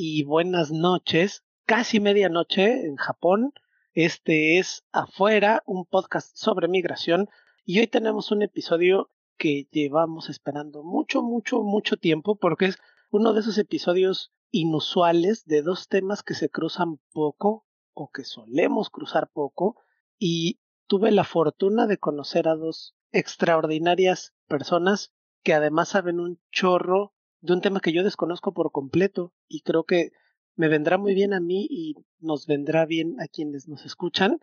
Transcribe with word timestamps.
y 0.00 0.22
buenas 0.22 0.70
noches, 0.70 1.42
casi 1.66 1.98
medianoche 1.98 2.86
en 2.86 2.94
Japón. 2.94 3.52
Este 3.94 4.60
es 4.60 4.84
Afuera, 4.92 5.64
un 5.66 5.86
podcast 5.86 6.36
sobre 6.36 6.68
migración 6.68 7.28
y 7.64 7.80
hoy 7.80 7.88
tenemos 7.88 8.30
un 8.30 8.42
episodio 8.42 9.10
que 9.38 9.66
llevamos 9.72 10.30
esperando 10.30 10.84
mucho, 10.84 11.20
mucho, 11.20 11.64
mucho 11.64 11.96
tiempo 11.96 12.36
porque 12.36 12.66
es 12.66 12.78
uno 13.10 13.32
de 13.32 13.40
esos 13.40 13.58
episodios 13.58 14.32
inusuales 14.52 15.44
de 15.46 15.62
dos 15.62 15.88
temas 15.88 16.22
que 16.22 16.34
se 16.34 16.48
cruzan 16.48 17.00
poco 17.12 17.66
o 17.92 18.08
que 18.12 18.22
solemos 18.22 18.90
cruzar 18.90 19.28
poco 19.32 19.82
y 20.16 20.60
tuve 20.86 21.10
la 21.10 21.24
fortuna 21.24 21.88
de 21.88 21.98
conocer 21.98 22.46
a 22.46 22.54
dos 22.54 22.94
extraordinarias 23.10 24.32
personas 24.46 25.12
que 25.42 25.54
además 25.54 25.88
saben 25.88 26.20
un 26.20 26.40
chorro 26.52 27.14
de 27.40 27.52
un 27.52 27.60
tema 27.60 27.80
que 27.80 27.92
yo 27.92 28.02
desconozco 28.02 28.52
por 28.52 28.72
completo 28.72 29.32
y 29.48 29.60
creo 29.60 29.84
que 29.84 30.10
me 30.56 30.68
vendrá 30.68 30.98
muy 30.98 31.14
bien 31.14 31.34
a 31.34 31.40
mí 31.40 31.66
y 31.70 31.94
nos 32.18 32.46
vendrá 32.46 32.84
bien 32.84 33.20
a 33.20 33.28
quienes 33.28 33.68
nos 33.68 33.84
escuchan 33.84 34.40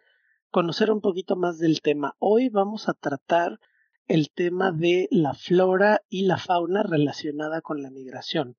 conocer 0.50 0.92
un 0.92 1.02
poquito 1.02 1.36
más 1.36 1.58
del 1.58 1.82
tema. 1.82 2.16
Hoy 2.20 2.48
vamos 2.48 2.88
a 2.88 2.94
tratar 2.94 3.60
el 4.08 4.32
tema 4.32 4.72
de 4.72 5.10
la 5.12 5.34
flora 5.34 6.02
y 6.08 6.26
la 6.26 6.38
fauna 6.38 6.84
relacionada 6.84 7.62
con 7.62 7.82
la 7.82 7.90
migración. 7.90 8.56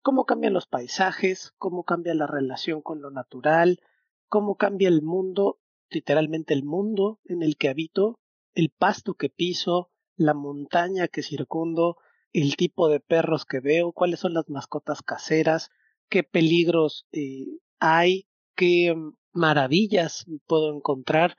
Cómo 0.00 0.24
cambian 0.24 0.54
los 0.54 0.66
paisajes, 0.66 1.52
cómo 1.58 1.84
cambia 1.84 2.14
la 2.14 2.26
relación 2.26 2.80
con 2.80 3.02
lo 3.02 3.10
natural, 3.10 3.80
cómo 4.28 4.56
cambia 4.56 4.88
el 4.88 5.02
mundo, 5.02 5.58
literalmente 5.90 6.54
el 6.54 6.64
mundo 6.64 7.20
en 7.24 7.42
el 7.42 7.56
que 7.58 7.68
habito, 7.68 8.18
el 8.54 8.70
pasto 8.70 9.14
que 9.14 9.28
piso, 9.28 9.90
la 10.16 10.32
montaña 10.32 11.08
que 11.08 11.22
circundo, 11.22 11.98
el 12.34 12.56
tipo 12.56 12.88
de 12.88 13.00
perros 13.00 13.46
que 13.46 13.60
veo, 13.60 13.92
cuáles 13.92 14.20
son 14.20 14.34
las 14.34 14.50
mascotas 14.50 15.02
caseras, 15.02 15.70
qué 16.10 16.24
peligros 16.24 17.06
eh, 17.12 17.46
hay, 17.78 18.26
qué 18.56 18.92
mm, 18.94 19.16
maravillas 19.32 20.26
puedo 20.46 20.74
encontrar 20.74 21.36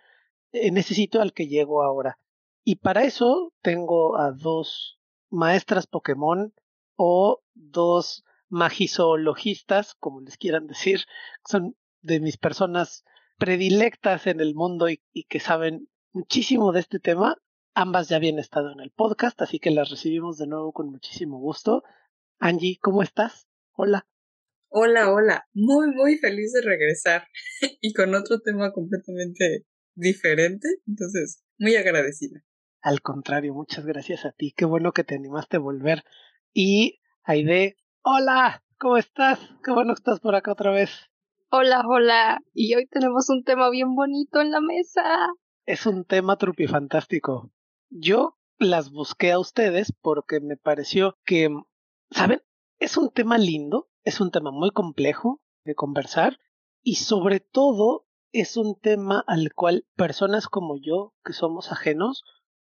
en 0.54 0.78
ese 0.78 0.96
sitio 0.96 1.22
al 1.22 1.34
que 1.34 1.48
llego 1.48 1.84
ahora. 1.84 2.18
Y 2.64 2.78
para 2.78 3.04
eso 3.04 3.54
tengo 3.62 4.18
a 4.18 4.32
dos 4.32 4.98
maestras 5.30 5.86
Pokémon 5.86 6.54
o 6.96 7.42
dos 7.54 8.24
magizoologistas, 8.48 9.96
como 9.96 10.22
les 10.22 10.38
quieran 10.38 10.66
decir, 10.68 11.02
son 11.46 11.76
de 12.02 12.22
mis 12.22 12.38
personas 12.38 13.04
predilectas 13.38 14.28
en 14.28 14.40
el 14.40 14.56
mundo 14.56 14.88
y 14.90 15.24
que 15.28 15.42
saben 15.42 15.90
muchísimo 16.14 16.72
de 16.72 16.80
este 16.80 17.00
tema 17.00 17.38
Ambas 17.78 18.08
ya 18.08 18.16
habían 18.16 18.40
estado 18.40 18.72
en 18.72 18.80
el 18.80 18.90
podcast, 18.90 19.42
así 19.42 19.60
que 19.60 19.70
las 19.70 19.90
recibimos 19.90 20.38
de 20.38 20.48
nuevo 20.48 20.72
con 20.72 20.90
muchísimo 20.90 21.40
gusto. 21.40 21.84
Angie, 22.40 22.80
¿cómo 22.82 23.04
estás? 23.04 23.50
Hola. 23.74 24.08
Hola, 24.70 25.12
hola. 25.12 25.50
Muy, 25.54 25.94
muy 25.94 26.16
feliz 26.18 26.54
de 26.54 26.62
regresar 26.62 27.28
y 27.82 27.92
con 27.92 28.16
otro 28.16 28.40
tema 28.40 28.72
completamente 28.72 29.66
diferente. 29.94 30.70
Entonces, 30.88 31.44
muy 31.60 31.76
agradecida. 31.76 32.46
Al 32.80 33.02
contrario, 33.02 33.54
muchas 33.54 33.86
gracias 33.86 34.24
a 34.24 34.32
ti. 34.32 34.54
Qué 34.56 34.64
bueno 34.64 34.94
que 34.94 35.04
te 35.04 35.16
animaste 35.16 35.58
a 35.58 35.60
volver. 35.60 36.06
Y 36.54 37.02
Aide, 37.24 37.76
hola, 38.04 38.64
¿cómo 38.80 38.96
estás? 38.96 39.38
Qué 39.66 39.74
bueno 39.74 39.96
que 39.96 40.00
estás 40.00 40.22
por 40.22 40.36
acá 40.36 40.54
otra 40.54 40.72
vez. 40.72 40.92
Hola, 41.50 41.84
hola. 41.86 42.40
Y 42.54 42.74
hoy 42.76 42.88
tenemos 42.88 43.30
un 43.30 43.44
tema 43.44 43.70
bien 43.70 43.96
bonito 43.96 44.40
en 44.40 44.52
la 44.52 44.62
mesa. 44.62 45.04
Es 45.66 45.86
un 45.86 46.06
tema 46.06 46.38
trupifantástico. 46.38 47.52
Yo 47.90 48.38
las 48.58 48.92
busqué 48.92 49.32
a 49.32 49.40
ustedes 49.40 49.94
porque 50.02 50.40
me 50.40 50.58
pareció 50.58 51.18
que, 51.26 51.50
¿saben? 52.12 52.42
Es 52.80 52.98
un 52.98 53.10
tema 53.12 53.38
lindo, 53.38 53.90
es 54.04 54.20
un 54.22 54.32
tema 54.32 54.52
muy 54.52 54.72
complejo 54.72 55.42
de 55.64 55.76
conversar 55.76 56.40
y 56.84 56.96
sobre 56.96 57.40
todo 57.40 58.06
es 58.32 58.58
un 58.58 58.80
tema 58.80 59.24
al 59.28 59.54
cual 59.54 59.86
personas 59.96 60.48
como 60.48 60.78
yo, 60.78 61.14
que 61.24 61.34
somos 61.34 61.72
ajenos, 61.72 62.24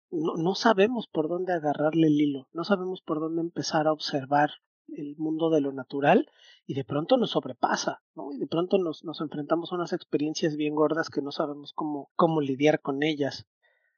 no, 0.09 0.35
no, 0.35 0.55
sabemos 0.55 1.07
por 1.07 1.29
dónde 1.29 1.53
agarrarle 1.53 2.07
el 2.07 2.19
hilo, 2.19 2.49
no 2.51 2.65
sabemos 2.65 3.01
por 3.01 3.21
dónde 3.21 3.41
empezar 3.41 3.87
a 3.87 3.93
observar 3.93 4.49
el 4.89 5.15
mundo 5.17 5.49
de 5.49 5.61
lo 5.61 5.71
natural 5.71 6.29
y 6.65 6.73
de 6.73 6.83
pronto 6.83 7.15
nos 7.15 7.31
sobrepasa, 7.31 8.03
¿no? 8.15 8.33
Y 8.33 8.37
de 8.37 8.47
pronto 8.47 8.77
nos, 8.77 9.05
nos 9.05 9.21
enfrentamos 9.21 9.71
a 9.71 9.75
unas 9.75 9.93
experiencias 9.93 10.57
bien 10.57 10.75
gordas 10.75 11.09
que 11.09 11.21
no 11.21 11.31
sabemos 11.31 11.71
cómo, 11.73 12.11
cómo 12.15 12.41
lidiar 12.41 12.81
con 12.81 13.03
ellas. 13.03 13.47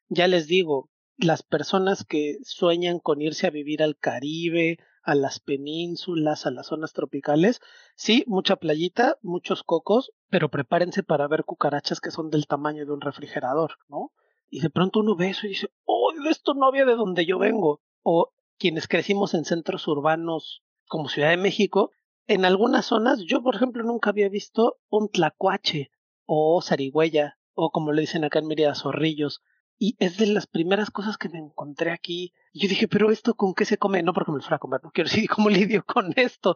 Ya 0.09 0.27
les 0.27 0.45
digo, 0.47 0.91
las 1.17 1.43
personas 1.43 2.03
que 2.03 2.37
sueñan 2.43 2.99
con 2.99 3.21
irse 3.21 3.47
a 3.47 3.51
vivir 3.51 3.83
al 3.83 3.97
Caribe, 3.97 4.77
a 5.03 5.15
las 5.15 5.39
penínsulas, 5.39 6.45
a 6.45 6.51
las 6.51 6.67
zonas 6.67 6.93
tropicales, 6.93 7.59
sí, 7.95 8.23
mucha 8.27 8.55
playita, 8.55 9.17
muchos 9.21 9.63
cocos, 9.63 10.13
pero 10.29 10.49
prepárense 10.49 11.03
para 11.03 11.27
ver 11.27 11.43
cucarachas 11.43 11.99
que 11.99 12.11
son 12.11 12.29
del 12.29 12.47
tamaño 12.47 12.85
de 12.85 12.93
un 12.93 13.01
refrigerador, 13.01 13.77
¿no? 13.89 14.11
Y 14.49 14.61
de 14.61 14.69
pronto 14.69 14.99
uno 14.99 15.15
ve 15.15 15.29
eso 15.29 15.45
y 15.45 15.49
dice, 15.49 15.69
oh, 15.83 16.11
esto 16.29 16.53
no 16.53 16.67
había 16.67 16.85
de 16.85 16.95
donde 16.95 17.25
yo 17.25 17.39
vengo. 17.39 17.81
O 18.01 18.33
quienes 18.57 18.87
crecimos 18.87 19.33
en 19.33 19.45
centros 19.45 19.87
urbanos 19.87 20.63
como 20.87 21.09
Ciudad 21.09 21.29
de 21.29 21.37
México, 21.37 21.91
en 22.27 22.45
algunas 22.45 22.85
zonas, 22.85 23.19
yo 23.25 23.41
por 23.41 23.55
ejemplo 23.55 23.83
nunca 23.83 24.11
había 24.11 24.29
visto 24.29 24.77
un 24.89 25.09
tlacuache 25.09 25.91
o 26.25 26.61
zarigüeya, 26.61 27.37
o 27.53 27.71
como 27.71 27.91
le 27.91 28.01
dicen 28.01 28.23
acá 28.23 28.39
en 28.39 28.47
Mérida, 28.47 28.75
zorrillos. 28.75 29.41
Y 29.85 29.97
es 29.99 30.15
de 30.15 30.27
las 30.27 30.47
primeras 30.47 30.91
cosas 30.91 31.17
que 31.17 31.27
me 31.27 31.39
encontré 31.39 31.91
aquí. 31.91 32.31
Y 32.53 32.61
yo 32.61 32.69
dije, 32.69 32.87
pero 32.87 33.11
esto 33.11 33.33
con 33.33 33.53
qué 33.53 33.65
se 33.65 33.77
come? 33.77 34.01
No 34.01 34.13
porque 34.13 34.31
me 34.31 34.37
lo 34.37 34.41
fuera 34.41 34.55
a 34.55 34.59
comer, 34.59 34.79
no 34.81 34.91
quiero 34.91 35.09
decir 35.11 35.27
cómo 35.29 35.49
lidio 35.49 35.83
con 35.83 36.13
esto. 36.15 36.55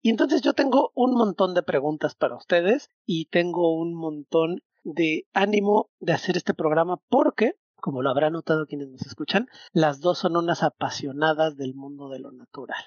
Y 0.00 0.08
entonces 0.08 0.40
yo 0.40 0.54
tengo 0.54 0.90
un 0.94 1.12
montón 1.12 1.52
de 1.52 1.62
preguntas 1.62 2.14
para 2.14 2.34
ustedes 2.34 2.90
y 3.04 3.26
tengo 3.26 3.74
un 3.74 3.92
montón 3.92 4.62
de 4.84 5.26
ánimo 5.34 5.90
de 6.00 6.14
hacer 6.14 6.38
este 6.38 6.54
programa 6.54 6.98
porque, 7.10 7.58
como 7.74 8.00
lo 8.00 8.08
habrán 8.08 8.32
notado 8.32 8.64
quienes 8.64 8.88
nos 8.88 9.02
escuchan, 9.02 9.48
las 9.74 10.00
dos 10.00 10.16
son 10.16 10.34
unas 10.38 10.62
apasionadas 10.62 11.58
del 11.58 11.74
mundo 11.74 12.08
de 12.08 12.20
lo 12.20 12.32
natural. 12.32 12.82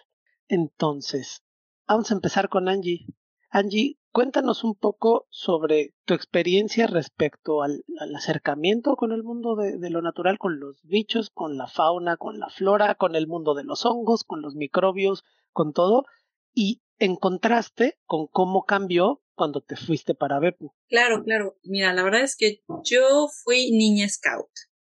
Entonces, 0.48 1.44
vamos 1.88 2.10
a 2.10 2.16
empezar 2.16 2.50
con 2.50 2.70
Angie. 2.70 3.06
Angie, 3.52 3.99
cuéntanos 4.12 4.64
un 4.64 4.76
poco 4.76 5.28
sobre 5.30 5.94
tu 6.06 6.14
experiencia 6.14 6.88
respecto 6.88 7.62
al, 7.62 7.84
acercamiento 8.16 8.96
con 8.96 9.12
el 9.12 9.24
mundo 9.24 9.56
de, 9.56 9.90
lo 9.90 10.02
natural, 10.02 10.38
con 10.38 10.60
los 10.60 10.82
bichos, 10.84 11.30
con 11.30 11.58
la 11.58 11.68
fauna, 11.68 12.18
con 12.18 12.40
la 12.40 12.50
flora, 12.50 12.96
con 12.96 13.16
el 13.16 13.28
mundo 13.28 13.54
de 13.54 13.64
los 13.64 13.86
hongos, 13.86 14.24
con 14.24 14.42
los 14.42 14.56
microbios, 14.56 15.24
con 15.52 15.74
todo, 15.74 16.06
y 16.54 16.82
en 16.98 17.16
contraste 17.16 17.98
con 18.06 18.28
cómo 18.28 18.66
cambió 18.66 19.22
cuando 19.36 19.62
te 19.62 19.76
fuiste 19.76 20.16
para 20.16 20.40
Bepu. 20.40 20.74
Claro, 20.90 21.24
claro. 21.24 21.58
Mira, 21.64 21.94
la 21.94 22.04
verdad 22.04 22.22
es 22.22 22.36
que 22.36 22.62
yo 22.84 23.30
fui 23.44 23.72
niña 23.72 24.08
scout. 24.10 24.50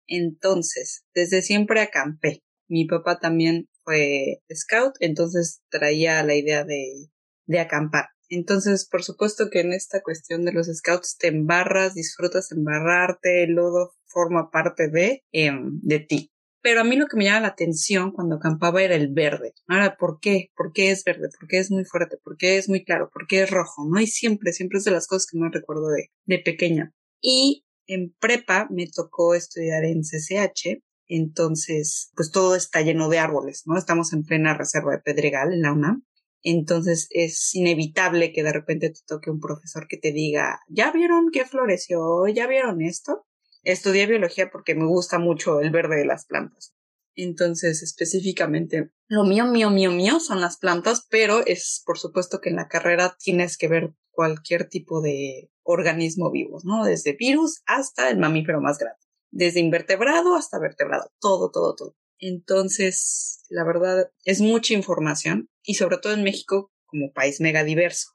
Entonces, 0.08 1.06
desde 1.14 1.42
siempre 1.42 1.82
acampé. 1.82 2.44
Mi 2.68 2.86
papá 2.86 3.20
también 3.20 3.70
fue 3.84 4.42
scout, 4.52 4.96
entonces 5.00 5.62
traía 5.70 6.24
la 6.24 6.36
idea 6.36 6.64
de, 6.64 7.12
de 7.46 7.60
acampar. 7.60 8.06
Entonces, 8.36 8.88
por 8.88 9.04
supuesto 9.04 9.50
que 9.50 9.60
en 9.60 9.74
esta 9.74 10.02
cuestión 10.02 10.46
de 10.46 10.54
los 10.54 10.68
scouts 10.68 11.18
te 11.18 11.28
embarras, 11.28 11.96
disfrutas 11.96 12.52
embarrarte, 12.52 13.44
el 13.44 13.52
lodo 13.52 13.94
forma 14.06 14.50
parte 14.50 14.88
de, 14.88 15.24
em, 15.34 15.80
de 15.84 16.00
ti. 16.00 16.32
Pero 16.62 16.82
a 16.82 16.84
mí 16.84 16.96
lo 16.96 17.08
que 17.08 17.18
me 17.18 17.26
llama 17.26 17.42
la 17.42 17.48
atención 17.48 18.12
cuando 18.12 18.36
acampaba 18.36 18.82
era 18.82 18.96
el 18.96 19.12
verde. 19.12 19.54
Ahora, 19.68 19.98
¿por 19.98 20.20
qué? 20.22 20.50
¿Por 20.56 20.72
qué 20.72 20.92
es 20.92 21.04
verde? 21.04 21.30
¿Por 21.38 21.50
qué 21.50 21.58
es 21.58 21.72
muy 21.72 21.84
fuerte? 21.84 22.18
¿Por 22.24 22.38
qué 22.38 22.58
es 22.58 22.70
muy 22.70 22.86
claro? 22.86 23.10
¿Por 23.12 23.28
qué 23.28 23.44
es 23.44 23.50
rojo? 23.50 23.84
No, 23.86 24.00
y 24.00 24.08
siempre, 24.08 24.54
siempre 24.54 24.78
es 24.78 24.86
de 24.86 24.92
las 24.92 25.08
cosas 25.08 25.28
que 25.30 25.38
más 25.38 25.52
recuerdo 25.52 25.90
de, 25.90 26.12
de 26.26 26.40
pequeña. 26.40 26.94
Y 27.20 27.66
en 27.88 28.16
prepa 28.18 28.68
me 28.70 28.88
tocó 28.88 29.36
estudiar 29.36 29.84
en 29.84 30.04
CCH, 30.04 30.82
entonces, 31.08 32.12
pues 32.16 32.32
todo 32.32 32.56
está 32.56 32.82
lleno 32.82 33.10
de 33.10 33.20
árboles, 33.20 33.64
¿no? 33.66 33.78
Estamos 33.78 34.14
en 34.14 34.24
plena 34.24 34.54
reserva 34.54 34.94
de 34.94 35.00
Pedregal 35.00 35.52
en 35.52 35.62
la 35.62 35.74
UNAM. 35.74 36.06
Entonces 36.44 37.08
es 37.12 37.54
inevitable 37.54 38.34
que 38.34 38.44
de 38.44 38.54
repente 38.54 38.90
te 38.90 39.00
toque 39.06 39.30
un 39.30 39.40
profesor 39.40 39.88
que 39.88 39.98
te 39.98 40.12
diga, 40.12 40.60
¿ya 40.68 40.92
vieron 40.92 41.30
qué 41.32 41.46
floreció? 41.46 42.28
¿Ya 42.28 42.48
vieron 42.48 42.82
esto? 42.82 43.26
Estudié 43.64 44.08
biología 44.08 44.50
porque 44.50 44.74
me 44.74 44.86
gusta 44.86 45.20
mucho 45.20 45.60
el 45.62 45.70
verde 45.70 45.98
de 45.98 46.06
las 46.06 46.26
plantas. 46.26 46.74
Entonces, 47.16 47.84
específicamente, 47.84 48.92
lo 49.08 49.24
mío, 49.26 49.46
mío, 49.46 49.70
mío, 49.70 49.92
mío 49.92 50.20
son 50.20 50.40
las 50.42 50.58
plantas, 50.58 51.06
pero 51.10 51.46
es 51.46 51.84
por 51.86 52.00
supuesto 52.00 52.40
que 52.40 52.50
en 52.50 52.56
la 52.56 52.70
carrera 52.70 53.16
tienes 53.20 53.58
que 53.58 53.68
ver 53.68 53.94
cualquier 54.12 54.70
tipo 54.70 55.02
de 55.02 55.52
organismo 55.64 56.32
vivo, 56.32 56.60
¿no? 56.64 56.86
Desde 56.86 57.14
virus 57.14 57.62
hasta 57.66 58.10
el 58.10 58.18
mamífero 58.18 58.62
más 58.62 58.78
grande. 58.80 59.00
Desde 59.30 59.60
invertebrado 59.60 60.36
hasta 60.36 60.60
vertebrado. 60.60 61.12
Todo, 61.20 61.52
todo, 61.52 61.76
todo. 61.76 61.96
Entonces, 62.18 63.44
la 63.50 63.64
verdad, 63.64 64.12
es 64.26 64.42
mucha 64.42 64.74
información 64.74 65.50
y 65.64 65.76
sobre 65.76 65.98
todo 65.98 66.14
en 66.14 66.24
México 66.24 66.72
como 66.86 67.12
país 67.14 67.40
mega 67.40 67.64
diverso. 67.64 68.12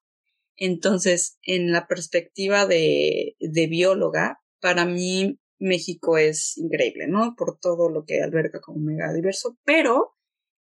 Entonces, 0.57 1.39
en 1.43 1.73
la 1.73 1.87
perspectiva 1.87 2.67
de, 2.67 3.37
de 3.41 3.67
bióloga, 3.67 4.41
para 4.61 4.85
mí 4.85 5.39
México 5.59 6.19
es 6.19 6.57
increíble, 6.57 7.07
¿no? 7.09 7.35
Por 7.37 7.59
todo 7.59 7.91
lo 7.91 8.05
que 8.05 8.23
alberga 8.23 8.61
como 8.61 8.81
mega 8.81 9.13
diverso, 9.13 9.59
pero 9.65 10.15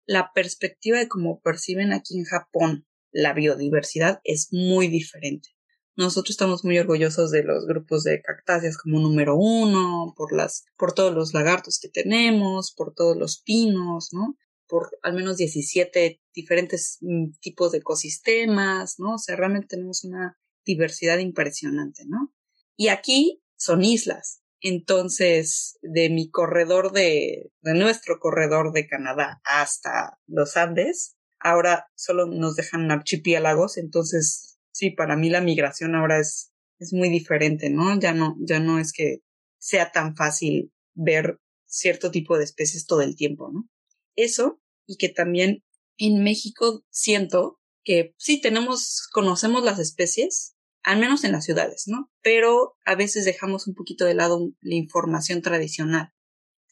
la 0.06 0.32
perspectiva 0.34 1.00
de 1.00 1.08
cómo 1.08 1.42
perciben 1.42 1.94
aquí 1.94 2.18
en 2.18 2.26
Japón 2.26 2.86
la 3.12 3.34
biodiversidad 3.34 4.20
es 4.24 4.50
muy 4.52 4.88
diferente. 4.88 5.50
Nosotros 5.96 6.32
estamos 6.32 6.66
muy 6.66 6.78
orgullosos 6.78 7.32
de 7.32 7.44
los 7.44 7.66
grupos 7.66 8.04
de 8.04 8.22
cactáceas 8.22 8.78
como 8.78 9.00
número 9.00 9.38
uno, 9.38 10.14
por 10.18 10.36
las, 10.36 10.66
por 10.78 10.94
todos 10.94 11.14
los 11.14 11.34
lagartos 11.34 11.80
que 11.82 11.88
tenemos, 11.88 12.74
por 12.76 12.94
todos 12.94 13.16
los 13.16 13.42
pinos, 13.42 14.10
¿no? 14.12 14.36
Por 14.68 14.98
al 15.04 15.14
menos 15.14 15.38
17 15.38 16.22
diferentes 16.34 16.98
mm, 17.02 17.32
tipos 17.40 17.72
de 17.72 17.80
ecosistemas, 17.80 18.96
¿no? 19.00 19.16
O 19.16 19.18
sea, 19.18 19.36
realmente 19.36 19.68
tenemos 19.68 20.04
una 20.04 20.38
diversidad 20.66 21.20
impresionante, 21.20 22.04
¿no? 22.08 22.34
Y 22.76 22.90
aquí 22.90 23.44
son 23.58 23.84
islas. 23.84 24.42
Entonces, 24.62 25.78
de 25.82 26.10
mi 26.10 26.30
corredor 26.30 26.92
de, 26.92 27.52
de 27.62 27.74
nuestro 27.76 28.20
corredor 28.20 28.72
de 28.74 28.88
Canadá 28.88 29.42
hasta 29.44 30.18
los 30.26 30.58
Andes, 30.58 31.16
ahora 31.40 31.88
solo 31.96 32.26
nos 32.26 32.56
dejan 32.56 32.90
archipiélagos, 32.90 33.78
entonces 33.78 34.58
sí, 34.72 34.90
para 34.90 35.16
mí 35.16 35.30
la 35.30 35.42
migración 35.42 35.96
ahora 35.96 36.20
es, 36.20 36.52
es 36.80 36.94
muy 36.94 37.10
diferente, 37.10 37.70
¿no? 37.70 37.98
Ya 38.00 38.14
no, 38.14 38.36
ya 38.40 38.60
no 38.60 38.80
es 38.80 38.92
que 38.92 39.20
sea 39.58 39.92
tan 39.92 40.16
fácil 40.16 40.74
ver 40.94 41.40
cierto 41.66 42.12
tipo 42.12 42.38
de 42.38 42.44
especies 42.44 42.86
todo 42.86 43.02
el 43.02 43.16
tiempo, 43.16 43.52
¿no? 43.52 43.70
Eso, 44.16 44.62
y 44.88 44.98
que 44.98 45.10
también 45.10 45.64
en 45.98 46.24
México 46.24 46.84
siento 46.90 47.60
que 47.84 48.14
sí 48.18 48.42
tenemos, 48.42 49.08
conocemos 49.12 49.64
las 49.64 49.80
especies, 49.80 50.56
al 50.84 51.00
menos 51.00 51.24
en 51.24 51.32
las 51.32 51.46
ciudades, 51.46 51.84
¿no? 51.88 52.12
Pero 52.22 52.78
a 52.86 52.96
veces 52.96 53.26
dejamos 53.26 53.68
un 53.68 53.76
poquito 53.76 54.06
de 54.06 54.14
lado 54.14 54.52
la 54.62 54.76
información 54.76 55.42
tradicional. 55.42 56.12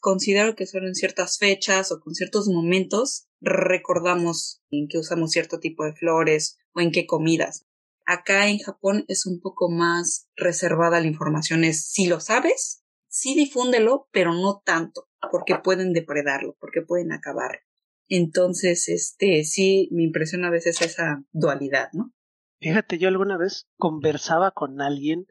Considero 0.00 0.54
que 0.54 0.66
solo 0.66 0.86
en 0.86 0.94
ciertas 0.94 1.38
fechas 1.38 1.90
o 1.90 2.00
con 2.00 2.14
ciertos 2.14 2.48
momentos 2.48 3.26
recordamos 3.40 4.62
en 4.70 4.86
qué 4.88 4.98
usamos 4.98 5.30
cierto 5.30 5.60
tipo 5.60 5.84
de 5.84 5.94
flores 5.94 6.58
o 6.74 6.80
en 6.80 6.92
qué 6.92 7.06
comidas. 7.06 7.64
Acá 8.04 8.48
en 8.48 8.58
Japón 8.58 9.04
es 9.08 9.24
un 9.24 9.40
poco 9.40 9.70
más 9.70 10.28
reservada 10.36 11.00
la 11.00 11.06
información. 11.06 11.64
Es 11.64 11.88
si 11.88 12.06
lo 12.06 12.20
sabes, 12.20 12.84
sí 13.08 13.34
difúndelo, 13.34 14.08
pero 14.12 14.32
no 14.32 14.62
tanto, 14.64 15.08
porque 15.30 15.56
pueden 15.56 15.92
depredarlo, 15.92 16.56
porque 16.60 16.82
pueden 16.82 17.12
acabar. 17.12 17.60
Entonces, 18.08 18.88
este, 18.88 19.44
sí 19.44 19.88
me 19.92 20.02
impresiona 20.02 20.48
a 20.48 20.52
veces 20.52 20.80
esa 20.82 21.24
dualidad, 21.32 21.88
¿no? 21.92 22.12
Fíjate, 22.60 22.98
yo 22.98 23.08
alguna 23.08 23.36
vez 23.36 23.68
conversaba 23.76 24.50
con 24.50 24.80
alguien, 24.80 25.26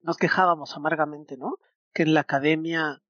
nos 0.00 0.16
quejábamos 0.16 0.76
amargamente, 0.76 1.36
¿no? 1.36 1.58
Que 1.92 2.02
en 2.02 2.14
la 2.14 2.20
academia 2.20 3.02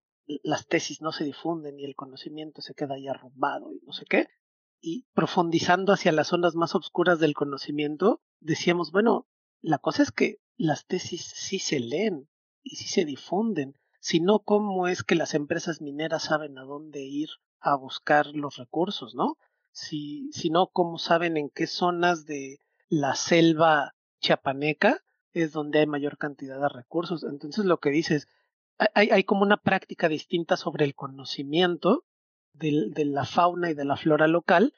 las 0.43 0.67
tesis 0.67 1.01
no 1.01 1.13
se 1.13 1.25
difunden 1.25 1.79
y 1.79 1.85
el 1.85 1.95
conocimiento 1.95 2.63
se 2.63 2.75
queda 2.75 2.95
ahí 2.95 3.09
arrumbado 3.09 3.73
y 3.73 3.81
no 3.85 3.93
sé 3.93 4.05
qué 4.09 4.29
y 4.85 5.07
profundizando 5.15 5.95
hacia 5.95 6.13
las 6.13 6.29
zonas 6.29 6.57
más 6.57 6.75
oscuras 6.75 7.19
del 7.19 7.33
conocimiento, 7.33 8.21
decíamos, 8.41 8.93
bueno, 8.93 9.27
la 9.63 9.79
cosa 9.79 10.03
es 10.03 10.13
que 10.13 10.41
las 10.59 10.87
tesis 10.87 11.23
sí 11.35 11.59
se 11.59 11.81
leen 11.81 12.29
y 12.63 12.77
sí 12.77 12.89
se 12.89 13.07
difunden, 13.07 13.79
sino 14.05 14.41
cómo 14.41 14.87
es 14.87 15.03
que 15.03 15.15
las 15.15 15.33
empresas 15.33 15.81
mineras 15.81 16.25
saben 16.25 16.59
a 16.59 16.65
dónde 16.65 17.01
ir 17.01 17.31
a 17.59 17.75
buscar 17.75 18.27
los 18.35 18.59
recursos, 18.59 19.15
¿no? 19.15 19.39
Si, 19.73 20.31
si 20.31 20.51
no, 20.51 20.67
cómo 20.67 20.99
saben 20.99 21.39
en 21.39 21.49
qué 21.49 21.67
zonas 21.67 22.27
de 22.27 22.59
la 22.91 23.15
selva 23.15 23.95
chiapaneca 24.21 24.99
es 25.33 25.53
donde 25.53 25.79
hay 25.79 25.87
mayor 25.87 26.19
cantidad 26.19 26.61
de 26.61 26.69
recursos. 26.69 27.25
Entonces 27.25 27.65
lo 27.65 27.79
que 27.79 27.89
dices, 27.89 28.29
hay, 28.77 29.09
hay 29.09 29.25
como 29.25 29.41
una 29.41 29.57
práctica 29.57 30.11
distinta 30.11 30.59
sobre 30.59 30.85
el 30.85 30.95
conocimiento 30.95 32.05
de, 32.53 32.93
la 33.07 33.25
fauna 33.25 33.71
y 33.71 33.75
de 33.75 33.87
la 33.87 33.97
flora 33.97 34.29
local, 34.29 34.75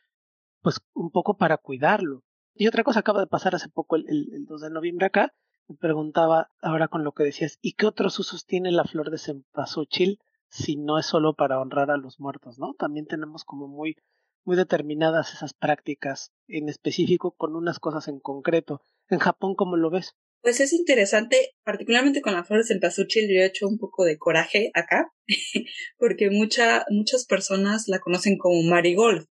pues 0.63 0.81
un 0.95 1.11
poco 1.11 1.37
para 1.37 1.57
cuidarlo. 1.57 2.23
Y 2.55 2.69
otra 2.69 2.85
cosa 2.85 3.01
acaba 3.01 3.19
de 3.19 3.27
pasar 3.27 3.57
hace 3.57 3.69
poco, 3.71 3.97
el, 3.97 4.07
el, 4.09 4.47
2 4.47 4.61
de 4.61 4.71
noviembre 4.71 5.07
acá, 5.07 5.35
me 5.69 5.77
preguntaba 5.77 6.51
ahora 6.61 6.89
con 6.89 7.05
lo 7.05 7.13
que 7.13 7.25
decías, 7.25 7.59
¿y 7.61 7.73
qué 7.73 7.87
otros 7.87 8.19
usos 8.19 8.47
tiene 8.47 8.71
la 8.71 8.85
flor 8.85 9.11
de 9.11 9.19
cempasúchil 9.19 10.19
si 10.49 10.77
no 10.77 10.99
es 10.99 11.07
solo 11.07 11.35
para 11.35 11.61
honrar 11.61 11.91
a 11.91 11.97
los 11.97 12.21
muertos, 12.21 12.59
¿no? 12.59 12.75
También 12.75 13.07
tenemos 13.07 13.45
como 13.45 13.69
muy, 13.69 13.97
muy 14.45 14.57
determinadas 14.57 15.33
esas 15.35 15.55
prácticas, 15.55 16.33
en 16.47 16.69
específico 16.69 17.33
con 17.33 17.57
unas 17.57 17.79
cosas 17.81 18.09
en 18.09 18.21
concreto. 18.21 18.81
En 19.09 19.19
Japón, 19.19 19.55
¿cómo 19.55 19.77
lo 19.77 19.91
ves? 19.91 20.15
Pues 20.43 20.61
es 20.61 20.73
interesante, 20.73 21.57
particularmente 21.65 22.21
con 22.23 22.35
las 22.35 22.47
flores 22.47 22.71
en 22.71 22.77
cempasúchil, 22.77 23.29
yo 23.29 23.41
he 23.41 23.47
hecho 23.47 23.67
un 23.67 23.79
poco 23.79 24.05
de 24.05 24.17
coraje 24.17 24.71
acá, 24.75 25.13
porque 25.99 26.31
mucha, 26.31 26.85
muchas 26.91 27.27
personas 27.27 27.89
la 27.89 27.99
conocen 27.99 28.39
como 28.39 28.63
marigold. 28.63 29.27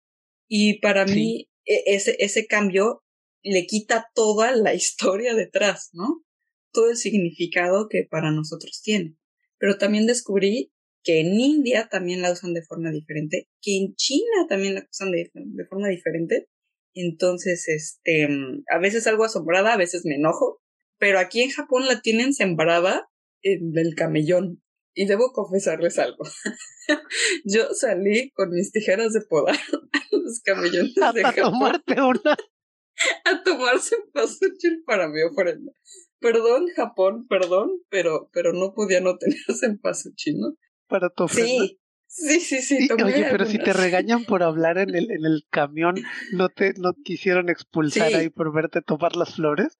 Y 0.48 0.80
para 0.80 1.04
mí, 1.04 1.48
e, 1.64 1.82
ese, 1.86 2.16
ese 2.20 2.46
cambio 2.46 3.02
le 3.42 3.66
quita 3.66 4.10
toda 4.14 4.54
la 4.54 4.74
historia 4.74 5.34
detrás, 5.34 5.90
¿no? 5.92 6.24
Todo 6.72 6.90
el 6.90 6.96
significado 6.96 7.88
que 7.88 8.06
para 8.08 8.30
nosotros 8.30 8.80
tiene. 8.82 9.16
Pero 9.58 9.76
también 9.78 10.06
descubrí 10.06 10.72
que 11.02 11.20
en 11.20 11.38
India 11.40 11.88
también 11.90 12.22
la 12.22 12.32
usan 12.32 12.52
de 12.54 12.62
forma 12.62 12.90
diferente, 12.90 13.48
que 13.62 13.76
en 13.76 13.94
China 13.94 14.46
también 14.48 14.74
la 14.74 14.86
usan 14.90 15.10
de, 15.10 15.30
de 15.34 15.66
forma 15.66 15.88
diferente. 15.88 16.48
Entonces, 16.94 17.68
este, 17.68 18.28
a 18.70 18.78
veces 18.78 19.06
algo 19.06 19.24
asombrada, 19.24 19.74
a 19.74 19.78
veces 19.78 20.04
me 20.04 20.16
enojo, 20.16 20.60
pero 20.98 21.18
aquí 21.18 21.40
en 21.42 21.50
Japón 21.50 21.86
la 21.86 22.00
tienen 22.02 22.34
sembrada 22.34 23.08
en 23.42 23.76
el 23.76 23.94
camellón. 23.94 24.62
Y 24.92 25.06
debo 25.06 25.32
confesarles 25.32 25.98
algo. 25.98 26.24
Yo 27.44 27.72
salí 27.74 28.30
con 28.32 28.50
mis 28.50 28.72
tijeras 28.72 29.12
de 29.12 29.20
podar 29.20 29.56
a 29.92 30.00
los 30.10 30.40
camellones 30.40 30.94
de 30.94 31.22
Japón. 31.22 31.34
tomarte 31.34 32.00
una. 32.02 32.36
A 33.24 33.42
tomarse 33.42 33.96
cempasúchil 33.96 34.82
para 34.84 35.08
mi 35.08 35.22
ofrenda. 35.22 35.72
Perdón, 36.18 36.66
Japón, 36.76 37.26
perdón, 37.28 37.70
pero, 37.88 38.28
pero 38.32 38.52
no 38.52 38.74
podía 38.74 39.00
no 39.00 39.16
tener 39.16 39.38
cempasúchil, 39.58 40.38
¿no? 40.38 40.54
Para 40.86 41.08
tu 41.10 41.24
ofrenda. 41.24 41.64
Sí, 42.06 42.40
sí, 42.40 42.40
sí, 42.40 42.62
sí. 42.62 42.88
Tomé 42.88 43.04
oye, 43.04 43.26
pero 43.30 43.46
si 43.46 43.58
te 43.58 43.72
regañan 43.72 44.24
por 44.24 44.42
hablar 44.42 44.78
en 44.78 44.94
el, 44.94 45.10
en 45.10 45.24
el 45.24 45.44
camión, 45.50 45.94
¿no 46.32 46.48
te 46.48 46.74
no 46.74 46.92
quisieron 47.04 47.48
expulsar 47.48 48.08
Sí. 48.08 48.14
ahí 48.14 48.28
por 48.28 48.52
verte 48.52 48.82
tomar 48.82 49.16
las 49.16 49.36
flores? 49.36 49.78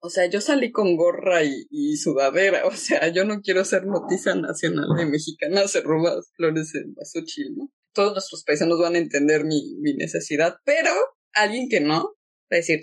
O 0.00 0.10
sea, 0.10 0.26
yo 0.26 0.40
salí 0.40 0.70
con 0.70 0.96
gorra 0.96 1.42
y, 1.42 1.66
y 1.70 1.96
sudadera. 1.96 2.66
O 2.66 2.72
sea, 2.72 3.08
yo 3.08 3.24
no 3.24 3.40
quiero 3.40 3.64
ser 3.64 3.86
noticia 3.86 4.34
nacional 4.34 4.86
de 4.96 5.06
mexicana 5.06 5.66
se 5.68 5.80
roba 5.80 6.12
flores 6.36 6.74
en 6.74 6.94
Basuchil, 6.94 7.56
¿no? 7.56 7.72
Todos 7.94 8.12
nuestros 8.12 8.44
paisanos 8.44 8.78
van 8.78 8.94
a 8.94 8.98
entender 8.98 9.44
mi, 9.44 9.74
mi 9.80 9.94
necesidad, 9.94 10.56
pero 10.64 10.90
alguien 11.32 11.68
que 11.68 11.80
no 11.80 12.14
decir, 12.56 12.80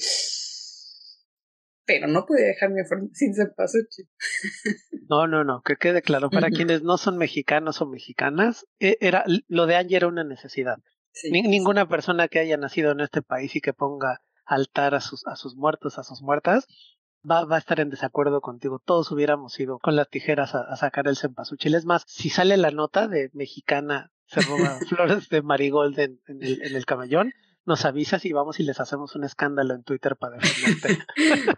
pero 1.86 2.07
no 2.07 2.25
puede 2.25 2.48
dejar 2.48 2.69
mi 2.72 2.81
ofrenda 2.81 3.10
sin 3.13 3.34
cempasúchil. 3.36 4.10
No, 5.07 5.27
no, 5.27 5.43
no, 5.43 5.62
que 5.62 5.75
quede 5.75 6.01
claro. 6.01 6.29
Para 6.31 6.50
quienes 6.50 6.81
no 6.81 6.98
son 6.98 7.17
mexicanos 7.17 7.79
o 7.81 7.86
mexicanas, 7.86 8.65
e- 8.79 8.98
era, 9.01 9.24
lo 9.48 9.67
de 9.67 9.75
Angie 9.75 9.98
era 9.98 10.07
una 10.07 10.24
necesidad. 10.24 10.77
Sí, 11.12 11.29
Ni- 11.31 11.43
ninguna 11.43 11.88
persona 11.88 12.27
que 12.27 12.39
haya 12.39 12.57
nacido 12.57 12.91
en 12.91 13.01
este 13.01 13.22
país 13.22 13.55
y 13.55 13.62
que 13.62 13.74
ponga 13.74 14.22
altar 14.45 14.95
a 14.95 15.01
sus, 15.01 15.25
a 15.27 15.36
sus 15.36 15.55
muertos, 15.55 16.00
a 16.00 16.03
sus 16.03 16.22
muertas, 16.24 16.65
va, 17.29 17.45
va 17.45 17.55
a 17.57 17.60
estar 17.60 17.79
en 17.79 17.91
desacuerdo 17.91 18.41
contigo. 18.41 18.81
Todos 18.84 19.12
hubiéramos 19.12 19.60
ido 19.60 19.77
con 19.79 19.95
las 19.95 20.10
tijeras 20.10 20.55
a, 20.55 20.62
a 20.62 20.75
sacar 20.75 21.07
el 21.07 21.17
cempasúchil. 21.17 21.75
Es 21.75 21.86
más, 21.86 22.03
si 22.07 22.29
sale 22.29 22.57
la 22.57 22.72
nota 22.72 23.07
de 23.07 23.29
mexicana 23.34 24.12
se 24.25 24.41
roba 24.41 24.79
flores 24.89 25.29
de 25.29 25.43
marigold 25.43 26.00
en, 26.00 26.19
en 26.27 26.41
el, 26.41 26.62
en 26.63 26.75
el 26.75 26.86
camellón, 26.88 27.31
nos 27.65 27.86
avisas 27.86 28.25
y 28.25 28.34
vamos 28.34 28.60
y 28.60 28.63
les 28.63 28.79
hacemos 28.79 29.15
un 29.15 29.24
escándalo 29.24 29.74
en 29.74 29.84
Twitter 29.84 30.15
para 30.17 30.38
defenderte. 30.38 31.03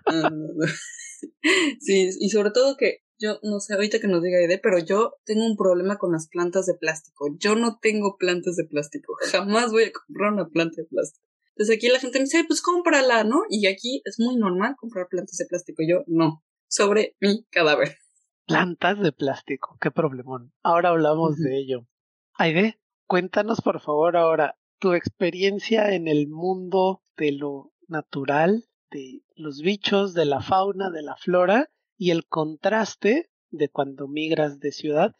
Sí, 1.79 2.09
y 2.19 2.29
sobre 2.29 2.51
todo 2.51 2.77
que 2.77 2.99
yo 3.17 3.39
no 3.41 3.59
sé 3.59 3.73
ahorita 3.73 3.99
que 3.99 4.07
nos 4.07 4.21
diga 4.21 4.39
Ede, 4.39 4.59
pero 4.61 4.77
yo 4.77 5.15
tengo 5.25 5.45
un 5.45 5.57
problema 5.57 5.97
con 5.97 6.11
las 6.11 6.27
plantas 6.27 6.67
de 6.67 6.75
plástico. 6.75 7.35
Yo 7.39 7.55
no 7.55 7.79
tengo 7.81 8.17
plantas 8.17 8.55
de 8.55 8.65
plástico. 8.65 9.15
Jamás 9.31 9.71
voy 9.71 9.85
a 9.85 9.91
comprar 9.91 10.33
una 10.33 10.47
planta 10.47 10.75
de 10.81 10.87
plástico. 10.87 11.25
Entonces 11.55 11.75
aquí 11.75 11.87
la 11.87 11.99
gente 11.99 12.19
me 12.19 12.25
dice, 12.25 12.37
"Ay, 12.37 12.43
pues 12.47 12.61
cómprala, 12.61 13.23
¿no? 13.23 13.41
Y 13.49 13.65
aquí 13.65 14.03
es 14.05 14.19
muy 14.19 14.35
normal 14.35 14.75
comprar 14.77 15.07
plantas 15.09 15.37
de 15.37 15.47
plástico. 15.47 15.81
Yo 15.87 16.03
no. 16.05 16.43
Sobre 16.67 17.15
mi 17.19 17.45
cadáver. 17.49 17.97
Plantas 18.45 18.99
de 18.99 19.11
plástico, 19.11 19.77
qué 19.81 19.89
problemón. 19.89 20.53
Ahora 20.61 20.89
hablamos 20.89 21.37
de 21.37 21.57
ello. 21.57 21.87
Aide, 22.35 22.79
Cuéntanos 23.07 23.61
por 23.61 23.79
favor 23.79 24.17
ahora 24.17 24.57
tu 24.79 24.93
experiencia 24.93 25.93
en 25.93 26.07
el 26.07 26.27
mundo 26.27 27.01
de 27.17 27.31
lo 27.31 27.73
natural, 27.87 28.65
de 28.91 29.23
los 29.35 29.61
bichos, 29.61 30.13
de 30.13 30.25
la 30.25 30.41
fauna, 30.41 30.89
de 30.89 31.01
la 31.01 31.15
flora 31.15 31.69
y 31.97 32.11
el 32.11 32.27
contraste 32.27 33.29
de 33.49 33.69
cuando 33.69 34.07
migras 34.07 34.59
de 34.59 34.71
ciudad. 34.71 35.15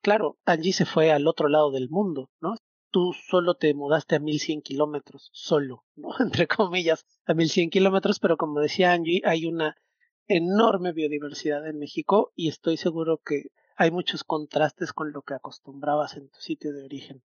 Claro, 0.00 0.38
Angie 0.44 0.72
se 0.72 0.86
fue 0.86 1.10
al 1.10 1.26
otro 1.26 1.48
lado 1.48 1.70
del 1.72 1.88
mundo, 1.88 2.30
¿no? 2.40 2.54
Tú 2.90 3.12
solo 3.12 3.54
te 3.56 3.74
mudaste 3.74 4.16
a 4.16 4.20
1100 4.20 4.62
kilómetros, 4.62 5.30
solo, 5.32 5.84
¿no? 5.96 6.08
Entre 6.20 6.46
comillas, 6.46 7.04
a 7.26 7.34
1100 7.34 7.70
kilómetros, 7.70 8.20
pero 8.20 8.36
como 8.36 8.60
decía 8.60 8.92
Angie, 8.92 9.22
hay 9.24 9.46
una 9.46 9.76
enorme 10.26 10.92
biodiversidad 10.92 11.66
en 11.66 11.78
México 11.78 12.32
y 12.36 12.48
estoy 12.48 12.76
seguro 12.76 13.18
que 13.18 13.50
hay 13.76 13.90
muchos 13.90 14.22
contrastes 14.24 14.92
con 14.92 15.12
lo 15.12 15.22
que 15.22 15.34
acostumbrabas 15.34 16.16
en 16.16 16.28
tu 16.28 16.40
sitio 16.40 16.72
de 16.72 16.84
origen. 16.84 17.22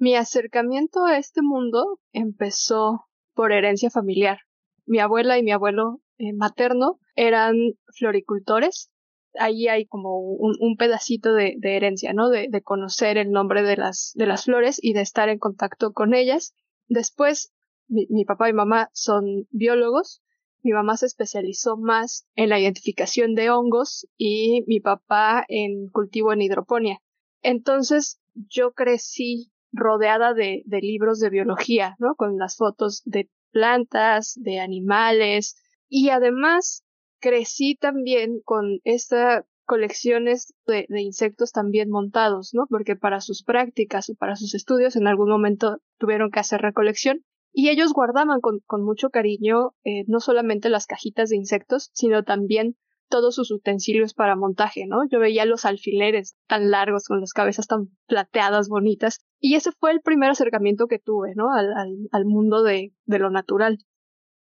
Mi 0.00 0.16
acercamiento 0.16 1.04
a 1.04 1.18
este 1.18 1.42
mundo 1.42 2.00
empezó 2.12 3.06
por 3.34 3.52
herencia 3.52 3.90
familiar. 3.90 4.38
Mi 4.86 4.98
abuela 4.98 5.38
y 5.38 5.42
mi 5.42 5.52
abuelo 5.52 6.00
eh, 6.16 6.32
materno 6.32 6.98
eran 7.14 7.54
floricultores. 7.94 8.90
Ahí 9.38 9.68
hay 9.68 9.86
como 9.86 10.18
un, 10.18 10.76
pedacito 10.76 11.34
de, 11.34 11.56
herencia, 11.62 12.12
¿no? 12.12 12.30
De, 12.30 12.48
conocer 12.62 13.18
el 13.18 13.30
nombre 13.30 13.62
de 13.62 13.76
las, 13.76 14.12
de 14.14 14.26
las 14.26 14.46
flores 14.46 14.78
y 14.82 14.94
de 14.94 15.02
estar 15.02 15.28
en 15.28 15.38
contacto 15.38 15.92
con 15.92 16.14
ellas. 16.14 16.54
Después, 16.88 17.52
mi 17.86 18.24
papá 18.24 18.48
y 18.48 18.52
mamá 18.52 18.88
son 18.92 19.46
biólogos 19.50 20.22
mi 20.62 20.72
mamá 20.72 20.96
se 20.96 21.06
especializó 21.06 21.78
más 21.78 22.26
en 22.34 22.50
la 22.50 22.60
identificación 22.60 23.34
de 23.34 23.50
hongos 23.50 24.06
y 24.18 24.62
mi 24.66 24.80
papá 24.80 25.44
en 25.48 25.88
cultivo 25.88 26.32
en 26.32 26.42
hidroponía. 26.42 26.98
Entonces 27.42 28.20
yo 28.34 28.72
crecí 28.72 29.52
rodeada 29.72 30.34
de, 30.34 30.62
libros 30.66 31.20
de 31.20 31.30
biología, 31.30 31.96
¿no? 31.98 32.14
Con 32.14 32.38
las 32.38 32.56
fotos 32.56 33.02
de 33.04 33.28
plantas, 33.52 34.34
de 34.36 34.60
animales 34.60 35.56
y 35.88 36.10
además 36.10 36.84
crecí 37.20 37.76
también 37.76 38.40
con 38.44 38.80
estas 38.84 39.44
colecciones 39.64 40.54
de, 40.66 40.86
de, 40.88 41.00
insectos 41.00 41.52
también 41.52 41.90
montados, 41.90 42.50
¿no? 42.54 42.66
Porque 42.68 42.96
para 42.96 43.20
sus 43.20 43.42
prácticas 43.44 44.10
o 44.10 44.14
para 44.14 44.36
sus 44.36 44.54
estudios 44.54 44.96
en 44.96 45.06
algún 45.06 45.28
momento 45.28 45.78
tuvieron 45.98 46.30
que 46.30 46.40
hacer 46.40 46.60
recolección 46.60 47.24
y 47.52 47.68
ellos 47.68 47.92
guardaban 47.92 48.40
con, 48.40 48.60
con 48.66 48.84
mucho 48.84 49.10
cariño 49.10 49.74
eh, 49.84 50.04
no 50.06 50.20
solamente 50.20 50.70
las 50.70 50.86
cajitas 50.86 51.30
de 51.30 51.36
insectos, 51.36 51.90
sino 51.92 52.22
también 52.22 52.76
todos 53.10 53.34
sus 53.34 53.50
utensilios 53.50 54.14
para 54.14 54.36
montaje, 54.36 54.86
¿no? 54.86 55.06
Yo 55.10 55.18
veía 55.18 55.44
los 55.44 55.66
alfileres 55.66 56.36
tan 56.46 56.70
largos, 56.70 57.06
con 57.06 57.20
las 57.20 57.34
cabezas 57.34 57.66
tan 57.66 57.90
plateadas, 58.06 58.68
bonitas, 58.68 59.20
y 59.38 59.56
ese 59.56 59.72
fue 59.72 59.90
el 59.90 60.00
primer 60.00 60.30
acercamiento 60.30 60.86
que 60.86 60.98
tuve, 60.98 61.34
¿no? 61.34 61.52
Al, 61.52 61.74
al, 62.10 62.24
mundo 62.24 62.62
de, 62.62 62.94
de 63.04 63.18
lo 63.18 63.30
natural. 63.30 63.78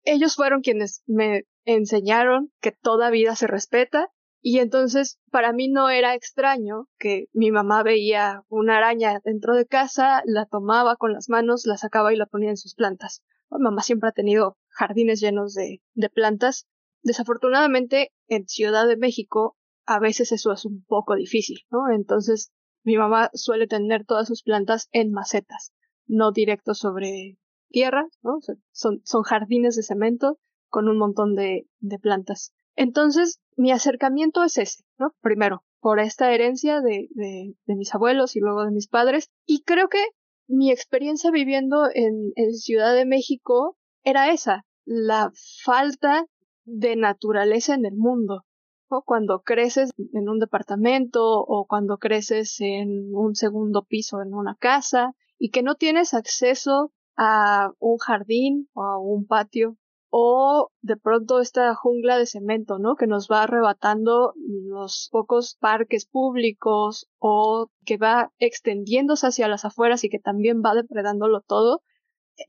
Ellos 0.04 0.36
fueron 0.36 0.62
quienes 0.62 1.02
me 1.08 1.46
enseñaron 1.66 2.52
que 2.62 2.72
toda 2.72 3.10
vida 3.10 3.36
se 3.36 3.48
respeta 3.48 4.10
y 4.42 4.60
entonces 4.60 5.20
para 5.32 5.52
mí 5.52 5.68
no 5.68 5.90
era 5.90 6.14
extraño 6.16 6.88
que 7.00 7.26
mi 7.34 7.52
mamá 7.52 7.84
veía 7.84 8.44
una 8.50 8.78
araña 8.78 9.20
dentro 9.24 9.56
de 9.56 9.66
casa, 9.66 10.22
la 10.26 10.46
tomaba 10.46 10.96
con 10.96 11.12
las 11.12 11.28
manos, 11.28 11.66
la 11.66 11.78
sacaba 11.78 12.14
y 12.14 12.18
la 12.18 12.28
ponía 12.28 12.50
en 12.50 12.58
sus 12.58 12.76
plantas. 12.76 13.24
Mi 13.50 13.64
mamá 13.64 13.82
siempre 13.82 14.10
ha 14.10 14.14
tenido 14.14 14.58
jardines 14.70 15.20
llenos 15.20 15.54
de, 15.54 15.82
de 15.96 16.10
plantas. 16.10 16.68
Desafortunadamente 17.04 18.12
en 18.28 18.48
Ciudad 18.48 18.88
de 18.88 18.98
México 18.98 19.56
a 19.86 20.00
veces 20.00 20.32
eso 20.32 20.52
es 20.52 20.66
un 20.66 20.84
poco 20.86 21.16
difícil, 21.16 21.60
¿no? 21.72 21.90
Entonces 21.92 22.52
mi 22.84 22.98
mamá 22.98 23.30
suele 23.34 23.68
tener 23.68 24.06
todas 24.06 24.28
sus 24.28 24.44
plantas 24.44 24.90
en 24.92 25.12
macetas, 25.12 25.74
no 26.06 26.32
directo 26.32 26.74
sobre 26.74 27.38
tierra, 27.70 28.06
¿no? 28.22 28.40
Son, 28.72 29.02
son 29.04 29.24
jardines 29.24 29.76
de 29.76 29.84
cemento 29.84 30.40
con 30.70 30.90
un 30.90 30.98
montón 30.98 31.36
de, 31.36 31.68
de 31.80 32.00
plantas. 32.00 32.54
Entonces, 32.76 33.40
mi 33.56 33.72
acercamiento 33.72 34.44
es 34.44 34.58
ese, 34.58 34.84
¿no? 35.00 35.14
Primero, 35.22 35.64
por 35.80 36.00
esta 36.00 36.32
herencia 36.34 36.82
de, 36.82 37.08
de, 37.12 37.56
de, 37.66 37.76
mis 37.76 37.94
abuelos 37.96 38.36
y 38.36 38.40
luego 38.40 38.64
de 38.64 38.72
mis 38.72 38.88
padres. 38.88 39.30
Y 39.46 39.64
creo 39.64 39.88
que 39.88 40.04
mi 40.48 40.72
experiencia 40.72 41.32
viviendo 41.32 41.88
en, 41.94 42.32
en 42.36 42.54
Ciudad 42.54 42.94
de 42.94 43.06
México 43.06 43.78
era 44.04 44.32
esa, 44.32 44.66
la 44.86 45.32
falta 45.64 46.26
de 46.68 46.96
naturaleza 46.96 47.74
en 47.74 47.86
el 47.86 47.96
mundo. 47.96 48.46
¿no? 48.92 49.02
Cuando 49.02 49.42
creces 49.42 49.92
en 49.98 50.30
un 50.30 50.40
departamento 50.40 51.24
o 51.24 51.66
cuando 51.66 51.98
creces 51.98 52.58
en 52.60 53.14
un 53.16 53.36
segundo 53.36 53.84
piso 53.84 54.22
en 54.22 54.34
una 54.34 54.56
casa 54.56 55.14
y 55.40 55.50
que 55.50 55.64
no 55.64 55.76
tienes 55.76 56.14
acceso 56.14 56.92
a 57.16 57.72
un 57.80 57.98
jardín 57.98 58.70
o 58.74 58.84
a 58.84 59.00
un 59.00 59.26
patio 59.26 59.78
o 60.10 60.72
de 60.82 60.96
pronto 60.96 61.42
esta 61.42 61.76
jungla 61.76 62.18
de 62.18 62.26
cemento, 62.26 62.80
¿no? 62.80 62.96
Que 62.96 63.08
nos 63.08 63.28
va 63.30 63.44
arrebatando 63.44 64.34
los 64.38 65.10
pocos 65.12 65.58
parques 65.60 66.06
públicos 66.06 67.08
o 67.20 67.70
que 67.86 67.98
va 67.98 68.32
extendiéndose 68.40 69.28
hacia 69.28 69.48
las 69.48 69.66
afueras 69.66 70.04
y 70.04 70.10
que 70.10 70.20
también 70.20 70.62
va 70.66 70.76
depredándolo 70.76 71.42
todo. 71.42 71.82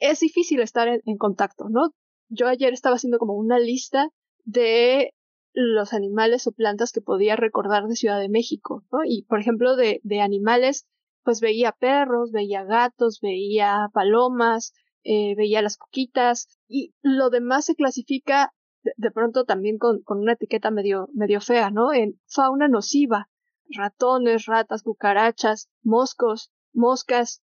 Es 0.01 0.21
difícil 0.21 0.61
estar 0.61 0.89
en, 0.89 1.17
contacto, 1.17 1.69
¿no? 1.69 1.91
Yo 2.29 2.47
ayer 2.47 2.73
estaba 2.73 2.97
haciendo 2.97 3.19
como 3.19 3.35
una 3.35 3.59
lista 3.59 4.09
de 4.45 5.15
los 5.53 5.93
animales 5.93 6.47
o 6.47 6.53
plantas 6.53 6.93
que 6.93 7.01
podía 7.01 7.37
recordar 7.37 7.87
de 7.87 7.97
Ciudad 7.97 8.21
de 8.21 8.29
México, 8.29 8.85
¿no? 8.93 9.01
Y 9.05 9.23
por 9.23 9.41
ejemplo 9.41 9.77
de, 9.77 10.01
de 10.05 10.21
animales, 10.21 10.87
pues 11.25 11.41
veía 11.41 11.73
perros, 11.73 12.31
veía 12.33 12.65
gatos, 12.65 13.21
veía 13.21 13.89
palomas, 13.93 14.73
eh, 15.05 15.35
veía 15.37 15.63
las 15.63 15.77
coquitas 15.77 16.49
y 16.69 16.95
lo 17.03 17.31
demás 17.31 17.65
se 17.65 17.75
clasifica 17.75 18.53
de, 18.83 19.11
pronto 19.11 19.45
también 19.45 19.79
con, 19.79 20.03
con, 20.03 20.19
una 20.19 20.33
etiqueta 20.35 20.71
medio, 20.71 21.09
medio 21.13 21.41
fea, 21.41 21.71
¿no? 21.71 21.93
En 21.93 22.21
fauna 22.27 22.69
nociva, 22.69 23.29
ratones, 23.71 24.47
ratas, 24.47 24.83
cucarachas, 24.83 25.69
moscos, 25.83 26.51
moscas. 26.73 27.43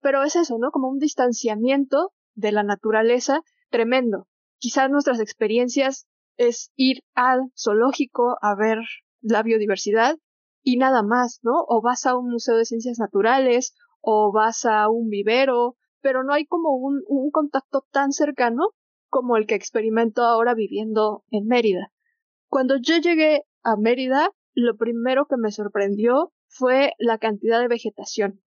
Pero 0.00 0.22
es 0.22 0.36
eso, 0.36 0.58
¿no? 0.58 0.70
Como 0.70 0.88
un 0.88 0.98
distanciamiento 0.98 2.12
de 2.34 2.52
la 2.52 2.62
naturaleza 2.62 3.42
tremendo. 3.70 4.26
Quizás 4.58 4.90
nuestras 4.90 5.20
experiencias 5.20 6.06
es 6.36 6.72
ir 6.76 7.02
al 7.14 7.52
zoológico 7.56 8.36
a 8.40 8.54
ver 8.54 8.78
la 9.20 9.42
biodiversidad 9.42 10.16
y 10.62 10.76
nada 10.76 11.02
más, 11.02 11.40
¿no? 11.42 11.64
O 11.66 11.80
vas 11.80 12.06
a 12.06 12.16
un 12.16 12.30
museo 12.30 12.56
de 12.56 12.64
ciencias 12.64 12.98
naturales, 12.98 13.74
o 14.00 14.32
vas 14.32 14.64
a 14.64 14.88
un 14.88 15.08
vivero, 15.08 15.76
pero 16.00 16.22
no 16.22 16.32
hay 16.32 16.46
como 16.46 16.76
un, 16.76 17.30
contacto 17.30 17.84
tan 17.90 18.12
cercano 18.12 18.70
como 19.08 19.36
el 19.36 19.46
que 19.46 19.54
experimento 19.54 20.22
ahora 20.22 20.54
viviendo 20.54 21.24
en 21.30 21.46
Mérida. 21.46 21.92
Cuando 22.48 22.76
yo 22.76 22.96
llegué 22.98 23.44
a 23.62 23.76
Mérida, 23.76 24.30
lo 24.54 24.76
primero 24.76 25.26
que 25.26 25.36
me 25.36 25.50
sorprendió 25.50 26.32
fue 26.46 26.92
la 26.98 27.18
cantidad 27.18 27.60
de 27.60 27.68
vegetación. 27.68 28.42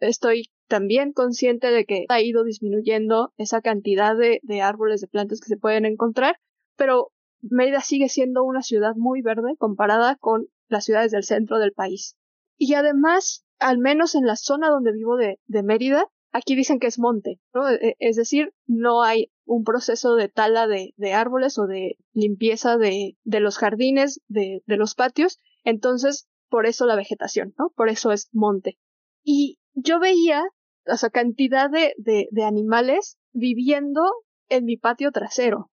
Estoy 0.00 0.50
también 0.68 1.12
consciente 1.12 1.70
de 1.70 1.84
que 1.84 2.04
ha 2.08 2.20
ido 2.20 2.44
disminuyendo 2.44 3.32
esa 3.36 3.60
cantidad 3.60 4.16
de, 4.16 4.40
de, 4.42 4.60
árboles, 4.62 5.00
de 5.00 5.08
plantas 5.08 5.40
que 5.40 5.48
se 5.48 5.56
pueden 5.56 5.84
encontrar, 5.84 6.36
pero 6.76 7.12
Mérida 7.40 7.80
sigue 7.80 8.08
siendo 8.08 8.44
una 8.44 8.62
ciudad 8.62 8.94
muy 8.96 9.22
verde 9.22 9.54
comparada 9.58 10.16
con 10.16 10.48
las 10.68 10.84
ciudades 10.84 11.12
del 11.12 11.24
centro 11.24 11.58
del 11.58 11.72
país. 11.72 12.16
Y 12.58 12.74
además, 12.74 13.44
al 13.58 13.78
menos 13.78 14.14
en 14.14 14.26
la 14.26 14.36
zona 14.36 14.68
donde 14.68 14.92
vivo 14.92 15.16
de, 15.16 15.38
de 15.46 15.62
Mérida, 15.62 16.08
Aquí 16.36 16.54
dicen 16.54 16.80
que 16.80 16.86
es 16.86 16.98
monte, 16.98 17.40
¿no? 17.54 17.66
E, 17.70 17.76
e, 17.76 17.96
es 17.98 18.14
decir, 18.14 18.52
no 18.66 19.02
hay 19.02 19.32
un 19.46 19.64
proceso 19.64 20.16
de 20.16 20.28
tala 20.28 20.66
de, 20.66 20.92
de 20.98 21.14
árboles 21.14 21.58
o 21.58 21.66
de 21.66 21.96
limpieza 22.12 22.76
de, 22.76 23.16
de 23.24 23.40
los 23.40 23.56
jardines, 23.56 24.20
de, 24.28 24.62
de, 24.66 24.76
los 24.76 24.94
patios, 24.94 25.38
entonces 25.64 26.28
por 26.50 26.66
eso 26.66 26.84
la 26.84 26.94
vegetación, 26.94 27.54
¿no? 27.58 27.70
Por 27.70 27.88
eso 27.88 28.12
es 28.12 28.28
monte. 28.32 28.76
Y 29.24 29.60
yo 29.72 29.98
veía 29.98 30.44
esa 30.86 31.10
cantidad 31.10 31.70
de, 31.70 31.94
de, 31.98 32.28
de 32.30 32.44
animales 32.44 33.18
viviendo 33.32 34.02
en 34.48 34.64
mi 34.64 34.76
patio 34.76 35.10
trasero. 35.12 35.70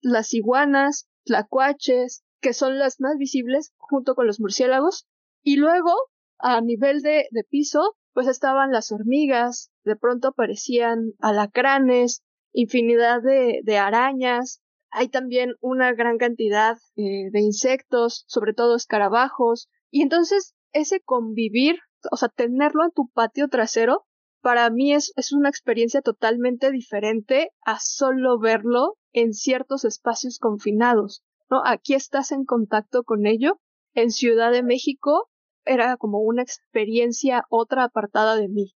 Las 0.00 0.34
iguanas, 0.34 1.08
tlacuaches, 1.24 2.24
que 2.40 2.52
son 2.52 2.78
las 2.78 3.00
más 3.00 3.16
visibles 3.18 3.72
junto 3.76 4.14
con 4.14 4.26
los 4.26 4.40
murciélagos, 4.40 5.06
y 5.42 5.56
luego, 5.56 5.92
a 6.38 6.60
nivel 6.60 7.02
de, 7.02 7.26
de 7.30 7.44
piso, 7.44 7.96
pues 8.12 8.26
estaban 8.28 8.72
las 8.72 8.92
hormigas, 8.92 9.70
de 9.84 9.96
pronto 9.96 10.28
aparecían 10.28 11.12
alacranes, 11.20 12.22
infinidad 12.52 13.22
de, 13.22 13.60
de 13.62 13.78
arañas, 13.78 14.60
hay 14.90 15.08
también 15.08 15.54
una 15.60 15.92
gran 15.92 16.16
cantidad 16.16 16.78
eh, 16.96 17.30
de 17.30 17.40
insectos, 17.40 18.24
sobre 18.26 18.54
todo 18.54 18.76
escarabajos, 18.76 19.68
y 19.90 20.02
entonces 20.02 20.54
ese 20.72 21.00
convivir, 21.00 21.76
o 22.10 22.16
sea, 22.16 22.28
tenerlo 22.28 22.84
en 22.84 22.92
tu 22.92 23.08
patio 23.08 23.48
trasero, 23.48 24.06
para 24.40 24.70
mí 24.70 24.92
es, 24.92 25.12
es 25.16 25.32
una 25.32 25.48
experiencia 25.48 26.02
totalmente 26.02 26.70
diferente 26.70 27.50
a 27.64 27.78
solo 27.80 28.38
verlo 28.38 28.96
en 29.12 29.32
ciertos 29.32 29.84
espacios 29.84 30.38
confinados, 30.38 31.22
¿no? 31.50 31.62
Aquí 31.64 31.94
estás 31.94 32.32
en 32.32 32.44
contacto 32.44 33.02
con 33.02 33.26
ello. 33.26 33.60
En 33.94 34.10
Ciudad 34.10 34.52
de 34.52 34.62
México 34.62 35.30
era 35.64 35.96
como 35.96 36.20
una 36.20 36.42
experiencia 36.42 37.44
otra 37.50 37.84
apartada 37.84 38.36
de 38.36 38.48
mí. 38.48 38.74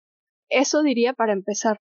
Eso 0.48 0.82
diría 0.82 1.12
para 1.12 1.32
empezar. 1.32 1.80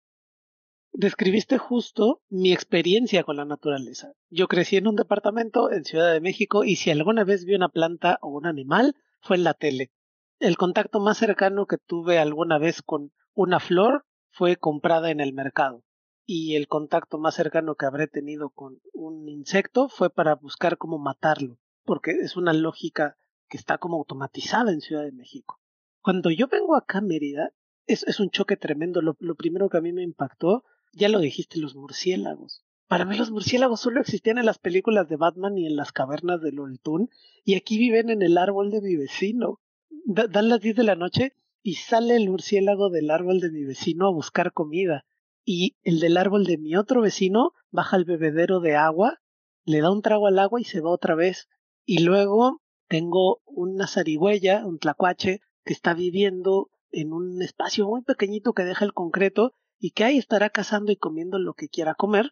Describiste 0.91 1.57
justo 1.57 2.21
mi 2.29 2.51
experiencia 2.51 3.23
con 3.23 3.37
la 3.37 3.45
naturaleza. 3.45 4.13
Yo 4.29 4.47
crecí 4.47 4.77
en 4.77 4.87
un 4.87 4.95
departamento 4.95 5.71
en 5.71 5.85
Ciudad 5.85 6.11
de 6.11 6.21
México 6.21 6.63
y 6.63 6.75
si 6.75 6.89
alguna 6.89 7.23
vez 7.23 7.45
vi 7.45 7.55
una 7.55 7.69
planta 7.69 8.17
o 8.21 8.29
un 8.29 8.47
animal 8.47 8.95
fue 9.21 9.37
en 9.37 9.43
la 9.43 9.53
tele. 9.53 9.91
El 10.39 10.57
contacto 10.57 10.99
más 10.99 11.17
cercano 11.17 11.67
que 11.67 11.77
tuve 11.77 12.17
alguna 12.17 12.57
vez 12.57 12.81
con 12.81 13.11
una 13.37 13.59
flor 13.59 14.03
fue 14.31 14.55
comprada 14.55 15.11
en 15.11 15.19
el 15.19 15.31
mercado 15.31 15.83
y 16.25 16.55
el 16.55 16.67
contacto 16.67 17.19
más 17.19 17.35
cercano 17.35 17.75
que 17.75 17.85
habré 17.85 18.07
tenido 18.07 18.49
con 18.49 18.81
un 18.93 19.29
insecto 19.29 19.89
fue 19.89 20.09
para 20.09 20.33
buscar 20.33 20.79
cómo 20.79 20.97
matarlo, 20.97 21.59
porque 21.85 22.11
es 22.11 22.35
una 22.35 22.51
lógica 22.51 23.15
que 23.47 23.57
está 23.57 23.77
como 23.77 23.97
automatizada 23.97 24.71
en 24.71 24.81
Ciudad 24.81 25.03
de 25.03 25.11
México. 25.11 25.61
Cuando 26.01 26.31
yo 26.31 26.47
vengo 26.47 26.75
acá 26.75 26.97
a 26.97 27.01
Mérida, 27.01 27.53
es, 27.85 28.01
es 28.07 28.19
un 28.19 28.31
choque 28.31 28.57
tremendo. 28.57 29.01
Lo, 29.03 29.13
primero 29.35 29.69
que 29.69 29.77
a 29.77 29.81
mí 29.81 29.93
me 29.93 30.01
impactó, 30.01 30.63
ya 30.91 31.07
lo 31.07 31.19
dijiste, 31.19 31.59
los 31.59 31.75
murciélagos. 31.75 32.65
Para 32.87 33.05
mí 33.05 33.17
los 33.17 33.29
murciélagos 33.29 33.81
solo 33.81 34.01
existían 34.01 34.39
en 34.39 34.47
las 34.47 34.57
películas 34.57 35.09
de 35.09 35.15
Batman 35.15 35.59
y 35.59 35.67
en 35.67 35.75
las 35.75 35.91
cavernas 35.91 36.41
del 36.41 36.59
Oltún, 36.59 37.11
y 37.45 37.53
aquí 37.53 37.77
viven 37.77 38.09
en 38.09 38.23
el 38.23 38.39
árbol 38.39 38.71
de 38.71 38.81
mi 38.81 38.95
vecino. 38.95 39.61
dan 40.05 40.49
las 40.49 40.59
10 40.59 40.75
de 40.75 40.83
la 40.83 40.95
noche 40.95 41.33
y 41.67 41.73
sale 41.73 42.15
el 42.15 42.29
murciélago 42.29 42.89
del 42.89 43.11
árbol 43.11 43.41
de 43.41 43.51
mi 43.51 43.65
vecino 43.65 44.07
a 44.07 44.13
buscar 44.13 44.53
comida 44.53 45.05
y 45.43 45.75
el 45.83 45.99
del 45.99 46.15
árbol 46.15 46.45
de 46.45 46.57
mi 46.57 46.77
otro 46.77 47.01
vecino 47.01 47.51
baja 47.71 47.97
al 47.97 48.05
bebedero 48.05 48.61
de 48.61 48.77
agua, 48.77 49.19
le 49.65 49.81
da 49.81 49.91
un 49.91 50.01
trago 50.01 50.27
al 50.27 50.39
agua 50.39 50.61
y 50.61 50.63
se 50.63 50.79
va 50.79 50.91
otra 50.91 51.13
vez. 51.13 51.49
Y 51.83 52.03
luego 52.05 52.61
tengo 52.87 53.41
una 53.43 53.85
zarigüeya, 53.85 54.65
un 54.65 54.79
tlacuache, 54.79 55.41
que 55.65 55.73
está 55.73 55.93
viviendo 55.93 56.69
en 56.89 57.11
un 57.11 57.41
espacio 57.41 57.85
muy 57.85 58.01
pequeñito 58.01 58.53
que 58.53 58.63
deja 58.63 58.85
el 58.85 58.93
concreto 58.93 59.51
y 59.77 59.91
que 59.91 60.05
ahí 60.05 60.17
estará 60.17 60.49
cazando 60.49 60.93
y 60.93 60.95
comiendo 60.95 61.37
lo 61.37 61.53
que 61.53 61.67
quiera 61.67 61.95
comer, 61.95 62.31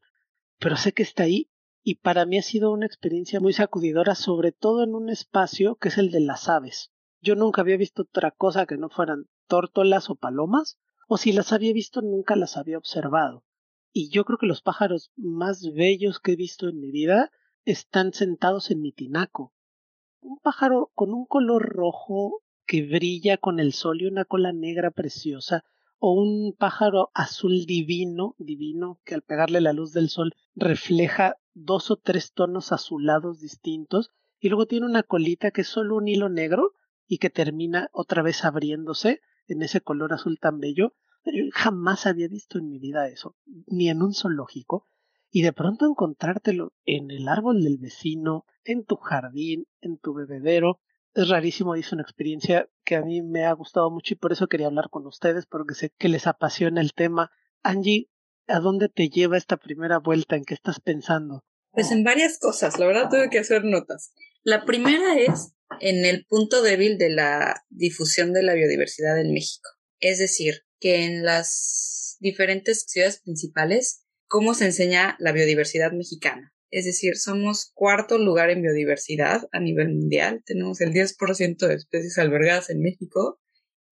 pero 0.60 0.78
sé 0.78 0.94
que 0.94 1.04
está 1.04 1.24
ahí 1.24 1.50
y 1.84 1.96
para 1.96 2.26
mí 2.26 2.38
ha 2.38 2.42
sido 2.42 2.72
una 2.72 2.86
experiencia 2.86 3.42
muy 3.42 3.52
sacudidora, 3.52 4.16
sobre 4.16 4.54
todo 4.54 4.86
en 4.86 4.96
un 4.96 5.10
espacio 5.10 5.76
que 5.76 5.90
es 5.90 5.98
el 5.98 6.12
de 6.12 6.22
las 6.22 6.48
aves. 6.48 6.94
Yo 7.26 7.34
nunca 7.34 7.62
había 7.62 7.76
visto 7.76 8.04
otra 8.04 8.30
cosa 8.30 8.68
que 8.68 8.78
no 8.78 8.88
fueran 8.90 9.26
tórtolas 9.48 10.12
o 10.12 10.16
palomas, 10.16 10.78
o 11.08 11.18
si 11.18 11.34
las 11.34 11.54
había 11.54 11.74
visto 11.74 12.04
nunca 12.04 12.36
las 12.36 12.56
había 12.56 12.78
observado. 12.78 13.44
Y 13.92 14.10
yo 14.10 14.26
creo 14.26 14.38
que 14.38 14.46
los 14.46 14.62
pájaros 14.62 15.12
más 15.16 15.74
bellos 15.74 16.20
que 16.20 16.34
he 16.34 16.36
visto 16.36 16.70
en 16.70 16.80
mi 16.80 16.92
vida 16.92 17.32
están 17.64 18.14
sentados 18.14 18.70
en 18.70 18.80
mi 18.80 18.92
tinaco. 18.92 19.56
Un 20.22 20.38
pájaro 20.38 20.92
con 20.94 21.16
un 21.16 21.26
color 21.26 21.68
rojo 21.68 22.44
que 22.68 22.84
brilla 22.84 23.38
con 23.38 23.60
el 23.60 23.74
sol 23.74 24.04
y 24.04 24.06
una 24.06 24.26
cola 24.26 24.54
negra 24.54 24.92
preciosa, 24.92 25.64
o 25.98 26.12
un 26.12 26.54
pájaro 26.56 27.10
azul 27.16 27.66
divino, 27.66 28.36
divino, 28.38 29.00
que 29.04 29.16
al 29.16 29.24
pegarle 29.24 29.62
la 29.62 29.74
luz 29.74 29.94
del 29.94 30.10
sol 30.10 30.36
refleja 30.54 31.38
dos 31.56 31.90
o 31.90 31.96
tres 31.96 32.34
tonos 32.34 32.72
azulados 32.72 33.40
distintos, 33.40 34.12
y 34.40 34.50
luego 34.50 34.68
tiene 34.68 34.86
una 34.86 35.02
colita 35.02 35.50
que 35.50 35.62
es 35.62 35.68
solo 35.68 35.96
un 35.96 36.08
hilo 36.08 36.30
negro 36.30 36.74
y 37.08 37.18
que 37.18 37.30
termina 37.30 37.90
otra 37.92 38.22
vez 38.22 38.44
abriéndose 38.46 39.22
en 39.48 39.62
ese 39.62 39.82
color 39.82 40.14
azul 40.14 40.40
tan 40.40 40.60
bello. 40.60 40.94
Yo 41.26 41.44
jamás 41.54 42.06
había 42.06 42.28
visto 42.28 42.60
en 42.60 42.70
mi 42.70 42.80
vida 42.80 43.08
eso, 43.08 43.36
ni 43.68 43.90
en 43.90 44.02
un 44.02 44.14
zoológico, 44.14 44.88
y 45.32 45.42
de 45.42 45.54
pronto 45.54 45.86
encontrártelo 45.86 46.74
en 46.86 47.10
el 47.12 47.28
árbol 47.28 47.64
del 47.64 47.78
vecino, 47.78 48.46
en 48.64 48.86
tu 48.86 48.96
jardín, 48.96 49.66
en 49.82 49.98
tu 49.98 50.14
bebedero, 50.14 50.82
es 51.16 51.30
rarísimo 51.30 51.76
es 51.76 51.94
una 51.94 52.02
experiencia 52.02 52.68
que 52.84 52.98
a 52.98 53.02
mí 53.02 53.22
me 53.22 53.46
ha 53.46 53.54
gustado 53.54 53.90
mucho 53.90 54.14
y 54.14 54.18
por 54.18 54.34
eso 54.34 54.48
quería 54.48 54.68
hablar 54.68 54.90
con 54.90 55.08
ustedes, 55.08 55.46
porque 55.46 55.74
sé 55.74 55.94
que 55.98 56.10
les 56.10 56.28
apasiona 56.28 56.82
el 56.82 56.94
tema. 56.94 57.32
Angie, 57.64 58.10
¿a 58.48 58.60
dónde 58.60 58.90
te 58.90 59.08
lleva 59.08 59.38
esta 59.38 59.56
primera 59.56 60.00
vuelta? 60.00 60.36
¿En 60.36 60.44
qué 60.44 60.54
estás 60.54 60.82
pensando? 60.82 61.46
Pues 61.72 61.92
en 61.92 62.04
varias 62.04 62.38
cosas, 62.38 62.78
la 62.80 62.86
verdad 62.86 63.10
tuve 63.10 63.30
que 63.30 63.40
hacer 63.40 63.64
notas. 63.64 64.14
La 64.44 64.66
primera 64.66 65.18
es 65.18 65.55
en 65.80 66.06
el 66.06 66.26
punto 66.26 66.62
débil 66.62 66.98
de 66.98 67.10
la 67.10 67.64
difusión 67.70 68.34
de 68.34 68.44
la 68.44 68.54
biodiversidad 68.54 69.20
en 69.20 69.34
México. 69.34 69.70
Es 70.00 70.20
decir, 70.20 70.62
que 70.80 71.04
en 71.06 71.24
las 71.24 72.18
diferentes 72.20 72.86
ciudades 72.88 73.22
principales, 73.22 74.06
cómo 74.28 74.54
se 74.54 74.66
enseña 74.66 75.16
la 75.20 75.32
biodiversidad 75.32 75.92
mexicana. 75.92 76.54
Es 76.72 76.86
decir, 76.86 77.16
somos 77.18 77.72
cuarto 77.74 78.18
lugar 78.18 78.50
en 78.50 78.62
biodiversidad 78.62 79.48
a 79.52 79.60
nivel 79.60 79.94
mundial. 79.94 80.44
Tenemos 80.46 80.82
el 80.82 80.92
10% 80.92 81.68
de 81.68 81.76
especies 81.76 82.18
albergadas 82.18 82.70
en 82.70 82.82
México 82.82 83.40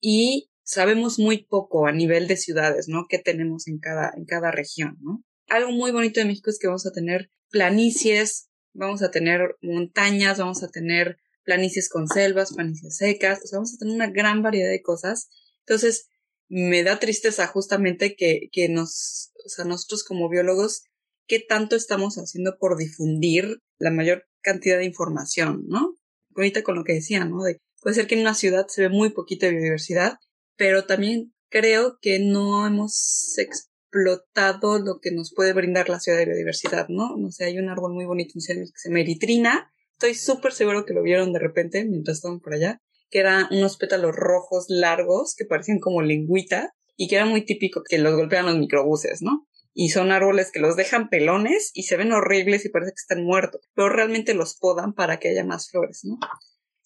y 0.02 0.50
sabemos 0.64 1.20
muy 1.20 1.46
poco 1.46 1.88
a 1.88 1.92
nivel 1.92 2.28
de 2.28 2.38
ciudades, 2.38 2.88
¿no? 2.88 3.06
¿Qué 3.08 3.20
tenemos 3.20 3.68
en 3.68 3.80
cada, 3.80 4.12
en 4.16 4.26
cada 4.26 4.52
región, 4.52 4.98
¿no? 5.02 5.24
Algo 5.48 5.72
muy 5.72 5.92
bonito 5.92 6.20
de 6.20 6.26
México 6.26 6.50
es 6.50 6.60
que 6.60 6.68
vamos 6.68 6.86
a 6.86 6.92
tener 6.92 7.30
planicies, 7.52 8.50
vamos 8.74 9.04
a 9.04 9.12
tener 9.12 9.56
montañas, 9.62 10.40
vamos 10.40 10.64
a 10.64 10.70
tener 10.70 11.18
planicies 11.44 11.90
con 11.90 12.08
selvas, 12.08 12.54
planicies 12.54 12.98
secas, 12.98 13.42
o 13.44 13.48
sea, 13.48 13.58
vamos 13.58 13.74
a 13.74 13.78
tener 13.78 13.96
una 13.96 14.10
gran 14.10 14.42
variedad 14.42 14.70
de 14.70 14.82
cosas. 14.82 15.30
Entonces, 15.66 16.08
me 16.50 16.84
da 16.84 17.00
tristeza 17.00 17.48
justamente 17.48 18.16
que, 18.16 18.50
que 18.52 18.70
nos, 18.70 19.32
o 19.46 19.50
sea, 19.50 19.66
nosotros 19.66 20.04
como 20.04 20.30
biólogos, 20.30 20.84
qué 21.28 21.40
tanto 21.40 21.76
estamos 21.76 22.16
haciendo 22.16 22.58
por 22.60 22.78
difundir 22.78 23.60
la 23.78 23.92
mayor 23.92 24.26
cantidad 24.42 24.78
de 24.78 24.86
información, 24.86 25.64
¿no? 25.68 25.98
Ahorita 26.36 26.64
con 26.64 26.76
lo 26.76 26.84
que 26.84 26.94
decía, 26.94 27.26
¿no? 27.26 27.44
De, 27.44 27.60
puede 27.82 27.96
ser 27.96 28.08
que 28.08 28.16
en 28.16 28.22
una 28.22 28.36
ciudad 28.36 28.68
se 28.68 28.82
ve 28.82 28.90
muy 28.90 29.10
poquita 29.12 29.50
biodiversidad, 29.50 30.18
pero 30.58 30.86
también 30.86 31.34
creo 31.50 31.98
que 32.02 32.20
no 32.20 32.68
hemos 32.68 33.36
explotado 33.38 34.80
lo 34.80 35.00
que 35.00 35.12
nos 35.12 35.34
puede 35.34 35.54
brindar 35.54 35.90
la 35.90 36.00
ciudad 36.00 36.18
de 36.18 36.26
biodiversidad, 36.26 36.88
¿no? 36.90 37.16
No 37.18 37.32
sé, 37.32 37.46
hay 37.46 37.58
un 37.58 37.70
árbol 37.70 37.94
muy 37.94 38.06
bonito 38.06 38.34
en 38.36 38.66
que 38.66 38.72
se 38.76 38.90
llama 38.90 39.02
eritrina, 39.02 39.73
estoy 39.94 40.16
súper 40.16 40.54
seguro 40.54 40.86
que 40.86 40.94
lo 40.94 41.02
vieron 41.02 41.34
de 41.34 41.40
repente 41.40 41.86
mientras 41.86 42.18
estaban 42.18 42.40
por 42.40 42.54
allá, 42.54 42.82
que 43.10 43.20
eran 43.20 43.48
unos 43.52 43.78
pétalos 43.78 44.16
rojos 44.16 44.66
largos 44.70 45.36
que 45.36 45.46
parecían 45.46 45.80
como 45.80 46.02
lengüita 46.02 46.74
y 46.96 47.08
que 47.08 47.16
era 47.16 47.26
muy 47.26 47.46
típico 47.46 47.84
que 47.84 47.98
los 47.98 48.16
golpean 48.16 48.46
los 48.46 48.58
microbuses, 48.58 49.22
¿no? 49.22 49.48
Y 49.74 49.90
son 49.90 50.12
árboles 50.12 50.52
que 50.52 50.60
los 50.60 50.76
dejan 50.76 51.10
pelones 51.10 51.72
y 51.74 51.84
se 51.84 51.98
ven 51.98 52.12
horribles 52.12 52.66
y 52.66 52.70
parece 52.70 52.92
que 52.92 53.02
están 53.02 53.24
muertos, 53.24 53.62
pero 53.74 53.90
realmente 53.90 54.34
los 54.34 54.56
podan 54.56 54.94
para 54.94 55.20
que 55.20 55.30
haya 55.30 55.44
más 55.44 55.70
flores, 55.70 56.02
¿no? 56.04 56.18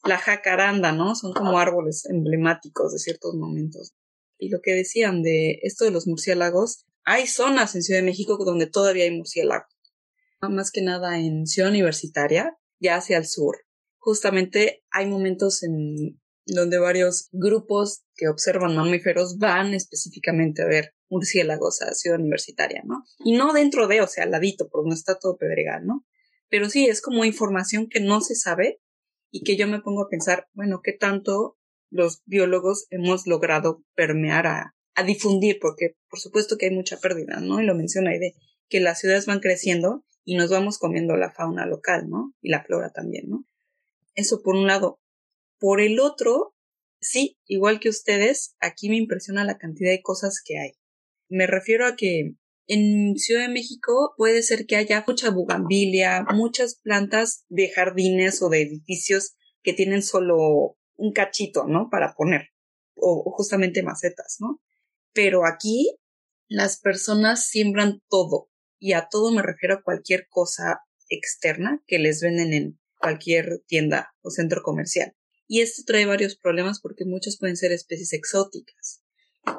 La 0.03 0.17
jacaranda, 0.17 0.91
¿no? 0.91 1.15
Son 1.15 1.33
como 1.33 1.59
árboles 1.59 2.05
emblemáticos 2.05 2.93
de 2.93 2.99
ciertos 2.99 3.35
momentos. 3.35 3.93
Y 4.37 4.49
lo 4.49 4.61
que 4.61 4.73
decían 4.73 5.23
de 5.23 5.59
esto 5.63 5.85
de 5.85 5.91
los 5.91 6.07
murciélagos, 6.07 6.85
hay 7.03 7.27
zonas 7.27 7.75
en 7.75 7.83
Ciudad 7.83 8.01
de 8.01 8.05
México 8.05 8.37
donde 8.43 8.67
todavía 8.67 9.05
hay 9.05 9.11
murciélagos. 9.11 9.73
Más 10.41 10.71
que 10.71 10.81
nada 10.81 11.19
en 11.19 11.47
Ciudad 11.47 11.71
Universitaria, 11.71 12.57
ya 12.79 12.95
hacia 12.95 13.17
el 13.17 13.25
sur. 13.25 13.57
Justamente 13.97 14.83
hay 14.91 15.07
momentos 15.07 15.63
en 15.63 16.19
donde 16.45 16.79
varios 16.79 17.27
grupos 17.31 18.03
que 18.15 18.29
observan 18.29 18.75
mamíferos 18.75 19.37
van 19.37 19.73
específicamente 19.73 20.61
a 20.61 20.67
ver 20.67 20.93
murciélagos 21.09 21.81
a 21.81 21.93
Ciudad 21.93 22.19
Universitaria, 22.19 22.83
¿no? 22.85 23.03
Y 23.19 23.33
no 23.33 23.53
dentro 23.53 23.87
de, 23.87 24.01
o 24.01 24.07
sea, 24.07 24.23
al 24.23 24.31
ladito, 24.31 24.69
porque 24.69 24.89
no 24.89 24.95
está 24.95 25.19
todo 25.19 25.37
pedregal, 25.37 25.85
¿no? 25.85 26.05
Pero 26.49 26.69
sí, 26.69 26.85
es 26.85 27.01
como 27.01 27.25
información 27.25 27.87
que 27.89 27.99
no 27.99 28.21
se 28.21 28.35
sabe 28.35 28.79
y 29.29 29.43
que 29.43 29.57
yo 29.57 29.67
me 29.67 29.81
pongo 29.81 30.03
a 30.03 30.09
pensar, 30.09 30.47
bueno, 30.53 30.81
¿qué 30.81 30.93
tanto 30.93 31.57
los 31.89 32.21
biólogos 32.25 32.87
hemos 32.89 33.27
logrado 33.27 33.83
permear 33.95 34.47
a, 34.47 34.75
a 34.95 35.03
difundir? 35.03 35.59
Porque 35.59 35.97
por 36.09 36.19
supuesto 36.19 36.57
que 36.57 36.67
hay 36.67 36.71
mucha 36.75 36.97
pérdida, 36.97 37.39
¿no? 37.41 37.59
Y 37.59 37.65
lo 37.65 37.75
menciona 37.75 38.11
ahí 38.11 38.19
de 38.19 38.35
que 38.69 38.79
las 38.79 38.99
ciudades 38.99 39.25
van 39.25 39.39
creciendo 39.39 40.05
y 40.27 40.35
nos 40.35 40.49
vamos 40.49 40.77
comiendo 40.77 41.15
la 41.15 41.31
fauna 41.31 41.65
local, 41.65 42.09
¿no? 42.09 42.33
Y 42.41 42.49
la 42.49 42.61
flora 42.61 42.91
también, 42.91 43.29
¿no? 43.29 43.45
Eso 44.13 44.41
por 44.43 44.55
un 44.55 44.67
lado. 44.67 44.99
Por 45.57 45.79
el 45.79 46.01
otro, 46.01 46.53
sí, 46.99 47.37
igual 47.45 47.79
que 47.79 47.87
ustedes, 47.87 48.57
aquí 48.59 48.89
me 48.89 48.97
impresiona 48.97 49.45
la 49.45 49.57
cantidad 49.57 49.89
de 49.89 50.01
cosas 50.01 50.41
que 50.43 50.59
hay. 50.59 50.71
Me 51.29 51.47
refiero 51.47 51.87
a 51.87 51.95
que 51.95 52.33
en 52.67 53.15
Ciudad 53.15 53.43
de 53.43 53.53
México 53.53 54.15
puede 54.17 54.43
ser 54.43 54.65
que 54.65 54.75
haya 54.75 55.05
mucha 55.07 55.29
bugambilia, 55.29 56.25
muchas 56.33 56.75
plantas 56.75 57.45
de 57.47 57.69
jardines 57.69 58.41
o 58.41 58.49
de 58.49 58.63
edificios 58.63 59.37
que 59.63 59.71
tienen 59.71 60.03
solo 60.03 60.77
un 60.97 61.13
cachito, 61.13 61.67
¿no? 61.67 61.87
Para 61.89 62.15
poner, 62.15 62.49
o, 62.97 63.31
justamente 63.33 63.81
macetas, 63.81 64.39
¿no? 64.41 64.61
Pero 65.13 65.45
aquí 65.45 65.97
las 66.49 66.81
personas 66.81 67.47
siembran 67.47 68.01
todo, 68.09 68.49
y 68.79 68.93
a 68.93 69.07
todo 69.09 69.31
me 69.31 69.41
refiero 69.41 69.75
a 69.75 69.81
cualquier 69.81 70.27
cosa 70.29 70.81
externa 71.09 71.83
que 71.87 71.99
les 71.99 72.21
venden 72.21 72.53
en 72.53 72.79
cualquier 72.99 73.63
tienda 73.67 74.13
o 74.21 74.29
centro 74.29 74.61
comercial. 74.61 75.15
Y 75.47 75.61
esto 75.61 75.83
trae 75.85 76.05
varios 76.05 76.35
problemas 76.35 76.81
porque 76.81 77.05
muchas 77.05 77.37
pueden 77.37 77.55
ser 77.55 77.71
especies 77.71 78.13
exóticas. 78.13 79.01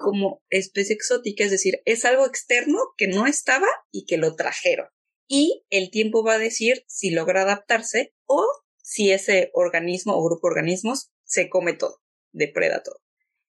Como 0.03 0.43
especie 0.51 0.95
exótica, 0.95 1.45
es 1.45 1.51
decir, 1.51 1.81
es 1.87 2.05
algo 2.05 2.27
externo 2.27 2.79
que 2.99 3.09
no 3.09 3.27
estaba 3.27 3.69
y 3.91 4.05
que 4.05 4.19
lo 4.19 4.37
trajeron. 4.37 4.89
Y 5.27 5.65
el 5.71 5.91
tiempo 5.91 6.23
va 6.23 6.35
a 6.35 6.39
decir 6.39 6.85
si 6.87 7.11
logra 7.11 7.43
adaptarse 7.43 8.15
o 8.27 8.47
si 8.83 9.13
ese 9.13 9.51
organismo 9.55 10.15
o 10.15 10.25
grupo 10.25 10.49
de 10.49 10.53
organismos 10.53 11.11
se 11.25 11.49
come 11.49 11.73
todo. 11.73 12.03
depreda 12.33 12.83
todo. 12.83 13.01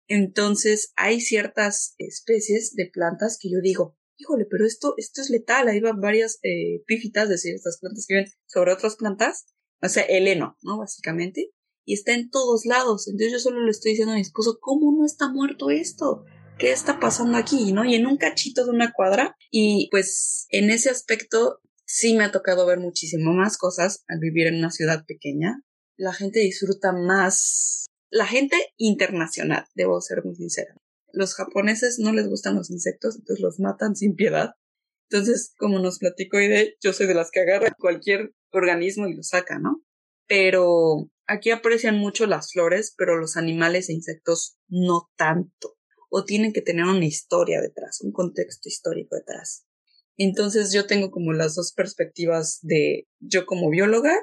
Entonces 0.07 0.91
hay 0.95 1.21
ciertas 1.21 1.95
especies 1.97 2.75
de 2.75 2.89
plantas 2.91 3.37
que 3.39 3.49
yo 3.49 3.59
digo, 3.61 3.97
híjole, 4.23 4.45
pero 4.49 4.65
esto, 4.65 4.93
esto 4.97 5.21
es 5.21 5.29
letal. 5.29 5.67
Ahí 5.67 5.79
van 5.79 5.99
varias 5.99 6.39
eh, 6.43 6.81
pífitas, 6.85 7.25
es 7.25 7.29
decir, 7.29 7.55
estas 7.55 7.79
plantas 7.79 8.05
que 8.07 8.15
viven 8.15 8.31
sobre 8.45 8.73
otras 8.73 8.95
plantas, 8.95 9.45
o 9.81 9.89
sea, 9.89 10.03
el 10.03 10.27
heno, 10.27 10.57
¿no? 10.61 10.77
Básicamente. 10.77 11.51
Y 11.85 11.95
está 11.95 12.13
en 12.13 12.29
todos 12.29 12.65
lados. 12.65 13.07
Entonces 13.07 13.33
yo 13.33 13.39
solo 13.39 13.63
le 13.63 13.71
estoy 13.71 13.91
diciendo 13.91 14.13
a 14.13 14.15
mi 14.15 14.21
esposo, 14.21 14.57
¿cómo 14.61 14.95
no 14.97 15.05
está 15.05 15.29
muerto 15.29 15.69
esto? 15.69 16.23
¿Qué 16.57 16.71
está 16.71 16.99
pasando 16.99 17.37
aquí? 17.37 17.73
¿No? 17.73 17.83
Y 17.83 17.95
en 17.95 18.07
un 18.07 18.17
cachito 18.17 18.63
de 18.63 18.71
una 18.71 18.93
cuadra. 18.93 19.35
Y 19.51 19.89
pues 19.91 20.45
en 20.49 20.69
ese 20.69 20.89
aspecto 20.89 21.59
sí 21.85 22.15
me 22.15 22.23
ha 22.23 22.31
tocado 22.31 22.65
ver 22.65 22.79
muchísimo 22.79 23.33
más 23.33 23.57
cosas 23.57 24.05
al 24.07 24.19
vivir 24.19 24.47
en 24.47 24.55
una 24.55 24.71
ciudad 24.71 25.03
pequeña. 25.05 25.61
La 25.97 26.13
gente 26.13 26.39
disfruta 26.39 26.93
más. 26.93 27.87
La 28.09 28.25
gente 28.25 28.55
internacional, 28.77 29.65
debo 29.75 29.99
ser 29.99 30.23
muy 30.23 30.35
sincera 30.35 30.75
los 31.13 31.35
japoneses 31.35 31.99
no 31.99 32.11
les 32.11 32.27
gustan 32.27 32.55
los 32.55 32.69
insectos, 32.69 33.15
entonces 33.15 33.41
los 33.41 33.59
matan 33.59 33.95
sin 33.95 34.15
piedad. 34.15 34.55
Entonces, 35.09 35.53
como 35.57 35.79
nos 35.79 35.99
platicó 35.99 36.39
Ide, 36.41 36.75
yo 36.81 36.91
soy 36.91 37.07
de 37.07 37.13
las 37.13 37.29
que 37.31 37.41
agarra 37.41 37.75
cualquier 37.77 38.33
organismo 38.51 39.07
y 39.07 39.15
lo 39.15 39.23
saca, 39.23 39.59
¿no? 39.59 39.83
Pero 40.27 41.09
aquí 41.27 41.51
aprecian 41.51 41.97
mucho 41.97 42.25
las 42.25 42.51
flores, 42.51 42.93
pero 42.97 43.17
los 43.17 43.37
animales 43.37 43.89
e 43.89 43.93
insectos 43.93 44.57
no 44.67 45.11
tanto. 45.15 45.77
O 46.09 46.25
tienen 46.25 46.51
que 46.51 46.61
tener 46.61 46.85
una 46.85 47.05
historia 47.05 47.61
detrás, 47.61 48.01
un 48.01 48.11
contexto 48.11 48.69
histórico 48.69 49.15
detrás. 49.15 49.65
Entonces 50.17 50.71
yo 50.73 50.85
tengo 50.87 51.11
como 51.11 51.33
las 51.33 51.55
dos 51.55 51.73
perspectivas 51.73 52.59
de 52.61 53.07
yo 53.19 53.45
como 53.45 53.69
bióloga, 53.69 54.15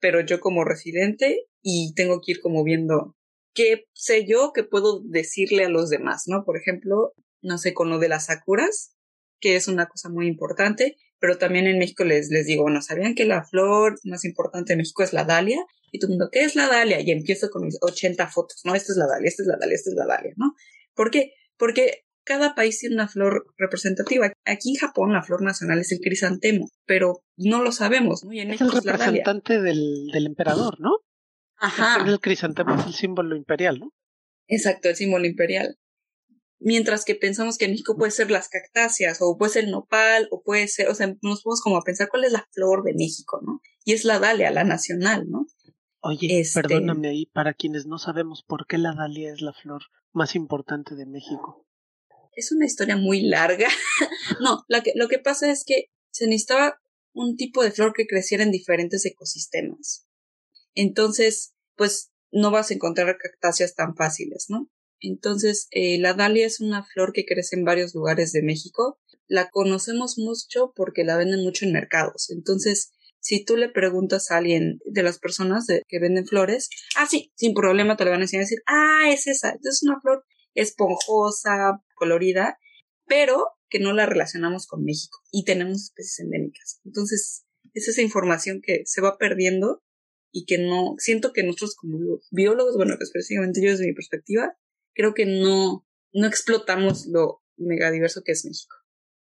pero 0.00 0.20
yo 0.20 0.40
como 0.40 0.64
residente 0.64 1.46
y 1.62 1.94
tengo 1.94 2.20
que 2.20 2.32
ir 2.32 2.40
como 2.40 2.62
viendo 2.62 3.15
qué 3.56 3.86
sé 3.94 4.26
yo 4.28 4.52
que 4.54 4.62
puedo 4.62 5.00
decirle 5.02 5.64
a 5.64 5.68
los 5.68 5.90
demás, 5.90 6.24
¿no? 6.26 6.44
Por 6.44 6.56
ejemplo, 6.56 7.14
no 7.42 7.58
sé, 7.58 7.74
con 7.74 7.88
lo 7.88 7.98
de 7.98 8.08
las 8.08 8.26
sakuras, 8.26 8.94
que 9.40 9.56
es 9.56 9.66
una 9.66 9.86
cosa 9.86 10.08
muy 10.10 10.28
importante, 10.28 10.96
pero 11.18 11.38
también 11.38 11.66
en 11.66 11.78
México 11.78 12.04
les, 12.04 12.28
les 12.30 12.46
digo, 12.46 12.62
bueno, 12.62 12.82
¿sabían 12.82 13.14
que 13.14 13.24
la 13.24 13.44
flor 13.44 13.98
más 14.04 14.24
importante 14.24 14.74
de 14.74 14.76
México 14.76 15.02
es 15.02 15.12
la 15.12 15.24
dalia? 15.24 15.64
Y 15.90 15.98
todo 15.98 16.08
el 16.08 16.18
mundo, 16.18 16.28
¿qué 16.30 16.44
es 16.44 16.54
la 16.54 16.68
dalia? 16.68 17.00
Y 17.00 17.10
empiezo 17.10 17.48
con 17.50 17.64
mis 17.64 17.78
80 17.80 18.28
fotos, 18.28 18.60
¿no? 18.64 18.74
Esta 18.74 18.92
es 18.92 18.98
la 18.98 19.06
dalia, 19.06 19.28
esta 19.28 19.42
es 19.42 19.48
la 19.48 19.56
dalia, 19.56 19.74
esta 19.74 19.90
es 19.90 19.96
la 19.96 20.06
dalia, 20.06 20.34
¿no? 20.36 20.54
¿Por 20.94 21.10
qué? 21.10 21.32
Porque 21.56 22.04
cada 22.24 22.54
país 22.54 22.78
tiene 22.80 22.96
una 22.96 23.08
flor 23.08 23.46
representativa. 23.56 24.32
Aquí 24.44 24.70
en 24.70 24.76
Japón 24.76 25.12
la 25.12 25.22
flor 25.22 25.42
nacional 25.42 25.78
es 25.78 25.92
el 25.92 26.00
crisantemo, 26.00 26.68
pero 26.84 27.22
no 27.36 27.62
lo 27.62 27.72
sabemos, 27.72 28.22
¿no? 28.22 28.32
Y 28.32 28.40
en 28.40 28.50
es 28.50 28.60
el 28.60 28.70
representante 28.70 29.62
del, 29.62 30.08
del 30.12 30.26
emperador, 30.26 30.78
¿no? 30.80 31.05
Ajá. 31.58 32.04
El 32.06 32.20
crisantemo 32.20 32.74
es 32.74 32.86
el 32.86 32.94
símbolo 32.94 33.36
imperial, 33.36 33.80
¿no? 33.80 33.92
Exacto, 34.48 34.88
el 34.88 34.96
símbolo 34.96 35.26
imperial. 35.26 35.78
Mientras 36.58 37.04
que 37.04 37.14
pensamos 37.14 37.58
que 37.58 37.66
en 37.66 37.72
México 37.72 37.96
puede 37.96 38.12
ser 38.12 38.30
las 38.30 38.48
cactáceas, 38.48 39.18
o 39.20 39.36
puede 39.36 39.52
ser 39.52 39.64
el 39.64 39.70
nopal, 39.70 40.28
o 40.30 40.42
puede 40.42 40.68
ser, 40.68 40.88
o 40.88 40.94
sea, 40.94 41.08
nos 41.20 41.42
podemos 41.42 41.60
como 41.60 41.76
a 41.76 41.82
pensar 41.82 42.08
cuál 42.08 42.24
es 42.24 42.32
la 42.32 42.46
flor 42.52 42.82
de 42.82 42.94
México, 42.94 43.40
¿no? 43.44 43.60
Y 43.84 43.92
es 43.92 44.04
la 44.04 44.18
dalia, 44.18 44.50
la 44.50 44.64
nacional, 44.64 45.26
¿no? 45.28 45.46
Oye, 46.00 46.40
este 46.40 46.62
perdóname 46.62 47.08
ahí, 47.08 47.26
para 47.26 47.52
quienes 47.52 47.86
no 47.86 47.98
sabemos 47.98 48.42
por 48.42 48.66
qué 48.66 48.78
la 48.78 48.94
dalia 48.94 49.32
es 49.32 49.42
la 49.42 49.52
flor 49.52 49.82
más 50.12 50.34
importante 50.34 50.94
de 50.94 51.04
México. 51.04 51.66
Es 52.32 52.52
una 52.52 52.66
historia 52.66 52.96
muy 52.96 53.22
larga. 53.22 53.68
no, 54.40 54.64
lo 54.68 54.82
que, 54.82 54.92
lo 54.94 55.08
que 55.08 55.18
pasa 55.18 55.50
es 55.50 55.64
que 55.64 55.90
se 56.10 56.26
necesitaba 56.26 56.80
un 57.12 57.36
tipo 57.36 57.62
de 57.62 57.70
flor 57.70 57.92
que 57.92 58.06
creciera 58.06 58.44
en 58.44 58.50
diferentes 58.50 59.04
ecosistemas. 59.04 60.05
Entonces, 60.76 61.54
pues 61.74 62.12
no 62.30 62.52
vas 62.52 62.70
a 62.70 62.74
encontrar 62.74 63.16
cactáceas 63.18 63.74
tan 63.74 63.96
fáciles, 63.96 64.46
¿no? 64.48 64.70
Entonces, 65.00 65.66
eh, 65.72 65.98
la 65.98 66.14
dalia 66.14 66.46
es 66.46 66.60
una 66.60 66.84
flor 66.84 67.12
que 67.12 67.24
crece 67.24 67.56
en 67.56 67.64
varios 67.64 67.94
lugares 67.94 68.32
de 68.32 68.42
México. 68.42 69.00
La 69.26 69.50
conocemos 69.50 70.18
mucho 70.18 70.72
porque 70.76 71.04
la 71.04 71.16
venden 71.16 71.42
mucho 71.42 71.64
en 71.64 71.72
mercados. 71.72 72.30
Entonces, 72.30 72.92
si 73.18 73.44
tú 73.44 73.56
le 73.56 73.68
preguntas 73.68 74.30
a 74.30 74.36
alguien 74.36 74.78
de 74.84 75.02
las 75.02 75.18
personas 75.18 75.66
que 75.66 75.98
venden 75.98 76.26
flores, 76.26 76.70
ah, 76.96 77.06
sí, 77.10 77.32
sin 77.34 77.54
problema 77.54 77.96
te 77.96 78.04
lo 78.04 78.10
van 78.10 78.20
a 78.20 78.24
enseñar 78.24 78.42
a 78.42 78.46
decir, 78.46 78.62
ah, 78.66 79.10
es 79.10 79.26
esa. 79.26 79.56
Es 79.62 79.82
una 79.82 80.00
flor 80.00 80.24
esponjosa, 80.54 81.82
colorida, 81.94 82.58
pero 83.06 83.48
que 83.68 83.80
no 83.80 83.92
la 83.92 84.06
relacionamos 84.06 84.66
con 84.66 84.84
México 84.84 85.18
y 85.32 85.44
tenemos 85.44 85.84
especies 85.84 86.20
endémicas. 86.20 86.80
Entonces, 86.84 87.44
es 87.74 87.88
esa 87.88 88.02
información 88.02 88.60
que 88.62 88.82
se 88.84 89.00
va 89.00 89.18
perdiendo 89.18 89.82
y 90.36 90.44
que 90.44 90.58
no, 90.58 90.96
siento 90.98 91.32
que 91.32 91.42
nosotros 91.42 91.76
como 91.76 91.98
biólogos, 92.30 92.76
bueno, 92.76 92.94
específicamente 93.00 93.62
yo 93.64 93.70
desde 93.70 93.86
mi 93.86 93.94
perspectiva, 93.94 94.54
creo 94.92 95.14
que 95.14 95.24
no, 95.24 95.86
no 96.12 96.26
explotamos 96.26 97.06
lo 97.06 97.42
megadiverso 97.56 98.20
que 98.22 98.32
es 98.32 98.44
México. 98.44 98.76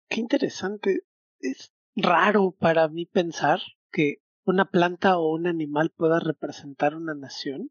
Qué 0.09 0.19
interesante. 0.19 1.03
Es 1.39 1.73
raro 1.95 2.57
para 2.59 2.89
mí 2.89 3.07
pensar 3.07 3.61
que 3.93 4.17
una 4.45 4.69
planta 4.69 5.17
o 5.17 5.33
un 5.33 5.47
animal 5.47 5.93
pueda 5.97 6.19
representar 6.19 6.97
una 6.97 7.15
nación. 7.15 7.71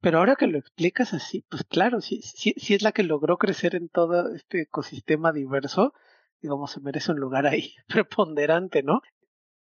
Pero 0.00 0.18
ahora 0.18 0.36
que 0.36 0.46
lo 0.46 0.56
explicas 0.56 1.12
así, 1.12 1.44
pues 1.48 1.64
claro, 1.64 2.00
si, 2.00 2.22
si, 2.22 2.54
si 2.56 2.74
es 2.74 2.82
la 2.82 2.92
que 2.92 3.02
logró 3.02 3.36
crecer 3.36 3.74
en 3.74 3.88
todo 3.88 4.32
este 4.32 4.60
ecosistema 4.60 5.32
diverso, 5.32 5.92
digamos, 6.40 6.70
se 6.70 6.80
merece 6.80 7.10
un 7.10 7.18
lugar 7.18 7.48
ahí 7.48 7.74
preponderante, 7.88 8.84
¿no? 8.84 9.00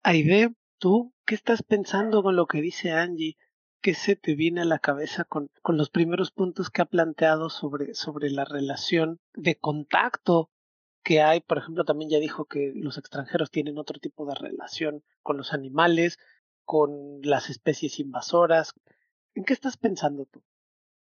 Aide, 0.01 0.55
¿Tú 0.81 1.13
qué 1.27 1.35
estás 1.35 1.61
pensando 1.61 2.23
con 2.23 2.35
lo 2.35 2.47
que 2.47 2.59
dice 2.59 2.91
Angie? 2.91 3.37
¿Qué 3.83 3.93
se 3.93 4.15
te 4.15 4.33
viene 4.33 4.61
a 4.61 4.65
la 4.65 4.79
cabeza 4.79 5.25
con, 5.25 5.51
con 5.61 5.77
los 5.77 5.91
primeros 5.91 6.31
puntos 6.31 6.71
que 6.71 6.81
ha 6.81 6.85
planteado 6.85 7.51
sobre, 7.51 7.93
sobre 7.93 8.31
la 8.31 8.45
relación 8.45 9.19
de 9.35 9.59
contacto 9.59 10.49
que 11.03 11.21
hay? 11.21 11.41
Por 11.41 11.59
ejemplo, 11.59 11.85
también 11.85 12.09
ya 12.09 12.17
dijo 12.17 12.45
que 12.45 12.71
los 12.73 12.97
extranjeros 12.97 13.51
tienen 13.51 13.77
otro 13.77 13.99
tipo 13.99 14.25
de 14.25 14.33
relación 14.33 15.03
con 15.21 15.37
los 15.37 15.53
animales, 15.53 16.17
con 16.65 17.21
las 17.21 17.51
especies 17.51 17.99
invasoras. 17.99 18.73
¿En 19.35 19.43
qué 19.43 19.53
estás 19.53 19.77
pensando 19.77 20.25
tú? 20.25 20.41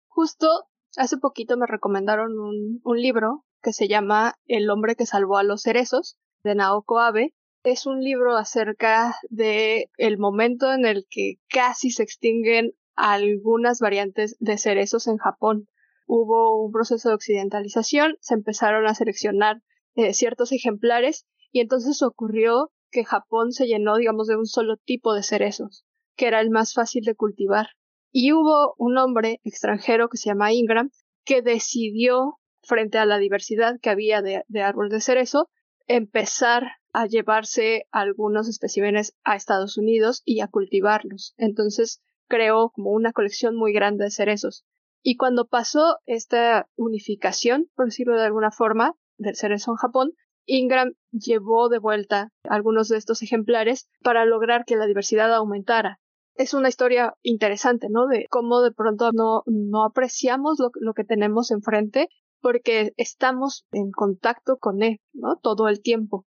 Justo 0.06 0.68
hace 0.98 1.16
poquito 1.16 1.56
me 1.56 1.66
recomendaron 1.66 2.38
un, 2.38 2.82
un 2.85 3.00
libro 3.00 3.46
que 3.62 3.72
se 3.72 3.88
llama 3.88 4.35
El 4.44 4.68
hombre 4.68 4.96
que 4.96 5.06
salvó 5.06 5.38
a 5.38 5.44
los 5.44 5.62
cerezos, 5.62 6.18
de 6.44 6.56
Naoko 6.56 6.98
Abe, 6.98 7.35
es 7.64 7.87
un 7.87 8.03
libro 8.03 8.37
acerca 8.37 9.16
de 9.31 9.90
el 9.96 10.18
momento 10.18 10.72
en 10.72 10.85
el 10.85 11.07
que 11.09 11.37
casi 11.48 11.90
se 11.90 12.03
extinguen 12.03 12.72
algunas 12.94 13.79
variantes 13.81 14.37
de 14.40 14.59
cerezos 14.59 15.07
en 15.07 15.16
Japón. 15.18 15.68
Hubo 16.07 16.62
un 16.62 16.72
proceso 16.72 17.09
de 17.09 17.14
occidentalización, 17.14 18.16
se 18.20 18.35
empezaron 18.35 18.87
a 18.87 18.94
seleccionar 18.94 19.62
eh, 19.94 20.12
ciertos 20.12 20.53
ejemplares 20.53 21.27
y 21.53 21.61
entonces 21.61 22.03
ocurrió 22.03 22.72
que 22.90 23.05
Japón 23.05 23.53
se 23.53 23.66
llenó, 23.66 23.96
digamos, 23.96 24.27
de 24.27 24.37
un 24.37 24.46
solo 24.46 24.77
tipo 24.77 25.14
de 25.14 25.22
cerezos, 25.22 25.85
que 26.16 26.27
era 26.27 26.40
el 26.40 26.51
más 26.51 26.75
fácil 26.75 27.05
de 27.05 27.14
cultivar. 27.14 27.68
Y 28.11 28.33
hubo 28.33 28.75
un 28.77 28.98
hombre 28.98 29.40
extranjero 29.44 30.09
que 30.09 30.18
se 30.18 30.29
llama 30.29 30.53
Ingram 30.53 30.90
que 31.25 31.40
decidió, 31.40 32.38
frente 32.62 32.98
a 32.98 33.07
la 33.07 33.18
diversidad 33.18 33.79
que 33.81 33.90
había 33.90 34.20
de, 34.20 34.44
de 34.48 34.62
árbol 34.62 34.90
de 34.90 35.01
cerezo, 35.01 35.48
empezar 35.87 36.64
a 36.92 37.07
llevarse 37.07 37.87
algunos 37.90 38.48
especímenes 38.48 39.14
a 39.24 39.37
Estados 39.37 39.78
Unidos 39.78 40.22
y 40.24 40.40
a 40.40 40.48
cultivarlos. 40.48 41.35
Entonces 41.37 42.00
creó 42.28 42.70
como 42.70 42.90
una 42.90 43.12
colección 43.12 43.57
muy 43.57 43.72
grande 43.72 44.05
de 44.05 44.11
cerezos. 44.11 44.64
Y 45.02 45.16
cuando 45.16 45.46
pasó 45.46 45.98
esta 46.07 46.68
unificación, 46.76 47.68
por 47.74 47.87
decirlo 47.87 48.16
de 48.16 48.26
alguna 48.26 48.50
forma, 48.50 48.94
del 49.18 49.37
cerezo 49.37 49.72
en 49.72 49.76
Japón, 49.76 50.12
Ingram 50.46 50.94
llevó 51.11 51.68
de 51.68 51.78
vuelta 51.78 52.31
algunos 52.44 52.88
de 52.88 52.98
estos 52.98 53.22
ejemplares 53.22 53.88
para 54.02 54.24
lograr 54.24 54.64
que 54.64 54.76
la 54.76 54.87
diversidad 54.87 55.33
aumentara. 55.35 56.00
Es 56.35 56.55
una 56.55 56.68
historia 56.68 57.14
interesante, 57.22 57.88
¿no? 57.90 58.07
De 58.07 58.26
cómo 58.31 58.62
de 58.62 58.72
pronto 58.72 59.11
no, 59.12 59.42
no 59.46 59.85
apreciamos 59.85 60.59
lo, 60.59 60.70
lo 60.81 60.94
que 60.94 61.05
tenemos 61.05 61.50
enfrente 61.50 62.09
porque 62.40 62.92
estamos 62.96 63.66
en 63.70 63.92
contacto 63.92 64.57
con 64.59 64.83
él, 64.83 65.00
¿no? 65.12 65.37
Todo 65.37 65.68
el 65.68 65.81
tiempo. 65.81 66.26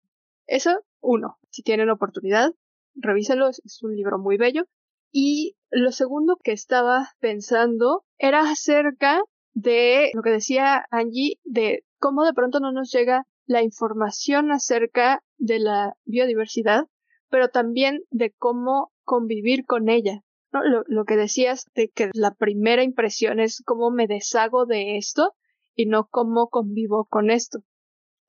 Eso, 0.47 0.81
uno, 1.01 1.37
si 1.49 1.63
tienen 1.63 1.89
oportunidad, 1.89 2.53
revísenlo, 2.95 3.49
es 3.49 3.79
un 3.81 3.95
libro 3.95 4.19
muy 4.19 4.37
bello. 4.37 4.65
Y 5.11 5.55
lo 5.69 5.91
segundo 5.91 6.37
que 6.43 6.51
estaba 6.51 7.09
pensando 7.19 8.03
era 8.17 8.49
acerca 8.49 9.21
de 9.53 10.11
lo 10.13 10.23
que 10.23 10.31
decía 10.31 10.85
Angie, 10.89 11.39
de 11.43 11.85
cómo 11.99 12.25
de 12.25 12.33
pronto 12.33 12.59
no 12.59 12.71
nos 12.71 12.91
llega 12.91 13.27
la 13.45 13.61
información 13.61 14.51
acerca 14.51 15.23
de 15.37 15.59
la 15.59 15.93
biodiversidad, 16.05 16.87
pero 17.29 17.49
también 17.49 18.01
de 18.09 18.31
cómo 18.31 18.91
convivir 19.03 19.65
con 19.65 19.89
ella. 19.89 20.21
¿no? 20.51 20.63
Lo, 20.63 20.83
lo 20.87 21.05
que 21.05 21.17
decías 21.17 21.65
de 21.75 21.89
que 21.89 22.09
la 22.13 22.33
primera 22.33 22.83
impresión 22.83 23.39
es 23.39 23.61
cómo 23.65 23.91
me 23.91 24.07
deshago 24.07 24.65
de 24.65 24.97
esto 24.97 25.33
y 25.75 25.85
no 25.85 26.07
cómo 26.09 26.49
convivo 26.49 27.05
con 27.05 27.29
esto. 27.29 27.59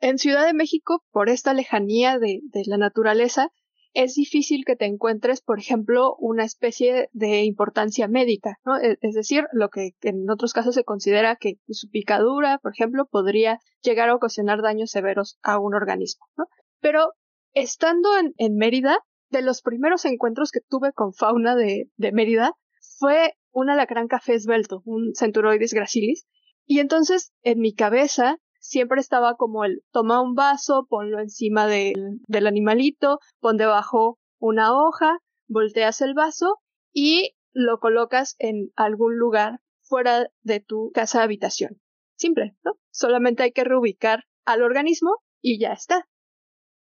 En 0.00 0.18
Ciudad 0.18 0.46
de 0.46 0.54
México, 0.54 1.02
por 1.10 1.28
esta 1.28 1.54
lejanía 1.54 2.18
de, 2.18 2.40
la 2.66 2.76
naturaleza, 2.76 3.48
es 3.92 4.14
difícil 4.14 4.64
que 4.64 4.74
te 4.74 4.86
encuentres, 4.86 5.40
por 5.40 5.58
ejemplo, 5.58 6.16
una 6.18 6.44
especie 6.44 7.08
de 7.12 7.44
importancia 7.44 8.08
médica, 8.08 8.58
¿no? 8.64 8.76
E, 8.76 8.98
es 9.00 9.14
decir, 9.14 9.44
lo 9.52 9.68
que 9.68 9.92
en 10.02 10.28
otros 10.28 10.52
casos 10.52 10.74
se 10.74 10.84
considera 10.84 11.36
que 11.36 11.54
su 11.68 11.88
picadura, 11.90 12.58
por 12.58 12.72
ejemplo, 12.72 13.06
podría 13.06 13.60
llegar 13.82 14.08
a 14.08 14.16
ocasionar 14.16 14.62
daños 14.62 14.90
severos 14.90 15.38
a 15.42 15.60
un 15.60 15.74
organismo, 15.74 16.26
¿no? 16.36 16.46
Pero 16.80 17.12
estando 17.52 18.18
en, 18.18 18.34
en 18.36 18.56
Mérida, 18.56 18.98
de 19.30 19.42
los 19.42 19.62
primeros 19.62 20.04
encuentros 20.04 20.50
que 20.50 20.60
tuve 20.60 20.92
con 20.92 21.12
fauna 21.12 21.54
de, 21.54 21.88
de 21.96 22.12
Mérida, 22.12 22.52
fue 22.98 23.34
un 23.52 23.70
alacrán 23.70 24.08
café 24.08 24.34
esbelto, 24.34 24.82
un 24.84 25.14
Centuroides 25.14 25.72
gracilis, 25.72 26.26
y 26.66 26.80
entonces 26.80 27.32
en 27.42 27.60
mi 27.60 27.74
cabeza 27.74 28.38
siempre 28.64 29.00
estaba 29.00 29.36
como 29.36 29.64
el 29.64 29.82
toma 29.92 30.22
un 30.22 30.34
vaso, 30.34 30.86
ponlo 30.88 31.20
encima 31.20 31.66
del, 31.66 32.46
animalito, 32.46 33.18
pon 33.40 33.58
debajo 33.58 34.18
una 34.40 34.72
hoja, 34.72 35.18
volteas 35.48 36.00
el 36.00 36.14
vaso 36.14 36.60
y 36.92 37.34
lo 37.52 37.78
colocas 37.78 38.36
en 38.38 38.70
algún 38.74 39.18
lugar 39.18 39.60
fuera 39.82 40.28
de 40.42 40.60
tu 40.60 40.90
casa 40.92 41.22
habitación. 41.22 41.78
Simple, 42.16 42.56
¿no? 42.64 42.78
Solamente 42.90 43.42
hay 43.42 43.52
que 43.52 43.64
reubicar 43.64 44.24
al 44.46 44.62
organismo 44.62 45.18
y 45.42 45.58
ya 45.58 45.72
está. 45.72 46.08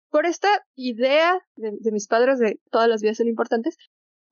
Por 0.10 0.26
esta 0.26 0.66
idea 0.76 1.42
de, 1.56 1.74
de 1.80 1.92
mis 1.92 2.08
padres 2.08 2.40
de 2.40 2.62
todas 2.72 2.88
las 2.88 3.02
vidas 3.02 3.18
son 3.18 3.28
importantes, 3.28 3.76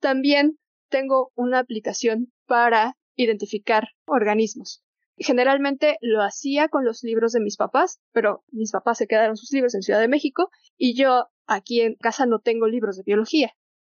también 0.00 0.58
tengo 0.88 1.32
una 1.34 1.58
aplicación 1.58 2.32
para 2.46 2.96
identificar 3.14 3.88
organismos. 4.06 4.82
Generalmente 5.16 5.98
lo 6.00 6.22
hacía 6.22 6.68
con 6.68 6.84
los 6.84 7.02
libros 7.02 7.32
de 7.32 7.40
mis 7.40 7.56
papás, 7.56 8.00
pero 8.12 8.44
mis 8.50 8.72
papás 8.72 8.98
se 8.98 9.06
quedaron 9.06 9.36
sus 9.36 9.52
libros 9.52 9.74
en 9.74 9.82
Ciudad 9.82 10.00
de 10.00 10.08
México 10.08 10.50
y 10.76 10.96
yo 10.96 11.28
aquí 11.46 11.82
en 11.82 11.96
casa 11.96 12.26
no 12.26 12.40
tengo 12.40 12.66
libros 12.66 12.96
de 12.96 13.02
biología. 13.04 13.52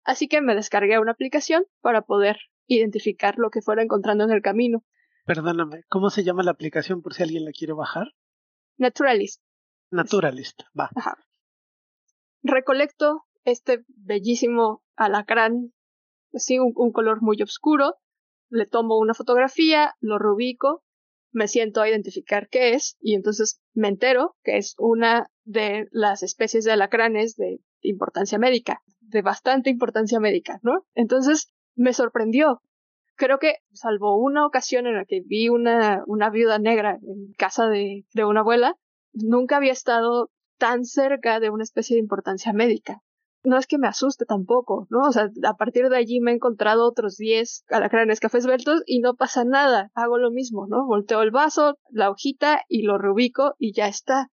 Así 0.04 0.28
que 0.28 0.41
me 0.41 0.56
descargué 0.56 0.99
una 0.99 1.12
aplicación 1.12 1.65
para 1.82 2.02
poder 2.02 2.38
identificar 2.67 3.36
lo 3.38 3.52
que 3.52 3.62
fuera 3.62 3.84
encontrando 3.84 4.23
en 4.23 4.32
el 4.32 4.41
camino. 4.41 4.84
Perdóname, 5.26 5.84
¿cómo 5.88 6.10
se 6.10 6.23
llama 6.23 6.43
la 6.43 6.52
aplicación 6.52 7.02
por 7.02 7.13
si 7.13 7.23
alguien 7.23 7.45
la 7.45 7.52
quiere 7.52 7.73
bajar? 7.73 8.08
Naturalist. 8.78 9.41
Naturalist, 9.91 10.63
va. 10.78 10.89
Ajá. 10.95 11.17
Recolecto 12.41 13.23
este 13.45 13.86
bellísimo 13.88 14.84
alacrán, 14.95 15.73
así 16.34 16.60
un, 16.60 16.73
un 16.76 16.91
color 16.91 17.21
muy 17.21 17.41
oscuro, 17.41 17.95
le 18.49 18.65
tomo 18.65 18.97
una 18.97 19.13
fotografía, 19.13 19.95
lo 20.02 20.17
rubico 20.19 20.84
me 21.33 21.47
siento 21.47 21.81
a 21.81 21.89
identificar 21.89 22.47
qué 22.47 22.73
es 22.73 22.95
y 23.01 23.15
entonces 23.15 23.59
me 23.73 23.89
entero 23.89 24.35
que 24.43 24.57
es 24.57 24.75
una 24.77 25.29
de 25.43 25.87
las 25.91 26.23
especies 26.23 26.63
de 26.63 26.71
alacranes 26.71 27.35
de 27.35 27.59
importancia 27.81 28.37
médica, 28.37 28.81
de 29.01 29.21
bastante 29.21 29.69
importancia 29.69 30.19
médica, 30.19 30.59
¿no? 30.61 30.85
Entonces 30.93 31.51
me 31.75 31.93
sorprendió. 31.93 32.61
Creo 33.15 33.39
que, 33.39 33.57
salvo 33.73 34.17
una 34.17 34.45
ocasión 34.45 34.87
en 34.87 34.95
la 34.95 35.05
que 35.05 35.21
vi 35.25 35.49
una, 35.49 36.03
una 36.07 36.29
viuda 36.29 36.59
negra 36.59 36.99
en 37.01 37.33
casa 37.37 37.67
de, 37.67 38.05
de 38.13 38.25
una 38.25 38.39
abuela, 38.39 38.75
nunca 39.11 39.57
había 39.57 39.71
estado 39.71 40.31
tan 40.57 40.85
cerca 40.85 41.39
de 41.39 41.49
una 41.49 41.63
especie 41.63 41.95
de 41.95 42.01
importancia 42.01 42.53
médica 42.53 43.01
no 43.43 43.58
es 43.58 43.67
que 43.67 43.77
me 43.77 43.88
asuste 43.88 44.25
tampoco, 44.25 44.88
¿no? 44.89 45.08
O 45.08 45.12
sea, 45.12 45.29
a 45.43 45.53
partir 45.56 45.89
de 45.89 45.97
allí 45.97 46.19
me 46.19 46.32
he 46.32 46.36
encontrado 46.36 46.88
otros 46.88 47.17
10 47.17 47.65
alacranes 47.69 48.19
cafés 48.19 48.45
beltos 48.45 48.84
y 48.86 48.99
no 48.99 49.15
pasa 49.15 49.43
nada, 49.43 49.91
hago 49.93 50.17
lo 50.17 50.32
mismo, 50.32 50.67
¿no? 50.67 50.86
Volteo 50.86 51.21
el 51.21 51.32
vaso, 51.32 51.77
la 51.89 52.10
hojita 52.10 52.62
y 52.67 52.84
lo 52.84 52.97
reubico 52.97 53.56
y 53.58 53.73
ya 53.73 53.88
está. 53.88 54.29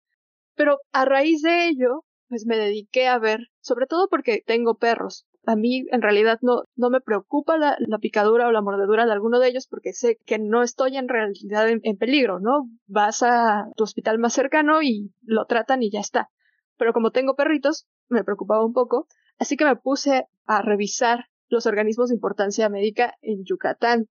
Pero 0.55 0.79
a 0.91 1.05
raíz 1.05 1.41
de 1.41 1.67
ello, 1.67 2.03
pues 2.29 2.45
me 2.45 2.57
dediqué 2.57 3.07
a 3.07 3.19
ver, 3.19 3.47
sobre 3.61 3.85
todo 3.85 4.07
porque 4.09 4.41
tengo 4.45 4.75
perros. 4.75 5.25
A 5.45 5.55
mí 5.55 5.85
en 5.91 6.01
realidad 6.01 6.39
no, 6.41 6.63
no 6.75 6.89
me 6.89 7.01
preocupa 7.01 7.57
la, 7.57 7.77
picadura 8.01 8.47
o 8.47 8.51
la 8.51 8.63
mordedura 8.63 9.05
de 9.05 9.11
alguno 9.11 9.39
de 9.39 9.49
ellos 9.49 9.67
porque 9.67 9.93
sé 9.93 10.17
que 10.25 10.39
no 10.39 10.63
estoy 10.63 10.97
en 10.97 11.07
realidad 11.07 11.69
en, 11.69 11.81
en 11.83 11.97
peligro, 11.97 12.39
¿no? 12.39 12.67
Vas 12.87 13.21
a 13.21 13.67
tu 13.75 13.83
hospital 13.83 14.17
más 14.17 14.33
cercano 14.33 14.81
y 14.81 15.11
lo 15.21 15.45
tratan 15.45 15.83
y 15.83 15.91
ya 15.91 15.99
está. 15.99 16.29
Pero 16.77 16.93
como 16.93 17.11
tengo 17.11 17.35
perritos, 17.35 17.87
me 18.09 18.23
preocupaba 18.23 18.65
un 18.65 18.73
poco, 18.73 19.07
así 19.37 19.57
que 19.57 19.65
me 19.65 19.75
puse 19.75 20.27
a 20.45 20.61
revisar 20.61 21.25
los 21.49 21.65
organismos 21.65 22.09
de 22.09 22.15
importancia 22.15 22.69
médica 22.69 23.15
en 23.21 23.43
Yucatán. 23.45 24.07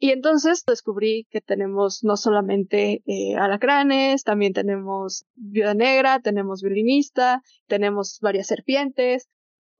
Y 0.00 0.10
entonces 0.10 0.64
descubrí 0.64 1.26
que 1.30 1.40
tenemos 1.40 2.04
no 2.04 2.16
solamente 2.16 3.02
eh, 3.04 3.36
alacranes, 3.36 4.22
también 4.22 4.52
tenemos 4.52 5.26
viuda 5.34 5.74
negra, 5.74 6.20
tenemos 6.20 6.62
violinista, 6.62 7.42
tenemos 7.66 8.18
varias 8.20 8.46
serpientes. 8.46 9.28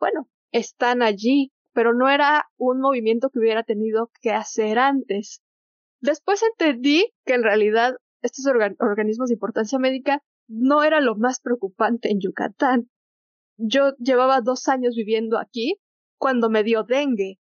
Bueno, 0.01 0.29
están 0.51 1.03
allí, 1.03 1.53
pero 1.73 1.95
no 1.95 2.09
era 2.09 2.47
un 2.57 2.81
movimiento 2.81 3.31
que 3.31 3.39
hubiera 3.39 3.63
tenido 3.63 4.11
que 4.21 4.33
hacer 4.33 4.81
antes. 4.81 5.41
Después 6.01 6.43
entendí 6.43 7.13
que 7.25 7.35
en 7.35 7.45
realidad 7.45 7.95
estos 8.21 8.45
organismos 8.81 9.29
de 9.29 9.35
importancia 9.35 9.79
médica 9.79 10.23
no 10.49 10.83
era 10.83 11.01
lo 11.01 11.15
más 11.15 11.41
preocupante 11.41 12.11
en 12.11 12.21
Yucatán. 12.21 12.91
Yo 13.57 13.95
llevaba 13.99 14.41
dos 14.41 14.69
años 14.69 14.95
viviendo 14.97 15.39
aquí 15.39 15.77
cuando 16.17 16.51
me 16.51 16.65
dio 16.65 16.83
dengue. 16.83 17.39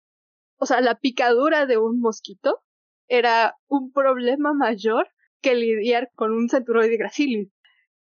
O 0.59 0.66
sea, 0.66 0.81
la 0.81 0.97
picadura 0.97 1.66
de 1.66 1.79
un 1.79 2.01
mosquito 2.01 2.61
era 3.09 3.57
un 3.66 3.92
problema 3.92 4.53
mayor 4.53 5.09
que 5.40 5.55
lidiar 5.55 6.11
con 6.14 6.33
un 6.33 6.49
centuroide 6.49 6.97
gracilis. 6.97 7.51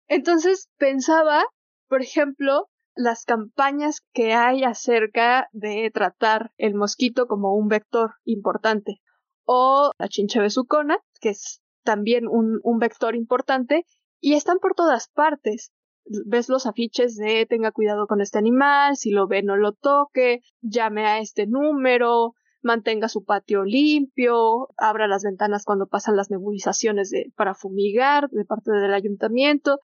Entonces 0.08 0.70
pensaba, 0.78 1.44
por 1.88 2.02
ejemplo, 2.02 2.68
las 2.94 3.24
campañas 3.24 4.02
que 4.12 4.32
hay 4.32 4.64
acerca 4.64 5.48
de 5.52 5.90
tratar 5.92 6.52
el 6.56 6.74
mosquito 6.74 7.26
como 7.26 7.56
un 7.56 7.68
vector 7.68 8.14
importante, 8.24 9.00
o 9.44 9.90
la 9.98 10.08
chinche 10.08 10.40
besucona, 10.40 10.98
que 11.20 11.30
es 11.30 11.60
también 11.82 12.28
un, 12.28 12.60
un 12.62 12.78
vector 12.78 13.16
importante 13.16 13.84
y 14.24 14.32
están 14.32 14.58
por 14.58 14.74
todas 14.74 15.08
partes. 15.08 15.70
Ves 16.06 16.48
los 16.48 16.64
afiches 16.64 17.14
de 17.14 17.44
tenga 17.44 17.72
cuidado 17.72 18.06
con 18.06 18.22
este 18.22 18.38
animal, 18.38 18.96
si 18.96 19.10
lo 19.10 19.26
ve 19.26 19.42
no 19.42 19.54
lo 19.54 19.72
toque, 19.72 20.40
llame 20.62 21.04
a 21.04 21.18
este 21.18 21.46
número, 21.46 22.32
mantenga 22.62 23.10
su 23.10 23.22
patio 23.24 23.64
limpio, 23.64 24.68
abra 24.78 25.08
las 25.08 25.24
ventanas 25.24 25.66
cuando 25.66 25.88
pasan 25.88 26.16
las 26.16 26.30
nebulizaciones 26.30 27.10
de, 27.10 27.34
para 27.36 27.54
fumigar 27.54 28.30
de 28.30 28.46
parte 28.46 28.72
del 28.72 28.94
ayuntamiento. 28.94 29.80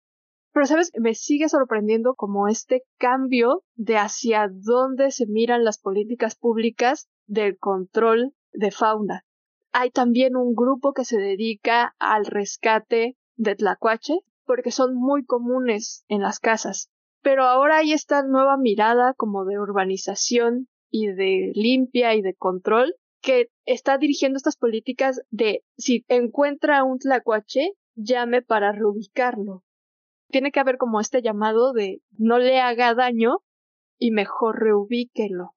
Pero, 0.54 0.64
¿sabes? 0.64 0.90
Me 0.98 1.14
sigue 1.14 1.50
sorprendiendo 1.50 2.14
como 2.14 2.48
este 2.48 2.82
cambio 2.96 3.62
de 3.74 3.98
hacia 3.98 4.48
dónde 4.50 5.10
se 5.10 5.26
miran 5.26 5.64
las 5.64 5.78
políticas 5.78 6.34
públicas 6.34 7.10
del 7.26 7.58
control 7.58 8.32
de 8.54 8.70
fauna. 8.70 9.26
Hay 9.72 9.90
también 9.90 10.34
un 10.34 10.54
grupo 10.54 10.94
que 10.94 11.04
se 11.04 11.18
dedica 11.18 11.94
al 11.98 12.24
rescate 12.24 13.18
de 13.36 13.54
tlacuache, 13.54 14.20
porque 14.50 14.72
son 14.72 14.96
muy 14.96 15.24
comunes 15.24 16.04
en 16.08 16.22
las 16.22 16.40
casas. 16.40 16.90
Pero 17.22 17.44
ahora 17.44 17.76
hay 17.76 17.92
esta 17.92 18.24
nueva 18.24 18.56
mirada 18.56 19.14
como 19.14 19.44
de 19.44 19.60
urbanización 19.60 20.66
y 20.90 21.06
de 21.06 21.52
limpia 21.54 22.16
y 22.16 22.20
de 22.20 22.34
control 22.34 22.96
que 23.22 23.46
está 23.64 23.96
dirigiendo 23.96 24.38
estas 24.38 24.56
políticas 24.56 25.20
de 25.30 25.62
si 25.78 26.04
encuentra 26.08 26.82
un 26.82 26.98
tlacuache, 26.98 27.74
llame 27.94 28.42
para 28.42 28.72
reubicarlo. 28.72 29.62
Tiene 30.32 30.50
que 30.50 30.58
haber 30.58 30.78
como 30.78 30.98
este 30.98 31.22
llamado 31.22 31.72
de 31.72 32.02
no 32.18 32.40
le 32.40 32.58
haga 32.58 32.92
daño 32.96 33.44
y 34.00 34.10
mejor 34.10 34.58
reubíquelo. 34.58 35.52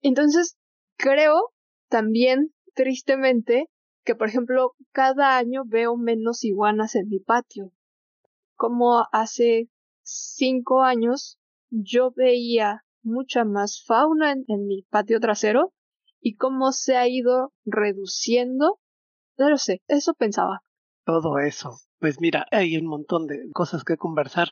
Entonces, 0.00 0.56
creo 0.96 1.52
también, 1.88 2.52
tristemente, 2.74 3.68
que 4.04 4.16
por 4.16 4.26
ejemplo, 4.26 4.72
cada 4.90 5.36
año 5.38 5.62
veo 5.64 5.96
menos 5.96 6.42
iguanas 6.42 6.96
en 6.96 7.08
mi 7.08 7.20
patio 7.20 7.72
como 8.62 9.08
hace 9.10 9.68
cinco 10.04 10.84
años 10.84 11.36
yo 11.68 12.12
veía 12.12 12.84
mucha 13.02 13.44
más 13.44 13.82
fauna 13.84 14.30
en, 14.30 14.66
mi 14.68 14.82
patio 14.82 15.18
trasero 15.18 15.72
y 16.20 16.36
cómo 16.36 16.70
se 16.70 16.96
ha 16.96 17.08
ido 17.08 17.52
reduciendo. 17.64 18.78
No 19.36 19.50
lo 19.50 19.58
sé, 19.58 19.82
eso 19.88 20.14
pensaba. 20.14 20.62
Todo 21.04 21.40
eso. 21.40 21.72
Pues 21.98 22.20
mira, 22.20 22.46
hay 22.52 22.76
un 22.76 22.86
montón 22.86 23.26
de 23.26 23.50
cosas 23.52 23.82
que 23.82 23.96
conversar. 23.96 24.50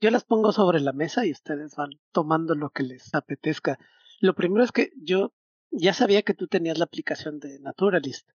Yo 0.00 0.10
las 0.10 0.24
pongo 0.24 0.50
sobre 0.50 0.80
la 0.80 0.92
mesa 0.92 1.24
y 1.24 1.30
ustedes 1.30 1.76
van 1.76 1.90
tomando 2.10 2.56
lo 2.56 2.70
que 2.70 2.82
les 2.82 3.14
apetezca. 3.14 3.78
Lo 4.18 4.34
primero 4.34 4.64
es 4.64 4.72
que 4.72 4.90
yo 4.96 5.32
ya 5.70 5.94
sabía 5.94 6.22
que 6.22 6.34
tú 6.34 6.48
tenías 6.48 6.78
la 6.78 6.86
aplicación 6.86 7.38
de 7.38 7.60
Naturalist. 7.60 8.28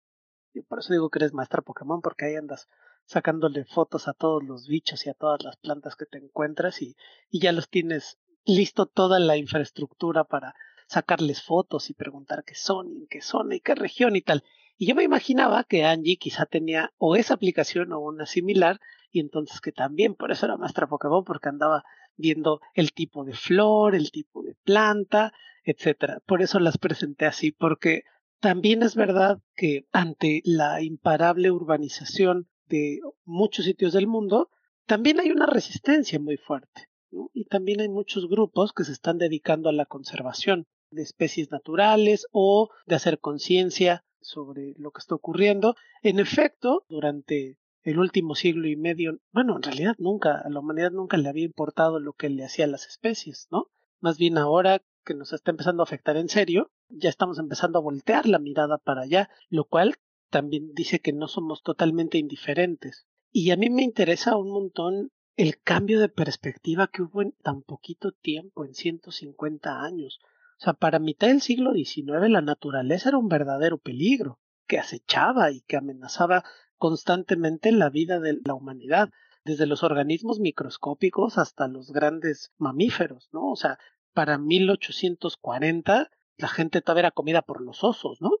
Y 0.53 0.61
por 0.61 0.77
eso 0.77 0.93
digo 0.93 1.09
que 1.09 1.17
eres 1.17 1.33
maestra 1.33 1.63
Pokémon, 1.63 2.01
porque 2.01 2.25
ahí 2.25 2.35
andas 2.35 2.67
sacándole 3.07 3.63
fotos 3.63 4.07
a 4.07 4.13
todos 4.13 4.43
los 4.43 4.67
bichos 4.67 5.05
y 5.05 5.09
a 5.09 5.13
todas 5.13 5.41
las 5.41 5.55
plantas 5.57 5.95
que 5.95 6.05
te 6.05 6.17
encuentras 6.17 6.81
y, 6.81 6.95
y 7.31 7.39
ya 7.39 7.53
los 7.53 7.69
tienes 7.69 8.19
listo 8.45 8.85
toda 8.85 9.17
la 9.19 9.37
infraestructura 9.37 10.25
para 10.25 10.53
sacarles 10.87 11.41
fotos 11.41 11.89
y 11.89 11.93
preguntar 11.93 12.43
qué 12.45 12.53
son 12.53 12.91
y 12.91 12.97
en 12.97 13.07
qué 13.07 13.21
zona 13.21 13.55
y 13.55 13.61
qué 13.61 13.75
región 13.75 14.15
y 14.15 14.21
tal. 14.21 14.43
Y 14.77 14.87
yo 14.87 14.95
me 14.95 15.03
imaginaba 15.03 15.63
que 15.63 15.85
Angie 15.85 16.17
quizá 16.17 16.45
tenía 16.45 16.91
o 16.97 17.15
esa 17.15 17.33
aplicación 17.33 17.93
o 17.93 17.99
una 17.99 18.25
similar 18.25 18.79
y 19.09 19.21
entonces 19.21 19.61
que 19.61 19.71
también 19.71 20.13
por 20.13 20.31
eso 20.31 20.45
era 20.45 20.57
maestra 20.57 20.87
Pokémon 20.87 21.23
porque 21.23 21.49
andaba 21.49 21.83
viendo 22.17 22.59
el 22.73 22.91
tipo 22.91 23.23
de 23.23 23.33
flor, 23.33 23.95
el 23.95 24.11
tipo 24.11 24.43
de 24.43 24.55
planta, 24.63 25.33
etcétera. 25.63 26.19
Por 26.25 26.41
eso 26.41 26.59
las 26.59 26.77
presenté 26.77 27.25
así, 27.25 27.51
porque 27.51 28.03
también 28.39 28.83
es 28.83 28.95
verdad 28.95 29.39
que 29.55 29.87
ante 29.93 30.41
la 30.43 30.81
imparable 30.81 31.51
urbanización 31.51 32.49
de 32.67 32.99
muchos 33.25 33.65
sitios 33.65 33.93
del 33.93 34.07
mundo, 34.07 34.49
también 34.85 35.19
hay 35.19 35.31
una 35.31 35.45
resistencia 35.45 36.19
muy 36.19 36.37
fuerte. 36.37 36.89
Y 37.33 37.45
también 37.45 37.81
hay 37.81 37.89
muchos 37.89 38.27
grupos 38.27 38.73
que 38.73 38.83
se 38.83 38.91
están 38.91 39.17
dedicando 39.17 39.69
a 39.69 39.73
la 39.73 39.85
conservación 39.85 40.67
de 40.91 41.03
especies 41.03 41.51
naturales 41.51 42.27
o 42.31 42.69
de 42.85 42.95
hacer 42.95 43.19
conciencia 43.19 44.03
sobre 44.21 44.73
lo 44.77 44.91
que 44.91 44.99
está 44.99 45.15
ocurriendo. 45.15 45.75
En 46.01 46.19
efecto, 46.19 46.85
durante 46.89 47.57
el 47.83 47.99
último 47.99 48.35
siglo 48.35 48.67
y 48.67 48.75
medio, 48.75 49.19
bueno, 49.31 49.55
en 49.55 49.63
realidad 49.63 49.95
nunca, 49.97 50.39
a 50.39 50.49
la 50.49 50.59
humanidad 50.59 50.91
nunca 50.91 51.17
le 51.17 51.29
había 51.29 51.45
importado 51.45 51.99
lo 51.99 52.13
que 52.13 52.29
le 52.29 52.43
hacía 52.43 52.65
a 52.65 52.69
las 52.69 52.87
especies, 52.87 53.47
¿no? 53.51 53.67
Más 54.01 54.17
bien 54.17 54.37
ahora 54.37 54.81
que 55.05 55.13
nos 55.13 55.31
está 55.31 55.51
empezando 55.51 55.81
a 55.81 55.85
afectar 55.85 56.17
en 56.17 56.27
serio, 56.27 56.69
ya 56.89 57.09
estamos 57.09 57.39
empezando 57.39 57.79
a 57.79 57.81
voltear 57.81 58.27
la 58.27 58.39
mirada 58.39 58.77
para 58.77 59.03
allá, 59.03 59.29
lo 59.49 59.63
cual 59.63 59.95
también 60.29 60.73
dice 60.73 60.99
que 60.99 61.13
no 61.13 61.27
somos 61.27 61.63
totalmente 61.63 62.17
indiferentes. 62.17 63.07
Y 63.31 63.51
a 63.51 63.57
mí 63.57 63.69
me 63.69 63.83
interesa 63.83 64.37
un 64.37 64.49
montón 64.49 65.11
el 65.35 65.61
cambio 65.61 65.99
de 65.99 66.09
perspectiva 66.09 66.87
que 66.87 67.03
hubo 67.03 67.21
en 67.21 67.33
tan 67.43 67.61
poquito 67.61 68.11
tiempo, 68.11 68.65
en 68.65 68.73
150 68.73 69.81
años. 69.83 70.19
O 70.59 70.63
sea, 70.63 70.73
para 70.73 70.99
mitad 70.99 71.27
del 71.27 71.41
siglo 71.41 71.73
XIX 71.73 72.29
la 72.29 72.41
naturaleza 72.41 73.09
era 73.09 73.19
un 73.19 73.27
verdadero 73.27 73.77
peligro, 73.77 74.39
que 74.67 74.79
acechaba 74.79 75.51
y 75.51 75.61
que 75.61 75.77
amenazaba 75.77 76.43
constantemente 76.77 77.71
la 77.71 77.89
vida 77.89 78.19
de 78.19 78.39
la 78.43 78.55
humanidad, 78.55 79.09
desde 79.45 79.67
los 79.67 79.83
organismos 79.83 80.39
microscópicos 80.39 81.37
hasta 81.37 81.67
los 81.67 81.91
grandes 81.91 82.51
mamíferos, 82.57 83.29
¿no? 83.31 83.51
O 83.51 83.55
sea, 83.55 83.77
para 84.13 84.37
1840 84.37 86.09
la 86.37 86.47
gente 86.47 86.81
todavía 86.81 87.01
era 87.01 87.11
comida 87.11 87.41
por 87.41 87.61
los 87.61 87.83
osos, 87.83 88.21
¿no? 88.21 88.31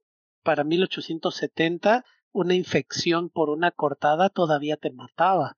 Para 0.47 0.63
1870 0.63 2.05
una 2.31 2.55
infección 2.55 3.29
por 3.29 3.49
una 3.49 3.71
cortada 3.71 4.29
todavía 4.29 4.77
te 4.77 4.93
mataba. 4.93 5.57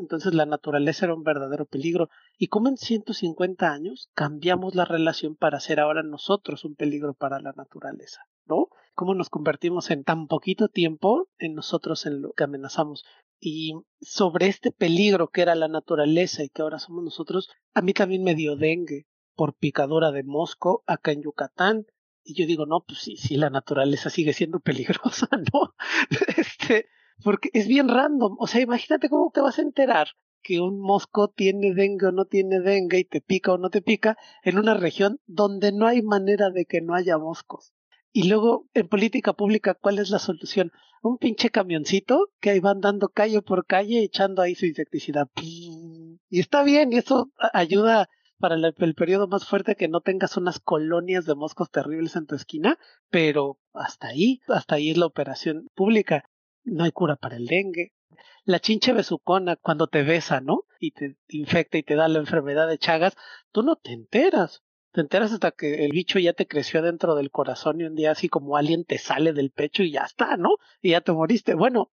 Entonces 0.00 0.34
la 0.34 0.46
naturaleza 0.46 1.06
era 1.06 1.14
un 1.14 1.22
verdadero 1.22 1.64
peligro. 1.64 2.08
Y 2.36 2.48
como 2.48 2.68
en 2.68 2.76
150 2.76 3.70
años 3.70 4.10
cambiamos 4.14 4.74
la 4.74 4.84
relación 4.84 5.36
para 5.36 5.60
ser 5.60 5.78
ahora 5.78 6.02
nosotros 6.02 6.64
un 6.64 6.74
peligro 6.74 7.14
para 7.14 7.38
la 7.38 7.52
naturaleza, 7.52 8.22
¿no? 8.46 8.66
Cómo 8.96 9.14
nos 9.14 9.30
convertimos 9.30 9.92
en 9.92 10.02
tan 10.02 10.26
poquito 10.26 10.66
tiempo 10.66 11.28
en 11.38 11.54
nosotros 11.54 12.04
en 12.04 12.20
lo 12.20 12.32
que 12.32 12.42
amenazamos. 12.42 13.04
Y 13.38 13.74
sobre 14.00 14.48
este 14.48 14.72
peligro 14.72 15.28
que 15.28 15.42
era 15.42 15.54
la 15.54 15.68
naturaleza 15.68 16.42
y 16.42 16.48
que 16.48 16.62
ahora 16.62 16.80
somos 16.80 17.04
nosotros, 17.04 17.48
a 17.74 17.80
mí 17.80 17.92
también 17.92 18.24
me 18.24 18.34
dio 18.34 18.56
dengue 18.56 19.06
por 19.36 19.54
picadura 19.54 20.10
de 20.10 20.24
mosco 20.24 20.82
acá 20.88 21.12
en 21.12 21.22
Yucatán. 21.22 21.86
Y 22.28 22.34
yo 22.34 22.44
digo, 22.44 22.66
no, 22.66 22.84
pues 22.86 22.98
sí, 22.98 23.16
sí, 23.16 23.36
la 23.36 23.50
naturaleza 23.50 24.10
sigue 24.10 24.32
siendo 24.32 24.58
peligrosa, 24.58 25.28
¿no? 25.52 25.74
Este, 26.36 26.88
porque 27.22 27.50
es 27.52 27.68
bien 27.68 27.88
random. 27.88 28.36
O 28.40 28.48
sea, 28.48 28.60
imagínate 28.60 29.08
cómo 29.08 29.30
te 29.32 29.40
vas 29.40 29.60
a 29.60 29.62
enterar 29.62 30.08
que 30.42 30.60
un 30.60 30.80
mosco 30.80 31.28
tiene 31.28 31.72
dengue 31.72 32.06
o 32.06 32.12
no 32.12 32.24
tiene 32.24 32.60
dengue 32.60 32.98
y 32.98 33.04
te 33.04 33.20
pica 33.20 33.52
o 33.52 33.58
no 33.58 33.70
te 33.70 33.80
pica 33.80 34.16
en 34.42 34.58
una 34.58 34.74
región 34.74 35.20
donde 35.26 35.70
no 35.72 35.86
hay 35.86 36.02
manera 36.02 36.50
de 36.50 36.66
que 36.66 36.80
no 36.80 36.94
haya 36.94 37.16
moscos. 37.16 37.72
Y 38.12 38.28
luego, 38.28 38.68
en 38.74 38.88
política 38.88 39.32
pública, 39.32 39.74
¿cuál 39.74 39.98
es 40.00 40.10
la 40.10 40.18
solución? 40.18 40.72
Un 41.02 41.18
pinche 41.18 41.50
camioncito 41.50 42.30
que 42.40 42.50
ahí 42.50 42.60
van 42.60 42.80
dando 42.80 43.08
calle 43.08 43.40
por 43.42 43.66
calle 43.66 44.02
echando 44.02 44.42
ahí 44.42 44.54
su 44.56 44.66
insecticida. 44.66 45.28
Y 45.42 46.40
está 46.40 46.64
bien, 46.64 46.92
y 46.92 46.96
eso 46.96 47.30
ayuda 47.52 48.08
para 48.38 48.54
el, 48.56 48.94
periodo 48.94 49.28
más 49.28 49.46
fuerte 49.46 49.76
que 49.76 49.88
no 49.88 50.00
tengas 50.00 50.36
unas 50.36 50.60
colonias 50.60 51.24
de 51.26 51.34
moscos 51.34 51.70
terribles 51.70 52.16
en 52.16 52.26
tu 52.26 52.34
esquina, 52.34 52.78
pero 53.10 53.58
hasta 53.72 54.08
ahí, 54.08 54.40
hasta 54.48 54.76
ahí 54.76 54.90
es 54.90 54.96
la 54.96 55.06
operación 55.06 55.68
pública 55.74 56.24
no 56.66 56.84
hay 56.84 56.92
cura 56.92 57.16
para 57.16 57.36
el 57.36 57.46
dengue. 57.46 57.92
La 58.44 58.60
chinche 58.60 58.92
besucona, 58.92 59.56
cuando 59.56 59.86
te 59.86 60.02
besa, 60.02 60.40
¿no? 60.40 60.64
Y 60.78 60.92
te 60.92 61.16
infecta 61.28 61.78
y 61.78 61.82
te 61.82 61.94
da 61.94 62.08
la 62.08 62.18
enfermedad 62.18 62.68
de 62.68 62.78
Chagas, 62.78 63.16
tú 63.52 63.62
no 63.62 63.76
te 63.76 63.92
enteras. 63.92 64.62
Te 64.92 65.00
enteras 65.00 65.32
hasta 65.32 65.50
que 65.50 65.84
el 65.84 65.92
bicho 65.92 66.18
ya 66.18 66.32
te 66.32 66.46
creció 66.46 66.82
dentro 66.82 67.14
del 67.14 67.30
corazón 67.30 67.80
y 67.80 67.84
un 67.84 67.94
día 67.94 68.12
así 68.12 68.28
como 68.28 68.56
alguien 68.56 68.84
te 68.84 68.98
sale 68.98 69.32
del 69.32 69.50
pecho 69.50 69.82
y 69.82 69.92
ya 69.92 70.02
está, 70.02 70.36
¿no? 70.36 70.56
Y 70.80 70.90
ya 70.90 71.00
te 71.00 71.12
moriste. 71.12 71.54
Bueno, 71.54 71.92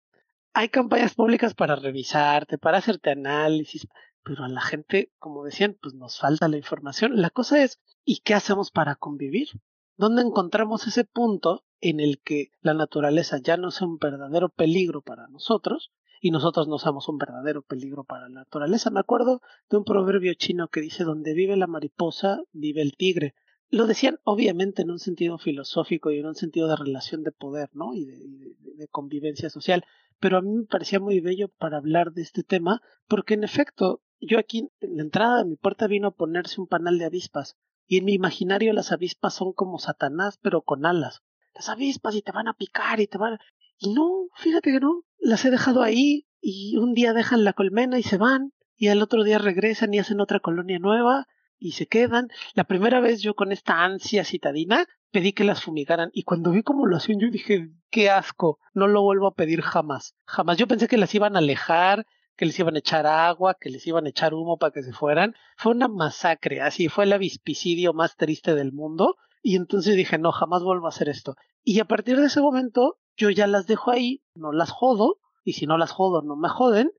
hay 0.54 0.70
campañas 0.70 1.16
públicas 1.16 1.54
para 1.54 1.76
revisarte, 1.76 2.58
para 2.58 2.78
hacerte 2.78 3.12
análisis, 3.12 3.88
pero 4.24 4.44
a 4.44 4.50
la 4.50 4.62
gente, 4.62 5.12
como 5.20 5.44
decían, 5.44 5.78
pues 5.82 5.94
nos 5.94 6.20
falta 6.20 6.48
la 6.48 6.58
información. 6.58 7.22
La 7.22 7.30
cosa 7.30 7.64
es, 7.64 7.80
¿y 8.04 8.20
qué 8.20 8.34
hacemos 8.34 8.72
para 8.72 8.96
convivir? 8.96 9.50
¿Dónde 9.98 10.22
encontramos 10.22 10.88
ese 10.88 11.04
punto 11.06 11.64
en 11.82 12.00
el 12.00 12.22
que 12.22 12.52
la 12.62 12.74
naturaleza 12.74 13.40
ya 13.42 13.58
no 13.58 13.70
sea 13.70 13.88
un 13.88 13.98
verdadero 13.98 14.50
peligro 14.50 15.02
para 15.02 15.28
nosotros 15.28 15.92
y 16.22 16.32
nosotros 16.32 16.70
no 16.70 16.80
somos 16.80 17.10
un 17.10 17.18
verdadero 17.18 17.64
peligro 17.64 18.06
para 18.06 18.30
la 18.30 18.40
naturaleza. 18.40 18.90
Me 18.90 19.02
acuerdo 19.02 19.42
de 19.70 19.76
un 19.76 19.84
proverbio 19.84 20.34
chino 20.36 20.70
que 20.70 20.80
dice 20.80 21.04
donde 21.04 21.34
vive 21.34 21.58
la 21.58 21.68
mariposa, 21.68 22.40
vive 22.54 22.82
el 22.82 22.96
tigre. 22.96 23.36
Lo 23.70 23.88
decían 23.88 24.20
obviamente 24.24 24.84
en 24.84 24.92
un 24.92 25.00
sentido 25.00 25.38
filosófico 25.38 26.12
y 26.12 26.20
en 26.20 26.28
un 26.28 26.36
sentido 26.36 26.70
de 26.70 26.78
relación 26.78 27.24
de 27.24 27.34
poder, 27.34 27.70
¿no? 27.74 27.94
Y 27.94 28.06
de, 28.06 28.56
de 28.76 28.88
convivencia 28.88 29.50
social. 29.50 29.84
Pero 30.22 30.38
a 30.38 30.42
mí 30.42 30.56
me 30.56 30.64
parecía 30.64 31.02
muy 31.02 31.20
bello 31.20 31.50
para 31.50 31.76
hablar 31.76 32.14
de 32.14 32.22
este 32.22 32.44
tema, 32.44 32.82
porque 33.10 33.34
en 33.34 33.44
efecto, 33.44 34.02
yo 34.28 34.40
aquí 34.40 34.70
en 34.82 34.98
la 34.98 35.04
entrada 35.04 35.40
de 35.40 35.46
mi 35.46 35.56
puerta 35.56 35.88
vino 35.88 36.10
a 36.10 36.16
ponerse 36.16 36.60
un 36.60 36.68
panal 36.68 36.98
de 36.98 37.06
avispas. 37.06 37.58
Y 37.86 37.98
en 37.98 38.06
mi 38.06 38.14
imaginario 38.14 38.74
las 38.74 38.92
avispas 38.92 39.34
son 39.34 39.54
como 39.54 39.78
Satanás, 39.78 40.40
pero 40.42 40.62
con 40.62 40.86
alas 40.86 41.22
las 41.54 41.70
avispas 41.70 42.16
y 42.16 42.22
te 42.22 42.32
van 42.32 42.48
a 42.48 42.54
picar 42.54 43.00
y 43.00 43.08
te 43.08 43.18
van... 43.18 43.38
Y 43.78 43.94
no, 43.94 44.28
fíjate 44.36 44.72
que 44.72 44.80
no, 44.80 45.04
las 45.20 45.44
he 45.46 45.52
dejado 45.52 45.82
ahí 45.82 46.28
y 46.42 46.78
un 46.78 46.94
día 46.94 47.14
dejan 47.14 47.44
la 47.44 47.54
colmena 47.54 48.00
y 48.00 48.04
se 48.04 48.18
van 48.18 48.54
y 48.76 48.88
al 48.88 49.02
otro 49.02 49.24
día 49.24 49.38
regresan 49.38 49.94
y 49.94 50.00
hacen 50.00 50.20
otra 50.20 50.40
colonia 50.40 50.80
nueva 50.80 51.28
y 51.58 51.74
se 51.74 51.88
quedan. 51.88 52.28
La 52.54 52.66
primera 52.66 53.00
vez 53.00 53.22
yo 53.22 53.36
con 53.36 53.52
esta 53.52 53.84
ansia 53.84 54.24
citadina 54.24 54.86
pedí 55.12 55.34
que 55.34 55.44
las 55.44 55.64
fumigaran 55.64 56.10
y 56.14 56.24
cuando 56.24 56.52
vi 56.52 56.64
cómo 56.64 56.86
lo 56.86 56.98
hacían 56.98 57.20
yo 57.20 57.30
dije, 57.30 57.70
qué 57.90 58.10
asco, 58.10 58.60
no 58.74 58.88
lo 58.88 59.02
vuelvo 59.02 59.28
a 59.28 59.36
pedir 59.36 59.62
jamás, 59.62 60.16
jamás. 60.26 60.58
Yo 60.58 60.68
pensé 60.68 60.88
que 60.88 60.98
las 60.98 61.14
iban 61.14 61.36
a 61.36 61.40
alejar, 61.40 62.06
que 62.36 62.46
les 62.46 62.58
iban 62.60 62.76
a 62.76 62.80
echar 62.80 63.06
agua, 63.06 63.56
que 63.60 63.70
les 63.70 63.86
iban 63.88 64.06
a 64.06 64.10
echar 64.10 64.34
humo 64.34 64.58
para 64.58 64.72
que 64.72 64.84
se 64.84 64.94
fueran. 64.94 65.36
Fue 65.58 65.72
una 65.72 65.88
masacre, 65.88 66.62
así 66.62 66.90
fue 66.90 67.06
el 67.06 67.14
avispicidio 67.14 67.94
más 67.94 68.16
triste 68.16 68.56
del 68.56 68.72
mundo 68.72 69.16
y 69.42 69.56
entonces 69.56 69.96
dije, 69.96 70.18
no, 70.18 70.32
jamás 70.32 70.64
vuelvo 70.64 70.86
a 70.86 70.90
hacer 70.90 71.10
esto. 71.10 71.36
Y 71.64 71.80
a 71.80 71.86
partir 71.86 72.20
de 72.20 72.28
ese 72.28 72.42
momento, 72.42 72.98
yo 73.18 73.30
ya 73.30 73.46
las 73.46 73.68
dejo 73.68 73.92
ahí, 73.92 74.24
no 74.36 74.52
las 74.52 74.72
jodo, 74.72 75.20
y 75.44 75.54
si 75.54 75.66
no 75.66 75.78
las 75.78 75.92
jodo, 75.92 76.22
no 76.22 76.36
me 76.36 76.50
joden. 76.50 76.92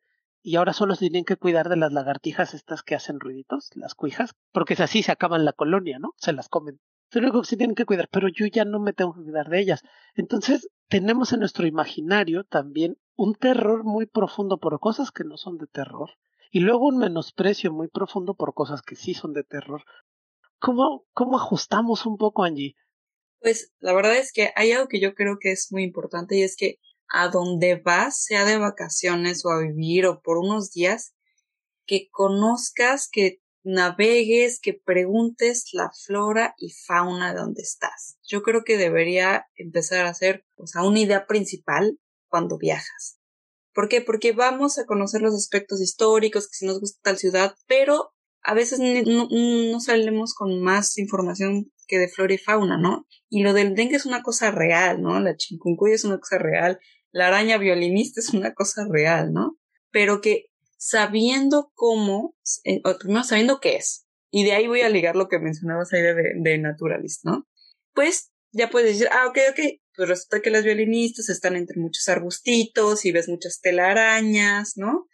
Y 0.43 0.57
ahora 0.57 0.75
solo 0.75 0.95
se 0.95 1.07
tienen 1.07 1.25
que 1.25 1.39
cuidar 1.39 1.71
de 1.71 1.77
las 1.77 1.93
lagartijas 1.93 2.53
estas 2.53 2.83
que 2.83 2.95
hacen 2.95 3.19
ruiditos, 3.19 3.71
las 3.75 3.95
cuijas, 3.95 4.35
porque 4.53 4.75
es 4.75 4.81
así 4.81 5.03
se 5.03 5.11
acaban 5.11 5.47
la 5.47 5.55
colonia, 5.55 5.99
¿no? 5.99 6.13
Se 6.19 6.35
las 6.35 6.51
comen. 6.51 6.81
Único 7.15 7.43
que 7.43 7.49
se 7.49 7.57
tienen 7.57 7.75
que 7.75 7.85
cuidar, 7.85 8.09
pero 8.11 8.29
yo 8.29 8.47
ya 8.47 8.65
no 8.65 8.81
me 8.81 8.93
tengo 8.93 9.15
que 9.15 9.23
cuidar 9.23 9.49
de 9.49 9.61
ellas. 9.61 9.83
Entonces, 10.15 10.69
tenemos 10.89 11.33
en 11.33 11.41
nuestro 11.41 11.67
imaginario 11.67 12.45
también 12.45 12.99
un 13.17 13.35
terror 13.35 13.85
muy 13.85 14.07
profundo 14.07 14.59
por 14.59 14.79
cosas 14.81 15.13
que 15.13 15.25
no 15.25 15.37
son 15.37 15.59
de 15.59 15.67
terror, 15.67 16.11
y 16.51 16.61
luego 16.61 16.87
un 16.87 16.99
menosprecio 16.99 17.73
muy 17.73 17.89
profundo 17.89 18.35
por 18.35 18.55
cosas 18.55 18.83
que 18.83 18.97
sí 18.97 19.15
son 19.15 19.33
de 19.33 19.45
terror, 19.45 19.83
¿Cómo, 20.65 21.05
cómo 21.13 21.37
ajustamos 21.37 22.07
un 22.07 22.17
poco, 22.17 22.43
Angie? 22.43 22.75
Pues 23.41 23.75
la 23.81 23.93
verdad 23.93 24.17
es 24.17 24.33
que 24.33 24.51
hay 24.57 24.73
algo 24.73 24.89
que 24.89 24.99
yo 24.99 25.15
creo 25.15 25.37
que 25.39 25.53
es 25.53 25.69
muy 25.71 25.83
importante 25.83 26.39
y 26.39 26.43
es 26.43 26.57
que 26.57 26.79
a 27.09 27.29
donde 27.29 27.77
vas, 27.77 28.23
sea 28.23 28.47
de 28.47 28.57
vacaciones 28.57 29.45
o 29.45 29.51
a 29.51 29.61
vivir 29.61 30.07
o 30.07 30.23
por 30.23 30.39
unos 30.39 30.71
días, 30.71 31.15
que 31.87 32.09
conozcas, 32.11 33.11
que 33.13 33.43
navegues, 33.65 34.61
que 34.61 34.75
preguntes 34.75 35.71
la 35.73 35.91
flora 36.07 36.55
y 36.59 36.71
fauna 36.71 37.33
de 37.33 37.41
donde 37.41 37.63
estás. 37.63 38.19
Yo 38.23 38.43
creo 38.43 38.63
que 38.65 38.77
debería 38.77 39.47
empezar 39.57 40.07
a 40.07 40.15
ser, 40.15 40.45
o 40.57 40.67
sea, 40.67 40.83
una 40.83 41.01
idea 41.01 41.27
principal 41.27 41.99
cuando 42.29 42.59
viajas. 42.59 43.19
¿Por 43.73 43.89
qué? 43.89 44.01
Porque 44.01 44.33
vamos 44.33 44.79
a 44.79 44.87
conocer 44.87 45.21
los 45.21 45.35
aspectos 45.35 45.81
históricos, 45.81 46.47
que 46.47 46.55
si 46.55 46.67
nos 46.67 46.81
gusta 46.81 47.01
tal 47.03 47.19
ciudad, 47.19 47.57
pero 47.67 48.13
a 48.43 48.55
veces 48.55 48.79
no, 48.79 49.29
no 49.31 49.81
salimos 49.81 50.35
con 50.35 50.61
más 50.63 50.97
información 50.99 51.73
que 51.89 51.99
de 51.99 52.09
flora 52.09 52.35
y 52.35 52.39
fauna, 52.39 52.79
¿no? 52.79 53.07
Y 53.29 53.43
lo 53.43 53.53
del 53.53 53.75
dengue 53.75 53.97
es 53.97 54.07
una 54.07 54.23
cosa 54.23 54.51
real, 54.51 55.03
¿no? 55.03 55.19
La 55.21 55.37
chikungunya 55.37 55.95
es 55.95 56.05
una 56.05 56.19
cosa 56.19 56.39
real, 56.39 56.79
la 57.11 57.29
araña 57.29 57.59
violinista 57.59 58.21
es 58.21 58.31
una 58.31 58.55
cosa 58.55 58.87
real, 58.89 59.33
¿no? 59.33 59.57
Pero 59.91 60.21
que 60.21 60.47
sabiendo 60.87 61.73
cómo, 61.75 62.37
eh, 62.65 62.81
o 62.85 62.99
primero 62.99 63.25
sabiendo 63.25 63.61
qué 63.61 63.77
es, 63.77 64.07
y 64.31 64.45
de 64.45 64.53
ahí 64.53 64.67
voy 64.67 64.83
a 64.83 64.89
ligar 64.89 65.17
lo 65.17 65.29
que 65.29 65.39
mencionabas 65.39 65.93
ahí 65.93 66.03
de, 66.03 66.15
de 66.37 66.59
naturalist, 66.59 67.25
¿no? 67.25 67.47
Pues 67.95 68.33
ya 68.53 68.71
puedes 68.71 68.93
decir, 68.93 69.09
ah, 69.13 69.27
ok, 69.29 69.39
ok, 69.51 69.61
pues 69.97 70.09
resulta 70.09 70.41
que 70.41 70.51
las 70.51 70.65
violinistas 70.65 71.29
están 71.29 71.57
entre 71.57 71.81
muchos 71.81 72.09
arbustitos 72.09 73.05
y 73.05 73.13
ves 73.13 73.29
muchas 73.29 73.61
telarañas, 73.61 74.77
¿no? 74.77 75.09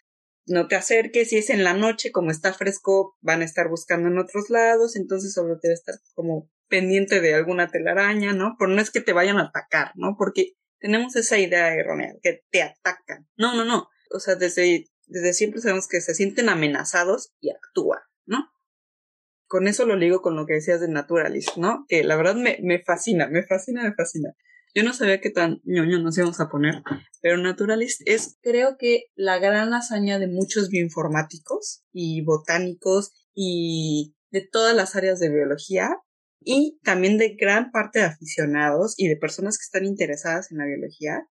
no 0.47 0.67
te 0.67 0.75
acerques, 0.75 1.29
si 1.29 1.37
es 1.37 1.49
en 1.49 1.63
la 1.63 1.73
noche, 1.73 2.11
como 2.11 2.31
está 2.31 2.53
fresco, 2.53 3.17
van 3.21 3.41
a 3.41 3.45
estar 3.45 3.69
buscando 3.69 4.09
en 4.09 4.17
otros 4.17 4.49
lados, 4.49 4.95
entonces 4.95 5.33
solo 5.33 5.59
te 5.59 5.67
debe 5.67 5.75
estar 5.75 5.95
como 6.13 6.49
pendiente 6.67 7.21
de 7.21 7.33
alguna 7.33 7.69
telaraña, 7.69 8.33
¿no? 8.33 8.55
Pero 8.57 8.71
no 8.71 8.81
es 8.81 8.91
que 8.91 9.01
te 9.01 9.13
vayan 9.13 9.37
a 9.37 9.45
atacar, 9.45 9.91
¿no? 9.95 10.15
Porque 10.17 10.53
tenemos 10.79 11.15
esa 11.15 11.37
idea 11.37 11.73
errónea, 11.73 12.15
que 12.21 12.43
te 12.49 12.63
atacan. 12.63 13.27
No, 13.37 13.55
no, 13.55 13.65
no. 13.65 13.87
O 14.13 14.19
sea, 14.19 14.35
desde, 14.35 14.87
desde 15.11 15.33
siempre 15.33 15.61
sabemos 15.61 15.87
que 15.87 16.01
se 16.01 16.15
sienten 16.15 16.49
amenazados 16.49 17.33
y 17.39 17.51
actúan, 17.51 17.99
¿no? 18.25 18.49
Con 19.47 19.67
eso 19.67 19.85
lo 19.85 19.97
ligo 19.97 20.21
con 20.21 20.35
lo 20.35 20.45
que 20.45 20.53
decías 20.53 20.79
de 20.79 20.87
Naturalist, 20.87 21.57
¿no? 21.57 21.85
Que 21.89 22.03
la 22.03 22.15
verdad 22.15 22.35
me, 22.35 22.57
me 22.61 22.81
fascina, 22.81 23.27
me 23.27 23.43
fascina, 23.43 23.83
me 23.83 23.93
fascina. 23.93 24.33
Yo 24.73 24.83
no 24.83 24.93
sabía 24.93 25.19
qué 25.19 25.29
tan 25.29 25.61
ñoño 25.65 25.99
nos 25.99 26.17
íbamos 26.17 26.39
a 26.39 26.47
poner, 26.47 26.81
pero 27.21 27.37
Naturalist 27.37 28.01
es, 28.05 28.37
creo 28.41 28.77
que, 28.77 29.03
la 29.15 29.37
gran 29.37 29.73
hazaña 29.73 30.17
de 30.17 30.27
muchos 30.27 30.69
bioinformáticos 30.69 31.83
y 31.91 32.23
botánicos 32.23 33.11
y 33.33 34.15
de 34.29 34.47
todas 34.49 34.73
las 34.73 34.95
áreas 34.95 35.19
de 35.19 35.29
biología 35.29 35.97
y 36.39 36.79
también 36.83 37.17
de 37.17 37.35
gran 37.35 37.71
parte 37.71 37.99
de 37.99 38.05
aficionados 38.05 38.93
y 38.97 39.09
de 39.09 39.17
personas 39.17 39.57
que 39.57 39.63
están 39.63 39.85
interesadas 39.85 40.51
en 40.51 40.59
la 40.59 40.65
biología 40.65 41.27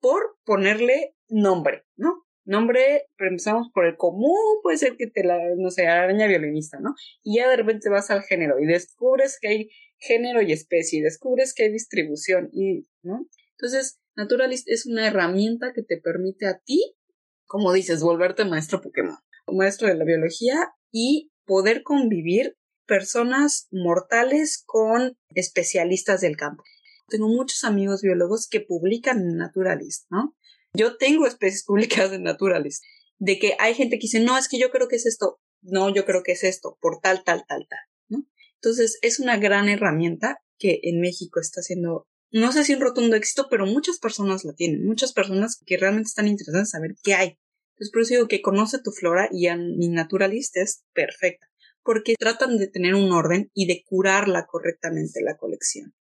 por 0.00 0.36
ponerle 0.44 1.14
nombre, 1.28 1.86
¿no? 1.96 2.24
Nombre, 2.44 3.06
empezamos 3.18 3.68
por 3.72 3.86
el 3.86 3.96
común, 3.96 4.60
puede 4.62 4.78
ser 4.78 4.96
que 4.96 5.06
te 5.06 5.22
la, 5.24 5.38
no 5.56 5.70
sé, 5.70 5.86
araña 5.86 6.26
violinista, 6.26 6.80
¿no? 6.80 6.94
Y 7.22 7.36
ya 7.36 7.48
de 7.48 7.56
repente 7.56 7.88
vas 7.90 8.10
al 8.10 8.22
género 8.22 8.58
y 8.58 8.66
descubres 8.66 9.38
que 9.40 9.48
hay 9.48 9.70
género 9.98 10.40
y 10.42 10.52
especie, 10.52 11.00
y 11.00 11.02
descubres 11.02 11.54
que 11.54 11.64
hay 11.64 11.72
distribución 11.72 12.48
y, 12.52 12.88
¿no? 13.02 13.26
Entonces, 13.52 14.00
Naturalist 14.16 14.68
es 14.68 14.86
una 14.86 15.06
herramienta 15.06 15.72
que 15.74 15.82
te 15.82 15.98
permite 15.98 16.46
a 16.46 16.58
ti, 16.58 16.96
como 17.46 17.72
dices, 17.72 18.02
volverte 18.02 18.44
maestro 18.44 18.80
Pokémon, 18.80 19.18
maestro 19.46 19.88
de 19.88 19.94
la 19.94 20.04
biología 20.04 20.72
y 20.90 21.30
poder 21.44 21.82
convivir 21.82 22.56
personas 22.86 23.68
mortales 23.70 24.62
con 24.66 25.16
especialistas 25.34 26.20
del 26.20 26.36
campo. 26.36 26.64
Tengo 27.08 27.28
muchos 27.28 27.64
amigos 27.64 28.02
biólogos 28.02 28.48
que 28.48 28.60
publican 28.60 29.18
en 29.18 29.36
Naturalist, 29.36 30.06
¿no? 30.10 30.34
Yo 30.74 30.96
tengo 30.96 31.26
especies 31.26 31.64
publicadas 31.64 32.12
en 32.12 32.22
Naturalist, 32.22 32.82
de 33.18 33.38
que 33.38 33.54
hay 33.58 33.74
gente 33.74 33.96
que 33.98 34.04
dice, 34.04 34.20
no, 34.20 34.38
es 34.38 34.48
que 34.48 34.58
yo 34.58 34.70
creo 34.70 34.88
que 34.88 34.96
es 34.96 35.06
esto, 35.06 35.40
no, 35.62 35.92
yo 35.94 36.04
creo 36.04 36.22
que 36.22 36.32
es 36.32 36.44
esto, 36.44 36.78
por 36.80 37.00
tal, 37.00 37.22
tal, 37.24 37.44
tal, 37.46 37.66
tal, 37.68 37.78
¿no? 38.08 38.26
Entonces, 38.54 38.98
es 39.02 39.20
una 39.20 39.36
gran 39.36 39.68
herramienta 39.68 40.42
que 40.58 40.80
en 40.84 41.00
México 41.00 41.40
está 41.40 41.60
haciendo, 41.60 42.06
no 42.30 42.52
sé 42.52 42.64
si 42.64 42.74
un 42.74 42.80
rotundo 42.80 43.16
éxito, 43.16 43.48
pero 43.50 43.66
muchas 43.66 43.98
personas 43.98 44.44
la 44.44 44.54
tienen, 44.54 44.86
muchas 44.86 45.12
personas 45.12 45.60
que 45.66 45.76
realmente 45.76 46.08
están 46.08 46.28
interesadas 46.28 46.68
en 46.68 46.70
saber 46.70 46.94
qué 47.02 47.14
hay. 47.14 47.38
Entonces, 47.72 47.92
por 47.92 48.02
eso 48.02 48.14
digo 48.14 48.28
que 48.28 48.42
conoce 48.42 48.78
tu 48.82 48.90
flora 48.90 49.28
y 49.32 49.48
mi 49.56 49.88
Naturalist 49.88 50.56
es 50.56 50.84
perfecta 50.92 51.50
porque 51.82 52.14
tratan 52.18 52.58
de 52.58 52.68
tener 52.68 52.94
un 52.94 53.10
orden 53.12 53.50
y 53.54 53.66
de 53.66 53.82
curarla 53.84 54.46
correctamente 54.46 55.22
la 55.22 55.36
colección. 55.36 55.94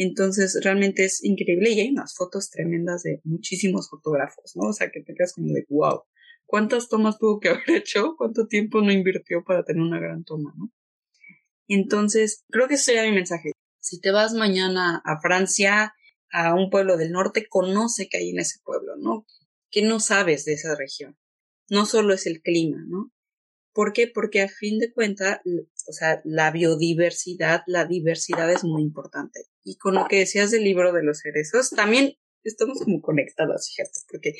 Entonces, 0.00 0.60
realmente 0.62 1.04
es 1.04 1.24
increíble 1.24 1.70
y 1.70 1.80
hay 1.80 1.90
unas 1.90 2.14
fotos 2.14 2.50
tremendas 2.50 3.02
de 3.02 3.20
muchísimos 3.24 3.90
fotógrafos, 3.90 4.52
¿no? 4.54 4.68
O 4.68 4.72
sea, 4.72 4.92
que 4.92 5.00
te 5.02 5.12
quedas 5.12 5.32
como 5.32 5.52
de 5.52 5.66
wow. 5.68 6.04
¿Cuántas 6.46 6.88
tomas 6.88 7.18
tuvo 7.18 7.40
que 7.40 7.48
haber 7.48 7.68
hecho? 7.82 8.14
¿Cuánto 8.16 8.46
tiempo 8.46 8.80
no 8.80 8.92
invirtió 8.92 9.42
para 9.42 9.64
tener 9.64 9.82
una 9.82 9.98
gran 9.98 10.22
toma, 10.22 10.54
no? 10.56 10.70
Entonces, 11.66 12.44
creo 12.48 12.68
que 12.68 12.74
ese 12.74 12.84
sería 12.84 13.02
mi 13.10 13.10
mensaje. 13.10 13.50
Si 13.80 14.00
te 14.00 14.12
vas 14.12 14.34
mañana 14.34 15.02
a 15.04 15.20
Francia, 15.20 15.92
a 16.30 16.54
un 16.54 16.70
pueblo 16.70 16.96
del 16.96 17.10
norte, 17.10 17.48
conoce 17.48 18.08
que 18.08 18.18
hay 18.18 18.30
en 18.30 18.38
ese 18.38 18.60
pueblo, 18.62 18.94
¿no? 18.98 19.26
¿Qué 19.68 19.82
no 19.82 19.98
sabes 19.98 20.44
de 20.44 20.52
esa 20.52 20.76
región? 20.76 21.18
No 21.70 21.86
solo 21.86 22.14
es 22.14 22.24
el 22.28 22.40
clima, 22.40 22.84
¿no? 22.86 23.10
¿Por 23.78 23.92
qué? 23.92 24.08
Porque 24.12 24.42
a 24.42 24.48
fin 24.48 24.80
de 24.80 24.92
cuentas, 24.92 25.38
o 25.86 25.92
sea, 25.92 26.20
la 26.24 26.50
biodiversidad, 26.50 27.60
la 27.68 27.84
diversidad 27.84 28.50
es 28.50 28.64
muy 28.64 28.82
importante. 28.82 29.44
Y 29.62 29.76
con 29.76 29.94
lo 29.94 30.08
que 30.08 30.18
decías 30.18 30.50
del 30.50 30.64
libro 30.64 30.92
de 30.92 31.04
los 31.04 31.20
cerezos, 31.20 31.70
también 31.70 32.14
estamos 32.42 32.80
como 32.80 33.00
conectadas, 33.00 33.70
fíjate, 33.70 34.00
porque 34.10 34.32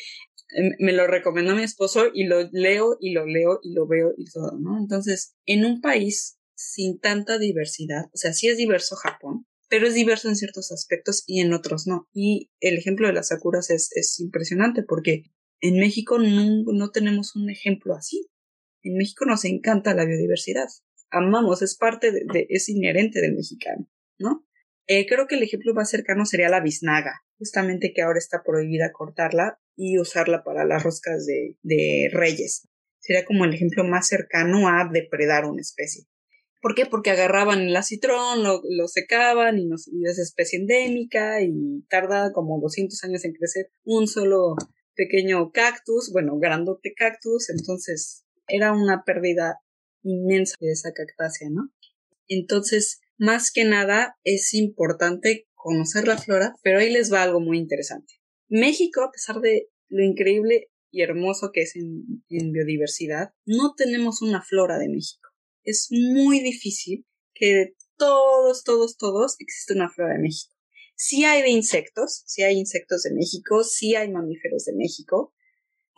em, 0.56 0.72
me 0.80 0.92
lo 0.92 1.06
recomendó 1.06 1.54
mi 1.54 1.62
esposo 1.62 2.06
y 2.12 2.24
lo 2.24 2.48
leo 2.50 2.96
y 3.00 3.12
lo 3.12 3.26
leo 3.26 3.60
y 3.62 3.74
lo 3.74 3.86
veo 3.86 4.12
y 4.16 4.24
todo, 4.24 4.58
¿no? 4.58 4.76
Entonces, 4.76 5.36
en 5.46 5.64
un 5.64 5.80
país 5.80 6.40
sin 6.56 6.98
tanta 6.98 7.38
diversidad, 7.38 8.06
o 8.06 8.16
sea, 8.16 8.32
sí 8.32 8.48
es 8.48 8.56
diverso 8.56 8.96
Japón, 8.96 9.46
pero 9.68 9.86
es 9.86 9.94
diverso 9.94 10.28
en 10.28 10.34
ciertos 10.34 10.72
aspectos 10.72 11.22
y 11.28 11.42
en 11.42 11.52
otros 11.52 11.86
no. 11.86 12.08
Y 12.12 12.50
el 12.58 12.76
ejemplo 12.76 13.06
de 13.06 13.12
las 13.12 13.28
sakuras 13.28 13.70
es, 13.70 13.90
es 13.94 14.18
impresionante 14.18 14.82
porque 14.82 15.22
en 15.60 15.78
México 15.78 16.18
no 16.18 16.90
tenemos 16.90 17.36
un 17.36 17.50
ejemplo 17.50 17.94
así. 17.94 18.28
En 18.82 18.96
México 18.96 19.24
nos 19.24 19.44
encanta 19.44 19.94
la 19.94 20.04
biodiversidad. 20.04 20.68
Amamos, 21.10 21.62
es 21.62 21.76
parte 21.76 22.12
de, 22.12 22.46
es 22.48 22.68
inherente 22.68 23.20
del 23.20 23.34
mexicano, 23.34 23.88
¿no? 24.18 24.46
Eh, 24.86 25.06
creo 25.06 25.26
que 25.26 25.36
el 25.36 25.42
ejemplo 25.42 25.74
más 25.74 25.90
cercano 25.90 26.24
sería 26.24 26.48
la 26.48 26.60
biznaga, 26.60 27.22
justamente 27.38 27.92
que 27.94 28.02
ahora 28.02 28.18
está 28.18 28.42
prohibida 28.42 28.92
cortarla 28.92 29.58
y 29.76 29.98
usarla 29.98 30.42
para 30.44 30.64
las 30.64 30.82
roscas 30.82 31.26
de, 31.26 31.56
de 31.62 32.08
reyes. 32.12 32.68
Sería 32.98 33.24
como 33.24 33.44
el 33.44 33.54
ejemplo 33.54 33.84
más 33.84 34.08
cercano 34.08 34.68
a 34.68 34.88
depredar 34.92 35.44
una 35.44 35.60
especie. 35.60 36.06
¿Por 36.60 36.74
qué? 36.74 36.86
Porque 36.86 37.10
agarraban 37.10 37.60
el 37.60 37.76
acitrón, 37.76 38.42
lo, 38.42 38.62
lo 38.68 38.88
secaban 38.88 39.58
y, 39.58 39.66
nos, 39.66 39.88
es 39.88 40.18
especie 40.18 40.58
endémica 40.58 41.40
y 41.42 41.84
tarda 41.88 42.32
como 42.32 42.60
200 42.60 43.02
años 43.04 43.24
en 43.24 43.32
crecer 43.32 43.70
un 43.84 44.08
solo 44.08 44.56
pequeño 44.96 45.52
cactus, 45.52 46.10
bueno, 46.12 46.38
grandote 46.38 46.92
cactus, 46.94 47.50
entonces 47.50 48.24
era 48.48 48.72
una 48.72 49.04
pérdida 49.04 49.60
inmensa 50.02 50.56
de 50.60 50.72
esa 50.72 50.92
cactácea, 50.92 51.48
¿no? 51.50 51.72
Entonces, 52.28 53.00
más 53.16 53.50
que 53.50 53.64
nada, 53.64 54.16
es 54.24 54.54
importante 54.54 55.48
conocer 55.54 56.06
la 56.06 56.18
flora, 56.18 56.54
pero 56.62 56.78
ahí 56.78 56.90
les 56.90 57.12
va 57.12 57.22
algo 57.22 57.40
muy 57.40 57.58
interesante. 57.58 58.14
México, 58.48 59.02
a 59.02 59.10
pesar 59.10 59.40
de 59.40 59.68
lo 59.88 60.04
increíble 60.04 60.70
y 60.90 61.02
hermoso 61.02 61.50
que 61.52 61.62
es 61.62 61.74
en, 61.76 62.22
biodiversidad, 62.52 63.30
no 63.44 63.74
tenemos 63.76 64.22
una 64.22 64.42
flora 64.42 64.78
de 64.78 64.88
México. 64.88 65.28
Es 65.64 65.88
muy 65.90 66.40
difícil 66.40 67.06
que 67.34 67.54
de 67.54 67.76
todos, 67.96 68.64
todos, 68.64 68.96
todos 68.96 69.36
exista 69.38 69.74
una 69.74 69.90
flora 69.90 70.14
de 70.14 70.20
México. 70.20 70.54
Sí 70.94 71.24
hay 71.24 71.42
de 71.42 71.50
insectos, 71.50 72.22
sí 72.26 72.42
hay 72.42 72.56
insectos 72.56 73.02
de 73.02 73.12
México, 73.12 73.62
sí 73.64 73.94
hay 73.94 74.10
mamíferos 74.10 74.64
de 74.64 74.74
México, 74.74 75.34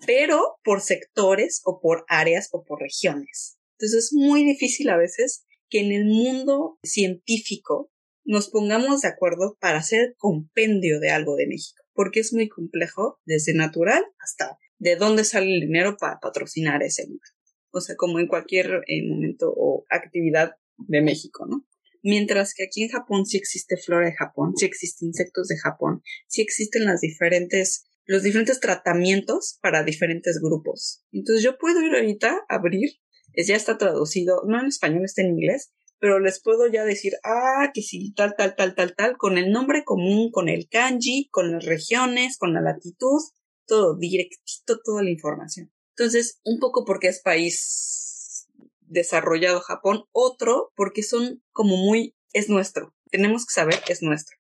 pero 0.07 0.57
por 0.65 0.81
sectores 0.81 1.61
o 1.65 1.81
por 1.81 2.05
áreas 2.09 2.49
o 2.53 2.65
por 2.65 2.81
regiones. 2.81 3.59
Entonces 3.79 4.07
es 4.07 4.13
muy 4.13 4.45
difícil 4.45 4.91
a 4.91 4.97
veces 4.97 5.45
que 5.69 5.81
en 5.81 5.93
el 5.93 6.05
mundo 6.05 6.79
científico 6.83 7.91
nos 8.25 8.51
pongamos 8.51 9.01
de 9.01 9.09
acuerdo 9.09 9.57
para 9.61 9.79
hacer 9.79 10.15
compendio 10.19 11.01
de 11.01 11.11
algo 11.11 11.37
de 11.37 11.47
México, 11.47 11.83
porque 11.95 12.21
es 12.21 12.33
muy 12.33 12.49
complejo 12.49 13.19
desde 13.25 13.55
natural 13.55 14.05
hasta 14.19 14.59
de 14.79 14.97
dónde 14.97 15.25
sale 15.25 15.55
el 15.55 15.61
dinero 15.61 15.97
para 15.99 16.21
patrocinar 16.21 16.83
ese 16.83 17.07
libro. 17.07 17.27
O 17.73 17.81
sea, 17.81 17.97
como 17.97 18.19
en 18.19 18.27
cualquier 18.27 18.83
eh, 18.87 19.07
momento 19.09 19.53
o 19.57 19.85
actividad 19.89 20.53
de 20.77 21.03
México, 21.03 21.47
¿no? 21.47 21.67
Mientras 22.03 22.55
que 22.55 22.65
aquí 22.65 22.83
en 22.83 22.89
Japón 22.89 23.27
sí 23.27 23.37
existe 23.37 23.77
flora 23.77 24.07
de 24.07 24.15
Japón, 24.15 24.55
sí 24.57 24.65
existen 24.65 25.09
insectos 25.09 25.49
de 25.49 25.59
Japón, 25.59 26.03
sí 26.29 26.41
existen 26.41 26.87
las 26.87 27.03
diferentes 27.03 27.90
los 28.07 28.23
diferentes 28.23 28.61
tratamientos 28.61 29.59
para 29.63 29.85
diferentes 29.85 30.41
grupos. 30.41 31.05
Entonces 31.13 31.45
yo 31.45 31.59
puedo 31.59 31.81
ir 31.83 31.95
ahorita 31.95 32.41
a 32.49 32.55
abrir, 32.55 32.91
es, 33.35 33.47
ya 33.47 33.57
está 33.57 33.79
traducido, 33.79 34.43
no 34.47 34.61
en 34.61 34.67
español, 34.67 35.05
está 35.05 35.23
en 35.23 35.31
inglés, 35.31 35.73
pero 35.99 36.19
les 36.19 36.43
puedo 36.43 36.67
ya 36.67 36.85
decir, 36.85 37.13
ah, 37.25 37.71
que 37.75 37.83
sí, 37.83 38.13
tal, 38.17 38.35
tal, 38.37 38.57
tal, 38.57 38.75
tal, 38.75 38.95
tal, 38.97 39.17
con 39.17 39.39
el 39.39 39.53
nombre 39.53 39.85
común, 39.85 40.31
con 40.33 40.49
el 40.49 40.69
kanji, 40.69 41.29
con 41.31 41.53
las 41.53 41.65
regiones, 41.65 42.39
con 42.39 42.55
la 42.55 42.63
latitud, 42.63 43.21
todo, 43.67 43.97
directito, 43.97 44.81
toda 44.83 45.03
la 45.03 45.11
información. 45.11 45.71
Entonces, 45.91 46.41
un 46.43 46.59
poco 46.59 46.85
porque 46.85 47.09
es 47.09 47.21
país 47.21 48.49
desarrollado 48.81 49.61
Japón, 49.61 50.05
otro 50.13 50.73
porque 50.75 51.03
son 51.03 51.43
como 51.53 51.77
muy, 51.77 52.17
es 52.33 52.49
nuestro, 52.49 52.95
tenemos 53.11 53.45
que 53.47 53.53
saber, 53.53 53.79
es 53.89 54.03
nuestro 54.03 54.40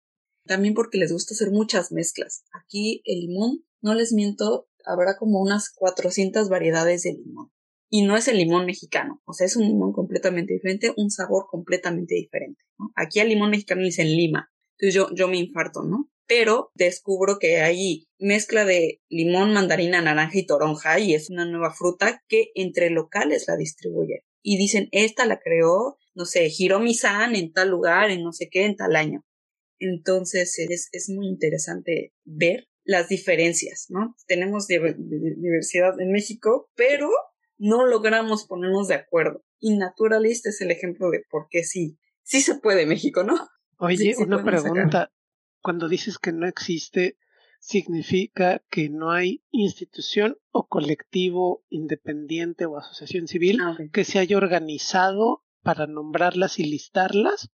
también 0.51 0.75
porque 0.75 0.99
les 0.99 1.13
gusta 1.13 1.33
hacer 1.33 1.53
muchas 1.53 1.93
mezclas. 1.93 2.43
Aquí 2.51 3.03
el 3.05 3.21
limón, 3.21 3.65
no 3.81 3.95
les 3.95 4.13
miento, 4.13 4.69
habrá 4.85 5.17
como 5.17 5.41
unas 5.41 5.71
400 5.73 6.49
variedades 6.49 7.05
de 7.05 7.13
limón. 7.13 7.53
Y 7.89 8.03
no 8.03 8.17
es 8.17 8.27
el 8.27 8.37
limón 8.37 8.67
mexicano, 8.67 9.23
o 9.25 9.33
sea, 9.33 9.47
es 9.47 9.55
un 9.55 9.63
limón 9.63 9.93
completamente 9.93 10.53
diferente, 10.53 10.93
un 10.97 11.13
sabor 11.13 11.47
completamente 11.49 12.17
diferente. 12.17 12.61
Aquí 12.97 13.21
al 13.21 13.29
limón 13.29 13.51
mexicano 13.51 13.83
le 13.83 13.87
dicen 13.87 14.09
lima, 14.09 14.51
entonces 14.77 14.93
yo, 14.93 15.15
yo 15.15 15.29
me 15.29 15.37
infarto, 15.37 15.85
¿no? 15.85 16.11
Pero 16.27 16.73
descubro 16.75 17.39
que 17.39 17.61
hay 17.61 18.09
mezcla 18.19 18.65
de 18.65 19.01
limón, 19.09 19.53
mandarina, 19.53 20.03
naranja 20.03 20.37
y 20.37 20.47
toronja 20.47 20.99
y 20.99 21.15
es 21.15 21.31
una 21.31 21.45
nueva 21.45 21.73
fruta 21.73 22.25
que 22.27 22.51
entre 22.57 22.91
locales 22.91 23.45
la 23.47 23.57
distribuyen. 23.57 24.19
Y 24.43 24.57
dicen, 24.57 24.89
esta 24.91 25.27
la 25.27 25.39
creó, 25.39 25.99
no 26.15 26.25
sé, 26.25 26.51
Hiromi-san 26.57 27.37
en 27.37 27.53
tal 27.53 27.69
lugar, 27.69 28.11
en 28.11 28.25
no 28.25 28.33
sé 28.33 28.49
qué, 28.51 28.65
en 28.65 28.75
tal 28.75 28.97
año. 28.97 29.25
Entonces 29.81 30.57
es, 30.59 30.89
es 30.93 31.09
muy 31.09 31.27
interesante 31.27 32.15
ver 32.25 32.69
las 32.85 33.09
diferencias, 33.09 33.87
¿no? 33.89 34.15
Tenemos 34.27 34.67
diversidad 34.69 36.01
en 36.01 36.13
México, 36.13 36.71
pero 36.75 37.11
no 37.59 37.87
logramos 37.87 38.47
ponernos 38.47 38.89
de 38.89 38.95
acuerdo. 38.95 39.45
Y 39.59 39.77
naturalista 39.77 40.49
es 40.49 40.61
el 40.61 40.71
ejemplo 40.71 41.11
de 41.11 41.23
por 41.31 41.49
qué 41.51 41.63
sí, 41.63 41.99
sí 42.23 42.41
se 42.41 42.59
puede 42.59 42.87
México, 42.87 43.23
¿no? 43.23 43.49
Oye, 43.79 44.15
una 44.19 44.43
pregunta. 44.43 45.13
Cuando 45.63 45.89
dices 45.89 46.19
que 46.19 46.33
no 46.33 46.47
existe, 46.47 47.19
significa 47.61 48.63
que 48.71 48.89
no 48.89 49.13
hay 49.13 49.45
institución 49.51 50.39
o 50.51 50.67
colectivo 50.67 51.65
independiente 51.69 52.65
o 52.65 52.79
asociación 52.79 53.29
civil 53.29 53.61
Ah, 53.61 53.77
que 53.93 54.05
se 54.05 54.19
haya 54.19 54.39
organizado 54.39 55.45
para 55.63 55.87
nombrarlas 55.87 56.59
y 56.59 56.65
listarlas. 56.65 57.51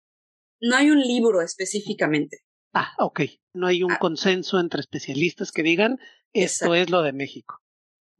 No 0.66 0.76
hay 0.76 0.90
un 0.90 1.00
libro 1.00 1.42
específicamente. 1.42 2.38
Ah, 2.72 2.92
ok. 2.98 3.20
No 3.52 3.66
hay 3.66 3.82
un 3.82 3.92
Ah. 3.92 3.98
consenso 4.00 4.58
entre 4.58 4.80
especialistas 4.80 5.52
que 5.52 5.62
digan 5.62 5.98
esto 6.32 6.64
Exacto. 6.66 6.74
es 6.74 6.90
lo 6.90 7.02
de 7.02 7.12
México. 7.12 7.58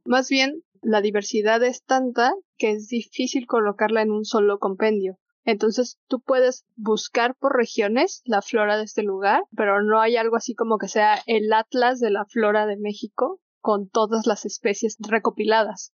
Más 0.05 0.29
bien, 0.29 0.61
la 0.81 1.01
diversidad 1.01 1.63
es 1.63 1.83
tanta 1.83 2.33
que 2.57 2.71
es 2.71 2.87
difícil 2.87 3.47
colocarla 3.47 4.01
en 4.01 4.11
un 4.11 4.23
solo 4.25 4.59
compendio. 4.59 5.17
Entonces 5.43 5.97
tú 6.07 6.21
puedes 6.21 6.65
buscar 6.75 7.35
por 7.35 7.55
regiones 7.55 8.21
la 8.25 8.41
flora 8.41 8.77
de 8.77 8.83
este 8.83 9.03
lugar, 9.03 9.43
pero 9.55 9.81
no 9.83 9.99
hay 10.01 10.15
algo 10.15 10.35
así 10.35 10.53
como 10.55 10.77
que 10.77 10.87
sea 10.87 11.21
el 11.25 11.51
atlas 11.53 11.99
de 11.99 12.11
la 12.11 12.25
flora 12.25 12.65
de 12.65 12.77
México 12.77 13.41
con 13.61 13.89
todas 13.89 14.25
las 14.27 14.45
especies 14.45 14.95
recopiladas. 14.99 15.91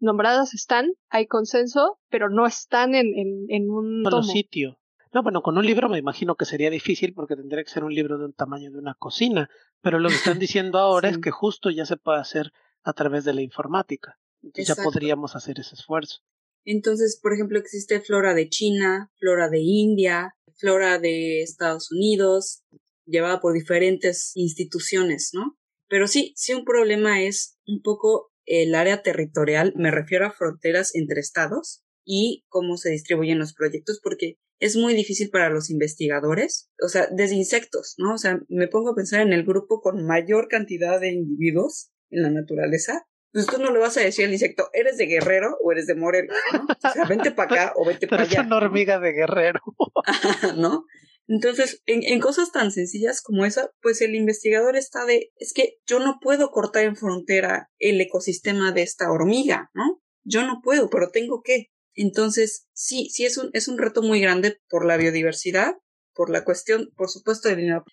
Nombradas 0.00 0.54
están, 0.54 0.92
hay 1.10 1.26
consenso, 1.26 1.98
pero 2.08 2.30
no 2.30 2.46
están 2.46 2.94
en, 2.94 3.06
en, 3.18 3.44
en 3.48 3.70
un 3.70 4.02
Solo 4.04 4.20
tomo. 4.22 4.32
sitio. 4.32 4.78
No, 5.12 5.22
bueno, 5.22 5.42
con 5.42 5.58
un 5.58 5.66
libro 5.66 5.88
me 5.88 5.98
imagino 5.98 6.36
que 6.36 6.44
sería 6.44 6.70
difícil 6.70 7.14
porque 7.14 7.34
tendría 7.34 7.64
que 7.64 7.70
ser 7.70 7.82
un 7.82 7.94
libro 7.94 8.16
de 8.18 8.26
un 8.26 8.32
tamaño 8.32 8.70
de 8.70 8.78
una 8.78 8.94
cocina. 8.94 9.50
Pero 9.82 9.98
lo 9.98 10.08
que 10.08 10.14
están 10.14 10.38
diciendo 10.38 10.78
ahora 10.78 11.08
es 11.08 11.18
que 11.18 11.30
justo 11.30 11.70
ya 11.70 11.84
se 11.84 11.96
puede 11.96 12.20
hacer 12.20 12.52
a 12.82 12.92
través 12.92 13.24
de 13.24 13.34
la 13.34 13.42
informática. 13.42 14.18
Entonces 14.42 14.74
ya 14.74 14.82
podríamos 14.82 15.36
hacer 15.36 15.58
ese 15.58 15.74
esfuerzo. 15.74 16.20
Entonces, 16.64 17.18
por 17.20 17.32
ejemplo, 17.32 17.58
existe 17.58 18.00
flora 18.00 18.34
de 18.34 18.48
China, 18.48 19.10
flora 19.18 19.48
de 19.48 19.60
India, 19.60 20.36
flora 20.56 20.98
de 20.98 21.42
Estados 21.42 21.90
Unidos, 21.90 22.62
llevada 23.06 23.40
por 23.40 23.54
diferentes 23.54 24.32
instituciones, 24.34 25.30
¿no? 25.32 25.58
Pero 25.88 26.06
sí, 26.06 26.32
sí 26.36 26.54
un 26.54 26.64
problema 26.64 27.22
es 27.22 27.58
un 27.66 27.82
poco 27.82 28.30
el 28.44 28.74
área 28.74 29.02
territorial, 29.02 29.72
me 29.76 29.90
refiero 29.90 30.26
a 30.26 30.32
fronteras 30.32 30.94
entre 30.94 31.20
estados 31.20 31.82
y 32.12 32.44
cómo 32.48 32.76
se 32.76 32.90
distribuyen 32.90 33.38
los 33.38 33.54
proyectos, 33.54 34.00
porque 34.02 34.34
es 34.58 34.74
muy 34.74 34.94
difícil 34.94 35.30
para 35.30 35.48
los 35.48 35.70
investigadores, 35.70 36.68
o 36.82 36.88
sea, 36.88 37.06
desde 37.08 37.36
insectos, 37.36 37.94
¿no? 37.98 38.14
O 38.14 38.18
sea, 38.18 38.40
me 38.48 38.66
pongo 38.66 38.90
a 38.90 38.94
pensar 38.96 39.20
en 39.20 39.32
el 39.32 39.44
grupo 39.44 39.80
con 39.80 40.04
mayor 40.04 40.48
cantidad 40.48 40.98
de 40.98 41.12
individuos 41.12 41.92
en 42.10 42.22
la 42.22 42.30
naturaleza, 42.30 43.06
pues 43.32 43.46
tú 43.46 43.58
no 43.58 43.70
le 43.70 43.78
vas 43.78 43.96
a 43.96 44.00
decir 44.00 44.24
al 44.24 44.32
insecto, 44.32 44.70
eres 44.72 44.98
de 44.98 45.06
Guerrero 45.06 45.56
o 45.62 45.70
eres 45.70 45.86
de 45.86 45.94
Morelos, 45.94 46.36
¿no? 46.52 46.64
O 46.64 46.92
sea, 46.92 47.04
vente 47.08 47.30
para 47.30 47.54
acá 47.54 47.72
o 47.76 47.86
vente 47.86 48.08
para 48.08 48.24
es 48.24 48.30
allá. 48.30 48.42
una 48.42 48.56
hormiga 48.56 48.98
de 48.98 49.12
guerrero. 49.12 49.60
¿no? 50.56 50.86
Entonces, 51.28 51.80
en, 51.86 52.02
en 52.02 52.18
cosas 52.18 52.50
tan 52.50 52.72
sencillas 52.72 53.22
como 53.22 53.44
esa, 53.44 53.70
pues 53.80 54.02
el 54.02 54.16
investigador 54.16 54.74
está 54.74 55.04
de, 55.04 55.30
es 55.36 55.52
que 55.52 55.76
yo 55.86 56.00
no 56.00 56.18
puedo 56.20 56.50
cortar 56.50 56.82
en 56.82 56.96
frontera 56.96 57.70
el 57.78 58.00
ecosistema 58.00 58.72
de 58.72 58.82
esta 58.82 59.12
hormiga, 59.12 59.70
¿no? 59.74 60.02
Yo 60.24 60.42
no 60.42 60.60
puedo, 60.62 60.90
pero 60.90 61.10
tengo 61.10 61.42
que. 61.42 61.66
Entonces, 61.94 62.68
sí, 62.72 63.08
sí 63.10 63.24
es 63.24 63.36
un, 63.38 63.50
es 63.52 63.68
un 63.68 63.78
reto 63.78 64.02
muy 64.02 64.20
grande 64.20 64.60
por 64.68 64.86
la 64.86 64.96
biodiversidad, 64.96 65.74
por 66.14 66.30
la 66.30 66.44
cuestión, 66.44 66.90
por 66.96 67.08
supuesto, 67.08 67.48
del 67.48 67.58
dinero. 67.58 67.84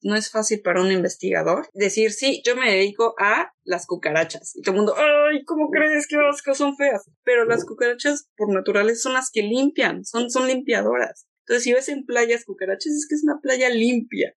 No 0.00 0.16
es 0.16 0.30
fácil 0.30 0.62
para 0.62 0.80
un 0.80 0.90
investigador 0.90 1.68
decir, 1.74 2.12
sí, 2.12 2.42
yo 2.44 2.56
me 2.56 2.70
dedico 2.72 3.14
a 3.18 3.52
las 3.62 3.86
cucarachas. 3.86 4.56
Y 4.56 4.62
todo 4.62 4.72
el 4.74 4.76
mundo, 4.78 4.94
ay, 4.96 5.44
¿cómo 5.44 5.70
crees 5.70 6.08
que 6.08 6.16
asco 6.16 6.54
son 6.54 6.76
feas? 6.76 7.08
Pero 7.22 7.44
las 7.44 7.64
cucarachas, 7.64 8.28
por 8.36 8.52
naturaleza, 8.52 9.02
son 9.02 9.12
las 9.12 9.30
que 9.30 9.42
limpian, 9.42 10.04
son, 10.04 10.28
son 10.30 10.48
limpiadoras. 10.48 11.26
Entonces, 11.46 11.64
si 11.64 11.72
ves 11.72 11.88
en 11.88 12.04
playas 12.04 12.44
cucarachas, 12.44 12.92
es 12.92 13.06
que 13.08 13.14
es 13.14 13.22
una 13.22 13.40
playa 13.40 13.68
limpia. 13.68 14.34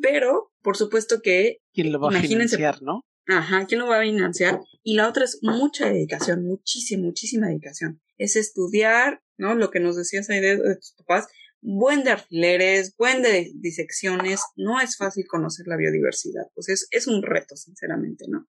Pero, 0.00 0.52
por 0.62 0.76
supuesto 0.76 1.20
que, 1.22 1.58
¿Quién 1.72 1.92
lo 1.92 2.00
va 2.00 2.10
a 2.10 2.20
financiar, 2.20 2.82
no? 2.82 3.02
ajá, 3.26 3.66
¿quién 3.66 3.80
lo 3.80 3.88
va 3.88 3.98
a 3.98 4.02
financiar? 4.02 4.60
Y 4.82 4.94
la 4.94 5.08
otra 5.08 5.24
es 5.24 5.38
mucha 5.42 5.86
dedicación, 5.86 6.44
muchísima, 6.44 7.04
muchísima 7.04 7.48
dedicación. 7.48 8.00
Es 8.18 8.36
estudiar, 8.36 9.22
¿no? 9.36 9.54
Lo 9.54 9.70
que 9.70 9.80
nos 9.80 9.96
decías 9.96 10.28
ahí 10.30 10.40
de, 10.40 10.56
de 10.56 10.76
tus 10.76 10.94
papás, 10.98 11.26
buen 11.60 12.04
de 12.04 12.10
alfileres, 12.10 12.94
buen 12.96 13.22
de 13.22 13.50
disecciones. 13.54 14.40
No 14.56 14.80
es 14.80 14.96
fácil 14.96 15.26
conocer 15.26 15.66
la 15.66 15.76
biodiversidad. 15.76 16.44
Pues 16.54 16.68
es, 16.68 16.88
es 16.90 17.06
un 17.06 17.22
reto, 17.22 17.56
sinceramente, 17.56 18.26
¿no? 18.28 18.46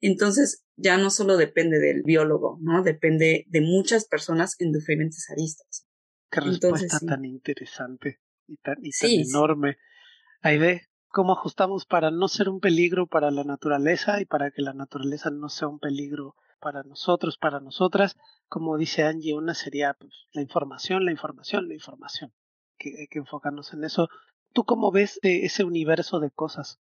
Entonces, 0.00 0.64
ya 0.76 0.98
no 0.98 1.10
solo 1.10 1.36
depende 1.36 1.78
del 1.78 2.02
biólogo, 2.02 2.58
¿no? 2.60 2.82
Depende 2.82 3.46
de 3.48 3.60
muchas 3.60 4.04
personas 4.06 4.56
en 4.58 4.72
diferentes 4.72 5.30
aristas. 5.30 5.86
Qué 6.30 6.40
Entonces, 6.40 6.82
respuesta 6.82 6.98
sí. 6.98 7.06
tan 7.06 7.24
interesante 7.24 8.20
y 8.48 8.56
tan, 8.56 8.78
y 8.82 8.90
tan 8.90 9.08
Sí, 9.08 9.24
sí. 9.24 9.30
enorme. 9.30 9.76
Aide, 10.40 10.88
¿cómo 11.08 11.34
ajustamos 11.34 11.86
para 11.86 12.10
no 12.10 12.26
ser 12.26 12.48
un 12.48 12.58
peligro 12.58 13.06
para 13.06 13.30
la 13.30 13.44
naturaleza 13.44 14.20
y 14.20 14.24
para 14.24 14.50
que 14.50 14.62
la 14.62 14.72
naturaleza 14.74 15.30
no 15.30 15.48
sea 15.48 15.68
un 15.68 15.78
peligro 15.78 16.34
para 16.62 16.82
nosotros, 16.84 17.36
para 17.36 17.60
nosotras? 17.60 18.16
Como 18.48 18.78
dice 18.78 19.02
Angie, 19.02 19.34
una 19.34 19.52
sería 19.52 19.94
pues, 19.94 20.28
la 20.32 20.40
información, 20.40 21.04
la 21.04 21.10
información, 21.10 21.68
la 21.68 21.74
información. 21.74 22.32
Que 22.78 22.94
hay 23.00 23.06
que 23.08 23.18
enfocarnos 23.18 23.74
en 23.74 23.84
eso. 23.84 24.08
¿Tú 24.54 24.64
cómo 24.64 24.90
ves 24.90 25.18
ese 25.22 25.64
universo 25.64 26.20
de 26.20 26.30
cosas? 26.30 26.78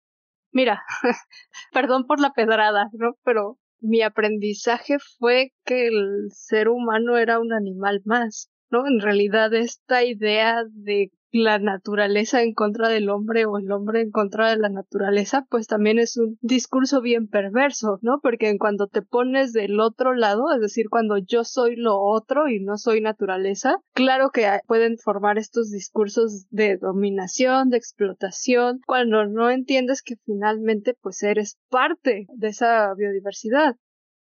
Mira, 0.52 0.84
perdón 1.74 2.06
por 2.06 2.20
la 2.20 2.32
pedrada, 2.34 2.90
¿no? 2.94 3.16
Pero 3.24 3.58
mi 3.80 4.02
aprendizaje 4.02 4.98
fue 5.18 5.54
que 5.66 5.88
el 5.88 6.30
ser 6.32 6.70
humano 6.70 7.18
era 7.18 7.40
un 7.40 7.52
animal 7.52 8.02
más, 8.06 8.52
¿no? 8.70 8.88
En 8.88 9.00
realidad 9.00 9.54
esta 9.54 10.04
idea 10.04 10.64
de 10.70 11.12
la 11.32 11.60
naturaleza 11.60 12.42
en 12.42 12.54
contra 12.54 12.90
del 12.90 13.10
hombre 13.10 13.46
o 13.46 13.58
el 13.58 13.72
hombre 13.72 14.02
en 14.02 14.12
contra 14.12 14.50
de 14.50 14.58
la 14.58 14.70
naturaleza, 14.70 15.46
pues 15.50 15.68
también 15.68 16.00
es 16.00 16.18
un 16.18 16.38
discurso 16.42 17.02
bien 17.02 17.28
perverso, 17.28 18.00
¿no? 18.02 18.20
Porque 18.22 18.50
en 18.50 18.58
cuando 18.58 18.88
te 18.88 19.02
pones 19.02 19.54
del 19.54 19.80
otro 19.80 20.14
lado, 20.14 20.52
es 20.54 20.62
decir, 20.62 20.88
cuando 20.90 21.18
yo 21.18 21.44
soy 21.44 21.76
lo 21.76 22.00
otro 22.00 22.48
y 22.48 22.60
no 22.60 22.78
soy 22.78 23.02
naturaleza, 23.02 23.78
claro 23.94 24.32
que 24.32 24.48
pueden 24.68 24.98
formar 24.98 25.38
estos 25.38 25.72
discursos 25.72 26.46
de 26.50 26.78
dominación, 26.78 27.70
de 27.70 27.78
explotación, 27.78 28.80
cuando 28.86 29.26
no 29.26 29.50
entiendes 29.50 30.02
que 30.02 30.16
finalmente 30.26 30.96
pues 31.02 31.24
eres 31.24 31.58
parte 31.70 32.28
de 32.34 32.48
esa 32.48 32.94
biodiversidad. 32.96 33.76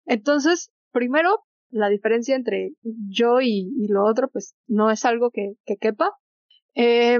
Entonces, 0.06 0.72
primero, 0.92 1.44
la 1.70 1.90
diferencia 1.90 2.36
entre 2.36 2.72
yo 2.82 3.42
y, 3.42 3.72
y 3.78 3.88
lo 3.88 4.06
otro, 4.06 4.28
pues 4.30 4.56
no 4.68 4.92
es 4.92 5.06
algo 5.06 5.30
que, 5.32 5.54
que 5.66 5.78
quepa. 5.78 6.12
Eh, 6.76 7.20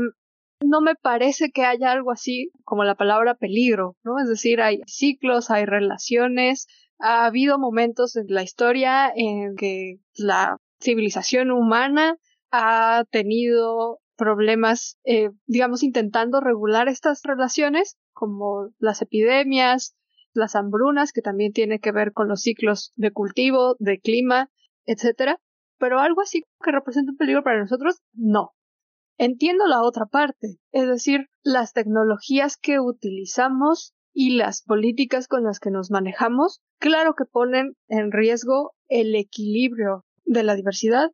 no 0.62 0.82
me 0.82 0.96
parece 0.96 1.52
que 1.52 1.66
haya 1.66 1.92
algo 1.92 2.12
así 2.12 2.52
como 2.66 2.84
la 2.84 2.96
palabra 2.96 3.36
peligro, 3.36 3.96
¿no? 4.04 4.20
Es 4.20 4.28
decir, 4.28 4.62
hay 4.62 4.82
ciclos, 4.88 5.50
hay 5.52 5.66
relaciones, 5.66 6.68
ha 7.00 7.26
habido 7.26 7.58
momentos 7.60 8.16
en 8.16 8.26
la 8.30 8.44
historia 8.44 9.12
en 9.16 9.56
que 9.56 10.00
la 10.16 10.58
civilización 10.82 11.52
humana 11.52 12.18
ha 12.52 13.06
tenido 13.10 14.00
problemas, 14.18 14.98
eh, 15.06 15.30
digamos, 15.46 15.82
intentando 15.82 16.42
regular 16.42 16.90
estas 16.90 17.22
relaciones, 17.24 17.98
como 18.12 18.70
las 18.80 19.02
epidemias, 19.02 19.96
las 20.34 20.56
hambrunas, 20.56 21.14
que 21.14 21.22
también 21.22 21.54
tiene 21.54 21.80
que 21.80 21.94
ver 21.94 22.12
con 22.12 22.28
los 22.28 22.42
ciclos 22.42 22.92
de 22.98 23.12
cultivo, 23.12 23.76
de 23.80 24.00
clima, 24.00 24.50
etcétera. 24.86 25.40
Pero 25.78 26.00
algo 26.00 26.22
así 26.22 26.44
que 26.62 26.72
representa 26.72 27.12
un 27.12 27.18
peligro 27.18 27.44
para 27.44 27.62
nosotros, 27.62 28.02
no. 28.14 28.52
Entiendo 29.22 29.68
la 29.68 29.84
otra 29.84 30.06
parte, 30.06 30.60
es 30.72 30.88
decir, 30.88 31.28
las 31.44 31.74
tecnologías 31.74 32.56
que 32.56 32.80
utilizamos 32.80 33.94
y 34.14 34.38
las 34.38 34.62
políticas 34.62 35.28
con 35.28 35.44
las 35.44 35.60
que 35.60 35.72
nos 35.72 35.92
manejamos, 35.92 36.62
claro 36.80 37.16
que 37.16 37.26
ponen 37.26 37.76
en 37.90 38.14
riesgo 38.14 38.72
el 38.88 39.14
equilibrio 39.16 40.06
de 40.24 40.44
la 40.44 40.56
diversidad. 40.56 41.12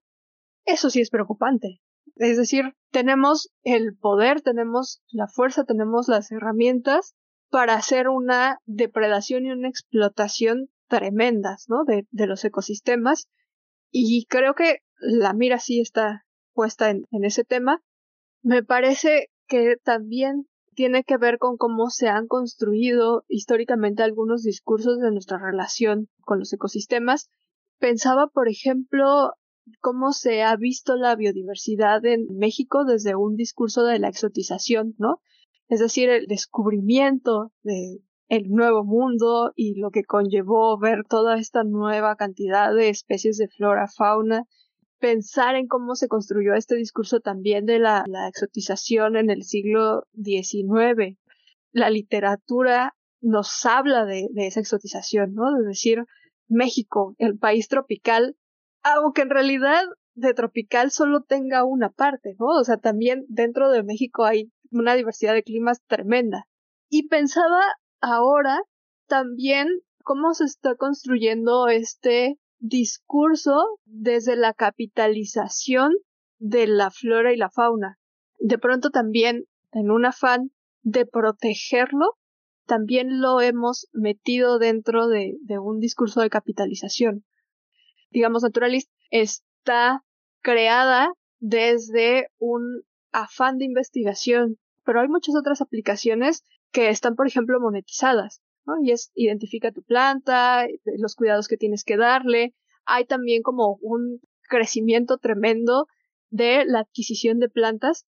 Eso 0.66 0.92
sí 0.92 1.02
es 1.02 1.10
preocupante. 1.10 1.82
Es 2.14 2.38
decir, 2.38 2.76
tenemos 2.92 3.50
el 3.64 3.98
poder, 3.98 4.42
tenemos 4.42 5.02
la 5.10 5.28
fuerza, 5.28 5.64
tenemos 5.64 6.08
las 6.08 6.32
herramientas 6.32 7.16
para 7.50 7.74
hacer 7.74 8.08
una 8.08 8.60
depredación 8.68 9.48
y 9.48 9.52
una 9.52 9.68
explotación 9.68 10.70
tremendas, 10.88 11.66
¿no? 11.70 11.86
De, 11.86 12.06
los 12.28 12.46
ecosistemas. 12.46 13.30
Y 13.90 14.28
creo 14.30 14.54
que 14.54 14.82
la 15.00 15.34
mira 15.34 15.58
sí 15.58 15.80
está 15.82 16.24
puesta 16.54 16.92
en 16.92 17.06
ese 17.24 17.44
tema. 17.44 17.82
Me 18.46 18.62
parece 18.62 19.32
que 19.48 19.76
también 19.84 20.48
tiene 20.76 21.04
que 21.04 21.18
ver 21.18 21.40
con 21.40 21.58
cómo 21.58 21.90
se 21.90 22.10
han 22.10 22.28
construido 22.28 23.24
históricamente 23.28 24.04
algunos 24.04 24.44
discursos 24.44 25.00
de 25.00 25.10
nuestra 25.10 25.40
relación 25.40 26.10
con 26.22 26.38
los 26.38 26.54
ecosistemas. 26.54 27.32
Pensaba, 27.80 28.28
por 28.28 28.48
ejemplo, 28.48 29.32
cómo 29.82 30.12
se 30.12 30.44
ha 30.44 30.56
visto 30.58 30.96
la 30.96 31.16
biodiversidad 31.16 32.06
en 32.06 32.28
México 32.38 32.86
desde 32.86 33.16
un 33.16 33.36
discurso 33.36 33.84
de 33.84 33.98
la 33.98 34.10
exotización, 34.10 34.94
¿no? 35.00 35.22
Es 35.68 35.80
decir, 35.80 36.12
el 36.12 36.28
descubrimiento 36.28 37.52
de 37.64 37.98
el 38.28 38.52
nuevo 38.52 38.84
mundo 38.84 39.54
y 39.56 39.74
lo 39.74 39.90
que 39.90 40.04
conllevó 40.04 40.78
ver 40.78 41.04
toda 41.10 41.40
esta 41.40 41.64
nueva 41.64 42.16
cantidad 42.16 42.72
de 42.76 42.90
especies 42.90 43.38
de 43.38 43.48
flora, 43.48 43.88
fauna, 43.88 44.44
pensar 45.06 45.56
en 45.56 45.68
cómo 45.68 45.94
se 45.94 46.08
construyó 46.08 46.56
este 46.56 46.76
discurso 46.76 47.20
también 47.20 47.68
de 47.68 47.78
la, 47.78 48.04
exotización 48.28 49.16
en 49.18 49.30
el 49.30 49.44
siglo 49.44 50.08
XIX. 50.16 51.16
La 51.72 51.92
literatura 51.92 52.96
nos 53.22 53.68
habla 53.68 54.06
de, 54.06 54.30
de 54.32 54.48
esa 54.48 54.62
exotización, 54.62 55.36
¿no? 55.36 55.54
De 55.54 55.64
decir, 55.64 56.06
México, 56.48 57.14
el 57.20 57.38
país 57.38 57.68
tropical, 57.68 58.36
aunque 58.82 59.22
en 59.22 59.30
realidad 59.30 59.84
de 60.16 60.34
tropical 60.34 60.90
solo 60.90 61.22
tenga 61.22 61.66
una 61.66 61.92
parte, 61.92 62.36
¿no? 62.40 62.48
O 62.48 62.64
sea, 62.64 62.78
también 62.78 63.26
dentro 63.30 63.70
de 63.70 63.84
México 63.84 64.26
hay 64.26 64.52
una 64.72 64.96
diversidad 64.96 65.36
de 65.36 65.44
climas 65.44 65.84
tremenda. 65.86 66.48
Y 66.90 67.10
pensaba 67.10 67.62
ahora 68.02 68.58
también 69.08 69.68
cómo 70.04 70.34
se 70.34 70.46
está 70.46 70.74
construyendo 70.74 71.68
este 71.68 72.40
discurso 72.60 73.80
desde 73.86 74.36
la 74.36 74.54
capitalización 74.54 75.94
de 76.40 76.68
la 76.68 76.92
flora 76.92 77.34
y 77.34 77.38
la 77.38 77.50
fauna. 77.50 78.00
De 78.40 78.58
pronto 78.58 78.90
también, 78.90 79.46
en 79.72 79.92
un 79.92 80.06
afán 80.06 80.52
de 80.84 81.06
protegerlo, 81.06 82.18
también 82.66 83.22
lo 83.22 83.42
hemos 83.42 83.88
metido 83.94 84.60
dentro 84.60 85.08
de, 85.08 85.38
un 85.60 85.80
discurso 85.80 86.22
de 86.22 86.30
capitalización. 86.30 87.24
Digamos, 88.10 88.44
Naturalist 88.44 88.90
está 89.10 90.04
creada 90.42 91.10
desde 91.40 92.30
un 92.38 92.84
afán 93.12 93.58
de 93.58 93.66
investigación, 93.66 94.58
pero 94.84 95.02
hay 95.02 95.08
muchas 95.08 95.36
otras 95.36 95.62
aplicaciones 95.62 96.44
que 96.72 96.90
están, 96.90 97.16
por 97.16 97.28
ejemplo, 97.28 97.60
monetizadas, 97.60 98.42
Y 98.82 98.92
es 98.92 99.12
identifica 99.16 99.72
tu 99.72 99.84
planta, 99.84 100.66
los 100.98 101.16
cuidados 101.16 101.48
que 101.48 101.58
tienes 101.58 101.84
que 101.84 101.98
darle. 101.98 102.54
Hay 102.86 103.06
también 103.06 103.42
como 103.42 103.78
un 103.82 104.22
crecimiento 104.48 105.18
tremendo 105.18 105.88
de 106.30 106.66
la 106.66 106.80
adquisición 106.80 107.40
de 107.40 107.50
plantas 107.50 108.06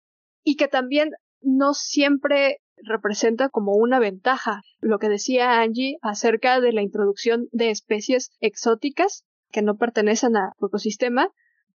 y 0.43 0.55
que 0.55 0.67
también 0.67 1.11
no 1.41 1.73
siempre 1.73 2.59
representa 2.83 3.49
como 3.49 3.75
una 3.75 3.99
ventaja. 3.99 4.61
Lo 4.79 4.99
que 4.99 5.09
decía 5.09 5.61
Angie 5.61 5.97
acerca 6.01 6.59
de 6.59 6.73
la 6.73 6.81
introducción 6.81 7.47
de 7.51 7.69
especies 7.69 8.31
exóticas 8.39 9.25
que 9.51 9.61
no 9.61 9.77
pertenecen 9.77 10.35
al 10.35 10.51
ecosistema, 10.61 11.29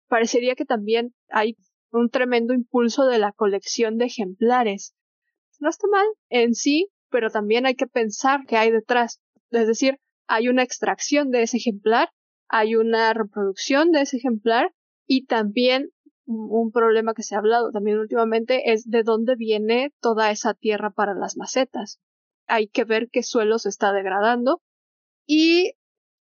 parecería 0.07 0.55
que 0.55 0.65
también 0.65 1.13
hay 1.29 1.57
un 1.91 2.09
tremendo 2.09 2.53
impulso 2.53 3.05
de 3.05 3.19
la 3.19 3.31
colección 3.31 3.97
de 3.97 4.05
ejemplares. 4.05 4.95
No 5.59 5.69
está 5.69 5.87
mal 5.87 6.05
en 6.29 6.53
sí, 6.53 6.89
pero 7.09 7.29
también 7.29 7.65
hay 7.65 7.75
que 7.75 7.87
pensar 7.87 8.41
qué 8.47 8.57
hay 8.57 8.71
detrás. 8.71 9.19
Es 9.51 9.67
decir, 9.67 9.99
hay 10.27 10.47
una 10.47 10.63
extracción 10.63 11.31
de 11.31 11.43
ese 11.43 11.57
ejemplar, 11.57 12.09
hay 12.47 12.75
una 12.75 13.13
reproducción 13.13 13.91
de 13.91 14.01
ese 14.01 14.17
ejemplar 14.17 14.73
y 15.07 15.25
también 15.25 15.89
un 16.25 16.71
problema 16.71 17.13
que 17.13 17.23
se 17.23 17.35
ha 17.35 17.39
hablado 17.39 17.71
también 17.71 17.99
últimamente 17.99 18.71
es 18.71 18.89
de 18.89 19.03
dónde 19.03 19.35
viene 19.35 19.93
toda 19.99 20.31
esa 20.31 20.53
tierra 20.53 20.89
para 20.89 21.13
las 21.13 21.37
macetas. 21.37 21.99
Hay 22.47 22.67
que 22.67 22.83
ver 22.83 23.09
qué 23.11 23.21
suelo 23.23 23.59
se 23.59 23.69
está 23.69 23.91
degradando. 23.91 24.61
Y 25.27 25.73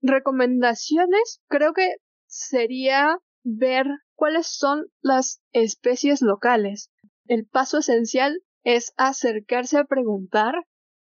recomendaciones, 0.03 1.41
creo 1.49 1.73
que 1.73 1.97
sería 2.27 3.19
ver 3.45 3.87
cuáles 4.15 4.47
son 4.47 4.87
las 5.01 5.41
especies 5.53 6.23
locales. 6.23 6.91
El 7.27 7.47
paso 7.47 7.79
esencial 7.79 8.43
es 8.65 8.93
acercarse 8.97 9.79
a 9.79 9.85
preguntar 9.85 10.55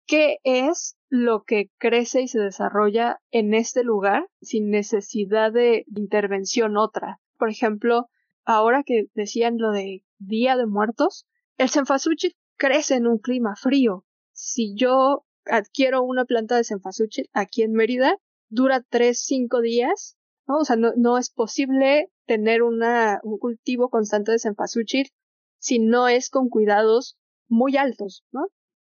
qué 0.06 0.38
es 0.44 0.96
lo 1.10 1.42
que 1.44 1.70
crece 1.78 2.22
y 2.22 2.28
se 2.28 2.40
desarrolla 2.40 3.20
en 3.30 3.52
este 3.54 3.84
lugar 3.84 4.28
sin 4.40 4.70
necesidad 4.70 5.52
de 5.52 5.84
intervención 5.94 6.76
otra. 6.76 7.20
Por 7.36 7.50
ejemplo, 7.50 8.08
ahora 8.44 8.82
que 8.84 9.06
decían 9.14 9.58
lo 9.58 9.70
de 9.70 10.02
Día 10.18 10.56
de 10.56 10.66
Muertos, 10.66 11.26
el 11.58 11.68
cempasúchil 11.68 12.34
crece 12.56 12.94
en 12.94 13.06
un 13.06 13.18
clima 13.18 13.54
frío. 13.56 14.04
Si 14.32 14.74
yo 14.74 15.26
adquiero 15.44 16.02
una 16.02 16.24
planta 16.24 16.56
de 16.56 16.64
cempasúchil 16.64 17.28
aquí 17.32 17.62
en 17.62 17.72
Mérida, 17.72 18.16
dura 18.48 18.82
tres, 18.88 19.20
cinco 19.24 19.60
días 19.60 20.18
¿no? 20.48 20.58
O 20.58 20.64
sea, 20.64 20.76
no, 20.76 21.18
es 21.18 21.30
posible 21.30 22.10
tener 22.26 22.62
una, 22.62 23.20
un 23.22 23.38
cultivo 23.38 23.90
constante 23.90 24.32
de 24.32 24.38
cempasúchil 24.38 25.10
si 25.58 25.78
no 25.78 26.08
es 26.08 26.30
con 26.30 26.48
cuidados 26.48 27.16
muy 27.48 27.76
altos, 27.76 28.24
¿no? 28.32 28.46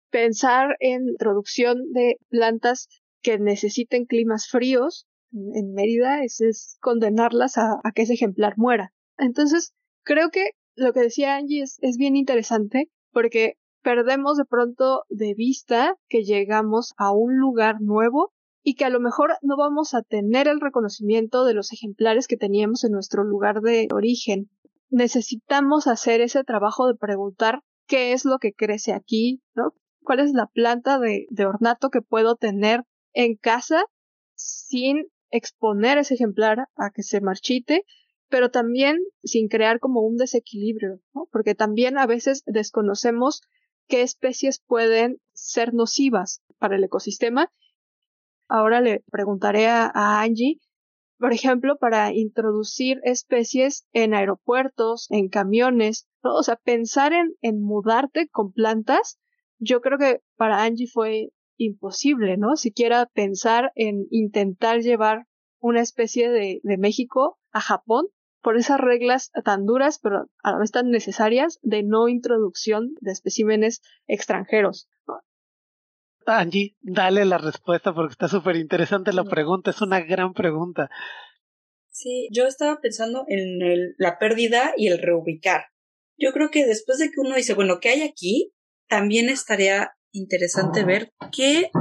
Pensar 0.09 0.75
en 0.79 1.09
introducción 1.09 1.91
de 1.93 2.17
plantas 2.29 2.87
que 3.21 3.37
necesiten 3.37 4.05
climas 4.05 4.47
fríos 4.47 5.07
en 5.31 5.73
Mérida 5.73 6.23
es, 6.23 6.77
condenarlas 6.81 7.57
a, 7.57 7.79
que 7.93 8.03
ese 8.03 8.13
ejemplar 8.13 8.53
muera. 8.57 8.93
Entonces, 9.17 9.73
creo 10.03 10.29
que 10.31 10.51
lo 10.75 10.93
que 10.93 11.01
decía 11.01 11.35
Angie 11.35 11.61
es, 11.61 11.77
es 11.81 11.97
bien 11.97 12.15
interesante 12.15 12.89
porque 13.11 13.53
perdemos 13.83 14.37
de 14.37 14.45
pronto 14.45 15.03
de 15.09 15.33
vista 15.33 15.95
que 16.07 16.23
llegamos 16.23 16.93
a 16.97 17.11
un 17.11 17.37
lugar 17.37 17.81
nuevo 17.81 18.33
y 18.63 18.75
que 18.75 18.85
a 18.85 18.89
lo 18.89 18.99
mejor 18.99 19.37
no 19.41 19.55
vamos 19.57 19.93
a 19.93 20.01
tener 20.01 20.47
el 20.47 20.59
reconocimiento 20.59 21.45
de 21.45 21.53
los 21.53 21.71
ejemplares 21.71 22.27
que 22.27 22.37
teníamos 22.37 22.83
en 22.83 22.91
nuestro 22.91 23.23
lugar 23.23 23.61
de 23.61 23.87
origen. 23.93 24.49
Necesitamos 24.89 25.87
hacer 25.87 26.21
ese 26.21 26.43
trabajo 26.43 26.87
de 26.87 26.95
preguntar 26.95 27.61
qué 27.89 28.13
es 28.13 28.23
lo 28.23 28.39
que 28.39 28.53
crece 28.53 28.93
aquí, 28.93 29.41
¿no? 29.55 29.73
¿Cuál 30.03 30.21
es 30.21 30.31
la 30.31 30.47
planta 30.47 30.97
de, 30.99 31.27
ornato 31.45 31.89
que 31.89 32.01
puedo 32.01 32.37
tener 32.37 32.85
en 33.13 33.35
casa 33.35 33.83
sin 34.35 35.07
exponer 35.31 35.97
ese 35.97 36.13
ejemplar 36.13 36.69
a 36.77 36.91
que 36.91 37.03
se 37.03 37.19
marchite, 37.19 37.83
pero 38.29 38.49
también 38.49 38.99
sin 39.23 39.49
crear 39.49 39.79
como 39.79 40.01
un 40.01 40.15
desequilibrio, 40.15 41.01
¿no? 41.13 41.27
Porque 41.31 41.55
también 41.55 41.97
a 41.97 42.05
veces 42.05 42.43
desconocemos 42.45 43.41
qué 43.87 44.03
especies 44.03 44.61
pueden 44.65 45.19
ser 45.33 45.73
nocivas 45.73 46.41
para 46.59 46.77
el 46.77 46.83
ecosistema 46.85 47.51
Ahora 48.49 48.81
le 48.81 49.03
preguntaré 49.11 49.67
a, 49.67 49.91
Angie, 49.93 50.59
por 51.19 51.33
ejemplo, 51.33 51.77
para 51.77 52.13
introducir 52.13 52.99
especies 53.03 53.85
en 53.91 54.13
aeropuertos, 54.13 55.07
en 55.11 55.27
camiones, 55.27 56.07
¿no? 56.23 56.33
O 56.35 56.43
sea, 56.43 56.55
pensar 56.55 57.13
en, 57.13 57.35
en 57.41 57.61
mudarte 57.61 58.29
con 58.29 58.53
plantas, 58.53 59.19
yo 59.57 59.81
creo 59.81 59.97
que 59.97 60.21
para 60.37 60.63
Angie 60.63 60.87
fue 60.87 61.29
imposible, 61.57 62.37
¿no? 62.37 62.55
Siquiera 62.55 63.05
pensar 63.13 63.71
en 63.75 64.07
intentar 64.09 64.79
llevar 64.79 65.27
una 65.59 65.81
especie 65.81 66.29
de, 66.29 66.61
de 66.63 66.77
México 66.77 67.37
a 67.51 67.59
Japón 67.59 68.07
por 68.41 68.55
esas 68.55 68.79
reglas 68.79 69.31
tan 69.43 69.65
duras, 69.65 69.99
pero 69.99 70.29
a 70.41 70.51
la 70.51 70.59
vez 70.59 70.71
tan 70.71 70.89
necesarias 70.89 71.59
de 71.61 71.83
no 71.83 72.07
introducción 72.07 72.95
de 73.01 73.11
especímenes 73.11 73.81
extranjeros. 74.07 74.87
Angie, 76.37 76.75
dale 76.81 77.25
la 77.25 77.37
respuesta 77.37 77.93
porque 77.93 78.11
está 78.11 78.27
súper 78.27 78.55
interesante 78.57 79.13
la 79.13 79.23
pregunta, 79.23 79.71
es 79.71 79.81
una 79.81 80.01
gran 80.01 80.33
pregunta. 80.33 80.89
Sí, 81.89 82.29
yo 82.31 82.45
estaba 82.45 82.79
pensando 82.79 83.25
en 83.27 83.61
el, 83.61 83.95
la 83.97 84.19
pérdida 84.19 84.73
y 84.77 84.87
el 84.87 84.99
reubicar. 84.99 85.65
Yo 86.17 86.31
creo 86.31 86.51
que 86.51 86.65
después 86.65 86.99
de 86.99 87.09
que 87.09 87.19
uno 87.19 87.35
dice, 87.35 87.53
bueno, 87.53 87.79
¿qué 87.79 87.89
hay 87.89 88.01
aquí? 88.03 88.53
También 88.87 89.29
estaría 89.29 89.91
interesante 90.11 90.83
ver 90.83 91.11
qué 91.31 91.71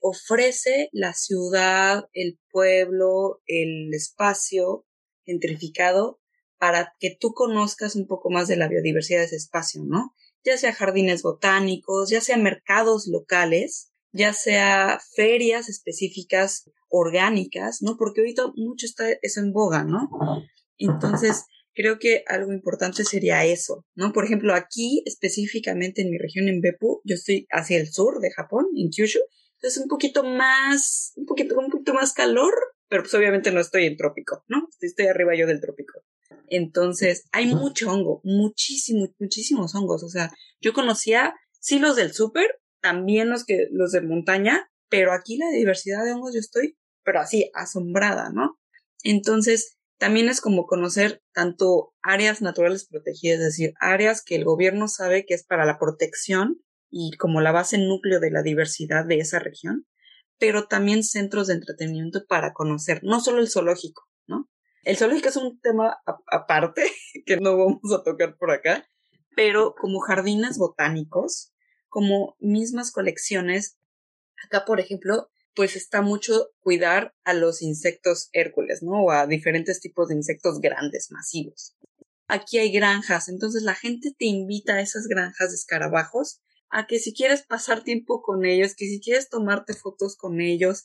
ofrece 0.00 0.88
la 0.92 1.14
ciudad, 1.14 2.04
el 2.12 2.38
pueblo, 2.50 3.42
el 3.46 3.92
espacio 3.92 4.86
gentrificado 5.24 6.20
para 6.58 6.94
que 6.98 7.16
tú 7.18 7.32
conozcas 7.34 7.96
un 7.96 8.06
poco 8.06 8.30
más 8.30 8.48
de 8.48 8.56
la 8.56 8.68
biodiversidad 8.68 9.20
de 9.20 9.26
ese 9.26 9.36
espacio, 9.36 9.82
¿no? 9.84 10.14
Ya 10.44 10.56
sea 10.56 10.72
jardines 10.72 11.22
botánicos, 11.22 12.08
ya 12.08 12.20
sea 12.20 12.36
mercados 12.36 13.08
locales, 13.08 13.92
ya 14.12 14.32
sea 14.32 14.98
ferias 15.14 15.68
específicas 15.68 16.70
orgánicas, 16.88 17.82
¿no? 17.82 17.96
Porque 17.96 18.20
ahorita 18.20 18.52
mucho 18.56 18.86
está 18.86 19.06
eso 19.22 19.40
en 19.40 19.52
boga, 19.52 19.84
¿no? 19.84 20.08
Entonces, 20.78 21.44
creo 21.74 21.98
que 21.98 22.24
algo 22.26 22.52
importante 22.52 23.04
sería 23.04 23.44
eso, 23.44 23.84
¿no? 23.94 24.12
Por 24.12 24.24
ejemplo, 24.24 24.54
aquí 24.54 25.02
específicamente 25.04 26.02
en 26.02 26.10
mi 26.10 26.18
región 26.18 26.48
en 26.48 26.60
Beppu, 26.60 27.00
yo 27.04 27.14
estoy 27.14 27.46
hacia 27.50 27.78
el 27.78 27.92
sur 27.92 28.20
de 28.20 28.32
Japón, 28.32 28.66
en 28.76 28.90
Kyushu, 28.90 29.20
entonces 29.56 29.82
un 29.82 29.88
poquito 29.88 30.24
más, 30.24 31.12
un 31.16 31.26
poquito, 31.26 31.58
un 31.58 31.70
poquito 31.70 31.94
más 31.94 32.12
calor, 32.12 32.54
pero 32.88 33.02
pues 33.02 33.14
obviamente 33.14 33.50
no 33.50 33.60
estoy 33.60 33.86
en 33.86 33.96
trópico, 33.96 34.44
¿no? 34.48 34.68
Estoy 34.80 35.06
arriba 35.06 35.34
yo 35.34 35.46
del 35.46 35.60
trópico. 35.60 36.00
Entonces, 36.48 37.24
hay 37.32 37.46
mucho 37.46 37.90
hongo, 37.90 38.20
muchísimo, 38.24 39.08
muchísimos 39.18 39.74
hongos. 39.74 40.02
O 40.02 40.08
sea, 40.08 40.32
yo 40.60 40.72
conocía 40.72 41.34
sí 41.58 41.78
los 41.78 41.96
del 41.96 42.12
súper, 42.12 42.60
también 42.86 43.30
los 43.30 43.44
que 43.44 43.66
los 43.72 43.90
de 43.90 44.00
montaña, 44.00 44.70
pero 44.88 45.12
aquí 45.12 45.38
la 45.38 45.50
diversidad 45.50 46.04
de 46.04 46.12
hongos 46.12 46.34
yo 46.34 46.38
estoy, 46.38 46.78
pero 47.02 47.18
así 47.18 47.50
asombrada, 47.52 48.30
¿no? 48.30 48.60
Entonces, 49.02 49.76
también 49.98 50.28
es 50.28 50.40
como 50.40 50.66
conocer 50.66 51.20
tanto 51.34 51.94
áreas 52.00 52.42
naturales 52.42 52.86
protegidas, 52.86 53.40
es 53.40 53.44
decir, 53.44 53.74
áreas 53.80 54.22
que 54.22 54.36
el 54.36 54.44
gobierno 54.44 54.86
sabe 54.86 55.26
que 55.26 55.34
es 55.34 55.44
para 55.44 55.66
la 55.66 55.80
protección 55.80 56.62
y 56.88 57.16
como 57.16 57.40
la 57.40 57.50
base 57.50 57.76
núcleo 57.76 58.20
de 58.20 58.30
la 58.30 58.42
diversidad 58.42 59.04
de 59.04 59.18
esa 59.18 59.40
región, 59.40 59.84
pero 60.38 60.68
también 60.68 61.02
centros 61.02 61.48
de 61.48 61.54
entretenimiento 61.54 62.24
para 62.28 62.52
conocer, 62.52 63.00
no 63.02 63.18
solo 63.18 63.40
el 63.40 63.50
zoológico, 63.50 64.04
¿no? 64.28 64.48
El 64.84 64.96
zoológico 64.96 65.30
es 65.30 65.36
un 65.36 65.60
tema 65.60 65.96
aparte 66.30 66.84
que 67.26 67.36
no 67.38 67.56
vamos 67.56 67.92
a 67.92 68.04
tocar 68.04 68.36
por 68.36 68.52
acá, 68.52 68.86
pero 69.34 69.74
como 69.74 69.98
jardines 69.98 70.56
botánicos, 70.56 71.52
como 71.96 72.36
mismas 72.40 72.92
colecciones, 72.92 73.78
acá 74.44 74.66
por 74.66 74.80
ejemplo, 74.80 75.30
pues 75.54 75.76
está 75.76 76.02
mucho 76.02 76.50
cuidar 76.60 77.14
a 77.24 77.32
los 77.32 77.62
insectos 77.62 78.28
Hércules, 78.34 78.82
¿no? 78.82 79.04
O 79.04 79.10
a 79.12 79.26
diferentes 79.26 79.80
tipos 79.80 80.08
de 80.08 80.14
insectos 80.14 80.60
grandes, 80.60 81.10
masivos. 81.10 81.74
Aquí 82.28 82.58
hay 82.58 82.70
granjas, 82.70 83.30
entonces 83.30 83.62
la 83.62 83.74
gente 83.74 84.12
te 84.14 84.26
invita 84.26 84.74
a 84.74 84.82
esas 84.82 85.06
granjas 85.06 85.52
de 85.52 85.54
escarabajos 85.54 86.42
a 86.68 86.86
que 86.86 86.98
si 86.98 87.14
quieres 87.14 87.46
pasar 87.46 87.82
tiempo 87.82 88.20
con 88.20 88.44
ellos, 88.44 88.74
que 88.74 88.84
si 88.84 89.00
quieres 89.00 89.30
tomarte 89.30 89.72
fotos 89.72 90.18
con 90.18 90.42
ellos, 90.42 90.84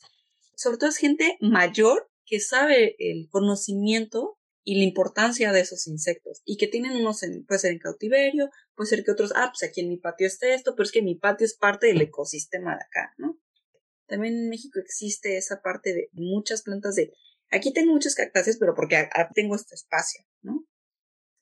sobre 0.56 0.78
todo 0.78 0.88
es 0.88 0.96
gente 0.96 1.36
mayor 1.42 2.10
que 2.24 2.40
sabe 2.40 2.96
el 2.98 3.28
conocimiento 3.28 4.38
y 4.64 4.76
la 4.76 4.84
importancia 4.84 5.52
de 5.52 5.60
esos 5.60 5.86
insectos 5.86 6.42
y 6.44 6.56
que 6.56 6.68
tienen 6.68 6.92
unos 6.92 7.22
en, 7.22 7.46
ser 7.58 7.72
en 7.72 7.78
cautiverio, 7.78 8.50
puede 8.74 8.90
ser 8.90 9.04
que 9.04 9.10
otros, 9.10 9.32
ah, 9.34 9.50
pues 9.52 9.68
aquí 9.68 9.80
en 9.80 9.88
mi 9.88 9.96
patio 9.96 10.26
está 10.26 10.54
esto, 10.54 10.74
pero 10.76 10.84
es 10.84 10.92
que 10.92 11.02
mi 11.02 11.16
patio 11.16 11.44
es 11.44 11.56
parte 11.56 11.88
del 11.88 12.00
ecosistema 12.00 12.76
de 12.76 12.82
acá, 12.82 13.14
¿no? 13.18 13.38
También 14.06 14.34
en 14.34 14.48
México 14.48 14.78
existe 14.78 15.36
esa 15.36 15.62
parte 15.62 15.94
de 15.94 16.08
muchas 16.12 16.62
plantas 16.62 16.94
de, 16.94 17.12
aquí 17.50 17.72
tengo 17.72 17.92
muchas 17.92 18.14
cactáceas, 18.14 18.58
pero 18.58 18.74
porque 18.74 19.08
tengo 19.34 19.56
este 19.56 19.74
espacio, 19.74 20.24
¿no? 20.42 20.66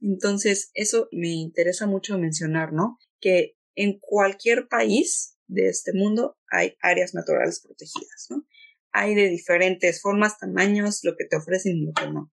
Entonces, 0.00 0.70
eso 0.74 1.08
me 1.12 1.28
interesa 1.28 1.86
mucho 1.86 2.18
mencionar, 2.18 2.72
¿no? 2.72 2.98
Que 3.20 3.56
en 3.74 3.98
cualquier 3.98 4.68
país 4.68 5.36
de 5.46 5.68
este 5.68 5.92
mundo 5.92 6.38
hay 6.50 6.76
áreas 6.80 7.12
naturales 7.12 7.60
protegidas, 7.60 8.26
¿no? 8.30 8.46
Hay 8.92 9.14
de 9.14 9.28
diferentes 9.28 10.00
formas, 10.00 10.38
tamaños, 10.38 11.00
lo 11.02 11.16
que 11.16 11.26
te 11.26 11.36
ofrecen 11.36 11.76
y 11.76 11.86
lo 11.86 11.92
que 11.92 12.10
no. 12.10 12.32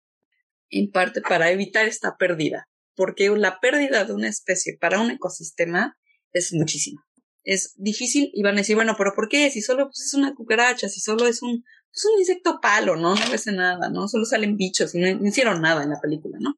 En 0.71 0.91
parte 0.91 1.21
para 1.21 1.51
evitar 1.51 1.87
esta 1.87 2.17
pérdida, 2.17 2.69
porque 2.95 3.29
la 3.31 3.61
pérdida 3.61 4.05
de 4.05 4.13
una 4.13 4.29
especie 4.29 4.77
para 4.81 5.01
un 5.01 5.11
ecosistema 5.11 5.97
es 6.33 6.53
muchísima. 6.53 7.07
Es 7.45 7.75
difícil 7.77 8.31
y 8.35 8.43
van 8.43 8.55
a 8.55 8.59
decir, 8.59 8.75
bueno, 8.75 8.97
pero 8.99 9.15
¿por 9.15 9.29
qué? 9.29 9.51
Si 9.51 9.63
solo 9.63 9.85
pues, 9.85 10.01
es 10.01 10.15
una 10.15 10.35
cucaracha, 10.35 10.89
si 10.89 11.01
solo 11.01 11.27
es 11.29 11.43
un, 11.43 11.63
pues, 11.93 12.05
un 12.13 12.19
insecto 12.19 12.59
palo, 12.61 12.97
¿no? 12.97 13.15
No 13.15 13.33
hace 13.33 13.53
nada, 13.53 13.89
¿no? 13.91 14.09
Solo 14.09 14.25
salen 14.25 14.57
bichos 14.57 14.95
no 14.95 15.27
hicieron 15.27 15.61
nada 15.63 15.85
en 15.85 15.91
la 15.91 16.01
película, 16.01 16.39
¿no? 16.41 16.55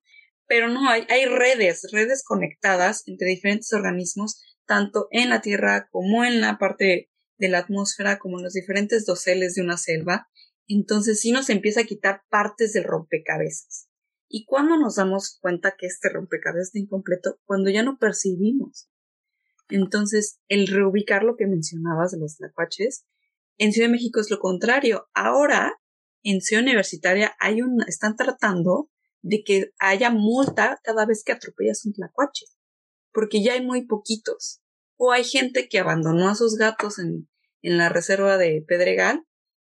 Pero 0.46 0.68
no, 0.68 0.88
hay, 0.88 1.04
hay 1.10 1.26
redes, 1.26 1.88
redes 1.92 2.24
conectadas 2.24 3.02
entre 3.06 3.28
diferentes 3.28 3.72
organismos 3.74 4.40
tanto 4.68 5.08
en 5.10 5.30
la 5.30 5.40
Tierra 5.40 5.88
como 5.90 6.24
en 6.24 6.40
la 6.40 6.58
parte 6.58 7.10
de 7.38 7.48
la 7.48 7.58
atmósfera, 7.58 8.18
como 8.18 8.38
en 8.38 8.44
los 8.44 8.52
diferentes 8.52 9.06
doseles 9.06 9.54
de 9.54 9.62
una 9.62 9.76
selva, 9.76 10.28
entonces 10.68 11.20
sí 11.20 11.32
nos 11.32 11.48
empieza 11.50 11.80
a 11.80 11.84
quitar 11.84 12.22
partes 12.28 12.72
del 12.72 12.84
rompecabezas. 12.84 13.87
¿Y 14.28 14.44
cuándo 14.44 14.76
nos 14.76 14.96
damos 14.96 15.38
cuenta 15.40 15.74
que 15.78 15.86
este 15.86 16.10
rompecabezas 16.10 16.68
está 16.68 16.78
incompleto? 16.78 17.40
Cuando 17.44 17.70
ya 17.70 17.82
no 17.82 17.98
percibimos. 17.98 18.90
Entonces, 19.70 20.38
el 20.48 20.66
reubicar 20.66 21.24
lo 21.24 21.36
que 21.36 21.46
mencionabas 21.46 22.12
de 22.12 22.18
los 22.18 22.36
tlacuaches, 22.36 23.06
en 23.56 23.72
Ciudad 23.72 23.88
de 23.88 23.92
México 23.92 24.20
es 24.20 24.30
lo 24.30 24.38
contrario. 24.38 25.08
Ahora, 25.14 25.74
en 26.22 26.40
Ciudad 26.40 26.62
Universitaria 26.62 27.34
hay 27.40 27.62
un, 27.62 27.82
están 27.86 28.16
tratando 28.16 28.90
de 29.22 29.42
que 29.44 29.72
haya 29.78 30.10
multa 30.10 30.78
cada 30.84 31.06
vez 31.06 31.24
que 31.24 31.32
atropellas 31.32 31.84
un 31.84 31.92
tlacuache 31.92 32.46
porque 33.18 33.42
ya 33.42 33.54
hay 33.54 33.64
muy 33.64 33.84
poquitos. 33.84 34.60
O 34.96 35.12
hay 35.12 35.24
gente 35.24 35.68
que 35.68 35.78
abandonó 35.78 36.28
a 36.28 36.34
sus 36.34 36.56
gatos 36.56 36.98
en, 36.98 37.28
en 37.62 37.78
la 37.78 37.88
reserva 37.88 38.36
de 38.36 38.64
Pedregal 38.66 39.24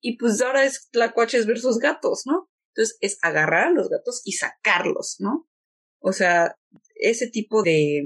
y 0.02 0.18
pues 0.18 0.42
ahora 0.42 0.64
es 0.64 0.90
tlacuaches 0.92 1.46
versus 1.46 1.78
gatos, 1.80 2.24
¿no? 2.26 2.50
Entonces 2.76 2.98
es 3.02 3.18
agarrar 3.22 3.68
a 3.68 3.72
los 3.72 3.90
gatos 3.90 4.22
y 4.26 4.34
sacarlos, 4.34 5.18
¿no? 5.20 5.48
O 6.00 6.12
sea, 6.12 6.58
ese 6.96 7.28
tipo 7.28 7.64
de, 7.64 8.04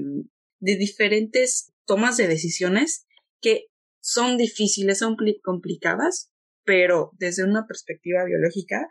de 0.60 0.76
diferentes 0.76 1.72
tomas 1.84 2.16
de 2.16 2.28
decisiones 2.28 3.06
que 3.40 3.66
son 4.00 4.36
difíciles, 4.36 4.98
son 4.98 5.16
complicadas, 5.42 6.30
pero 6.64 7.12
desde 7.18 7.44
una 7.44 7.66
perspectiva 7.66 8.24
biológica 8.24 8.88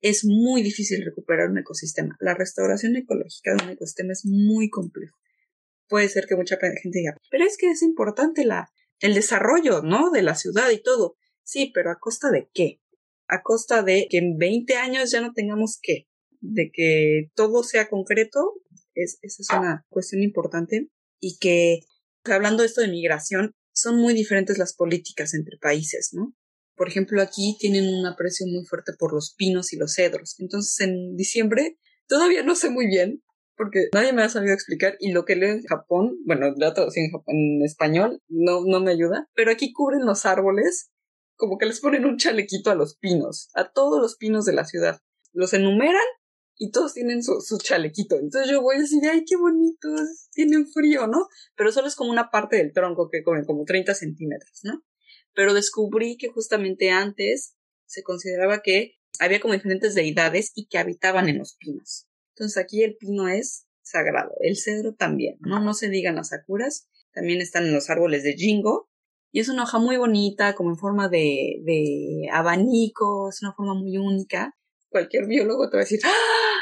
es 0.00 0.24
muy 0.24 0.62
difícil 0.62 1.04
recuperar 1.04 1.50
un 1.50 1.58
ecosistema. 1.58 2.16
La 2.20 2.34
restauración 2.34 2.96
ecológica 2.96 3.54
de 3.54 3.64
un 3.64 3.70
ecosistema 3.70 4.12
es 4.12 4.24
muy 4.24 4.70
complejo 4.70 5.18
puede 5.88 6.08
ser 6.08 6.26
que 6.26 6.36
mucha 6.36 6.56
gente 6.56 6.98
diga, 6.98 7.16
pero 7.30 7.44
es 7.44 7.56
que 7.56 7.70
es 7.70 7.82
importante 7.82 8.44
la, 8.44 8.70
el 9.00 9.14
desarrollo, 9.14 9.82
¿no? 9.82 10.10
De 10.10 10.22
la 10.22 10.34
ciudad 10.34 10.70
y 10.70 10.82
todo. 10.82 11.16
Sí, 11.42 11.70
pero 11.74 11.90
¿a 11.90 11.98
costa 11.98 12.30
de 12.30 12.50
qué? 12.52 12.80
A 13.28 13.42
costa 13.42 13.82
de 13.82 14.06
que 14.10 14.18
en 14.18 14.38
20 14.38 14.74
años 14.76 15.10
ya 15.10 15.20
no 15.20 15.32
tengamos 15.32 15.78
qué, 15.82 16.06
de 16.40 16.70
que 16.72 17.30
todo 17.34 17.62
sea 17.62 17.88
concreto, 17.88 18.54
es, 18.94 19.18
esa 19.22 19.42
es 19.42 19.50
una 19.50 19.86
cuestión 19.90 20.22
importante 20.22 20.88
y 21.20 21.38
que, 21.38 21.80
hablando 22.24 22.62
de 22.62 22.68
esto 22.68 22.80
de 22.80 22.88
migración, 22.88 23.54
son 23.72 23.96
muy 23.96 24.14
diferentes 24.14 24.58
las 24.58 24.74
políticas 24.74 25.34
entre 25.34 25.58
países, 25.58 26.10
¿no? 26.12 26.34
Por 26.74 26.88
ejemplo, 26.88 27.20
aquí 27.22 27.56
tienen 27.58 27.88
un 27.92 28.06
aprecio 28.06 28.46
muy 28.46 28.64
fuerte 28.64 28.92
por 28.98 29.12
los 29.12 29.34
pinos 29.34 29.72
y 29.72 29.76
los 29.76 29.94
cedros. 29.94 30.36
Entonces, 30.38 30.80
en 30.80 31.16
diciembre, 31.16 31.76
todavía 32.06 32.42
no 32.42 32.54
sé 32.54 32.70
muy 32.70 32.86
bien, 32.86 33.22
porque 33.56 33.88
nadie 33.92 34.12
me 34.12 34.22
ha 34.22 34.28
sabido 34.28 34.54
explicar 34.54 34.96
y 35.00 35.10
lo 35.10 35.24
que 35.24 35.36
leo 35.36 35.52
en 35.52 35.64
Japón, 35.64 36.16
bueno, 36.24 36.54
la 36.56 36.72
traducción 36.72 37.06
en, 37.06 37.22
en 37.26 37.64
español 37.64 38.22
no, 38.28 38.64
no 38.64 38.80
me 38.80 38.92
ayuda, 38.92 39.28
pero 39.34 39.50
aquí 39.50 39.72
cubren 39.72 40.06
los 40.06 40.24
árboles 40.24 40.90
como 41.38 41.56
que 41.56 41.66
les 41.66 41.80
ponen 41.80 42.04
un 42.04 42.18
chalequito 42.18 42.70
a 42.70 42.74
los 42.74 42.96
pinos, 42.96 43.48
a 43.54 43.70
todos 43.70 44.02
los 44.02 44.16
pinos 44.16 44.44
de 44.44 44.52
la 44.52 44.64
ciudad. 44.64 45.00
Los 45.32 45.54
enumeran 45.54 46.02
y 46.56 46.72
todos 46.72 46.94
tienen 46.94 47.22
su, 47.22 47.40
su 47.40 47.58
chalequito. 47.58 48.16
Entonces 48.16 48.50
yo 48.50 48.60
voy 48.60 48.76
a 48.76 48.80
decir, 48.80 49.00
ay, 49.10 49.24
qué 49.24 49.36
bonitos, 49.36 50.28
tienen 50.32 50.66
frío, 50.66 51.06
¿no? 51.06 51.28
Pero 51.54 51.70
solo 51.70 51.86
es 51.86 51.94
como 51.94 52.10
una 52.10 52.30
parte 52.30 52.56
del 52.56 52.72
tronco 52.72 53.08
que 53.08 53.22
comen 53.22 53.44
como 53.44 53.64
30 53.64 53.94
centímetros, 53.94 54.60
¿no? 54.64 54.82
Pero 55.32 55.54
descubrí 55.54 56.16
que 56.16 56.28
justamente 56.28 56.90
antes 56.90 57.54
se 57.86 58.02
consideraba 58.02 58.60
que 58.60 58.96
había 59.20 59.40
como 59.40 59.54
diferentes 59.54 59.94
deidades 59.94 60.50
y 60.56 60.66
que 60.66 60.78
habitaban 60.78 61.28
en 61.28 61.38
los 61.38 61.54
pinos. 61.56 62.08
Entonces 62.34 62.58
aquí 62.58 62.82
el 62.82 62.96
pino 62.96 63.28
es 63.28 63.68
sagrado, 63.82 64.32
el 64.40 64.56
cedro 64.56 64.94
también, 64.94 65.36
¿no? 65.40 65.60
No 65.60 65.72
se 65.72 65.88
digan 65.88 66.16
las 66.16 66.30
sakuras, 66.30 66.88
también 67.12 67.40
están 67.40 67.64
en 67.64 67.74
los 67.74 67.90
árboles 67.90 68.24
de 68.24 68.34
jingo, 68.34 68.90
y 69.30 69.40
es 69.40 69.48
una 69.48 69.64
hoja 69.64 69.78
muy 69.78 69.96
bonita, 69.96 70.54
como 70.54 70.70
en 70.70 70.76
forma 70.76 71.08
de, 71.08 71.60
de 71.64 72.28
abanico, 72.32 73.28
es 73.28 73.42
una 73.42 73.52
forma 73.52 73.74
muy 73.74 73.98
única. 73.98 74.56
Cualquier 74.88 75.26
biólogo 75.26 75.68
te 75.68 75.76
va 75.76 75.82
a 75.82 75.84
decir, 75.84 76.00
¡ah! 76.04 76.58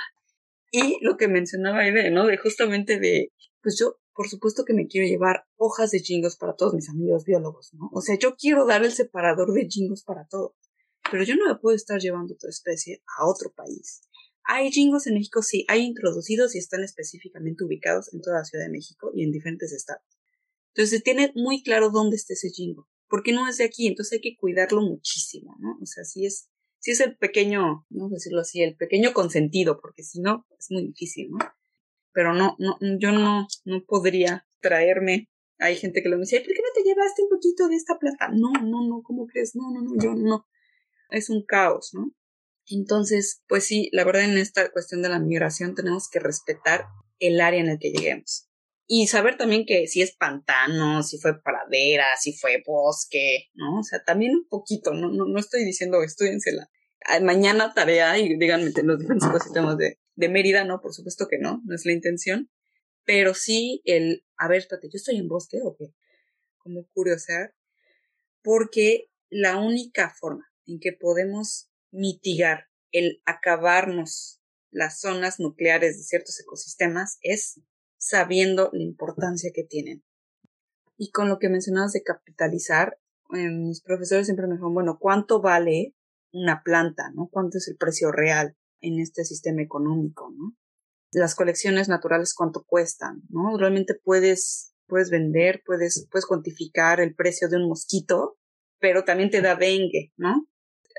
Y 0.73 0.99
lo 1.01 1.17
que 1.17 1.29
mencionaba 1.29 1.87
Ede, 1.87 2.11
¿no? 2.11 2.27
De 2.27 2.37
justamente 2.39 2.99
de, 2.99 3.33
pues 3.63 3.79
yo, 3.79 3.99
por 4.15 4.29
supuesto 4.29 4.65
que 4.65 4.75
me 4.75 4.89
quiero 4.89 5.07
llevar 5.07 5.45
hojas 5.57 5.91
de 5.91 6.01
jingos 6.01 6.37
para 6.37 6.55
todos 6.55 6.75
mis 6.75 6.89
amigos 6.89 7.25
biólogos, 7.25 7.73
¿no? 7.75 7.89
O 7.93 8.01
sea, 8.01 8.19
yo 8.19 8.35
quiero 8.37 8.67
dar 8.67 8.85
el 8.85 8.93
separador 8.93 9.53
de 9.53 9.69
jingos 9.69 10.03
para 10.03 10.27
todos. 10.27 10.53
Pero 11.11 11.23
yo 11.23 11.37
no 11.37 11.47
me 11.47 11.59
puedo 11.59 11.77
estar 11.77 12.01
llevando 12.01 12.35
tu 12.35 12.49
especie 12.49 13.01
a 13.17 13.27
otro 13.27 13.53
país. 13.55 14.03
Hay 14.43 14.73
jingos 14.73 15.07
en 15.07 15.15
México, 15.15 15.43
sí, 15.43 15.65
hay 15.69 15.83
introducidos 15.83 16.55
y 16.55 16.59
están 16.59 16.83
específicamente 16.83 17.65
ubicados 17.65 18.13
en 18.13 18.21
toda 18.21 18.39
la 18.39 18.45
Ciudad 18.45 18.65
de 18.65 18.71
México 18.71 19.11
y 19.15 19.23
en 19.23 19.31
diferentes 19.31 19.73
estados. 19.73 20.16
Entonces 20.77 21.03
tiene 21.03 21.33
muy 21.35 21.63
claro 21.63 21.91
dónde 21.91 22.17
está 22.17 22.35
ese 22.35 22.51
jingo, 22.51 22.87
porque 23.09 23.33
no 23.33 23.49
es 23.49 23.57
de 23.57 23.65
aquí, 23.65 23.87
entonces 23.87 24.15
hay 24.15 24.21
que 24.21 24.37
cuidarlo 24.37 24.83
muchísimo, 24.83 25.57
¿no? 25.59 25.79
O 25.81 25.87
sea, 25.87 26.05
sí 26.05 26.27
es, 26.27 26.51
sí 26.79 26.91
es 26.91 27.01
el 27.01 27.17
pequeño, 27.17 27.87
no 27.89 28.09
decirlo 28.11 28.43
así, 28.43 28.63
el 28.63 28.77
pequeño 28.77 29.15
consentido, 29.15 29.81
porque 29.81 30.03
si 30.03 30.21
no, 30.21 30.47
es 30.59 30.71
muy 30.71 30.87
difícil, 30.87 31.31
¿no? 31.31 31.39
Pero 32.13 32.35
no, 32.35 32.57
no, 32.59 32.77
yo 32.99 33.13
no, 33.13 33.47
no 33.65 33.85
podría 33.87 34.47
traerme 34.61 35.31
hay 35.59 35.77
gente 35.77 36.03
que 36.03 36.09
lo 36.09 36.19
dice, 36.19 36.41
¿por 36.41 36.49
qué 36.49 36.61
no 36.63 36.73
te 36.75 36.83
llevaste 36.83 37.23
un 37.23 37.31
poquito 37.31 37.69
de 37.69 37.77
esta 37.77 37.99
planta? 37.99 38.29
No, 38.29 38.53
no, 38.53 38.87
no, 38.87 39.03
¿cómo 39.03 39.27
crees? 39.27 39.57
No, 39.57 39.71
no, 39.71 39.81
no, 39.81 39.93
yo 40.01 40.15
no. 40.15 40.47
Es 41.09 41.31
un 41.31 41.45
caos, 41.47 41.91
¿no? 41.95 42.13
Entonces, 42.69 43.43
pues 43.49 43.65
sí, 43.65 43.89
la 43.93 44.05
verdad 44.05 44.25
en 44.25 44.39
esta 44.39 44.71
cuestión 44.71 45.03
de 45.03 45.09
la 45.09 45.19
migración 45.19 45.75
tenemos 45.75 46.11
que 46.11 46.19
respetar 46.19 46.87
el 47.21 47.41
área 47.41 47.61
en 47.61 47.69
el 47.69 47.79
que 47.79 47.91
lleguemos. 47.91 48.46
Y 48.87 49.09
saber 49.09 49.37
también 49.37 49.67
que 49.67 49.89
si 49.89 50.01
es 50.01 50.15
pantano, 50.15 51.03
si 51.03 51.19
fue 51.19 51.43
pradera, 51.43 52.07
si 52.21 52.33
fue 52.33 52.63
bosque, 52.65 53.49
¿no? 53.55 53.81
O 53.81 53.83
sea, 53.83 54.05
también 54.05 54.33
un 54.33 54.49
poquito, 54.49 54.95
no, 54.95 55.11
no, 55.11 55.27
no 55.27 55.39
estoy 55.41 55.65
diciendo 55.65 56.03
estudiensela. 56.03 56.71
Mañana 57.23 57.75
tarea 57.75 58.19
y 58.19 58.37
díganme 58.37 58.71
los 58.83 58.99
diferentes 58.99 59.29
ecosistemas 59.29 59.77
de, 59.77 59.99
de 60.15 60.29
Mérida, 60.29 60.65
no, 60.65 60.81
por 60.81 60.95
supuesto 60.95 61.27
que 61.29 61.39
no, 61.39 61.63
no 61.65 61.75
es 61.75 61.85
la 61.85 61.93
intención. 61.93 62.51
Pero 63.05 63.35
sí 63.35 63.83
el, 63.85 64.25
a 64.37 64.49
ver, 64.49 64.59
espérate, 64.59 64.89
¿yo 64.89 64.97
estoy 64.97 65.17
en 65.17 65.29
bosque 65.29 65.59
o 65.63 65.77
qué? 65.77 65.93
Como 66.59 66.87
curiosidad. 66.93 67.51
Porque 68.43 69.11
la 69.31 69.59
única 69.59 70.11
forma 70.11 70.47
en 70.67 70.79
que 70.81 70.93
podemos 70.93 71.71
mitigar 71.91 72.67
el 72.93 73.21
acabarnos 73.25 74.41
las 74.71 75.01
zonas 75.01 75.41
nucleares 75.41 75.97
de 75.97 76.05
ciertos 76.05 76.39
ecosistemas 76.41 77.19
es 77.23 77.61
sabiendo 77.99 78.71
la 78.73 78.83
importancia 78.83 79.51
que 79.55 79.65
tienen. 79.65 80.05
Y 80.97 81.11
con 81.11 81.29
lo 81.29 81.39
que 81.39 81.49
mencionabas 81.49 81.93
de 81.93 82.03
capitalizar, 82.03 82.99
eh, 83.35 83.49
mis 83.51 83.83
profesores 83.83 84.27
siempre 84.27 84.47
me 84.47 84.55
dijeron, 84.55 84.75
bueno, 84.75 84.99
¿cuánto 84.99 85.41
vale 85.41 85.95
una 86.33 86.63
planta, 86.63 87.11
no? 87.15 87.29
¿Cuánto 87.31 87.59
es 87.59 87.69
el 87.69 87.77
precio 87.77 88.13
real 88.13 88.57
en 88.81 89.01
este 89.01 89.25
sistema 89.25 89.63
económico, 89.63 90.33
no? 90.37 90.55
Las 91.13 91.35
colecciones 91.35 91.89
naturales, 91.89 92.35
¿cuánto 92.35 92.65
cuestan, 92.67 93.23
no? 93.29 93.57
Realmente 93.59 93.95
puedes, 93.95 94.75
puedes 94.87 95.11
vender, 95.11 95.63
puedes, 95.65 96.07
puedes 96.11 96.27
cuantificar 96.27 97.01
el 97.01 97.15
precio 97.15 97.49
de 97.49 97.57
un 97.57 97.69
mosquito, 97.69 98.39
pero 98.79 99.05
también 99.05 99.31
te 99.31 99.41
da 99.41 99.57
dengue, 99.57 100.13
¿no? 100.17 100.47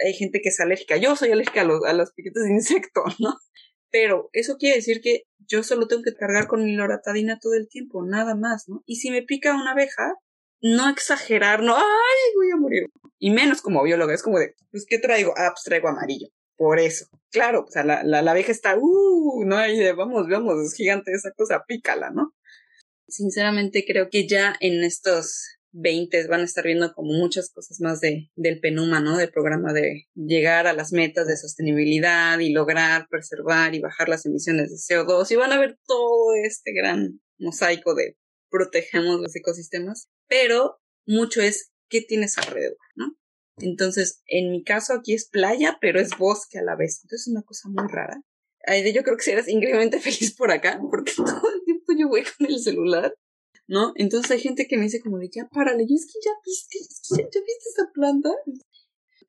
Hay 0.06 0.14
gente 0.14 0.42
que 0.42 0.50
es 0.50 0.60
alérgica. 0.60 0.98
Yo 0.98 1.16
soy 1.16 1.32
alérgica 1.32 1.62
a 1.62 1.66
los, 1.66 1.84
a 1.86 1.94
los 1.94 2.12
piquetes 2.14 2.44
de 2.44 2.52
insecto. 2.52 3.04
Pero 3.92 4.30
eso 4.34 4.58
quiere 4.58 4.78
decir 4.78 5.02
que 5.02 5.24
yo 5.48 5.64
solo 5.64 5.88
tengo 5.88 6.04
que 6.04 6.14
cargar 6.14 6.48
con 6.48 6.64
mi 6.64 6.76
loratadina 6.76 7.40
todo 7.40 7.54
el 7.54 7.68
tiempo, 7.70 8.06
nada 8.06 8.36
más, 8.36 8.68
¿no? 8.68 8.84
Y 8.86 8.98
si 8.98 9.12
me 9.12 9.24
pica 9.24 9.56
una 9.56 9.72
abeja, 9.72 10.14
no 10.62 10.90
exagerar, 10.90 11.62
no, 11.62 11.76
ay, 11.76 11.84
voy 12.36 12.52
a 12.52 12.58
morir. 12.58 12.90
Y 13.20 13.32
menos 13.32 13.62
como 13.62 13.84
bióloga, 13.84 14.14
es 14.14 14.24
como 14.24 14.40
de, 14.40 14.56
pues, 14.72 14.86
¿qué 14.88 15.00
traigo? 15.00 15.34
Ah, 15.38 15.52
pues 15.54 15.64
traigo 15.64 15.88
amarillo. 15.88 16.28
Por 16.58 16.80
eso. 16.80 17.06
Claro, 17.32 17.66
o 17.68 17.72
sea, 17.72 17.84
la, 17.84 18.04
la, 18.04 18.22
la 18.22 18.32
abeja 18.32 18.52
está, 18.52 18.76
uh, 18.78 19.44
no 19.46 19.58
hay 19.58 19.78
de, 19.78 19.94
vamos, 19.94 20.28
vamos, 20.28 20.66
es 20.66 20.74
gigante 20.74 21.12
esa 21.12 21.32
cosa, 21.32 21.64
pícala, 21.68 22.10
¿no? 22.10 22.34
Sinceramente 23.08 23.86
creo 23.88 24.10
que 24.10 24.28
ya 24.28 24.56
en 24.60 24.84
estos 24.84 25.57
20 25.80 26.28
van 26.28 26.42
a 26.42 26.46
estar 26.46 26.66
viendo 26.66 26.92
como 26.94 27.14
muchas 27.14 27.52
cosas 27.52 27.80
más 27.82 28.02
de, 28.02 28.30
del 28.36 28.60
PENUMA, 28.60 29.00
¿no? 29.00 29.18
Del 29.18 29.32
programa 29.32 29.74
de 29.74 30.08
llegar 30.16 30.68
a 30.68 30.74
las 30.74 30.92
metas 30.92 31.28
de 31.28 31.38
sostenibilidad 31.38 32.40
y 32.40 32.52
lograr 32.52 33.08
preservar 33.10 33.76
y 33.76 33.80
bajar 33.80 34.10
las 34.10 34.26
emisiones 34.26 34.70
de 34.70 34.96
CO2 34.96 35.32
y 35.32 35.36
van 35.36 35.52
a 35.52 35.60
ver 35.60 35.78
todo 35.86 36.34
este 36.44 36.74
gran 36.74 37.22
mosaico 37.38 37.94
de 37.94 38.18
protegemos 38.50 39.20
los 39.20 39.36
ecosistemas, 39.36 40.10
pero 40.28 40.80
mucho 41.06 41.42
es 41.42 41.72
qué 41.90 42.02
tienes 42.02 42.38
alrededor, 42.38 42.78
¿no? 42.96 43.16
Entonces, 43.60 44.22
en 44.28 44.52
mi 44.52 44.64
caso 44.64 44.94
aquí 44.94 45.14
es 45.14 45.30
playa, 45.30 45.78
pero 45.82 46.00
es 46.00 46.18
bosque 46.18 46.60
a 46.60 46.64
la 46.64 46.76
vez. 46.76 47.02
Entonces 47.04 47.28
es 47.28 47.34
una 47.34 47.44
cosa 47.44 47.70
muy 47.70 47.88
rara. 47.88 48.22
Yo 48.94 49.04
creo 49.04 49.18
que 49.18 49.24
si 49.24 49.32
eres 49.32 49.48
increíblemente 49.48 50.00
feliz 50.02 50.36
por 50.36 50.52
acá, 50.52 50.80
porque 50.90 51.12
todo 51.16 51.50
el 51.54 51.64
tiempo 51.66 51.94
yo 51.98 52.08
voy 52.08 52.24
con 52.24 52.48
el 52.48 52.60
celular 52.60 53.14
¿no? 53.68 53.94
Entonces 53.96 54.32
hay 54.32 54.40
gente 54.40 54.68
que 54.68 54.78
me 54.78 54.84
dice 54.84 55.02
como 55.02 55.18
de, 55.18 55.30
ya 55.30 55.48
párale, 55.48 55.86
y 55.88 55.96
es 55.96 56.06
que 56.06 56.20
ya 56.24 56.32
viste, 56.46 56.80
ya, 57.12 57.24
viste 57.24 57.70
esa 57.70 57.92
planta. 57.94 58.30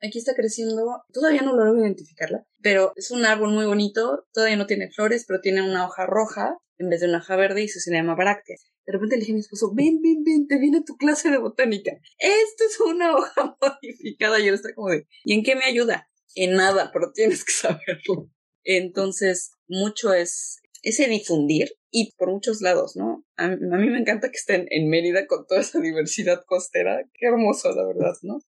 Aquí 0.01 0.19
está 0.19 0.35
creciendo, 0.35 1.03
todavía 1.13 1.43
no 1.43 1.57
logro 1.57 1.83
identificarla, 1.83 2.47
pero 2.63 2.93
es 2.95 3.11
un 3.11 3.25
árbol 3.25 3.53
muy 3.53 3.67
bonito, 3.67 4.27
todavía 4.33 4.57
no 4.57 4.67
tiene 4.67 4.91
flores, 4.91 5.25
pero 5.27 5.41
tiene 5.41 5.63
una 5.63 5.87
hoja 5.87 6.07
roja 6.07 6.57
en 6.79 6.89
vez 6.89 7.01
de 7.01 7.09
una 7.09 7.19
hoja 7.19 7.35
verde 7.35 7.63
y 7.63 7.65
eso 7.65 7.81
se 7.81 7.93
llama 7.93 8.15
bráctea. 8.15 8.57
De 8.87 8.93
repente 8.93 9.17
le 9.17 9.21
dije 9.21 9.33
a 9.33 9.35
mi 9.35 9.41
esposo, 9.41 9.73
ven, 9.75 10.01
ven, 10.01 10.23
ven, 10.25 10.47
te 10.47 10.59
viene 10.59 10.83
tu 10.83 10.97
clase 10.97 11.31
de 11.31 11.39
botánica. 11.39 11.93
Esto 12.19 12.65
es 12.65 12.81
una 12.81 13.15
hoja 13.15 13.57
modificada. 13.83 14.41
Y 14.41 14.49
él 14.49 14.55
está 14.55 14.73
como 14.75 14.89
de, 14.89 15.07
¿y 15.25 15.35
en 15.35 15.43
qué 15.43 15.57
me 15.57 15.65
ayuda? 15.65 16.09
En 16.35 16.55
nada, 16.55 16.91
pero 16.93 17.13
tienes 17.13 17.45
que 17.45 17.53
saberlo. 17.53 18.31
Entonces, 18.63 19.53
mucho 19.67 20.15
es 20.15 20.61
ese 20.83 21.09
difundir 21.09 21.78
y 21.91 22.13
por 22.17 22.31
muchos 22.31 22.61
lados, 22.61 22.97
¿no? 22.97 23.25
A, 23.37 23.49
mí 23.49 23.91
me 23.91 23.99
encanta 23.99 24.31
que 24.31 24.37
estén 24.37 24.67
en 24.71 24.89
Mérida 24.89 25.27
con 25.27 25.47
toda 25.47 25.61
esa 25.61 25.81
diversidad 25.81 26.45
costera. 26.47 27.03
Qué 27.15 27.27
hermoso, 27.27 27.73
la 27.75 27.87
verdad, 27.87 28.15
¿no? 28.23 28.39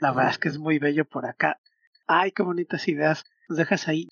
La 0.00 0.12
verdad 0.12 0.32
es 0.32 0.38
que 0.38 0.48
es 0.48 0.58
muy 0.58 0.78
bello 0.78 1.04
por 1.04 1.26
acá. 1.26 1.60
Ay, 2.06 2.32
qué 2.32 2.42
bonitas 2.42 2.88
ideas. 2.88 3.24
Nos 3.48 3.58
dejas 3.58 3.88
ahí. 3.88 4.08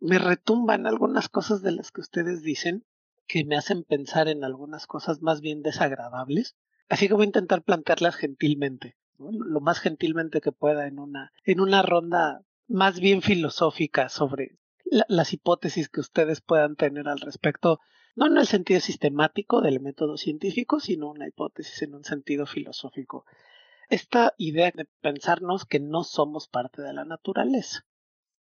Me 0.00 0.18
retumban 0.18 0.86
algunas 0.86 1.28
cosas 1.28 1.62
de 1.62 1.72
las 1.72 1.90
que 1.90 2.00
ustedes 2.00 2.42
dicen 2.42 2.84
que 3.26 3.44
me 3.44 3.56
hacen 3.56 3.84
pensar 3.84 4.28
en 4.28 4.44
algunas 4.44 4.86
cosas 4.86 5.22
más 5.22 5.40
bien 5.40 5.62
desagradables. 5.62 6.56
Así 6.88 7.08
que 7.08 7.14
voy 7.14 7.24
a 7.24 7.26
intentar 7.26 7.62
plantearlas 7.62 8.16
gentilmente, 8.16 8.96
lo 9.18 9.60
más 9.60 9.80
gentilmente 9.80 10.40
que 10.40 10.52
pueda 10.52 10.86
en 10.86 10.98
una, 10.98 11.32
en 11.44 11.60
una 11.60 11.82
ronda 11.82 12.42
más 12.68 13.00
bien 13.00 13.22
filosófica 13.22 14.08
sobre 14.08 14.58
las 14.84 15.32
hipótesis 15.32 15.88
que 15.88 16.00
ustedes 16.00 16.40
puedan 16.40 16.76
tener 16.76 17.08
al 17.08 17.20
respecto, 17.20 17.80
no 18.14 18.26
en 18.26 18.36
el 18.36 18.46
sentido 18.46 18.80
sistemático 18.80 19.60
del 19.60 19.80
método 19.80 20.16
científico, 20.16 20.80
sino 20.80 21.10
una 21.10 21.26
hipótesis 21.26 21.82
en 21.82 21.94
un 21.94 22.04
sentido 22.04 22.46
filosófico. 22.46 23.24
Esta 23.88 24.34
idea 24.38 24.70
de 24.74 24.86
pensarnos 25.00 25.64
que 25.64 25.80
no 25.80 26.04
somos 26.04 26.48
parte 26.48 26.82
de 26.82 26.92
la 26.92 27.04
naturaleza, 27.04 27.86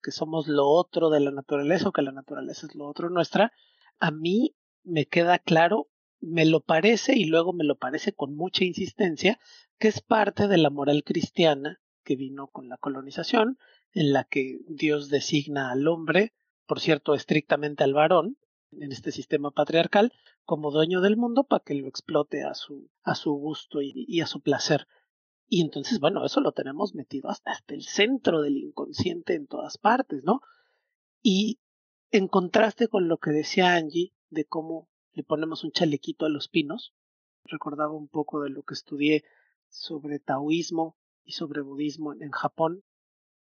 que 0.01 0.11
somos 0.11 0.47
lo 0.47 0.67
otro 0.67 1.09
de 1.09 1.19
la 1.19 1.31
naturaleza 1.31 1.89
o 1.89 1.91
que 1.91 2.01
la 2.01 2.11
naturaleza 2.11 2.67
es 2.67 2.75
lo 2.75 2.85
otro 2.87 3.09
nuestra, 3.09 3.51
a 3.99 4.11
mí 4.11 4.55
me 4.83 5.05
queda 5.05 5.39
claro, 5.39 5.89
me 6.19 6.45
lo 6.45 6.61
parece 6.61 7.17
y 7.17 7.25
luego 7.25 7.51
me 7.53 7.63
lo 7.63 7.77
parece 7.77 8.13
con 8.13 8.35
mucha 8.35 8.63
insistencia, 8.63 9.39
que 9.79 9.87
es 9.87 10.01
parte 10.01 10.47
de 10.47 10.57
la 10.57 10.69
moral 10.69 11.03
cristiana 11.03 11.81
que 12.03 12.15
vino 12.15 12.47
con 12.47 12.69
la 12.69 12.77
colonización, 12.77 13.57
en 13.93 14.13
la 14.13 14.23
que 14.25 14.59
Dios 14.67 15.09
designa 15.09 15.71
al 15.71 15.87
hombre, 15.87 16.33
por 16.65 16.79
cierto, 16.79 17.13
estrictamente 17.13 17.83
al 17.83 17.93
varón, 17.93 18.37
en 18.79 18.91
este 18.91 19.11
sistema 19.11 19.51
patriarcal, 19.51 20.13
como 20.45 20.71
dueño 20.71 21.01
del 21.01 21.17
mundo 21.17 21.43
para 21.43 21.63
que 21.63 21.73
lo 21.73 21.87
explote 21.87 22.43
a 22.43 22.53
su, 22.53 22.89
a 23.03 23.15
su 23.15 23.33
gusto 23.33 23.81
y, 23.81 24.21
a 24.21 24.27
su 24.27 24.41
placer. 24.41 24.87
Y 25.47 25.61
entonces, 25.61 25.99
bueno, 25.99 26.25
eso 26.25 26.41
lo 26.41 26.51
tenemos 26.51 26.95
metido 26.95 27.29
hasta, 27.29 27.51
hasta 27.51 27.73
el 27.73 27.83
centro 27.83 28.41
del 28.41 28.57
inconsciente 28.57 29.35
en 29.35 29.47
todas 29.47 29.77
partes, 29.77 30.23
¿no? 30.23 30.41
Y 31.21 31.59
en 32.11 32.27
contraste 32.27 32.87
con 32.87 33.07
lo 33.07 33.17
que 33.17 33.31
decía 33.31 33.75
Angie 33.75 34.13
de 34.29 34.45
cómo 34.45 34.89
le 35.13 35.23
ponemos 35.23 35.63
un 35.63 35.71
chalequito 35.71 36.25
a 36.25 36.29
los 36.29 36.47
pinos, 36.47 36.93
recordaba 37.45 37.93
un 37.93 38.07
poco 38.07 38.41
de 38.41 38.49
lo 38.49 38.63
que 38.63 38.73
estudié 38.73 39.23
sobre 39.69 40.19
taoísmo 40.19 40.97
y 41.23 41.33
sobre 41.33 41.61
budismo 41.61 42.13
en 42.13 42.31
Japón, 42.31 42.83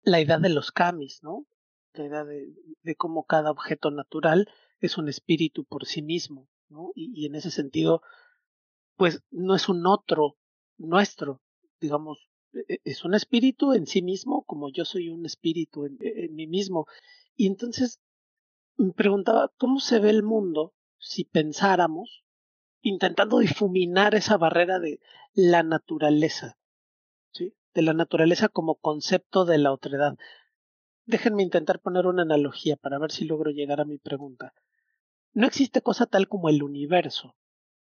la 0.03 0.20
idea 0.20 0.39
de 0.39 0.49
los 0.49 0.72
kamis, 0.72 1.22
¿no? 1.22 1.47
La 1.93 2.07
idea 2.07 2.24
de, 2.24 2.55
de 2.83 2.95
cómo 2.97 3.24
cada 3.24 3.51
objeto 3.51 3.91
natural 3.91 4.49
es 4.81 4.99
un 4.99 5.09
espíritu 5.09 5.64
por 5.64 5.87
sí 5.87 6.03
mismo, 6.03 6.49
¿no? 6.68 6.93
Y, 6.95 7.26
en 7.26 7.35
ese 7.35 7.51
sentido, 7.51 8.03
pues 8.97 9.22
no 9.31 9.55
es 9.55 9.68
un 9.68 9.87
otro 9.87 10.37
nuestro, 10.78 11.41
digamos, 11.81 12.18
e, 12.53 12.74
e, 12.74 12.81
es 12.85 13.05
un 13.05 13.14
espíritu 13.14 13.72
en 13.74 13.87
sí 13.87 14.03
mismo, 14.03 14.43
como 14.45 14.70
yo 14.70 14.85
soy 14.85 15.09
un 15.09 15.26
espíritu 15.26 15.87
en, 15.87 15.99
en 16.01 16.35
mí 16.35 16.47
mismo. 16.47 16.87
Y 17.37 17.47
entonces 17.47 18.01
me 18.76 18.93
preguntaba, 18.93 19.53
¿cómo 19.59 19.78
se 19.81 19.99
ve 19.99 20.11
el 20.11 20.22
mundo 20.22 20.72
si 20.99 21.24
pensáramos 21.24 22.24
intentando 22.83 23.39
difuminar 23.39 24.14
esa 24.14 24.39
barrera 24.39 24.78
de 24.78 25.01
la 25.35 25.62
naturaleza? 25.62 26.57
De 27.72 27.83
la 27.83 27.93
naturaleza 27.93 28.49
como 28.49 28.74
concepto 28.74 29.45
de 29.45 29.59
la 29.59 29.72
otredad. 29.72 30.18
Déjenme 31.07 31.45
intentar 31.45 31.78
poner 31.81 32.07
una 32.07 32.22
analogía 32.22 32.76
para 32.76 32.99
ver 32.99 33.12
si 33.12 33.24
logro 33.24 33.53
llegar 33.53 33.81
a 33.81 33.85
mi 33.85 33.99
pregunta. 33.99 34.55
No 35.33 35.47
existe 35.47 35.83
cosa 35.83 36.07
tal 36.07 36.28
como 36.28 36.49
el 36.49 36.62
universo. 36.62 37.37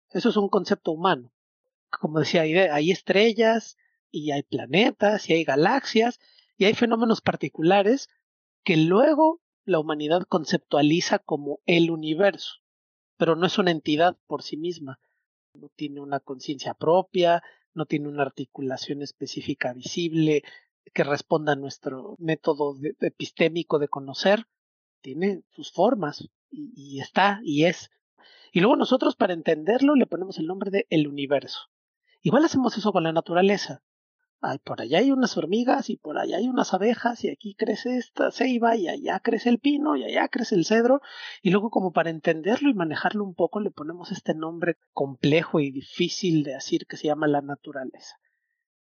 Eso 0.09 0.29
es 0.29 0.37
un 0.37 0.49
concepto 0.49 0.91
humano. 0.91 1.33
Como 1.89 2.19
decía, 2.19 2.41
hay 2.41 2.91
estrellas, 2.91 3.77
y 4.11 4.31
hay 4.31 4.43
planetas, 4.43 5.29
y 5.29 5.33
hay 5.33 5.43
galaxias, 5.43 6.19
y 6.57 6.65
hay 6.65 6.73
fenómenos 6.73 7.21
particulares 7.21 8.09
que 8.63 8.77
luego 8.77 9.41
la 9.63 9.79
humanidad 9.79 10.23
conceptualiza 10.23 11.19
como 11.19 11.59
el 11.65 11.91
universo, 11.91 12.55
pero 13.17 13.35
no 13.35 13.45
es 13.45 13.57
una 13.57 13.71
entidad 13.71 14.17
por 14.27 14.43
sí 14.43 14.57
misma. 14.57 14.99
No 15.53 15.69
tiene 15.69 16.01
una 16.01 16.19
conciencia 16.19 16.73
propia, 16.73 17.43
no 17.73 17.85
tiene 17.85 18.07
una 18.07 18.23
articulación 18.23 19.01
específica 19.01 19.73
visible 19.73 20.43
que 20.93 21.03
responda 21.03 21.53
a 21.53 21.57
nuestro 21.57 22.15
método 22.17 22.75
epistémico 23.01 23.77
de 23.77 23.87
conocer, 23.87 24.47
tiene 25.01 25.43
sus 25.49 25.71
formas 25.71 26.29
y, 26.49 26.99
está 26.99 27.39
y 27.43 27.65
es. 27.65 27.91
Y 28.51 28.61
luego 28.61 28.75
nosotros 28.75 29.15
para 29.15 29.33
entenderlo 29.33 29.95
le 29.95 30.07
ponemos 30.07 30.39
el 30.39 30.47
nombre 30.47 30.71
de 30.71 30.87
el 30.89 31.07
universo. 31.07 31.59
Igual 32.21 32.45
hacemos 32.45 32.77
eso 32.77 32.91
con 32.91 33.03
la 33.03 33.11
naturaleza. 33.11 33.83
Ay, 34.39 34.59
por 34.59 34.81
allá 34.81 34.99
hay 34.99 35.11
unas 35.11 35.35
hormigas 35.35 35.89
y 35.89 35.97
por 35.97 36.19
allá 36.19 36.37
hay 36.37 36.47
unas 36.47 36.73
abejas 36.73 37.23
y 37.23 37.29
aquí 37.29 37.55
crece 37.55 37.97
esta 37.97 38.31
ceiba 38.31 38.75
y 38.75 38.87
allá 38.87 39.19
crece 39.19 39.49
el 39.49 39.59
pino 39.59 39.95
y 39.95 40.03
allá 40.03 40.27
crece 40.27 40.53
el 40.53 40.65
cedro 40.65 41.01
y 41.41 41.49
luego 41.49 41.71
como 41.71 41.91
para 41.91 42.11
entenderlo 42.11 42.69
y 42.69 42.75
manejarlo 42.75 43.23
un 43.23 43.33
poco 43.33 43.59
le 43.59 43.71
ponemos 43.71 44.11
este 44.11 44.35
nombre 44.35 44.77
complejo 44.93 45.59
y 45.59 45.71
difícil 45.71 46.43
de 46.43 46.53
decir 46.53 46.85
que 46.85 46.97
se 46.97 47.07
llama 47.07 47.27
la 47.27 47.41
naturaleza. 47.41 48.17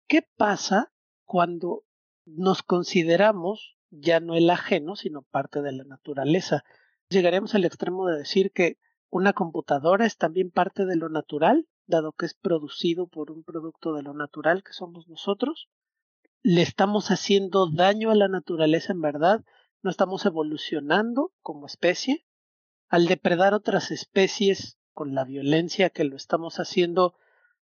¿Qué 0.06 0.26
pasa 0.36 0.92
cuando 1.24 1.84
nos 2.24 2.62
consideramos 2.62 3.76
ya 4.00 4.20
no 4.20 4.34
el 4.34 4.50
ajeno 4.50 4.96
sino 4.96 5.22
parte 5.22 5.62
de 5.62 5.72
la 5.72 5.84
naturaleza? 5.84 6.64
Llegaremos 7.08 7.54
al 7.54 7.64
extremo 7.64 8.06
de 8.06 8.18
decir 8.18 8.52
que 8.52 8.78
una 9.10 9.32
computadora 9.32 10.06
es 10.06 10.16
también 10.16 10.50
parte 10.50 10.86
de 10.86 10.96
lo 10.96 11.08
natural 11.08 11.68
dado 11.86 12.12
que 12.12 12.26
es 12.26 12.34
producido 12.34 13.06
por 13.06 13.30
un 13.30 13.42
producto 13.42 13.94
de 13.94 14.02
lo 14.02 14.14
natural 14.14 14.62
que 14.62 14.72
somos 14.72 15.08
nosotros. 15.08 15.68
Le 16.42 16.62
estamos 16.62 17.10
haciendo 17.10 17.70
daño 17.70 18.10
a 18.10 18.14
la 18.14 18.28
naturaleza 18.28 18.92
en 18.92 19.00
verdad, 19.00 19.44
no 19.82 19.90
estamos 19.90 20.24
evolucionando 20.26 21.32
como 21.40 21.66
especie. 21.66 22.26
Al 22.88 23.06
depredar 23.06 23.54
otras 23.54 23.90
especies 23.90 24.78
con 24.92 25.14
la 25.14 25.24
violencia 25.24 25.90
que 25.90 26.04
lo 26.04 26.16
estamos 26.16 26.60
haciendo, 26.60 27.14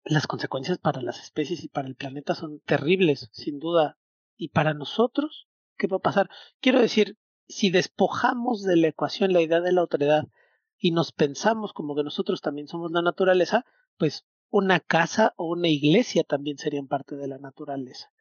las 0.03 0.27
consecuencias 0.27 0.77
para 0.77 1.01
las 1.01 1.21
especies 1.21 1.63
y 1.63 1.67
para 1.67 1.87
el 1.87 1.95
planeta 1.95 2.35
son 2.35 2.59
terribles, 2.59 3.29
sin 3.31 3.59
duda. 3.59 3.97
Y 4.37 4.49
para 4.49 4.73
nosotros, 4.73 5.47
¿qué 5.77 5.87
va 5.87 5.97
a 5.97 6.01
pasar? 6.01 6.29
Quiero 6.59 6.79
decir, 6.79 7.17
si 7.47 7.69
despojamos 7.69 8.63
de 8.63 8.77
la 8.77 8.87
ecuación 8.87 9.33
la 9.33 9.41
idea 9.41 9.61
de 9.61 9.71
la 9.71 9.83
otredad 9.83 10.25
y 10.77 10.91
nos 10.91 11.11
pensamos 11.11 11.73
como 11.73 11.95
que 11.95 12.03
nosotros 12.03 12.41
también 12.41 12.67
somos 12.67 12.91
la 12.91 13.01
naturaleza, 13.01 13.65
pues 13.97 14.25
una 14.49 14.79
casa 14.79 15.33
o 15.37 15.45
una 15.51 15.67
iglesia 15.67 16.23
también 16.23 16.57
serían 16.57 16.87
parte 16.87 17.15
de 17.15 17.27
la 17.27 17.37
naturaleza. 17.37 18.11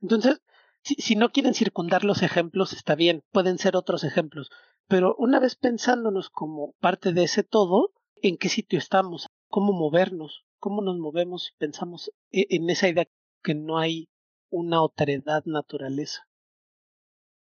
Entonces, 0.00 0.42
si, 0.82 1.14
no 1.14 1.30
quieren 1.30 1.54
circundar 1.54 2.04
los 2.04 2.22
ejemplos, 2.22 2.72
está 2.72 2.94
bien, 2.94 3.22
pueden 3.30 3.58
ser 3.58 3.76
otros 3.76 4.02
ejemplos, 4.02 4.50
pero 4.88 5.14
una 5.16 5.38
vez 5.38 5.54
pensándonos 5.54 6.28
como 6.28 6.72
parte 6.80 7.12
de 7.12 7.24
ese 7.24 7.44
todo, 7.44 7.92
¿en 8.20 8.36
qué 8.36 8.48
sitio 8.48 8.78
estamos? 8.78 9.28
¿Cómo 9.48 9.72
movernos? 9.72 10.44
¿Cómo 10.58 10.82
nos 10.82 10.98
movemos 10.98 11.44
si 11.44 11.52
pensamos 11.56 12.10
e, 12.30 12.46
en 12.50 12.68
esa 12.68 12.88
idea 12.88 13.06
que 13.42 13.54
no 13.54 13.78
hay 13.78 14.08
una 14.50 14.82
otredad 14.82 15.44
naturaleza? 15.44 16.26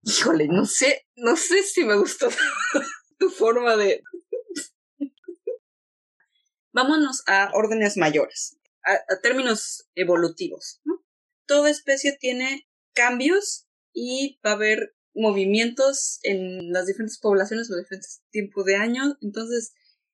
Híjole, 0.03 0.49
no 0.49 0.65
sé, 0.65 1.07
no 1.17 1.37
sé 1.37 1.63
si 1.63 1.85
me 1.85 1.97
gustó 1.97 2.29
tu 3.19 3.31
forma 3.31 3.77
de... 3.77 4.03
Vámonos 6.73 7.23
a 7.27 7.51
órdenes 7.55 7.97
mayores, 7.97 8.59
a, 8.85 9.21
términos 9.21 9.89
evolutivos. 9.95 10.81
Toda 11.47 11.71
especie 11.71 12.17
tiene 12.19 12.69
cambios 12.95 13.67
y 13.93 14.39
va 14.47 14.51
a 14.51 14.55
haber 14.55 14.95
movimientos 15.15 16.21
en 16.23 16.73
las 16.73 16.87
diferentes 16.87 17.19
poblaciones 17.19 17.71
o 17.71 17.77
diferentes 17.77 18.23
tiempos 18.31 18.65
de 18.65 18.77
años. 18.77 19.17
Entonces, 19.21 19.73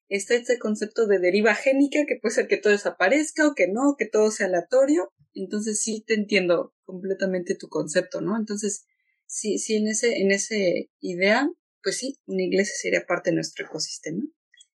está 0.09 0.35
este 0.35 0.59
concepto 0.59 1.07
de 1.07 1.19
deriva 1.19 1.55
génica, 1.55 2.05
que 2.07 2.19
puede 2.21 2.35
ser 2.35 2.49
que 2.49 2.57
todo 2.57 2.73
desaparezca 2.73 3.47
o 3.47 3.55
que 3.55 3.69
no, 3.69 3.97
que 3.99 4.07
todo 4.07 4.31
sea 4.31 4.47
aleatorio. 4.47 5.13
Entonces, 5.35 5.83
sí 5.83 6.03
te 6.07 6.15
entiendo 6.15 6.75
completamente 6.85 7.57
tu 7.57 7.69
concepto, 7.69 8.23
¿no? 8.23 8.39
Entonces, 8.39 8.87
sí, 9.27 9.59
sí, 9.59 9.77
en 9.77 9.89
ese, 9.89 10.19
en 10.19 10.33
ese 10.33 10.91
idea, 11.01 11.49
pues 11.83 11.99
sí, 11.99 12.19
una 12.27 12.43
iglesia 12.43 12.75
sería 12.81 13.07
parte 13.07 13.31
de 13.31 13.37
nuestro 13.37 13.67
ecosistema. 13.67 14.23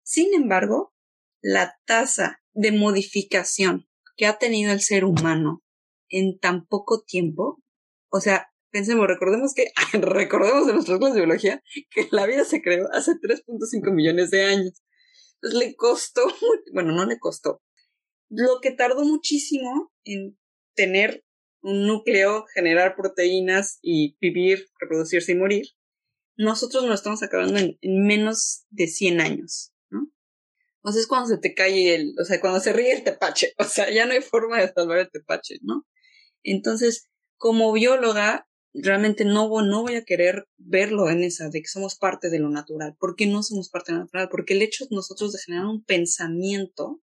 Sin 0.03 0.35
embargo, 0.35 0.95
la 1.41 1.79
tasa 1.85 2.43
de 2.53 2.73
modificación 2.73 3.89
que 4.17 4.27
ha 4.27 4.39
tenido 4.39 4.73
el 4.73 4.81
ser 4.81 5.05
humano 5.05 5.63
en 6.09 6.39
tan 6.39 6.67
poco 6.67 7.03
tiempo, 7.03 7.63
o 8.09 8.21
sea, 8.21 8.49
pensemos, 8.71 9.07
recordemos 9.07 9.55
que, 9.55 9.71
recordemos 10.01 10.67
de 10.67 10.75
nuestras 10.75 10.99
clases 10.99 11.15
de 11.15 11.21
biología, 11.21 11.63
que 11.91 12.09
la 12.11 12.27
vida 12.27 12.45
se 12.45 12.63
creó 12.63 12.89
hace 12.93 13.13
3.5 13.13 13.93
millones 13.93 14.31
de 14.31 14.45
años. 14.45 14.83
Entonces 15.35 15.59
le 15.59 15.77
costó, 15.77 16.23
bueno, 16.73 16.93
no 16.93 17.07
le 17.07 17.19
costó. 17.19 17.63
Lo 18.29 18.61
que 18.61 18.73
tardó 18.73 19.05
muchísimo 19.05 19.93
en 20.05 20.39
tener 20.75 21.25
un 21.67 21.85
núcleo, 21.85 22.47
generar 22.55 22.95
proteínas 22.95 23.81
y 23.83 24.17
vivir, 24.21 24.69
reproducirse 24.79 25.33
y 25.33 25.35
morir, 25.35 25.67
nosotros 26.37 26.85
nos 26.85 27.01
estamos 27.01 27.25
acabando 27.25 27.59
en, 27.59 27.77
menos 27.83 28.67
de 28.71 28.87
100 28.87 29.21
años, 29.21 29.73
¿no? 29.91 30.09
Cuando 31.09 31.29
se 31.29 31.39
te 31.39 31.55
cae 31.55 31.97
el, 31.97 32.15
o 32.21 32.25
sea, 32.25 32.41
cuando 32.41 32.61
se 32.61 32.73
ríe 32.73 32.93
el 32.93 33.03
tepache, 33.03 33.53
o 33.59 33.65
sea, 33.65 33.91
ya 33.91 34.07
no 34.07 34.13
hay 34.13 34.23
forma 34.23 34.61
de 34.61 34.73
salvar 34.73 34.99
el 34.99 35.11
tepache, 35.11 35.59
¿no? 35.63 35.85
Entonces, 36.45 37.09
como 37.37 37.73
bióloga, 37.73 38.49
realmente 38.73 39.25
no, 39.25 39.49
no 39.63 39.83
voy 39.83 39.97
a 39.97 40.05
querer 40.05 40.47
verlo 40.59 41.11
en 41.11 41.25
esa, 41.25 41.49
de 41.49 41.63
que 41.63 41.69
somos 41.69 41.97
parte 41.97 42.31
de 42.31 42.39
lo 42.39 42.49
natural. 42.49 42.95
¿Por 42.97 43.17
qué 43.17 43.27
no 43.27 43.43
somos 43.43 43.71
parte 43.71 43.91
de 43.91 43.99
lo 43.99 44.05
natural? 44.05 44.29
Porque 44.31 44.55
el 44.55 44.63
hecho 44.63 44.85
de 44.85 44.95
nosotros 44.95 45.33
de 45.33 45.41
generar 45.41 45.67
un 45.67 45.83
pensamiento 45.83 47.03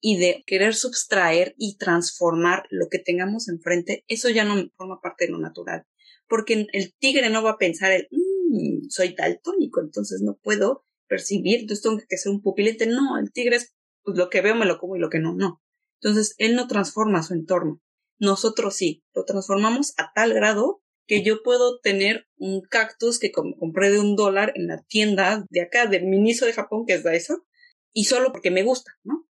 y 0.00 0.18
de 0.18 0.44
querer 0.46 0.74
subtraer 0.74 1.54
y 1.58 1.76
transformar 1.76 2.64
lo 2.70 2.88
que 2.88 2.98
tengamos 2.98 3.48
enfrente, 3.48 4.04
eso 4.08 4.28
ya 4.28 4.44
no 4.44 4.54
forma 4.76 5.00
parte 5.00 5.26
de 5.26 5.32
lo 5.32 5.38
natural. 5.38 5.86
Porque 6.28 6.66
el 6.72 6.94
tigre 6.98 7.30
no 7.30 7.42
va 7.42 7.52
a 7.52 7.58
pensar 7.58 7.92
el, 7.92 8.08
mmm, 8.10 8.88
soy 8.88 9.14
daltónico, 9.14 9.80
entonces 9.80 10.20
no 10.22 10.38
puedo 10.42 10.84
percibir, 11.08 11.60
entonces 11.60 11.82
tengo 11.82 11.98
que 12.06 12.18
ser 12.18 12.32
un 12.32 12.42
pupilete. 12.42 12.86
No, 12.86 13.18
el 13.18 13.32
tigre 13.32 13.56
es, 13.56 13.74
pues 14.02 14.16
lo 14.16 14.28
que 14.28 14.40
veo 14.40 14.54
me 14.54 14.66
lo 14.66 14.78
como 14.78 14.96
y 14.96 15.00
lo 15.00 15.10
que 15.10 15.18
no, 15.18 15.34
no. 15.34 15.62
Entonces 16.00 16.34
él 16.38 16.54
no 16.54 16.68
transforma 16.68 17.22
su 17.22 17.34
entorno. 17.34 17.80
Nosotros 18.18 18.76
sí, 18.76 19.04
lo 19.14 19.24
transformamos 19.24 19.94
a 19.96 20.12
tal 20.14 20.34
grado 20.34 20.82
que 21.06 21.22
yo 21.22 21.42
puedo 21.42 21.80
tener 21.80 22.26
un 22.36 22.60
cactus 22.60 23.18
que 23.18 23.32
compré 23.32 23.90
de 23.90 23.98
un 23.98 24.14
dólar 24.14 24.52
en 24.54 24.66
la 24.66 24.82
tienda 24.82 25.46
de 25.48 25.62
acá, 25.62 25.86
del 25.86 26.04
Miniso 26.04 26.44
de 26.44 26.52
Japón, 26.52 26.84
que 26.86 26.94
es 26.94 27.04
eso, 27.06 27.46
y 27.92 28.04
solo 28.04 28.30
porque 28.30 28.50
me 28.50 28.62
gusta, 28.62 28.92
¿no? 29.02 29.26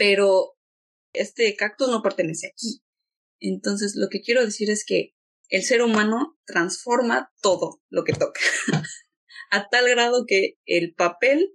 Pero 0.00 0.56
este 1.12 1.54
cactus 1.56 1.90
no 1.90 2.00
pertenece 2.00 2.46
aquí. 2.46 2.80
Entonces, 3.38 3.96
lo 3.96 4.08
que 4.08 4.22
quiero 4.22 4.42
decir 4.42 4.70
es 4.70 4.86
que 4.86 5.12
el 5.50 5.62
ser 5.62 5.82
humano 5.82 6.38
transforma 6.46 7.30
todo 7.42 7.82
lo 7.90 8.04
que 8.04 8.14
toca, 8.14 8.40
a 9.50 9.68
tal 9.68 9.90
grado 9.90 10.24
que 10.26 10.54
el 10.64 10.94
papel 10.94 11.52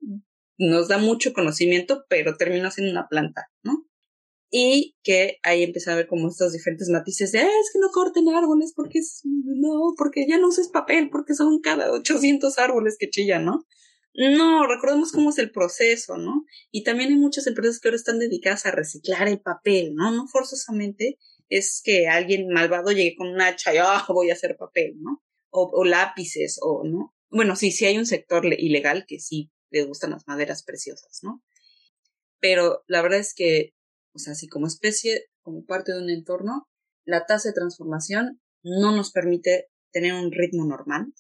nos 0.60 0.89
da 0.89 1.00
mucho 1.00 1.34
conocimiento, 1.34 2.06
pero 2.08 2.38
termina 2.38 2.70
siendo 2.70 2.91
una 2.91 3.08
planta, 3.08 3.48
¿no? 3.64 3.88
Y 4.52 4.96
que 5.02 5.39
ahí 5.41 5.64
empieza 5.64 5.93
a 5.93 5.96
ver 5.96 6.06
como 6.06 6.28
estos 6.28 6.54
diferentes 6.54 6.89
matices 6.89 7.32
de, 7.32 7.39
ah, 7.39 7.50
es 7.50 7.72
que 7.74 7.80
no 7.80 7.89
corten 7.89 8.30
árboles 8.30 8.74
porque 8.76 9.00
no, 9.24 9.96
porque 9.98 10.28
ya 10.30 10.38
no 10.38 10.50
uses 10.50 10.70
papel, 10.70 11.10
porque 11.10 11.34
son 11.34 11.62
cada 11.62 11.91
800 11.91 12.60
árboles 12.60 12.96
que 13.00 13.10
chillan, 13.10 13.43
¿no? 13.43 13.66
No, 14.18 14.66
recordemos 14.66 15.11
cómo 15.11 15.30
es 15.30 15.38
el 15.39 15.51
proceso, 15.51 16.16
¿no? 16.16 16.45
Y 16.72 16.84
también 16.84 17.09
hay 17.09 17.18
muchas 17.18 17.47
empresas 17.47 17.80
que 17.80 17.89
ahora 17.89 17.97
están 17.97 18.18
dedicadas 18.18 18.66
a 18.66 18.72
reciclar 18.72 19.28
el 19.28 19.41
papel, 19.41 19.93
¿no? 19.93 20.09
No 20.11 20.26
forzosamente 20.28 21.20
es 21.49 21.82
que 21.84 22.07
alguien 22.07 22.47
malvado 22.47 22.91
llegue 22.91 23.18
con 23.18 23.28
un 23.28 23.41
hacha 23.41 23.74
y, 23.74 23.78
ah, 23.78 24.05
voy 24.07 24.30
a 24.30 24.34
hacer 24.34 24.55
papel, 24.55 24.93
¿no? 25.01 25.22
O, 25.49 25.70
o 25.74 25.84
lápices, 25.84 26.59
o, 26.61 26.84
¿no? 26.86 27.13
Bueno, 27.30 27.57
sí, 27.57 27.72
sí 27.72 27.86
hay 27.86 27.97
un 27.97 28.05
sector 28.05 28.45
ilegal 28.45 29.05
que 29.05 29.20
sí 29.20 29.51
le 29.70 29.84
gustan 29.84 30.11
las 30.11 30.26
maderas 30.28 30.63
preciosas, 30.63 31.20
¿no? 31.22 31.43
Pero 32.39 32.86
la 32.88 33.01
verdad 33.01 33.20
es 33.20 33.34
que, 33.34 33.74
o 34.13 34.20
sea, 34.20 34.34
si 34.34 34.47
como 34.47 34.68
especie, 34.68 35.26
como 35.41 35.66
parte 35.66 35.91
de 35.91 36.01
un 36.01 36.09
entorno, 36.09 36.70
la 37.03 37.26
tasa 37.26 37.49
de 37.49 37.55
transformación 37.55 38.41
no 38.63 38.95
nos 38.95 39.11
permite 39.11 39.68
tener 39.91 40.13
un 40.13 40.32
ritmo 40.32 40.66
normal 40.66 41.13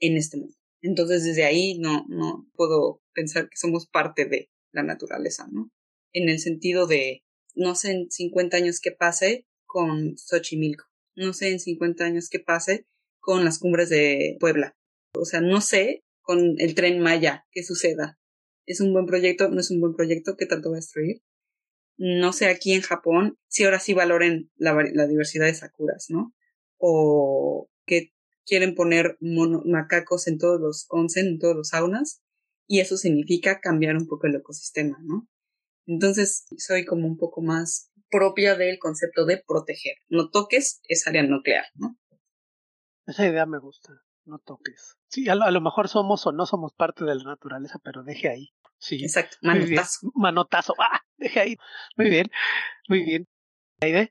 en 0.00 0.18
este 0.18 0.36
mundo. 0.36 0.61
Entonces 0.82 1.24
desde 1.24 1.44
ahí 1.44 1.78
no, 1.78 2.04
no 2.08 2.46
puedo 2.54 3.00
pensar 3.14 3.48
que 3.48 3.56
somos 3.56 3.86
parte 3.86 4.26
de 4.26 4.50
la 4.72 4.82
naturaleza, 4.82 5.48
¿no? 5.50 5.70
En 6.12 6.28
el 6.28 6.38
sentido 6.38 6.86
de, 6.86 7.22
no 7.54 7.74
sé 7.74 7.92
en 7.92 8.10
50 8.10 8.56
años 8.56 8.80
qué 8.80 8.90
pase 8.90 9.46
con 9.64 10.18
Xochimilco, 10.18 10.84
no 11.14 11.32
sé 11.32 11.50
en 11.50 11.60
50 11.60 12.04
años 12.04 12.28
qué 12.28 12.40
pase 12.40 12.86
con 13.20 13.44
las 13.44 13.58
cumbres 13.58 13.88
de 13.88 14.36
Puebla, 14.40 14.76
o 15.14 15.24
sea, 15.24 15.40
no 15.40 15.60
sé 15.60 16.04
con 16.22 16.56
el 16.58 16.74
tren 16.74 17.00
Maya 17.00 17.46
qué 17.50 17.62
suceda. 17.62 18.18
¿Es 18.64 18.80
un 18.80 18.92
buen 18.92 19.06
proyecto? 19.06 19.48
¿No 19.48 19.60
es 19.60 19.70
un 19.70 19.80
buen 19.80 19.94
proyecto? 19.94 20.36
¿Qué 20.36 20.46
tanto 20.46 20.70
va 20.70 20.76
a 20.76 20.80
destruir? 20.80 21.22
No 21.96 22.32
sé 22.32 22.46
aquí 22.46 22.72
en 22.72 22.80
Japón 22.80 23.38
si 23.48 23.64
ahora 23.64 23.80
sí 23.80 23.92
valoren 23.92 24.50
la, 24.56 24.74
la 24.92 25.06
diversidad 25.06 25.46
de 25.46 25.54
sakuras, 25.54 26.06
¿no? 26.08 26.34
O 26.78 27.68
qué 27.86 28.12
quieren 28.46 28.74
poner 28.74 29.16
macacos 29.20 30.26
en 30.26 30.38
todos 30.38 30.60
los 30.60 30.86
onsen, 30.88 31.26
en 31.26 31.38
todos 31.38 31.56
los 31.56 31.68
saunas, 31.68 32.22
y 32.66 32.80
eso 32.80 32.96
significa 32.96 33.60
cambiar 33.60 33.96
un 33.96 34.06
poco 34.06 34.26
el 34.26 34.36
ecosistema, 34.36 34.98
¿no? 35.02 35.28
Entonces, 35.86 36.46
soy 36.58 36.84
como 36.84 37.06
un 37.06 37.16
poco 37.16 37.42
más 37.42 37.90
propia 38.10 38.54
del 38.56 38.78
concepto 38.78 39.24
de 39.24 39.42
proteger. 39.46 39.96
No 40.08 40.30
toques 40.30 40.80
esa 40.88 41.10
área 41.10 41.22
nuclear, 41.22 41.64
¿no? 41.74 41.96
Esa 43.06 43.26
idea 43.26 43.46
me 43.46 43.58
gusta, 43.58 43.92
no 44.24 44.38
toques. 44.38 44.96
Sí, 45.08 45.28
a 45.28 45.34
lo, 45.34 45.60
mejor 45.60 45.88
somos 45.88 46.24
o 46.26 46.32
no 46.32 46.46
somos 46.46 46.72
parte 46.72 47.04
de 47.04 47.16
la 47.16 47.24
naturaleza, 47.24 47.80
pero 47.82 48.04
deje 48.04 48.28
ahí. 48.28 48.50
Sí. 48.78 49.02
Exacto, 49.02 49.36
manotazo. 49.42 50.12
Manotazo, 50.14 50.74
ah, 50.78 51.00
deje 51.16 51.40
ahí. 51.40 51.56
Muy 51.96 52.10
bien, 52.10 52.30
muy 52.88 53.04
bien. 53.04 53.28
idea? 53.80 54.08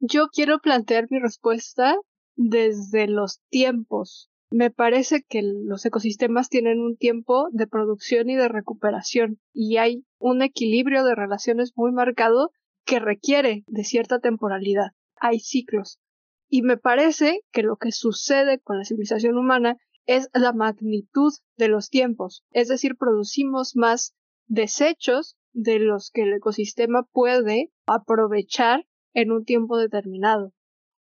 Yo 0.00 0.28
quiero 0.28 0.58
plantear 0.58 1.06
mi 1.10 1.18
respuesta 1.18 1.96
desde 2.42 3.06
los 3.06 3.42
tiempos. 3.50 4.30
Me 4.50 4.70
parece 4.70 5.22
que 5.28 5.42
los 5.42 5.84
ecosistemas 5.84 6.48
tienen 6.48 6.80
un 6.80 6.96
tiempo 6.96 7.48
de 7.52 7.66
producción 7.66 8.30
y 8.30 8.34
de 8.34 8.48
recuperación 8.48 9.38
y 9.52 9.76
hay 9.76 10.06
un 10.18 10.40
equilibrio 10.40 11.04
de 11.04 11.14
relaciones 11.14 11.72
muy 11.76 11.92
marcado 11.92 12.50
que 12.86 12.98
requiere 12.98 13.62
de 13.66 13.84
cierta 13.84 14.20
temporalidad. 14.20 14.92
Hay 15.16 15.40
ciclos. 15.40 16.00
Y 16.48 16.62
me 16.62 16.78
parece 16.78 17.42
que 17.52 17.62
lo 17.62 17.76
que 17.76 17.92
sucede 17.92 18.58
con 18.58 18.78
la 18.78 18.84
civilización 18.84 19.36
humana 19.36 19.76
es 20.06 20.30
la 20.32 20.54
magnitud 20.54 21.34
de 21.58 21.68
los 21.68 21.90
tiempos. 21.90 22.42
Es 22.52 22.68
decir, 22.68 22.96
producimos 22.96 23.76
más 23.76 24.14
desechos 24.46 25.36
de 25.52 25.78
los 25.78 26.10
que 26.10 26.22
el 26.22 26.32
ecosistema 26.32 27.02
puede 27.12 27.70
aprovechar 27.86 28.86
en 29.12 29.30
un 29.30 29.44
tiempo 29.44 29.76
determinado 29.76 30.54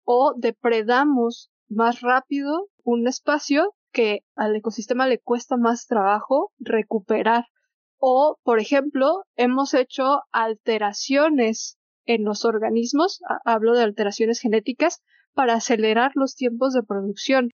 o 0.05 0.33
depredamos 0.37 1.51
más 1.67 2.01
rápido 2.01 2.69
un 2.83 3.07
espacio 3.07 3.73
que 3.91 4.21
al 4.35 4.55
ecosistema 4.55 5.07
le 5.07 5.19
cuesta 5.19 5.57
más 5.57 5.87
trabajo 5.87 6.51
recuperar. 6.59 7.45
O, 7.97 8.37
por 8.43 8.59
ejemplo, 8.59 9.23
hemos 9.35 9.73
hecho 9.73 10.21
alteraciones 10.31 11.77
en 12.05 12.23
los 12.23 12.45
organismos, 12.45 13.21
hablo 13.45 13.73
de 13.73 13.83
alteraciones 13.83 14.39
genéticas, 14.39 15.01
para 15.33 15.55
acelerar 15.55 16.11
los 16.15 16.35
tiempos 16.35 16.73
de 16.73 16.83
producción. 16.83 17.49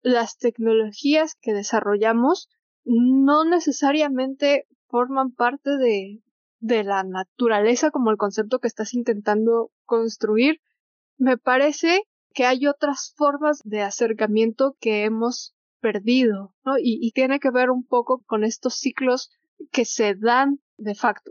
Las 0.00 0.36
tecnologías 0.38 1.34
que 1.40 1.52
desarrollamos 1.52 2.48
no 2.84 3.44
necesariamente 3.44 4.66
forman 4.88 5.32
parte 5.32 5.76
de, 5.76 6.22
de 6.60 6.84
la 6.84 7.02
naturaleza 7.02 7.90
como 7.90 8.10
el 8.10 8.16
concepto 8.16 8.58
que 8.58 8.68
estás 8.68 8.94
intentando 8.94 9.70
construir. 9.84 10.60
Me 11.22 11.38
parece 11.38 12.08
que 12.34 12.46
hay 12.46 12.66
otras 12.66 13.14
formas 13.16 13.60
de 13.62 13.82
acercamiento 13.82 14.76
que 14.80 15.04
hemos 15.04 15.54
perdido, 15.78 16.52
¿no? 16.64 16.72
Y, 16.82 17.12
tiene 17.12 17.38
que 17.38 17.52
ver 17.52 17.70
un 17.70 17.86
poco 17.86 18.24
con 18.26 18.42
estos 18.42 18.74
ciclos 18.74 19.30
que 19.70 19.84
se 19.84 20.16
dan 20.16 20.58
de 20.78 20.96
facto. 20.96 21.30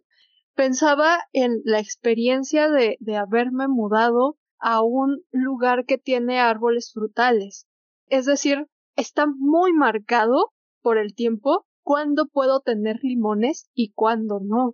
Pensaba 0.56 1.20
en 1.34 1.60
la 1.66 1.80
experiencia 1.80 2.70
de, 2.70 2.96
de 3.02 3.18
haberme 3.18 3.68
mudado 3.68 4.38
a 4.60 4.82
un 4.82 5.26
lugar 5.32 5.84
que 5.84 5.98
tiene 5.98 6.40
árboles 6.40 6.94
frutales. 6.94 7.68
Es 8.08 8.26
decir, 8.26 8.68
está 8.96 9.26
muy 9.28 9.74
marcado 9.74 10.54
por 10.82 10.98
el 10.98 11.14
tiempo 11.16 11.66
cuándo 11.84 12.28
puedo 12.28 12.62
tener 12.62 13.00
limones 13.02 13.70
y 13.74 13.92
cuándo 13.92 14.40
no. 14.42 14.74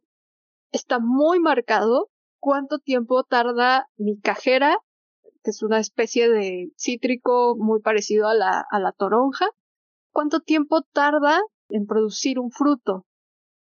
Está 0.72 1.00
muy 1.00 1.40
marcado 1.40 2.12
cuánto 2.38 2.78
tiempo 2.78 3.24
tarda 3.24 3.90
mi 3.98 4.20
cajera, 4.20 4.78
que 5.48 5.52
es 5.52 5.64
una 5.64 5.80
especie 5.80 6.28
de 6.30 6.74
cítrico 6.78 7.56
muy 7.58 7.80
parecido 7.80 8.28
a 8.28 8.34
la, 8.34 8.66
a 8.70 8.80
la 8.82 8.92
toronja, 8.92 9.48
cuánto 10.12 10.42
tiempo 10.42 10.82
tarda 10.92 11.40
en 11.70 11.86
producir 11.86 12.38
un 12.38 12.52
fruto. 12.52 13.06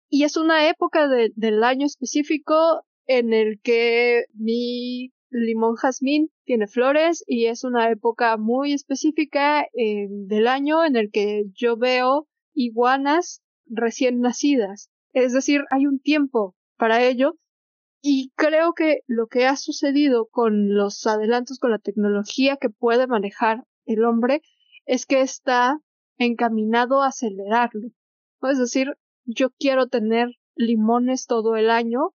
Y 0.09 0.23
es 0.23 0.37
una 0.37 0.69
época 0.69 1.09
del 1.09 1.61
año 1.61 1.85
específico 1.85 2.85
en 3.05 3.33
el 3.33 3.59
que 3.59 4.23
mi 4.33 5.11
limón 5.29 5.75
jazmín 5.75 6.29
tiene 6.45 6.67
flores 6.67 7.21
y 7.27 7.47
es 7.47 7.65
una 7.65 7.91
época 7.91 8.37
muy 8.37 8.71
específica 8.71 9.65
del 9.73 10.47
año 10.47 10.85
en 10.85 10.95
el 10.95 11.11
que 11.11 11.43
yo 11.53 11.75
veo 11.75 12.29
iguanas 12.53 13.41
recién 13.65 14.21
nacidas. 14.21 14.89
Es 15.11 15.33
decir, 15.33 15.63
hay 15.69 15.85
un 15.85 15.99
tiempo 15.99 16.55
para 16.77 17.03
ello 17.03 17.35
y 18.05 18.33
creo 18.35 18.73
que 18.73 18.99
lo 19.07 19.27
que 19.27 19.47
ha 19.47 19.55
sucedido 19.55 20.27
con 20.27 20.75
los 20.75 21.07
adelantos 21.07 21.57
con 21.57 21.71
la 21.71 21.79
tecnología 21.79 22.57
que 22.57 22.69
puede 22.69 23.07
manejar 23.07 23.63
el 23.85 24.03
hombre 24.03 24.41
es 24.85 25.05
que 25.05 25.21
está 25.21 25.79
encaminado 26.17 27.01
a 27.01 27.07
acelerarlo. 27.07 27.87
Es 28.41 28.59
decir, 28.59 28.97
yo 29.23 29.51
quiero 29.57 29.87
tener 29.87 30.27
limones 30.53 31.27
todo 31.27 31.55
el 31.55 31.69
año, 31.69 32.13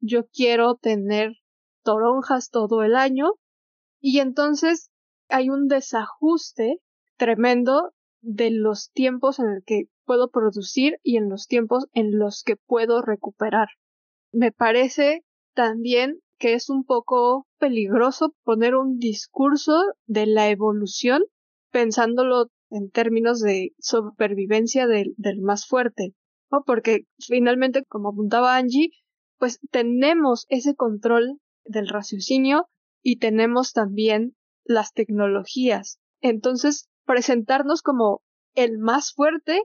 yo 0.00 0.26
quiero 0.26 0.76
tener 0.76 1.32
toronjas 1.82 2.50
todo 2.50 2.82
el 2.82 2.94
año, 2.94 3.32
y 4.00 4.18
entonces 4.18 4.90
hay 5.30 5.48
un 5.48 5.66
desajuste 5.66 6.82
tremendo 7.16 7.94
de 8.20 8.50
los 8.50 8.90
tiempos 8.90 9.38
en 9.38 9.48
el 9.48 9.64
que 9.64 9.84
puedo 10.04 10.28
producir 10.28 10.98
y 11.02 11.16
en 11.16 11.30
los 11.30 11.46
tiempos 11.46 11.86
en 11.94 12.18
los 12.18 12.42
que 12.42 12.56
puedo 12.56 13.00
recuperar. 13.00 13.68
Me 14.32 14.50
parece 14.50 15.24
también 15.54 16.20
que 16.38 16.54
es 16.54 16.70
un 16.70 16.84
poco 16.84 17.46
peligroso 17.58 18.34
poner 18.44 18.74
un 18.74 18.98
discurso 18.98 19.80
de 20.06 20.26
la 20.26 20.48
evolución 20.48 21.22
pensándolo 21.70 22.48
en 22.70 22.90
términos 22.90 23.40
de 23.40 23.72
supervivencia 23.78 24.86
del, 24.86 25.14
más 25.42 25.66
fuerte, 25.66 26.14
¿no? 26.50 26.62
Porque 26.64 27.04
finalmente, 27.18 27.84
como 27.84 28.08
apuntaba 28.08 28.56
Angie, 28.56 28.90
pues 29.38 29.60
tenemos 29.70 30.46
ese 30.48 30.74
control 30.74 31.38
del 31.64 31.88
raciocinio 31.88 32.66
y 33.02 33.18
tenemos 33.18 33.72
también 33.72 34.34
las 34.64 34.92
tecnologías. 34.92 35.98
Entonces, 36.22 36.88
presentarnos 37.04 37.82
como 37.82 38.22
el 38.54 38.78
más 38.78 39.12
fuerte 39.12 39.62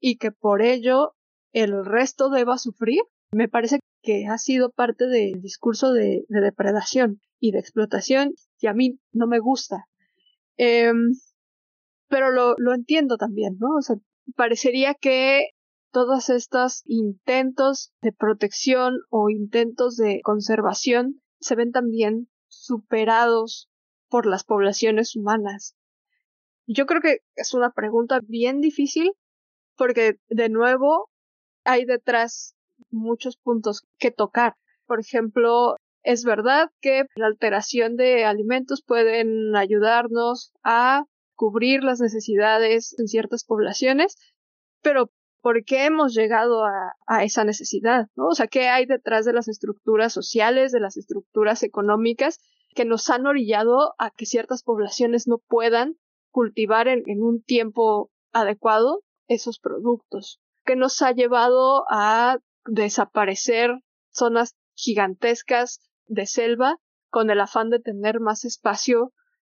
y 0.00 0.16
que 0.16 0.32
por 0.32 0.62
ello 0.62 1.14
el 1.52 1.84
resto 1.84 2.30
deba 2.30 2.58
sufrir, 2.58 3.02
me 3.30 3.48
parece 3.48 3.78
que 4.08 4.26
ha 4.26 4.38
sido 4.38 4.70
parte 4.70 5.06
del 5.06 5.42
discurso 5.42 5.92
de, 5.92 6.24
depredación 6.30 7.20
y 7.38 7.52
de 7.52 7.58
explotación 7.58 8.32
y 8.58 8.66
a 8.66 8.72
mí 8.72 8.98
no 9.12 9.26
me 9.26 9.38
gusta. 9.38 9.84
Em, 10.56 11.12
pero 12.08 12.30
lo, 12.30 12.54
lo 12.56 12.72
entiendo 12.72 13.18
también, 13.18 13.58
¿no? 13.60 13.74
O 13.76 13.82
sea, 13.82 13.96
parecería 14.34 14.94
que 14.94 15.50
todos 15.92 16.30
estos 16.30 16.84
intentos 16.86 17.92
de 18.00 18.12
protección 18.12 18.94
o 19.10 19.28
intentos 19.28 19.96
de 19.96 20.22
conservación 20.22 21.20
se 21.38 21.54
ven 21.54 21.70
también 21.70 22.30
superados 22.46 23.68
por 24.08 24.24
las 24.24 24.42
poblaciones 24.42 25.16
humanas. 25.16 25.76
Yo 26.66 26.86
creo 26.86 27.02
que 27.02 27.18
es 27.34 27.52
una 27.52 27.72
pregunta 27.72 28.20
bien 28.26 28.62
difícil 28.62 29.12
porque 29.76 30.16
de 30.30 30.48
nuevo 30.48 31.10
hay 31.64 31.84
detrás 31.84 32.54
muchos 32.90 33.36
puntos 33.36 33.86
que 33.98 34.10
tocar. 34.10 34.54
Por 34.86 35.00
ejemplo, 35.00 35.76
es 36.02 36.24
verdad 36.24 36.70
que 36.80 37.04
la 37.16 37.26
alteración 37.26 37.96
de 37.96 38.24
alimentos 38.24 38.82
pueden 38.82 39.54
ayudarnos 39.56 40.52
a 40.62 41.04
cubrir 41.34 41.84
las 41.84 42.00
necesidades 42.00 42.98
en 42.98 43.06
ciertas 43.08 43.44
poblaciones, 43.44 44.16
pero 44.82 45.10
¿por 45.40 45.64
qué 45.64 45.84
hemos 45.84 46.14
llegado 46.14 46.64
a, 46.64 47.24
esa 47.24 47.44
necesidad? 47.44 48.06
¿no? 48.16 48.28
O 48.28 48.34
sea, 48.34 48.46
¿qué 48.46 48.68
hay 48.68 48.86
detrás 48.86 49.24
de 49.24 49.32
las 49.32 49.48
estructuras 49.48 50.12
sociales, 50.12 50.72
de 50.72 50.80
las 50.80 50.96
estructuras 50.96 51.62
económicas 51.62 52.40
que 52.74 52.84
nos 52.84 53.08
han 53.10 53.26
orillado 53.26 53.94
a 53.98 54.10
que 54.10 54.26
ciertas 54.26 54.62
poblaciones 54.62 55.28
no 55.28 55.38
puedan 55.38 55.96
cultivar 56.30 56.88
en, 56.88 57.02
en 57.06 57.22
un 57.22 57.42
tiempo 57.42 58.10
adecuado 58.32 59.02
esos 59.26 59.58
productos? 59.58 60.40
¿Qué 60.64 60.74
nos 60.74 61.00
ha 61.02 61.12
llevado 61.12 61.84
a 61.88 62.38
desaparecer 62.68 63.80
zonas 64.10 64.56
gigantescas 64.74 65.80
de 66.06 66.26
selva 66.26 66.78
con 67.10 67.30
el 67.30 67.40
afán 67.40 67.70
de 67.70 67.80
tener 67.80 68.20
más 68.20 68.44
espacio 68.44 69.12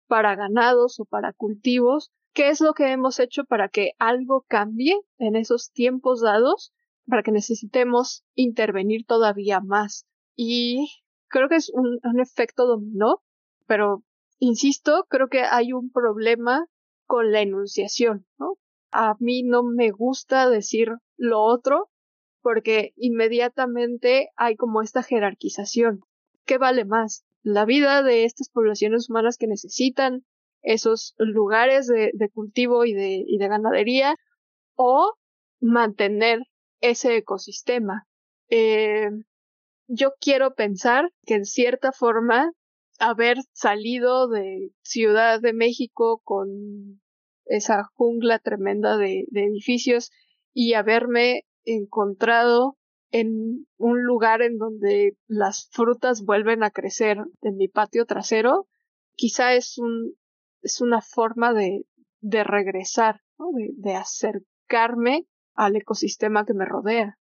para 0.08 0.36
ganados 0.36 1.00
o 1.00 1.06
para 1.06 1.34
cultivos, 1.34 2.12
¿qué 2.34 2.50
es 2.50 2.62
lo 2.62 2.74
que 2.74 2.92
hemos 2.92 3.20
hecho 3.20 3.44
para 3.44 3.70
que 3.70 3.92
algo 4.00 4.46
cambie 4.48 5.00
en 5.18 5.36
esos 5.36 5.72
tiempos 5.72 6.22
dados, 6.22 6.74
para 7.08 7.24
que 7.24 7.32
necesitemos 7.32 8.24
intervenir 8.36 9.06
todavía 9.06 9.60
más? 9.60 10.06
Y 10.36 10.90
creo 11.28 11.50
que 11.50 11.56
es 11.56 11.72
un, 11.74 12.00
efecto 12.20 12.66
dominó, 12.66 13.22
pero 13.66 14.04
insisto, 14.40 15.06
creo 15.10 15.28
que 15.28 15.42
hay 15.42 15.74
un 15.74 15.92
problema 15.92 16.66
con 17.06 17.32
la 17.32 17.42
enunciación, 17.42 18.26
¿no? 18.38 18.58
A 18.92 19.16
mí 19.20 19.44
no 19.44 19.64
me 19.64 19.92
gusta 19.92 20.50
decir 20.50 20.90
lo 21.18 21.42
otro 21.42 21.90
porque 22.50 22.94
inmediatamente 22.96 24.30
hay 24.36 24.56
como 24.56 24.82
esta 24.82 25.04
jerarquización. 25.04 26.00
¿Qué 26.48 26.58
vale 26.58 26.84
más? 26.84 27.24
la 27.44 27.66
vida 27.66 28.04
de 28.04 28.26
estas 28.26 28.50
poblaciones 28.50 29.10
humanas 29.10 29.38
que 29.38 29.48
necesitan 29.48 30.26
esos 30.62 31.16
lugares 31.18 31.88
de, 31.88 32.30
cultivo 32.34 32.86
y 32.86 32.94
de, 32.94 33.26
ganadería 33.40 34.16
o 34.76 35.14
mantener 35.62 36.40
ese 36.82 37.18
ecosistema. 37.18 38.06
Eh, 38.50 39.10
yo 39.88 40.12
quiero 40.20 40.54
pensar 40.54 41.12
que 41.26 41.36
en 41.36 41.46
cierta 41.46 41.92
forma 41.92 42.52
haber 43.00 43.38
salido 43.54 44.28
de 44.28 44.72
Ciudad 44.82 45.40
de 45.40 45.54
México 45.54 46.22
con 46.26 47.02
esa 47.46 47.86
jungla 47.94 48.40
tremenda 48.40 48.98
de 48.98 49.26
edificios 49.32 50.12
y 50.54 50.74
haberme 50.74 51.44
encontrado 51.76 52.78
en 53.12 53.66
un 53.78 54.04
lugar 54.04 54.42
en 54.42 54.58
donde 54.58 55.18
las 55.28 55.70
frutas 55.72 56.24
vuelven 56.24 56.64
a 56.64 56.72
crecer 56.72 57.18
en 57.42 57.58
mi 57.58 57.68
patio 57.68 58.06
trasero, 58.06 58.68
quizá 59.16 59.54
es 59.54 59.78
un 59.78 60.14
es 60.62 60.82
una 60.82 61.02
forma 61.02 61.54
de, 61.54 61.86
de 62.20 62.44
regresar, 62.44 63.22
de, 63.38 63.72
de 63.78 63.96
acercarme 63.96 65.26
al 65.54 65.76
ecosistema 65.76 66.46
que 66.46 66.54
me 66.54 66.66
rodea. 66.66 67.18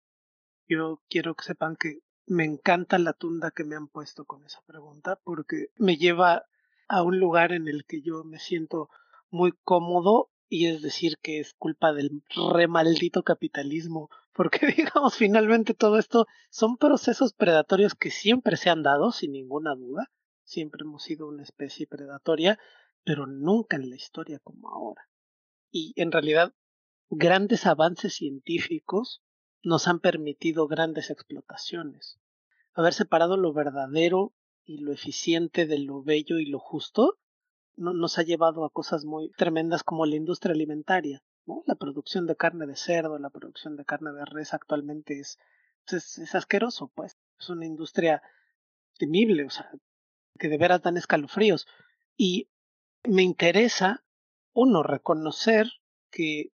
Yo 0.67 1.01
quiero 1.09 1.35
que 1.35 1.43
sepan 1.43 1.75
que 1.75 1.99
me 2.27 2.43
encanta 2.43 2.97
la 2.97 3.13
tunda 3.13 3.51
que 3.51 3.63
me 3.63 3.75
han 3.75 3.87
puesto 3.87 4.25
con 4.25 4.45
esa 4.45 4.61
pregunta 4.65 5.19
porque 5.23 5.67
me 5.77 5.97
lleva 5.97 6.45
a 6.87 7.03
un 7.03 7.19
lugar 7.19 7.51
en 7.51 7.67
el 7.67 7.85
que 7.85 8.01
yo 8.01 8.23
me 8.23 8.39
siento 8.39 8.89
muy 9.29 9.51
cómodo 9.63 10.29
y 10.47 10.67
es 10.67 10.81
decir 10.81 11.17
que 11.21 11.39
es 11.39 11.53
culpa 11.53 11.93
del 11.93 12.23
re 12.53 12.67
maldito 12.67 13.23
capitalismo, 13.23 14.09
porque 14.35 14.59
digamos 14.77 15.15
finalmente 15.15 15.73
todo 15.73 15.97
esto 15.97 16.27
son 16.49 16.77
procesos 16.77 17.33
predatorios 17.33 17.95
que 17.95 18.11
siempre 18.11 18.57
se 18.57 18.69
han 18.69 18.83
dado, 18.83 19.11
sin 19.11 19.31
ninguna 19.31 19.73
duda, 19.75 20.11
siempre 20.43 20.81
hemos 20.83 21.03
sido 21.03 21.27
una 21.27 21.43
especie 21.43 21.87
predatoria, 21.87 22.59
pero 23.03 23.25
nunca 23.25 23.77
en 23.77 23.89
la 23.89 23.95
historia 23.95 24.39
como 24.39 24.69
ahora. 24.69 25.07
Y 25.71 25.93
en 25.95 26.11
realidad 26.11 26.53
grandes 27.09 27.65
avances 27.65 28.15
científicos 28.15 29.23
nos 29.63 29.87
han 29.87 29.99
permitido 29.99 30.67
grandes 30.67 31.09
explotaciones. 31.09 32.19
haber 32.73 32.93
separado 32.93 33.37
lo 33.37 33.53
verdadero 33.53 34.33
y 34.65 34.79
lo 34.79 34.91
eficiente 34.91 35.65
de 35.65 35.79
lo 35.79 36.03
bello 36.03 36.39
y 36.39 36.45
lo 36.45 36.59
justo, 36.59 37.17
no, 37.77 37.93
nos 37.93 38.17
ha 38.17 38.23
llevado 38.23 38.65
a 38.65 38.69
cosas 38.69 39.05
muy 39.05 39.31
tremendas 39.31 39.83
como 39.83 40.05
la 40.05 40.17
industria 40.17 40.53
alimentaria. 40.53 41.23
La 41.65 41.75
producción 41.75 42.25
de 42.25 42.35
carne 42.35 42.65
de 42.65 42.75
cerdo, 42.75 43.19
la 43.19 43.29
producción 43.29 43.75
de 43.75 43.85
carne 43.85 44.11
de 44.13 44.25
res 44.25 44.53
actualmente 44.53 45.19
es, 45.19 45.37
es, 45.87 46.17
es 46.17 46.35
asqueroso, 46.35 46.91
pues. 46.95 47.17
Es 47.39 47.49
una 47.49 47.65
industria 47.65 48.21
temible, 48.97 49.45
o 49.45 49.49
sea, 49.49 49.69
que 50.39 50.49
de 50.49 50.57
veras 50.57 50.81
dan 50.81 50.97
escalofríos. 50.97 51.67
Y 52.17 52.49
me 53.03 53.23
interesa, 53.23 54.03
uno, 54.53 54.83
reconocer 54.83 55.67
que 56.11 56.51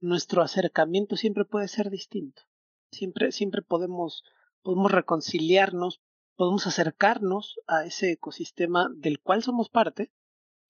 nuestro 0.00 0.42
acercamiento 0.42 1.16
siempre 1.16 1.44
puede 1.44 1.68
ser 1.68 1.90
distinto. 1.90 2.42
Siempre, 2.92 3.32
siempre 3.32 3.62
podemos, 3.62 4.24
podemos 4.62 4.90
reconciliarnos, 4.90 6.00
podemos 6.36 6.66
acercarnos 6.66 7.60
a 7.66 7.84
ese 7.84 8.12
ecosistema 8.12 8.88
del 8.94 9.20
cual 9.20 9.42
somos 9.42 9.68
parte, 9.68 10.12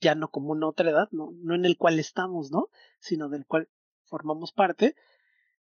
ya 0.01 0.15
no 0.15 0.31
como 0.31 0.53
una 0.53 0.69
otra 0.69 0.91
edad, 0.91 1.09
no, 1.13 1.33
no 1.43 1.55
en 1.55 1.65
el 1.65 1.77
cual 1.77 1.99
estamos, 1.99 2.51
¿no? 2.51 2.69
Sino 2.99 3.29
del 3.29 3.47
cual 3.47 3.69
formamos 4.05 4.53
parte, 4.53 4.97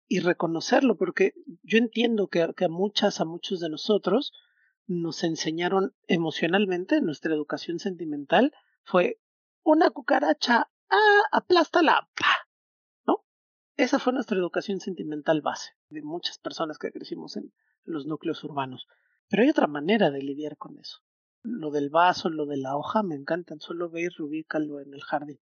y 0.09 0.21
reconocerlo, 0.21 0.97
porque 0.97 1.35
yo 1.63 1.79
entiendo 1.79 2.29
que, 2.29 2.43
a 2.43 2.69
muchas, 2.69 3.21
a 3.21 3.27
muchos 3.27 3.61
de 3.61 3.69
nosotros, 3.69 4.33
nos 4.87 5.23
enseñaron 5.23 5.95
emocionalmente, 6.07 7.03
nuestra 7.03 7.35
educación 7.35 7.79
sentimental 7.79 8.55
fue 8.85 9.21
una 9.63 9.91
cucaracha, 9.91 10.71
ah, 10.89 11.23
aplástala, 11.31 12.09
¿no? 13.07 13.23
Esa 13.77 13.99
fue 13.99 14.15
nuestra 14.15 14.39
educación 14.39 14.81
sentimental 14.81 15.43
base 15.43 15.73
de 15.91 16.01
muchas 16.01 16.39
personas 16.39 16.79
que 16.79 16.91
crecimos 16.91 17.37
en 17.37 17.53
los 17.85 18.07
núcleos 18.07 18.43
urbanos. 18.45 18.89
Pero 19.29 19.43
hay 19.43 19.51
otra 19.51 19.67
manera 19.67 20.11
de 20.11 20.23
lidiar 20.23 20.57
con 20.57 20.79
eso. 20.79 21.01
Lo 21.43 21.71
del 21.71 21.91
vaso, 21.91 22.31
lo 22.31 22.47
de 22.47 22.57
la 22.57 22.77
hoja, 22.77 23.03
me 23.03 23.15
encantan. 23.15 23.61
Solo 23.61 23.91
ve 23.91 24.03
y 24.03 24.23
ubícalo 24.23 24.81
en 24.81 24.95
el 24.95 25.03
jardín. 25.03 25.41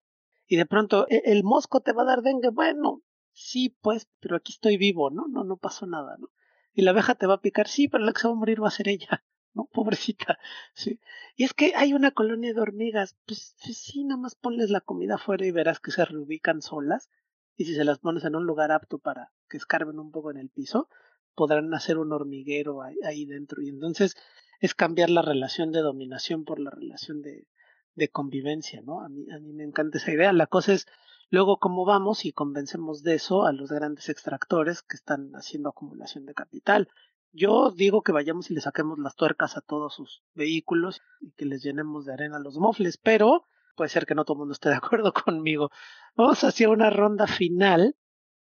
Y 0.46 0.56
de 0.56 0.66
pronto, 0.66 1.06
¿e-, 1.08 1.22
¿el 1.26 1.44
mosco 1.44 1.80
te 1.80 1.92
va 1.92 2.02
a 2.02 2.06
dar 2.06 2.22
dengue? 2.22 2.50
Bueno, 2.50 3.02
sí, 3.32 3.76
pues, 3.80 4.08
pero 4.20 4.36
aquí 4.36 4.52
estoy 4.52 4.76
vivo, 4.76 5.10
¿no? 5.10 5.26
No, 5.28 5.44
no 5.44 5.56
pasó 5.56 5.86
nada, 5.86 6.16
¿no? 6.18 6.28
Y 6.72 6.82
la 6.82 6.92
abeja 6.92 7.14
te 7.14 7.26
va 7.26 7.34
a 7.34 7.40
picar, 7.40 7.68
sí, 7.68 7.88
pero 7.88 8.04
la 8.04 8.12
que 8.12 8.20
se 8.20 8.28
va 8.28 8.34
a 8.34 8.36
morir 8.36 8.62
va 8.62 8.68
a 8.68 8.72
ser 8.72 8.88
ella. 8.88 9.24
¿no? 9.54 9.66
Pobrecita, 9.66 10.38
sí. 10.74 11.00
Y 11.36 11.44
es 11.44 11.54
que 11.54 11.74
hay 11.74 11.92
una 11.92 12.12
colonia 12.12 12.54
de 12.54 12.60
hormigas, 12.60 13.16
pues, 13.26 13.56
pues, 13.62 13.76
sí, 13.78 14.04
nada 14.04 14.20
más 14.20 14.34
ponles 14.34 14.70
la 14.70 14.80
comida 14.80 15.16
afuera 15.16 15.44
y 15.46 15.50
verás 15.50 15.80
que 15.80 15.90
se 15.90 16.04
reubican 16.04 16.62
solas. 16.62 17.10
Y 17.56 17.64
si 17.64 17.74
se 17.74 17.84
las 17.84 17.98
pones 17.98 18.24
en 18.24 18.36
un 18.36 18.46
lugar 18.46 18.72
apto 18.72 18.98
para 18.98 19.32
que 19.48 19.56
escarben 19.56 19.98
un 19.98 20.12
poco 20.12 20.30
en 20.30 20.38
el 20.38 20.48
piso, 20.48 20.88
podrán 21.34 21.72
hacer 21.74 21.98
un 21.98 22.12
hormiguero 22.12 22.82
ahí, 22.82 23.26
dentro. 23.26 23.62
Y 23.62 23.68
entonces 23.68 24.16
es 24.60 24.74
cambiar 24.74 25.10
la 25.10 25.22
relación 25.22 25.72
de 25.72 25.80
dominación 25.80 26.44
por 26.44 26.60
la 26.60 26.70
relación 26.70 27.22
de, 27.22 27.48
de 27.96 28.08
convivencia, 28.08 28.82
¿no? 28.82 29.00
A 29.00 29.08
mí, 29.08 29.28
a 29.30 29.38
mí 29.40 29.52
me 29.52 29.64
encanta 29.64 29.98
esa 29.98 30.12
idea. 30.12 30.32
La 30.32 30.46
cosa 30.46 30.72
es 30.72 30.86
luego 31.28 31.58
cómo 31.58 31.84
vamos 31.84 32.24
y 32.24 32.32
convencemos 32.32 33.02
de 33.02 33.14
eso 33.14 33.44
a 33.44 33.52
los 33.52 33.70
grandes 33.70 34.08
extractores 34.08 34.82
que 34.82 34.96
están 34.96 35.32
haciendo 35.34 35.70
acumulación 35.70 36.26
de 36.26 36.34
capital 36.34 36.88
yo 37.32 37.70
digo 37.70 38.02
que 38.02 38.12
vayamos 38.12 38.50
y 38.50 38.54
le 38.54 38.60
saquemos 38.60 38.98
las 38.98 39.14
tuercas 39.14 39.56
a 39.56 39.60
todos 39.60 39.94
sus 39.94 40.22
vehículos 40.34 41.00
y 41.20 41.32
que 41.32 41.44
les 41.44 41.62
llenemos 41.62 42.04
de 42.04 42.12
arena 42.12 42.40
los 42.40 42.58
mofles, 42.58 42.96
pero 42.96 43.46
puede 43.76 43.88
ser 43.88 44.04
que 44.04 44.14
no 44.14 44.24
todo 44.24 44.34
el 44.34 44.38
mundo 44.40 44.52
esté 44.52 44.68
de 44.68 44.76
acuerdo 44.76 45.12
conmigo. 45.24 45.70
Vamos 46.16 46.42
hacia 46.42 46.68
una 46.68 46.90
ronda 46.90 47.26
final 47.26 47.96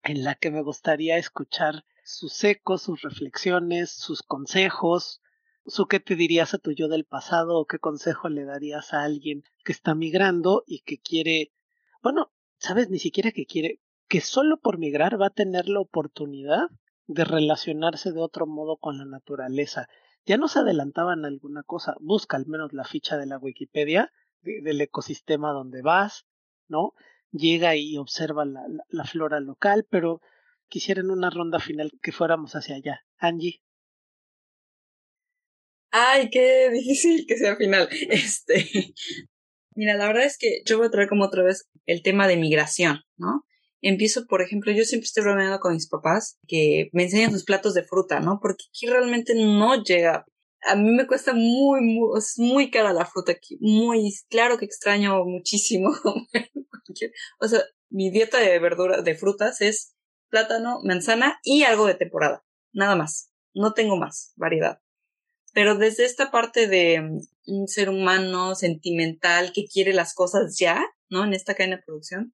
en 0.03 0.23
la 0.23 0.35
que 0.35 0.51
me 0.51 0.61
gustaría 0.61 1.17
escuchar 1.17 1.83
sus 2.03 2.43
ecos, 2.43 2.83
sus 2.83 3.01
reflexiones, 3.01 3.89
sus 3.89 4.21
consejos, 4.21 5.21
su 5.65 5.87
qué 5.87 5.99
te 5.99 6.15
dirías 6.15 6.53
a 6.53 6.57
tu 6.57 6.71
yo 6.71 6.87
del 6.87 7.05
pasado 7.05 7.57
o 7.57 7.65
qué 7.65 7.79
consejo 7.79 8.29
le 8.29 8.45
darías 8.45 8.93
a 8.93 9.03
alguien 9.03 9.43
que 9.63 9.71
está 9.71 9.95
migrando 9.95 10.63
y 10.67 10.81
que 10.81 10.99
quiere, 10.99 11.51
bueno, 12.01 12.31
sabes, 12.57 12.89
ni 12.89 12.99
siquiera 12.99 13.31
que 13.31 13.45
quiere, 13.45 13.81
que 14.07 14.21
solo 14.21 14.57
por 14.57 14.77
migrar 14.77 15.19
va 15.19 15.27
a 15.27 15.31
tener 15.31 15.67
la 15.67 15.79
oportunidad 15.79 16.69
de 17.07 17.23
relacionarse 17.23 18.11
de 18.11 18.21
otro 18.21 18.45
modo 18.47 18.77
con 18.77 18.97
la 18.97 19.05
naturaleza. 19.05 19.87
Ya 20.25 20.37
nos 20.37 20.57
adelantaban 20.57 21.25
alguna 21.25 21.63
cosa, 21.63 21.95
busca 21.99 22.37
al 22.37 22.47
menos 22.47 22.73
la 22.73 22.83
ficha 22.83 23.17
de 23.17 23.25
la 23.25 23.37
Wikipedia 23.37 24.11
del 24.41 24.81
ecosistema 24.81 25.51
donde 25.51 25.81
vas, 25.81 26.25
¿no? 26.67 26.93
Llega 27.31 27.75
y 27.75 27.97
observa 27.97 28.45
la, 28.45 28.63
la, 28.89 29.03
flora 29.03 29.39
local, 29.39 29.87
pero 29.89 30.21
quisiera 30.67 31.01
en 31.01 31.09
una 31.09 31.31
ronda 31.31 31.59
final 31.59 31.91
que 32.01 32.11
fuéramos 32.11 32.55
hacia 32.55 32.75
allá. 32.75 33.01
Angie. 33.17 33.64
Ay, 35.97 36.29
qué 36.29 36.69
difícil 36.71 37.25
que 37.25 37.37
sea 37.37 37.55
final. 37.55 37.87
Este, 38.09 38.65
mira, 39.75 39.95
la 39.95 40.07
verdad 40.07 40.25
es 40.25 40.37
que 40.37 40.61
yo 40.65 40.77
voy 40.77 40.87
a 40.87 40.91
traer 40.91 41.07
como 41.07 41.23
otra 41.23 41.41
vez 41.41 41.69
el 41.85 42.03
tema 42.03 42.27
de 42.27 42.35
migración, 42.35 42.99
¿no? 43.15 43.45
empiezo, 43.81 44.25
por 44.25 44.41
ejemplo, 44.41 44.71
yo 44.71 44.83
siempre 44.83 45.05
estoy 45.05 45.23
bromeando 45.23 45.59
con 45.59 45.73
mis 45.73 45.87
papás 45.87 46.39
que 46.47 46.89
me 46.91 47.03
enseñan 47.03 47.31
sus 47.31 47.45
platos 47.45 47.75
de 47.75 47.83
fruta, 47.83 48.19
¿no? 48.19 48.39
Porque 48.41 48.65
aquí 48.67 48.87
realmente 48.87 49.35
no 49.35 49.83
llega. 49.83 50.25
A 50.67 50.75
mí 50.75 50.89
me 50.89 51.05
cuesta 51.05 51.33
muy, 51.33 51.81
muy, 51.81 52.17
es 52.17 52.33
muy 52.39 52.71
cara 52.71 52.91
la 52.93 53.05
fruta 53.05 53.33
aquí. 53.33 53.57
Muy, 53.61 54.11
claro 54.27 54.57
que 54.57 54.65
extraño 54.65 55.23
muchísimo. 55.23 55.91
o 57.39 57.47
sea, 57.47 57.61
mi 57.89 58.09
dieta 58.09 58.39
de 58.39 58.57
verduras, 58.59 59.03
de 59.03 59.15
frutas 59.15 59.61
es 59.61 59.95
plátano, 60.29 60.79
manzana 60.83 61.39
y 61.43 61.63
algo 61.63 61.85
de 61.85 61.93
temporada. 61.93 62.43
Nada 62.73 62.95
más. 62.95 63.31
No 63.53 63.73
tengo 63.73 63.97
más 63.97 64.33
variedad. 64.35 64.79
Pero 65.55 65.75
desde 65.77 66.03
esta 66.03 66.31
parte 66.31 66.67
de 66.67 67.01
mm, 67.01 67.19
un 67.47 67.67
ser 67.69 67.89
humano 67.89 68.55
sentimental 68.55 69.53
que 69.53 69.65
quiere 69.65 69.93
las 69.93 70.13
cosas 70.13 70.57
ya, 70.59 70.85
¿no? 71.09 71.23
En 71.23 71.33
esta 71.33 71.55
cadena 71.55 71.77
de 71.77 71.83
producción, 71.83 72.33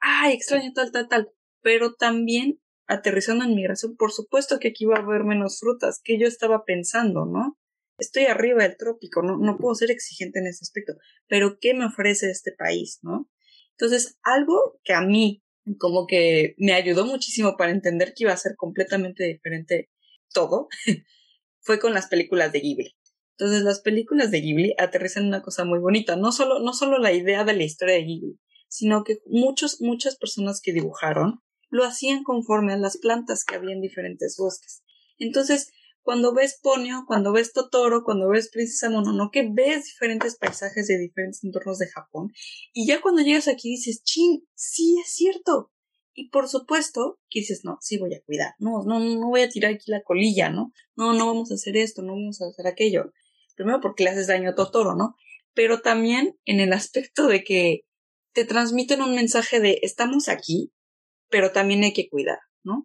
ay, 0.00 0.34
extraño 0.34 0.72
tal, 0.74 0.90
tal, 0.90 1.08
tal. 1.08 1.30
Pero 1.62 1.94
también 1.94 2.60
aterrizando 2.88 3.44
en 3.44 3.54
migración, 3.54 3.96
por 3.96 4.10
supuesto 4.10 4.58
que 4.58 4.68
aquí 4.68 4.84
va 4.84 4.96
a 4.96 5.02
haber 5.02 5.22
menos 5.22 5.60
frutas, 5.60 6.00
que 6.02 6.18
yo 6.18 6.26
estaba 6.26 6.64
pensando, 6.64 7.24
¿no? 7.24 7.56
Estoy 7.98 8.24
arriba 8.24 8.64
del 8.64 8.76
trópico, 8.76 9.22
no, 9.22 9.38
no 9.38 9.56
puedo 9.56 9.76
ser 9.76 9.92
exigente 9.92 10.40
en 10.40 10.48
ese 10.48 10.64
aspecto, 10.64 10.94
pero 11.28 11.58
¿qué 11.60 11.72
me 11.74 11.86
ofrece 11.86 12.30
este 12.30 12.50
país, 12.50 12.98
no? 13.02 13.30
Entonces, 13.72 14.18
algo 14.22 14.80
que 14.82 14.92
a 14.92 15.02
mí 15.02 15.44
como 15.78 16.08
que 16.08 16.56
me 16.58 16.72
ayudó 16.72 17.06
muchísimo 17.06 17.56
para 17.56 17.70
entender 17.70 18.12
que 18.14 18.24
iba 18.24 18.32
a 18.32 18.36
ser 18.36 18.56
completamente 18.56 19.24
diferente 19.24 19.88
todo, 20.32 20.68
fue 21.60 21.78
con 21.78 21.94
las 21.94 22.08
películas 22.08 22.52
de 22.52 22.60
Ghibli. 22.60 22.96
Entonces, 23.38 23.62
las 23.62 23.80
películas 23.80 24.30
de 24.30 24.40
Ghibli 24.40 24.74
aterrizan 24.78 25.24
en 25.24 25.28
una 25.28 25.42
cosa 25.42 25.64
muy 25.64 25.78
bonita, 25.78 26.16
no 26.16 26.30
solo, 26.32 26.60
no 26.60 26.74
solo 26.74 26.98
la 26.98 27.12
idea 27.12 27.44
de 27.44 27.54
la 27.54 27.64
historia 27.64 27.94
de 27.94 28.04
Ghibli, 28.04 28.38
sino 28.68 29.02
que 29.02 29.18
muchos, 29.26 29.80
muchas 29.80 30.16
personas 30.16 30.60
que 30.60 30.72
dibujaron 30.72 31.40
lo 31.70 31.84
hacían 31.84 32.22
conforme 32.22 32.72
a 32.72 32.76
las 32.76 32.98
plantas 32.98 33.44
que 33.44 33.54
había 33.54 33.72
en 33.74 33.80
diferentes 33.80 34.36
bosques. 34.38 34.82
Entonces, 35.18 35.70
cuando 36.02 36.34
ves 36.34 36.58
Ponyo, 36.62 37.04
cuando 37.06 37.32
ves 37.32 37.52
Totoro, 37.52 38.02
cuando 38.04 38.28
ves 38.28 38.50
Princesa 38.50 38.90
Mononoke, 38.90 39.48
ves 39.52 39.84
diferentes 39.84 40.36
paisajes 40.36 40.86
de 40.88 40.98
diferentes 40.98 41.44
entornos 41.44 41.78
de 41.78 41.88
Japón. 41.88 42.32
Y 42.72 42.86
ya 42.86 43.00
cuando 43.00 43.22
llegas 43.22 43.48
aquí 43.48 43.70
dices, 43.70 44.02
chin, 44.02 44.46
sí 44.54 44.98
es 45.00 45.12
cierto. 45.14 45.70
Y 46.12 46.30
por 46.30 46.48
supuesto 46.48 47.18
que 47.28 47.40
dices, 47.40 47.60
no, 47.64 47.78
sí 47.80 47.98
voy 47.98 48.14
a 48.14 48.22
cuidar, 48.22 48.54
no, 48.58 48.82
no, 48.84 48.98
no 48.98 49.28
voy 49.28 49.42
a 49.42 49.48
tirar 49.48 49.74
aquí 49.74 49.90
la 49.90 50.02
colilla, 50.02 50.50
¿no? 50.50 50.72
No, 50.96 51.12
no 51.12 51.26
vamos 51.26 51.50
a 51.50 51.54
hacer 51.54 51.76
esto, 51.76 52.02
no 52.02 52.12
vamos 52.12 52.40
a 52.40 52.46
hacer 52.46 52.66
aquello. 52.66 53.12
Primero 53.54 53.80
porque 53.80 54.04
le 54.04 54.10
haces 54.10 54.26
daño 54.26 54.50
a 54.50 54.54
Totoro, 54.54 54.94
¿no? 54.94 55.16
Pero 55.54 55.80
también 55.80 56.38
en 56.44 56.60
el 56.60 56.72
aspecto 56.72 57.26
de 57.26 57.44
que 57.44 57.82
te 58.32 58.44
transmiten 58.44 59.02
un 59.02 59.14
mensaje 59.14 59.60
de 59.60 59.80
estamos 59.82 60.28
aquí, 60.28 60.72
pero 61.28 61.52
también 61.52 61.84
hay 61.84 61.92
que 61.92 62.08
cuidar, 62.08 62.38
¿no? 62.62 62.84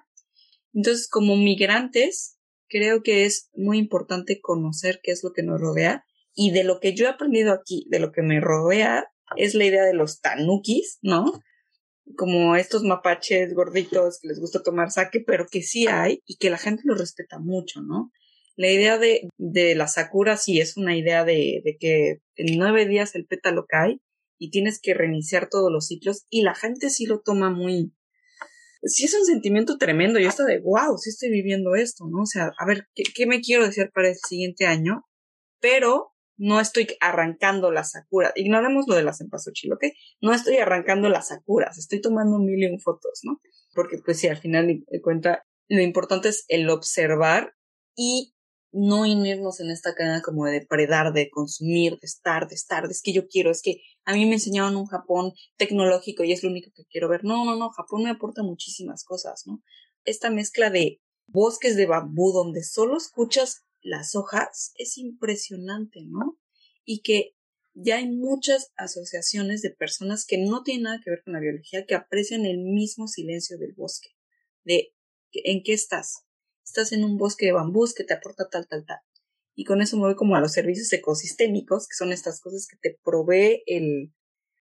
Entonces, 0.73 1.07
como 1.07 1.35
migrantes, 1.35 2.37
creo 2.67 3.01
que 3.03 3.25
es 3.25 3.49
muy 3.53 3.77
importante 3.77 4.41
conocer 4.41 4.99
qué 5.01 5.11
es 5.11 5.23
lo 5.23 5.31
que 5.31 5.43
nos 5.43 5.59
rodea 5.59 6.05
y 6.33 6.51
de 6.51 6.63
lo 6.63 6.79
que 6.79 6.93
yo 6.93 7.05
he 7.05 7.09
aprendido 7.09 7.53
aquí, 7.53 7.87
de 7.89 7.99
lo 7.99 8.11
que 8.11 8.21
me 8.21 8.39
rodea, 8.41 9.05
es 9.37 9.55
la 9.55 9.65
idea 9.65 9.83
de 9.83 9.93
los 9.93 10.19
tanukis, 10.19 10.99
¿no? 11.01 11.41
Como 12.17 12.55
estos 12.55 12.83
mapaches 12.83 13.53
gorditos 13.53 14.19
que 14.21 14.27
les 14.27 14.39
gusta 14.39 14.61
tomar 14.61 14.91
sake, 14.91 15.23
pero 15.25 15.47
que 15.47 15.63
sí 15.63 15.87
hay 15.87 16.21
y 16.25 16.37
que 16.37 16.49
la 16.49 16.57
gente 16.57 16.83
los 16.85 16.99
respeta 16.99 17.39
mucho, 17.39 17.81
¿no? 17.81 18.11
La 18.55 18.71
idea 18.71 18.97
de, 18.97 19.27
de 19.37 19.75
la 19.75 19.87
sakura 19.87 20.37
sí 20.37 20.61
es 20.61 20.77
una 20.77 20.95
idea 20.95 21.25
de, 21.25 21.61
de 21.65 21.77
que 21.79 22.21
en 22.35 22.57
nueve 22.57 22.85
días 22.85 23.15
el 23.15 23.25
pétalo 23.25 23.65
cae 23.67 23.99
y 24.37 24.49
tienes 24.49 24.79
que 24.81 24.93
reiniciar 24.93 25.49
todos 25.49 25.71
los 25.71 25.87
ciclos 25.87 26.25
y 26.29 26.41
la 26.41 26.55
gente 26.55 26.89
sí 26.89 27.05
lo 27.05 27.21
toma 27.21 27.49
muy... 27.49 27.93
Sí 28.83 29.05
es 29.05 29.15
un 29.15 29.25
sentimiento 29.25 29.77
tremendo 29.77 30.19
y 30.19 30.25
esto 30.25 30.43
de, 30.43 30.59
wow, 30.59 30.97
sí 30.97 31.09
estoy 31.09 31.31
viviendo 31.31 31.73
esto, 31.75 32.05
¿no? 32.07 32.21
O 32.21 32.25
sea, 32.25 32.51
a 32.57 32.65
ver, 32.67 32.87
¿qué, 32.93 33.25
me 33.25 33.41
quiero 33.41 33.65
decir 33.65 33.89
para 33.93 34.09
el 34.09 34.15
siguiente 34.15 34.67
año? 34.67 35.05
Pero 35.59 36.13
no 36.37 36.59
estoy 36.59 36.87
arrancando 36.99 37.71
las 37.71 37.91
sakuras. 37.91 38.33
Ignoremos 38.35 38.85
lo 38.87 38.95
de 38.95 39.03
las 39.03 39.19
cempasúchil, 39.19 39.73
¿ok? 39.73 39.85
No 40.21 40.33
estoy 40.33 40.57
arrancando 40.57 41.09
las 41.09 41.29
sakuras, 41.29 41.77
estoy 41.77 42.01
tomando 42.01 42.37
un 42.37 42.45
millón 42.45 42.79
fotos, 42.79 43.21
¿no? 43.23 43.39
Porque 43.73 43.97
pues 44.03 44.19
sí, 44.19 44.27
al 44.27 44.37
final 44.37 44.67
de 44.67 45.01
cuenta, 45.01 45.45
lo 45.67 45.81
importante 45.81 46.29
es 46.29 46.45
el 46.47 46.69
observar 46.69 47.53
y 47.95 48.35
no 48.77 49.05
irnos 49.05 49.61
en 49.61 49.71
esta 49.71 49.95
cadena 49.95 50.21
como 50.21 50.45
de 50.45 50.59
depredar, 50.59 51.13
de 51.13 51.29
consumir, 51.29 51.93
de 51.93 52.05
estar, 52.05 52.49
de 52.49 52.55
estar, 52.55 52.83
es 52.85 53.01
que 53.01 53.13
yo 53.13 53.25
quiero, 53.27 53.49
es 53.49 53.61
que 53.61 53.81
a 54.03 54.13
mí 54.13 54.25
me 54.25 54.33
enseñaron 54.33 54.75
un 54.75 54.85
Japón 54.85 55.31
tecnológico 55.55 56.25
y 56.25 56.33
es 56.33 56.43
lo 56.43 56.49
único 56.49 56.71
que 56.75 56.83
quiero 56.85 57.07
ver. 57.07 57.23
No, 57.23 57.45
no, 57.45 57.55
no, 57.55 57.69
Japón 57.69 58.03
me 58.03 58.09
aporta 58.09 58.43
muchísimas 58.43 59.05
cosas, 59.05 59.43
¿no? 59.45 59.63
Esta 60.03 60.29
mezcla 60.29 60.69
de 60.69 60.99
bosques 61.27 61.77
de 61.77 61.85
bambú 61.85 62.33
donde 62.33 62.63
solo 62.63 62.97
escuchas 62.97 63.63
las 63.85 64.15
hojas 64.15 64.73
es 64.77 64.97
impresionante, 64.97 66.01
¿no? 66.03 66.39
Y 66.83 67.01
que 67.01 67.35
ya 67.73 67.97
hay 67.97 68.09
muchas 68.09 68.71
asociaciones 68.77 69.61
de 69.61 69.69
personas 69.69 70.25
que 70.25 70.37
no 70.37 70.63
tienen 70.63 70.83
nada 70.83 71.01
que 71.03 71.11
ver 71.11 71.21
con 71.23 71.33
la 71.33 71.39
biología 71.39 71.85
que 71.85 71.93
aprecian 71.93 72.45
el 72.45 72.57
mismo 72.57 73.07
silencio 73.07 73.57
del 73.57 73.73
bosque, 73.73 74.09
de 74.63 74.93
en 75.31 75.61
qué 75.63 75.73
estás. 75.73 76.25
Estás 76.63 76.93
en 76.93 77.03
un 77.03 77.17
bosque 77.17 77.45
de 77.45 77.51
bambús 77.51 77.93
que 77.93 78.03
te 78.03 78.15
aporta 78.15 78.49
tal, 78.49 78.67
tal, 78.67 78.85
tal. 78.85 78.99
Y 79.53 79.65
con 79.65 79.81
eso 79.81 79.97
me 79.97 80.03
voy 80.03 80.15
como 80.15 80.35
a 80.35 80.41
los 80.41 80.53
servicios 80.53 80.91
ecosistémicos, 80.91 81.87
que 81.87 81.95
son 81.95 82.11
estas 82.11 82.41
cosas 82.41 82.67
que 82.67 82.77
te 82.77 82.99
provee 83.03 83.61
el, 83.67 84.13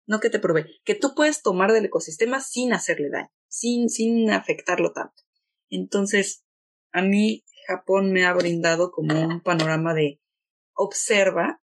no 0.08 0.20
que 0.20 0.30
te 0.30 0.40
provee, 0.40 0.80
que 0.86 0.96
tú 0.96 1.14
puedes 1.14 1.41
tomar 1.41 1.74
del 1.74 1.86
ecosistema 1.86 2.40
sin 2.41 2.72
hacerle 2.74 3.10
daño, 3.10 3.32
sin, 3.50 3.90
sin 3.90 4.32
afectarlo 4.32 4.94
tanto. 4.94 5.24
Entonces, 5.70 6.46
a 6.91 7.02
mí 7.02 7.44
Japón 7.70 8.12
me 8.12 8.26
ha 8.26 8.34
brindado 8.34 8.91
como 8.91 9.22
un 9.22 9.41
panorama 9.41 9.94
de 9.94 10.20
observa 10.74 11.62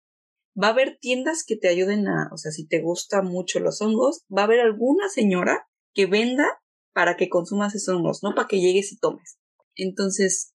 va 0.60 0.68
a 0.68 0.70
haber 0.70 0.98
tiendas 0.98 1.44
que 1.44 1.56
te 1.56 1.68
ayuden 1.68 2.08
a, 2.08 2.30
o 2.32 2.38
sea, 2.38 2.52
si 2.52 2.66
te 2.66 2.80
gustan 2.80 3.26
mucho 3.26 3.60
los 3.60 3.82
hongos, 3.82 4.24
va 4.34 4.42
a 4.42 4.44
haber 4.46 4.60
alguna 4.60 5.10
señora 5.10 5.68
que 5.92 6.06
venda 6.06 6.46
para 6.94 7.16
que 7.16 7.28
consumas 7.28 7.74
esos 7.74 7.96
hongos, 7.96 8.22
no 8.22 8.34
para 8.34 8.48
que 8.48 8.60
llegues 8.60 8.92
y 8.92 8.98
tomes. 8.98 9.38
Entonces, 9.76 10.54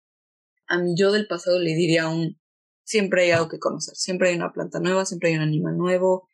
a 0.67 0.79
mi 0.79 0.95
yo 0.97 1.11
del 1.11 1.27
pasado 1.27 1.59
le 1.59 1.75
diría 1.75 2.07
un, 2.07 2.39
siempre 2.83 3.23
hay 3.23 3.31
algo 3.31 3.47
que 3.47 3.59
conocer, 3.59 3.95
siempre 3.95 4.29
hay 4.29 4.35
una 4.35 4.51
planta 4.51 4.79
nueva, 4.79 5.05
siempre 5.05 5.29
hay 5.29 5.35
un 5.35 5.43
animal 5.43 5.77
nuevo. 5.77 6.27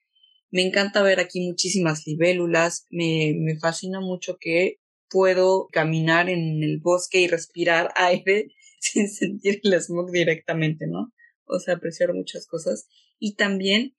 Me 0.52 0.62
encanta 0.66 1.04
ver 1.04 1.20
aquí 1.20 1.46
muchísimas 1.46 2.08
libélulas, 2.08 2.88
me, 2.90 3.36
me 3.38 3.60
fascina 3.60 4.00
mucho 4.00 4.38
que 4.40 4.80
puedo 5.10 5.68
caminar 5.72 6.30
en 6.30 6.64
el 6.64 6.80
bosque 6.80 7.20
y 7.20 7.28
respirar 7.28 7.94
aire 7.98 8.54
sin 8.94 9.10
sentir 9.10 9.62
el 9.64 9.80
smog 9.80 10.12
directamente, 10.12 10.88
¿no? 10.88 11.14
O 11.46 11.60
sea, 11.60 11.76
apreciar 11.76 12.14
muchas 12.14 12.48
cosas 12.48 12.88
y 13.20 13.36
también 13.36 13.96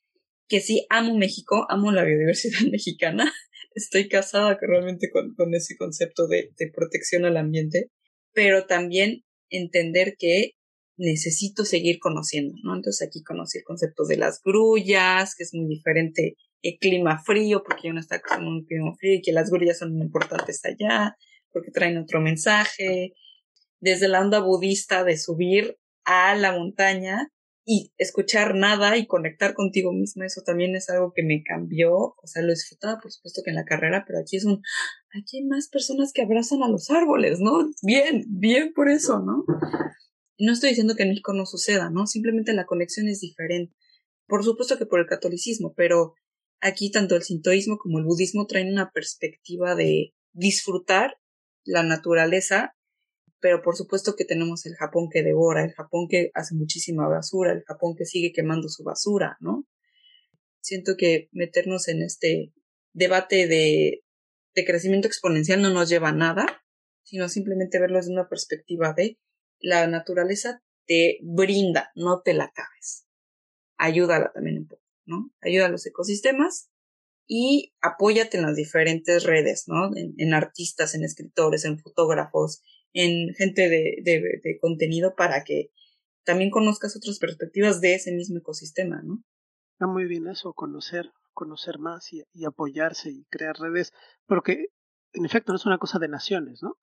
que 0.48 0.60
sí 0.60 0.86
amo 0.90 1.16
México, 1.16 1.66
amo 1.70 1.92
la 1.92 2.04
biodiversidad 2.04 2.60
mexicana, 2.70 3.32
estoy 3.74 4.08
casada 4.08 4.58
realmente 4.60 5.10
con, 5.10 5.34
con 5.34 5.54
ese 5.54 5.76
concepto 5.76 6.26
de, 6.26 6.50
de 6.58 6.70
protección 6.70 7.24
al 7.24 7.36
ambiente, 7.36 7.90
pero 8.32 8.66
también 8.66 9.24
entender 9.48 10.16
que 10.18 10.52
necesito 10.96 11.64
seguir 11.64 11.98
conociendo, 11.98 12.54
¿no? 12.62 12.74
Entonces 12.74 13.06
aquí 13.06 13.22
conocí 13.22 13.58
el 13.58 13.64
concepto 13.64 14.04
de 14.04 14.16
las 14.16 14.40
grullas, 14.42 15.34
que 15.34 15.44
es 15.44 15.54
muy 15.54 15.66
diferente 15.66 16.36
el 16.62 16.78
clima 16.78 17.22
frío, 17.24 17.62
porque 17.64 17.88
yo 17.88 17.94
no 17.94 18.00
está 18.00 18.20
con 18.20 18.46
un 18.46 18.64
clima 18.64 18.94
frío 18.98 19.14
y 19.14 19.22
que 19.22 19.32
las 19.32 19.50
grullas 19.50 19.78
son 19.78 19.94
muy 19.94 20.02
importantes 20.06 20.60
allá, 20.64 21.16
porque 21.50 21.70
traen 21.70 21.98
otro 21.98 22.20
mensaje. 22.20 23.14
Desde 23.82 24.08
la 24.08 24.20
onda 24.20 24.40
budista 24.40 25.04
de 25.04 25.18
subir 25.18 25.76
a 26.04 26.34
la 26.36 26.52
montaña 26.52 27.32
y 27.66 27.92
escuchar 27.98 28.54
nada 28.54 28.96
y 28.96 29.06
conectar 29.06 29.54
contigo 29.54 29.92
misma, 29.92 30.24
eso 30.24 30.42
también 30.46 30.74
es 30.74 30.88
algo 30.88 31.12
que 31.14 31.22
me 31.22 31.42
cambió, 31.42 31.94
o 31.94 32.26
sea, 32.26 32.42
lo 32.42 32.50
disfrutaba 32.50 32.98
por 33.00 33.12
supuesto 33.12 33.42
que 33.44 33.50
en 33.50 33.56
la 33.56 33.64
carrera, 33.64 34.04
pero 34.06 34.20
aquí 34.20 34.36
es 34.36 34.44
un, 34.44 34.62
aquí 35.12 35.38
hay 35.38 35.44
más 35.44 35.68
personas 35.68 36.12
que 36.12 36.22
abrazan 36.22 36.62
a 36.62 36.68
los 36.68 36.90
árboles, 36.90 37.40
¿no? 37.40 37.70
Bien, 37.82 38.24
bien 38.28 38.72
por 38.72 38.88
eso, 38.88 39.20
¿no? 39.20 39.44
no 40.38 40.52
estoy 40.52 40.70
diciendo 40.70 40.96
que 40.96 41.04
en 41.04 41.10
México 41.10 41.32
no 41.32 41.46
suceda, 41.46 41.90
¿no? 41.90 42.06
Simplemente 42.06 42.52
la 42.52 42.66
conexión 42.66 43.08
es 43.08 43.20
diferente. 43.20 43.76
Por 44.26 44.44
supuesto 44.44 44.76
que 44.76 44.86
por 44.86 44.98
el 44.98 45.06
catolicismo, 45.06 45.72
pero 45.76 46.14
aquí 46.60 46.90
tanto 46.90 47.14
el 47.14 47.22
sintoísmo 47.22 47.78
como 47.78 47.98
el 47.98 48.04
budismo 48.04 48.46
traen 48.46 48.72
una 48.72 48.90
perspectiva 48.90 49.74
de 49.74 50.14
disfrutar 50.32 51.16
la 51.64 51.84
naturaleza 51.84 52.74
pero 53.42 53.60
por 53.60 53.76
supuesto 53.76 54.14
que 54.14 54.24
tenemos 54.24 54.64
el 54.66 54.76
Japón 54.76 55.08
que 55.10 55.24
devora, 55.24 55.64
el 55.64 55.72
Japón 55.72 56.06
que 56.08 56.30
hace 56.32 56.54
muchísima 56.54 57.08
basura, 57.08 57.52
el 57.52 57.64
Japón 57.64 57.96
que 57.98 58.06
sigue 58.06 58.32
quemando 58.32 58.68
su 58.68 58.84
basura, 58.84 59.36
¿no? 59.40 59.66
Siento 60.60 60.96
que 60.96 61.28
meternos 61.32 61.88
en 61.88 62.02
este 62.02 62.54
debate 62.92 63.48
de, 63.48 64.04
de 64.54 64.64
crecimiento 64.64 65.08
exponencial 65.08 65.60
no 65.60 65.70
nos 65.70 65.88
lleva 65.88 66.10
a 66.10 66.14
nada, 66.14 66.62
sino 67.02 67.28
simplemente 67.28 67.80
verlo 67.80 67.96
desde 67.96 68.12
una 68.12 68.28
perspectiva 68.28 68.92
de 68.92 69.18
la 69.58 69.88
naturaleza 69.88 70.62
te 70.86 71.18
brinda, 71.22 71.90
no 71.96 72.22
te 72.22 72.34
la 72.34 72.44
acabes. 72.44 73.08
Ayúdala 73.76 74.30
también 74.32 74.58
un 74.58 74.68
poco, 74.68 74.84
¿no? 75.04 75.32
Ayuda 75.40 75.66
a 75.66 75.68
los 75.68 75.84
ecosistemas 75.84 76.70
y 77.26 77.74
apóyate 77.80 78.36
en 78.36 78.44
las 78.44 78.54
diferentes 78.54 79.24
redes, 79.24 79.64
¿no? 79.66 79.90
en 79.94 80.34
artistas, 80.34 80.94
en 80.94 81.04
escritores, 81.04 81.64
en 81.64 81.78
fotógrafos, 81.78 82.62
en 82.92 83.34
gente 83.34 83.68
de, 83.68 83.98
de, 84.02 84.40
de 84.42 84.58
contenido 84.60 85.14
para 85.14 85.44
que 85.44 85.70
también 86.24 86.50
conozcas 86.50 86.96
otras 86.96 87.18
perspectivas 87.18 87.80
de 87.80 87.94
ese 87.94 88.12
mismo 88.12 88.38
ecosistema, 88.38 89.02
¿no? 89.02 89.22
Está 89.72 89.86
muy 89.86 90.04
bien 90.04 90.28
eso, 90.28 90.52
conocer, 90.52 91.10
conocer 91.32 91.78
más 91.78 92.12
y, 92.12 92.22
y, 92.32 92.44
apoyarse 92.44 93.10
y 93.10 93.24
crear 93.24 93.56
redes, 93.58 93.92
porque 94.26 94.66
en 95.12 95.24
efecto 95.24 95.52
no 95.52 95.56
es 95.56 95.66
una 95.66 95.78
cosa 95.78 95.98
de 95.98 96.08
naciones, 96.08 96.62
¿no? 96.62 96.78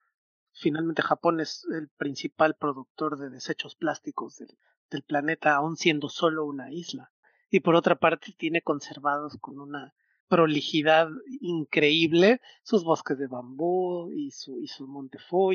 Finalmente 0.52 1.02
Japón 1.02 1.40
es 1.40 1.65
el 1.72 1.90
principal 1.90 2.56
productor 2.56 3.18
de 3.18 3.30
desechos 3.30 3.76
plásticos 3.76 4.38
del, 4.38 4.57
del 4.90 5.03
planeta, 5.03 5.56
aun 5.56 5.77
siendo 5.77 6.10
solo 6.10 6.45
una 6.45 6.72
isla. 6.72 7.11
Y 7.49 7.61
por 7.61 7.76
otra 7.76 7.95
parte 7.95 8.34
tiene 8.38 8.61
conservados 8.61 9.38
con 9.40 9.60
una 9.60 9.94
prolijidad 10.30 11.10
increíble, 11.42 12.40
sus 12.64 12.84
bosques 12.84 13.18
de 13.18 13.28
bambú 13.28 14.12
y 14.12 14.32
su, 14.32 14.60
y 14.60 14.68
su 14.68 14.88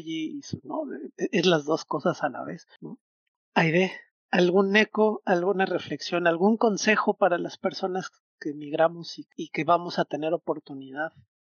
y 0.07 0.43
su, 0.43 0.61
¿no? 0.65 0.83
E, 1.17 1.29
es 1.33 1.47
las 1.47 1.65
dos 1.65 1.85
cosas 1.85 2.23
a 2.23 2.29
la 2.29 2.45
vez, 2.45 2.67
¿no? 2.81 2.99
Aide, 3.55 3.93
¿algún 4.31 4.77
eco, 4.77 5.23
alguna 5.25 5.65
reflexión, 5.65 6.27
algún 6.27 6.57
consejo 6.57 7.15
para 7.15 7.39
las 7.39 7.57
personas 7.57 8.11
que 8.41 8.51
emigramos 8.51 9.19
y, 9.19 9.27
y 9.37 9.49
que 9.49 9.65
vamos 9.65 9.99
a 9.99 10.05
tener 10.05 10.35
oportunidad 10.35 11.13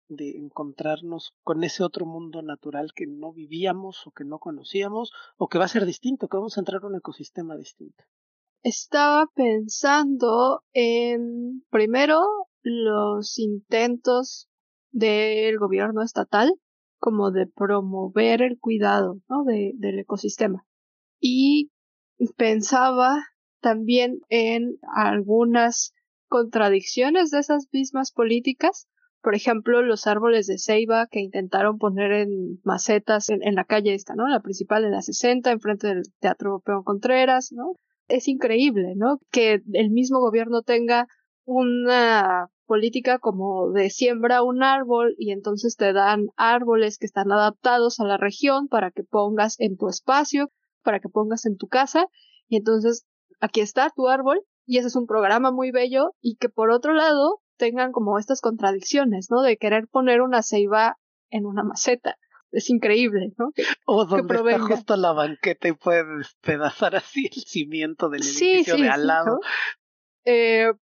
de 0.08 0.38
encontrarnos 0.38 1.34
con 1.42 1.64
ese 1.64 1.84
otro 1.84 2.06
mundo 2.06 2.40
natural 2.42 2.92
que 2.94 3.06
no 3.06 3.32
vivíamos 3.32 4.06
o 4.06 4.10
que 4.10 4.24
no 4.24 4.38
conocíamos 4.38 5.12
o 5.36 5.48
que 5.48 5.58
va 5.58 5.66
a 5.66 5.68
ser 5.68 5.84
distinto, 5.84 6.28
que 6.28 6.36
vamos 6.36 6.56
a 6.56 6.60
entrar 6.60 6.82
a 6.82 6.86
un 6.86 6.96
ecosistema 6.96 7.56
distinto? 7.56 8.04
Estaba 8.62 9.26
pensando 9.34 10.62
en, 10.72 11.64
primero, 11.70 12.47
los 12.68 13.38
intentos 13.38 14.48
del 14.90 15.58
gobierno 15.58 16.02
estatal 16.02 16.52
como 16.98 17.30
de 17.30 17.46
promover 17.46 18.42
el 18.42 18.58
cuidado 18.58 19.20
de, 19.46 19.72
del 19.76 20.00
ecosistema. 20.00 20.64
Y 21.20 21.70
pensaba 22.36 23.16
también 23.60 24.20
en 24.28 24.78
algunas 24.94 25.94
contradicciones 26.28 27.30
de 27.30 27.38
esas 27.38 27.68
mismas 27.72 28.12
políticas. 28.12 28.88
Por 29.22 29.34
ejemplo, 29.34 29.82
los 29.82 30.06
árboles 30.06 30.46
de 30.46 30.58
ceiba 30.58 31.06
que 31.06 31.20
intentaron 31.20 31.78
poner 31.78 32.12
en 32.12 32.60
macetas 32.64 33.30
en, 33.30 33.42
en 33.42 33.54
la 33.54 33.64
calle 33.64 33.94
esta, 33.94 34.14
¿no? 34.14 34.28
La 34.28 34.40
principal 34.40 34.84
en 34.84 34.92
la 34.92 35.02
60, 35.02 35.50
enfrente 35.50 35.88
del 35.88 36.02
Teatro 36.20 36.60
Peón 36.60 36.84
Contreras, 36.84 37.50
¿no? 37.52 37.74
Es 38.06 38.28
increíble, 38.28 38.94
¿no? 38.96 39.20
Que 39.30 39.62
el 39.72 39.90
mismo 39.90 40.20
gobierno 40.20 40.62
tenga 40.62 41.08
una 41.44 42.50
política 42.68 43.18
como 43.18 43.72
de 43.72 43.88
siembra 43.90 44.42
un 44.42 44.62
árbol 44.62 45.14
y 45.18 45.32
entonces 45.32 45.74
te 45.74 45.92
dan 45.92 46.26
árboles 46.36 46.98
que 46.98 47.06
están 47.06 47.32
adaptados 47.32 47.98
a 47.98 48.04
la 48.04 48.18
región 48.18 48.68
para 48.68 48.90
que 48.90 49.02
pongas 49.02 49.58
en 49.58 49.76
tu 49.76 49.88
espacio, 49.88 50.50
para 50.84 51.00
que 51.00 51.08
pongas 51.08 51.46
en 51.46 51.56
tu 51.56 51.66
casa 51.66 52.06
y 52.46 52.56
entonces 52.56 53.06
aquí 53.40 53.60
está 53.60 53.90
tu 53.90 54.08
árbol 54.08 54.42
y 54.66 54.76
ese 54.76 54.88
es 54.88 54.96
un 54.96 55.06
programa 55.06 55.50
muy 55.50 55.70
bello 55.70 56.12
y 56.20 56.36
que 56.36 56.50
por 56.50 56.70
otro 56.70 56.92
lado 56.92 57.40
tengan 57.56 57.90
como 57.90 58.18
estas 58.18 58.42
contradicciones, 58.42 59.28
¿no? 59.30 59.40
De 59.42 59.56
querer 59.56 59.88
poner 59.88 60.20
una 60.20 60.42
ceiba 60.42 60.96
en 61.30 61.46
una 61.46 61.64
maceta. 61.64 62.16
Es 62.50 62.70
increíble, 62.70 63.32
¿no? 63.38 63.50
o 63.86 64.04
donde 64.04 64.34
está 64.34 64.58
justo 64.60 64.96
la 64.96 65.12
banqueta 65.12 65.68
y 65.68 65.72
puedes 65.72 66.06
despedazar 66.18 66.96
así 66.96 67.30
el 67.32 67.42
cimiento 67.42 68.10
del 68.10 68.22
edificio 68.22 68.76
de 68.76 68.88
al 68.90 69.06
lado. 69.06 69.40
eh, 70.24 70.72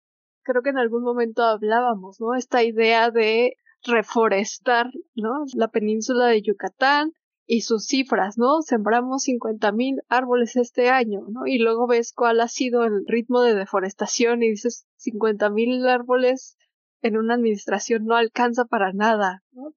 creo 0.47 0.63
que 0.63 0.71
en 0.71 0.79
algún 0.79 1.03
momento 1.03 1.43
hablábamos, 1.43 2.21
¿no? 2.21 2.35
Esta 2.35 2.63
idea 2.63 3.11
de 3.11 3.57
reforestar, 3.83 4.91
¿no? 5.15 5.45
La 5.55 5.69
península 5.69 6.27
de 6.27 6.41
Yucatán 6.41 7.13
y 7.47 7.63
sus 7.63 7.87
cifras, 7.87 8.39
¿no? 8.39 8.63
Sembramos 8.63 9.25
50.000 9.27 10.03
árboles 10.09 10.57
este 10.57 10.89
año, 10.89 11.27
¿no? 11.29 11.47
Y 11.47 11.59
luego 11.59 11.87
ves 11.87 12.13
cuál 12.13 12.41
ha 12.41 12.49
sido 12.49 12.85
el 12.85 13.05
ritmo 13.07 13.43
de 13.43 13.55
deforestación 13.55 14.43
y 14.43 14.51
dices 14.51 14.87
50.000 15.05 15.89
árboles 15.89 16.57
en 17.03 17.17
una 17.17 17.35
administración 17.35 18.05
no 18.05 18.15
alcanza 18.17 18.65
para 18.65 18.93
nada, 18.93 19.43
¿no? 19.51 19.75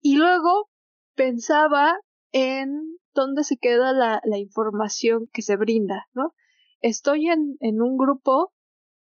Y 0.00 0.16
luego 0.16 0.68
pensaba 1.16 1.98
en 2.30 2.98
dónde 3.14 3.42
se 3.42 3.56
queda 3.56 3.92
la, 3.92 4.20
la 4.24 4.38
información 4.38 5.28
que 5.32 5.42
se 5.42 5.56
brinda, 5.56 6.06
¿no? 6.12 6.34
Estoy 6.80 7.28
en, 7.28 7.56
en 7.60 7.82
un 7.82 7.96
grupo 7.96 8.52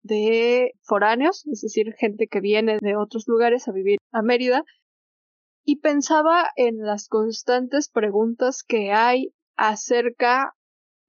de 0.06 0.74
foráneos, 0.84 1.46
es 1.48 1.62
decir, 1.62 1.94
gente 1.98 2.28
que 2.28 2.40
viene 2.40 2.78
de 2.80 2.96
otros 2.96 3.28
lugares 3.28 3.68
a 3.68 3.72
vivir 3.72 3.98
a 4.12 4.22
Mérida, 4.22 4.64
y 5.64 5.78
pensaba 5.78 6.48
en 6.56 6.78
las 6.78 7.08
constantes 7.08 7.90
preguntas 7.90 8.64
que 8.64 8.92
hay 8.92 9.34
acerca 9.56 10.54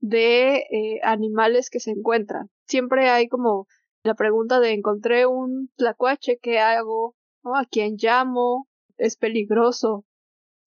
de 0.01 0.65
eh, 0.71 1.01
animales 1.03 1.69
que 1.69 1.79
se 1.79 1.91
encuentran. 1.91 2.49
Siempre 2.67 3.11
hay 3.11 3.29
como 3.29 3.67
la 4.03 4.15
pregunta 4.15 4.61
de 4.61 4.73
encontré 4.73 5.27
un 5.27 5.71
tlacuache, 5.77 6.39
¿qué 6.41 6.59
hago? 6.59 7.15
¿A 7.45 7.67
quién 7.71 7.97
llamo? 7.99 8.67
¿Es 8.97 9.17
peligroso? 9.17 10.05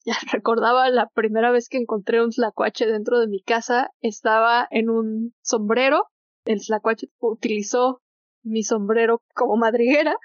Ya 0.06 0.15
recordaba 0.31 0.89
la 0.89 1.07
primera 1.10 1.51
vez 1.51 1.68
que 1.68 1.77
encontré 1.77 2.23
un 2.23 2.30
tlacuache 2.30 2.85
dentro 2.85 3.19
de 3.19 3.27
mi 3.27 3.41
casa, 3.41 3.91
estaba 3.99 4.65
en 4.72 4.89
un 4.89 5.35
sombrero. 5.41 6.06
El 6.45 6.61
tlacuache 6.65 7.10
utilizó 7.19 8.01
mi 8.43 8.63
sombrero 8.63 9.21
como 9.33 9.57
madriguera. 9.57 10.15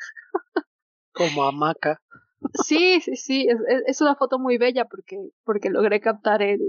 Como 1.13 1.45
hamaca. 1.45 2.01
Sí, 2.67 3.01
sí, 3.01 3.17
sí, 3.17 3.49
es, 3.87 4.01
una 4.01 4.17
foto 4.17 4.39
muy 4.39 4.59
bella 4.59 4.85
porque, 4.85 5.17
porque 5.45 5.71
logré 5.71 6.01
captar 6.01 6.43
el, 6.43 6.61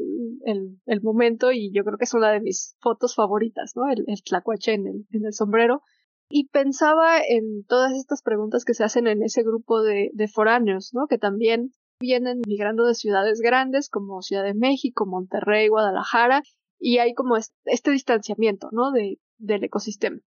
el, 0.46 0.80
el, 0.86 1.02
momento 1.02 1.52
y 1.52 1.72
yo 1.74 1.84
creo 1.84 1.98
que 1.98 2.06
es 2.06 2.14
una 2.14 2.32
de 2.32 2.40
mis 2.40 2.78
fotos 2.80 3.16
favoritas, 3.16 3.74
¿no? 3.76 3.90
El, 3.92 4.06
el 4.08 4.24
tlacuache 4.24 4.74
en 4.74 4.88
el, 4.88 5.06
en 5.12 5.26
el 5.26 5.34
sombrero. 5.34 5.82
Y 6.30 6.48
pensaba 6.48 7.20
en 7.20 7.66
todas 7.66 7.94
estas 7.94 8.22
preguntas 8.22 8.64
que 8.64 8.74
se 8.74 8.84
hacen 8.84 9.08
en 9.08 9.22
ese 9.22 9.44
grupo 9.44 9.84
de, 9.84 10.12
de 10.14 10.28
foráneos, 10.28 10.92
¿no? 10.94 11.08
Que 11.08 11.18
también 11.18 11.72
vienen 12.00 12.42
migrando 12.48 12.86
de 12.86 12.96
ciudades 12.96 13.42
grandes 13.42 13.90
como 13.90 14.22
Ciudad 14.22 14.44
de 14.44 14.54
México, 14.54 15.06
Monterrey, 15.06 15.68
Guadalajara, 15.68 16.42
y 16.80 17.00
hay 17.00 17.14
como 17.14 17.36
este 17.38 17.92
distanciamiento, 17.92 18.70
¿no? 18.72 18.92
De, 18.92 19.20
del 19.38 19.64
ecosistema 19.66 20.20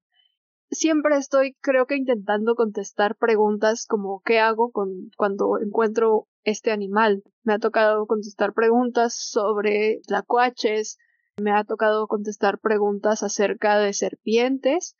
siempre 0.70 1.16
estoy, 1.16 1.56
creo 1.60 1.86
que 1.86 1.96
intentando 1.96 2.54
contestar 2.54 3.16
preguntas 3.16 3.86
como 3.86 4.20
¿qué 4.24 4.38
hago 4.38 4.70
con, 4.70 5.10
cuando 5.16 5.58
encuentro 5.60 6.28
este 6.44 6.70
animal? 6.70 7.22
Me 7.42 7.54
ha 7.54 7.58
tocado 7.58 8.06
contestar 8.06 8.52
preguntas 8.52 9.14
sobre 9.14 10.00
tlacuaches, 10.06 10.98
me 11.40 11.52
ha 11.52 11.64
tocado 11.64 12.06
contestar 12.06 12.58
preguntas 12.58 13.22
acerca 13.22 13.78
de 13.78 13.92
serpientes, 13.92 14.96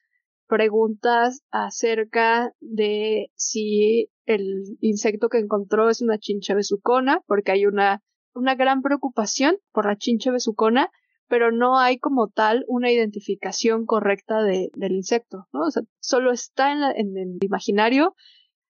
preguntas 0.47 1.43
acerca 1.51 2.53
de 2.61 3.31
si 3.35 4.11
el 4.25 4.77
insecto 4.81 5.29
que 5.29 5.39
encontró 5.39 5.91
es 5.91 6.01
una 6.01 6.19
chincha 6.19 6.55
besucona, 6.55 7.23
porque 7.27 7.53
hay 7.53 7.67
una, 7.67 8.03
una 8.35 8.55
gran 8.55 8.83
preocupación 8.83 9.59
por 9.73 9.87
la 9.87 9.97
chincha 9.97 10.31
besucona, 10.31 10.91
pero 11.29 11.53
no 11.53 11.79
hay 11.79 11.99
como 11.99 12.29
tal 12.29 12.65
una 12.69 12.91
identificación 12.91 13.87
correcta 13.87 14.43
de, 14.43 14.71
del 14.75 14.93
insecto, 14.93 15.47
¿no? 15.53 15.67
O 15.67 15.71
sea, 15.71 15.83
solo 16.01 16.33
está 16.33 16.73
en, 16.73 16.83
en 16.97 17.17
el 17.17 17.39
imaginario. 17.41 18.15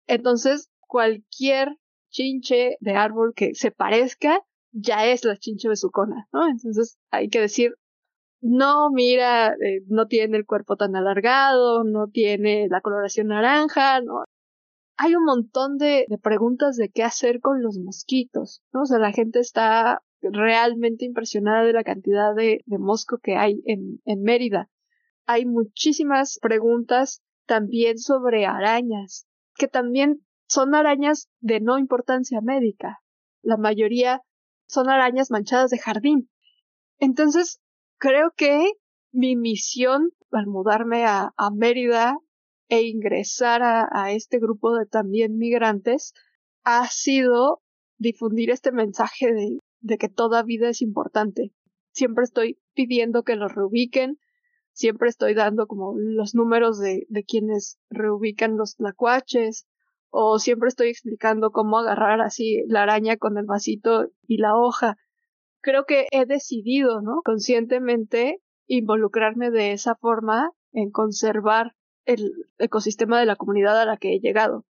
Entonces, 0.07 0.69
cualquier 0.79 1.77
chinche 2.09 2.77
de 2.79 2.95
árbol 2.95 3.33
que 3.35 3.53
se 3.53 3.71
parezca 3.71 4.41
ya 4.71 5.05
es 5.05 5.23
la 5.23 5.37
chinche 5.37 5.69
besucona, 5.69 6.27
¿no? 6.33 6.47
Entonces 6.47 6.97
hay 7.11 7.29
que 7.29 7.41
decir, 7.41 7.75
no, 8.41 8.91
mira, 8.91 9.53
eh, 9.53 9.81
no 9.87 10.07
tiene 10.07 10.37
el 10.37 10.45
cuerpo 10.45 10.75
tan 10.77 10.95
alargado, 10.95 11.83
no 11.83 12.07
tiene 12.07 12.67
la 12.69 12.81
coloración 12.81 13.27
naranja, 13.27 14.01
no. 14.01 14.23
Hay 14.97 15.15
un 15.15 15.25
montón 15.25 15.77
de, 15.77 16.05
de 16.07 16.17
preguntas 16.17 16.75
de 16.77 16.89
qué 16.89 17.03
hacer 17.03 17.39
con 17.39 17.61
los 17.61 17.77
mosquitos, 17.77 18.61
¿no? 18.73 18.81
O 18.83 18.85
sea, 18.85 18.99
la 18.99 19.11
gente 19.11 19.39
está 19.39 20.01
realmente 20.21 21.05
impresionada 21.05 21.63
de 21.63 21.73
la 21.73 21.83
cantidad 21.83 22.35
de, 22.35 22.63
mosco 22.67 23.19
que 23.19 23.35
hay 23.35 23.61
en, 23.65 23.99
Mérida. 24.21 24.69
Hay 25.25 25.45
muchísimas 25.45 26.39
preguntas 26.41 27.21
también 27.45 27.97
sobre 27.97 28.45
arañas, 28.45 29.27
que 29.55 29.67
también 29.67 30.25
son 30.47 30.75
arañas 30.75 31.29
de 31.39 31.59
no 31.59 31.77
importancia 31.77 32.41
médica. 32.41 33.01
La 33.41 33.57
mayoría 33.57 34.21
son 34.65 34.89
arañas 34.89 35.31
manchadas 35.31 35.69
de 35.69 35.77
jardín. 35.77 36.29
Entonces, 36.99 37.59
creo 37.97 38.31
que 38.35 38.71
mi 39.11 39.35
misión 39.35 40.11
al 40.31 40.47
mudarme 40.47 41.05
a, 41.05 41.33
a 41.37 41.51
Mérida 41.51 42.17
e 42.69 42.81
ingresar 42.83 43.63
a, 43.63 43.87
a, 43.91 44.11
este 44.11 44.39
grupo 44.39 44.75
de 44.75 44.85
también 44.85 45.37
migrantes 45.37 46.13
ha 46.63 46.87
sido 46.87 47.61
difundir 47.97 48.49
este 48.49 48.71
mensaje 48.71 49.33
de 49.33 49.59
de 49.79 49.97
que 49.97 50.09
toda 50.09 50.43
vida 50.43 50.69
es 50.69 50.81
importante. 50.81 51.53
Siempre 51.91 52.23
estoy 52.23 52.59
pidiendo 52.73 53.23
que 53.23 53.35
los 53.35 53.53
reubiquen, 53.53 54.19
siempre 54.71 55.09
estoy 55.09 55.33
dando 55.33 55.67
como 55.67 55.95
los 55.97 56.35
números 56.35 56.79
de, 56.79 57.05
de 57.09 57.23
quienes 57.23 57.79
reubican 57.89 58.57
los 58.57 58.75
tlacuaches, 58.75 59.67
o 60.09 60.39
siempre 60.39 60.69
estoy 60.69 60.89
explicando 60.89 61.51
cómo 61.51 61.79
agarrar 61.79 62.21
así 62.21 62.63
la 62.67 62.83
araña 62.83 63.17
con 63.17 63.37
el 63.37 63.45
vasito 63.45 64.09
y 64.27 64.37
la 64.37 64.55
hoja. 64.55 64.97
Creo 65.61 65.85
que 65.85 66.07
he 66.11 66.25
decidido, 66.25 67.01
¿no? 67.01 67.21
Conscientemente 67.23 68.41
involucrarme 68.67 69.49
de 69.49 69.73
esa 69.73 69.95
forma 69.95 70.51
en 70.71 70.91
conservar 70.91 71.73
el 72.05 72.31
ecosistema 72.57 73.19
de 73.19 73.25
la 73.25 73.35
comunidad 73.35 73.79
a 73.79 73.85
la 73.85 73.97
que 73.97 74.15
he 74.15 74.19
llegado. 74.19 74.65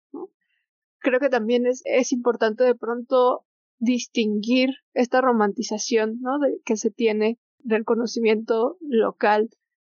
Creo 0.98 1.20
que 1.20 1.28
también 1.28 1.66
es, 1.66 1.82
es 1.84 2.12
importante 2.12 2.64
de 2.64 2.74
pronto 2.74 3.45
distinguir 3.78 4.70
esta 4.94 5.20
romantización 5.20 6.20
¿no? 6.20 6.38
de, 6.38 6.60
que 6.64 6.76
se 6.76 6.90
tiene 6.90 7.38
del 7.58 7.84
conocimiento 7.84 8.76
local. 8.80 9.50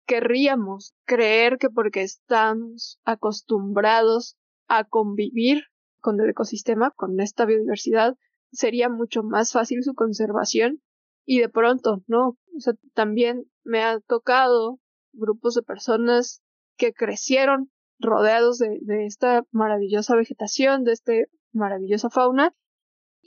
Querríamos 0.06 0.94
creer 1.04 1.58
que 1.58 1.68
porque 1.68 2.02
estamos 2.02 3.00
acostumbrados 3.04 4.36
a 4.68 4.84
convivir 4.84 5.64
con 6.00 6.20
el 6.20 6.30
ecosistema, 6.30 6.92
con 6.92 7.18
esta 7.20 7.44
biodiversidad, 7.44 8.16
sería 8.52 8.88
mucho 8.88 9.22
más 9.22 9.52
fácil 9.52 9.82
su 9.82 9.94
conservación 9.94 10.80
y 11.24 11.40
de 11.40 11.48
pronto, 11.48 12.04
¿no? 12.06 12.38
O 12.56 12.60
sea, 12.60 12.74
también 12.94 13.50
me 13.64 13.82
ha 13.82 13.98
tocado 14.00 14.78
grupos 15.12 15.54
de 15.54 15.62
personas 15.62 16.42
que 16.76 16.92
crecieron 16.92 17.72
rodeados 17.98 18.58
de, 18.58 18.78
de 18.82 19.06
esta 19.06 19.44
maravillosa 19.50 20.14
vegetación, 20.14 20.84
de 20.84 20.92
esta 20.92 21.12
maravillosa 21.52 22.10
fauna 22.10 22.54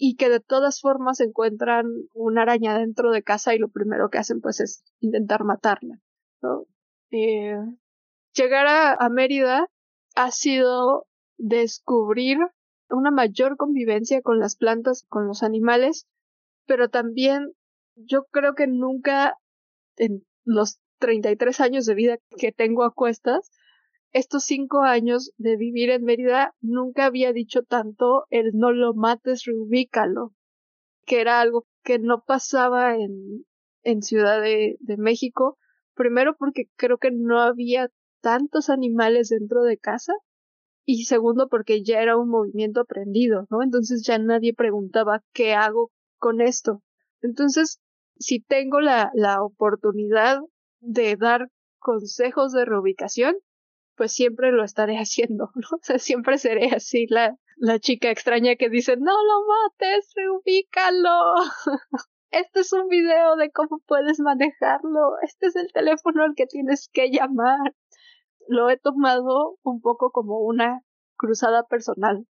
y 0.02 0.16
que 0.16 0.30
de 0.30 0.40
todas 0.40 0.80
formas 0.80 1.20
encuentran 1.20 1.86
una 2.14 2.44
araña 2.44 2.78
dentro 2.78 3.12
de 3.12 3.22
casa 3.22 3.54
y 3.54 3.60
lo 3.60 3.68
primero 3.68 4.10
que 4.10 4.18
hacen 4.18 4.40
pues 4.40 4.62
es 4.62 4.82
intentar 5.02 5.44
matarla. 5.44 6.00
Eh, 7.12 7.58
llegar 8.34 8.66
a, 8.68 8.94
a 8.94 9.10
Mérida 9.10 9.68
ha 10.16 10.32
sido 10.32 11.06
descubrir 11.38 12.38
una 12.90 13.12
mayor 13.12 13.58
convivencia 13.58 14.22
con 14.22 14.40
las 14.40 14.56
plantas, 14.56 15.06
con 15.10 15.28
los 15.28 15.44
animales, 15.44 16.08
pero 16.66 16.90
también 16.90 17.52
yo 17.96 18.24
creo 18.32 18.56
que 18.56 18.68
nunca 18.68 19.36
en 19.98 20.26
los 20.46 20.80
33 21.00 21.60
años 21.60 21.86
de 21.86 21.96
vida 21.96 22.18
que 22.38 22.54
tengo 22.54 22.86
a 22.86 22.94
cuestas 22.94 23.52
estos 24.12 24.44
cinco 24.44 24.82
años 24.82 25.32
de 25.38 25.56
vivir 25.56 25.90
en 25.92 26.04
Mérida 26.04 26.54
nunca 26.62 27.06
había 27.06 27.34
dicho 27.34 27.64
tanto 27.64 28.26
el 28.30 28.52
no 28.54 28.72
lo 28.72 28.94
mates, 28.94 29.44
reubícalo, 29.46 30.34
que 31.06 31.22
era 31.22 31.42
algo 31.42 31.66
que 31.84 32.00
no 32.00 32.24
pasaba 32.24 32.96
en, 32.96 33.46
en 33.84 34.02
Ciudad 34.02 34.42
de, 34.42 34.78
de 34.80 34.98
México, 34.98 35.58
primero 35.94 36.36
porque 36.38 36.66
creo 36.76 36.98
que 36.98 37.12
no 37.12 37.40
había 37.40 37.90
tantos 38.22 38.70
animales 38.70 39.30
dentro 39.30 39.64
de 39.64 39.78
casa 39.78 40.14
y 40.86 41.06
segundo 41.06 41.48
porque 41.50 41.84
ya 41.84 42.02
era 42.02 42.18
un 42.18 42.30
movimiento 42.30 42.82
aprendido, 42.82 43.46
¿no? 43.50 43.62
Entonces 43.62 44.04
ya 44.06 44.18
nadie 44.18 44.54
preguntaba 44.54 45.24
qué 45.34 45.54
hago 45.54 45.92
con 46.18 46.42
esto. 46.42 46.82
Entonces, 47.22 47.80
si 48.18 48.42
tengo 48.42 48.82
la, 48.82 49.12
la 49.14 49.44
oportunidad 49.44 50.40
de 50.80 51.16
dar 51.16 51.50
consejos 51.78 52.54
de 52.54 52.66
reubicación, 52.66 53.36
pues 54.00 54.14
siempre 54.14 54.54
lo 54.54 54.64
estaré 54.64 54.96
haciendo, 54.98 55.52
¿no? 55.56 55.68
O 55.76 55.80
sea, 55.84 56.00
siempre 56.00 56.38
seré 56.38 56.70
así 56.74 57.06
la, 57.08 57.38
la 57.58 57.80
chica 57.80 58.10
extraña 58.10 58.56
que 58.56 58.70
dice, 58.70 58.96
no 58.96 59.12
lo 59.12 59.46
mates, 59.46 60.12
reubícalo. 60.16 61.36
Este 62.32 62.60
es 62.60 62.72
un 62.74 62.88
video 62.90 63.36
de 63.38 63.50
cómo 63.50 63.80
puedes 63.88 64.20
manejarlo. 64.20 65.18
Este 65.24 65.48
es 65.48 65.56
el 65.56 65.74
teléfono 65.74 66.24
al 66.24 66.36
que 66.36 66.46
tienes 66.46 66.88
que 66.94 67.10
llamar. 67.10 67.76
Lo 68.48 68.70
he 68.70 68.78
tomado 68.78 69.58
un 69.64 69.82
poco 69.82 70.12
como 70.12 70.38
una 70.38 70.84
cruzada 71.18 71.64
personal. 71.64 72.28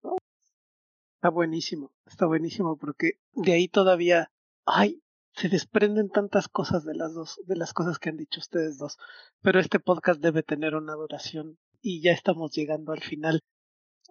Está 1.16 1.30
buenísimo, 1.30 1.90
está 2.06 2.26
buenísimo 2.26 2.76
porque 2.76 3.14
de 3.32 3.54
ahí 3.54 3.66
todavía, 3.66 4.30
ay, 4.66 5.02
se 5.38 5.48
desprenden 5.48 6.10
tantas 6.10 6.48
cosas 6.48 6.84
de 6.84 6.96
las 6.96 7.14
dos, 7.14 7.40
de 7.46 7.54
las 7.54 7.72
cosas 7.72 8.00
que 8.00 8.08
han 8.08 8.16
dicho 8.16 8.40
ustedes 8.40 8.76
dos, 8.76 8.98
pero 9.40 9.60
este 9.60 9.78
podcast 9.78 10.20
debe 10.20 10.42
tener 10.42 10.74
una 10.74 10.94
duración 10.94 11.58
y 11.80 12.00
ya 12.00 12.10
estamos 12.10 12.50
llegando 12.50 12.92
al 12.92 13.02
final. 13.02 13.40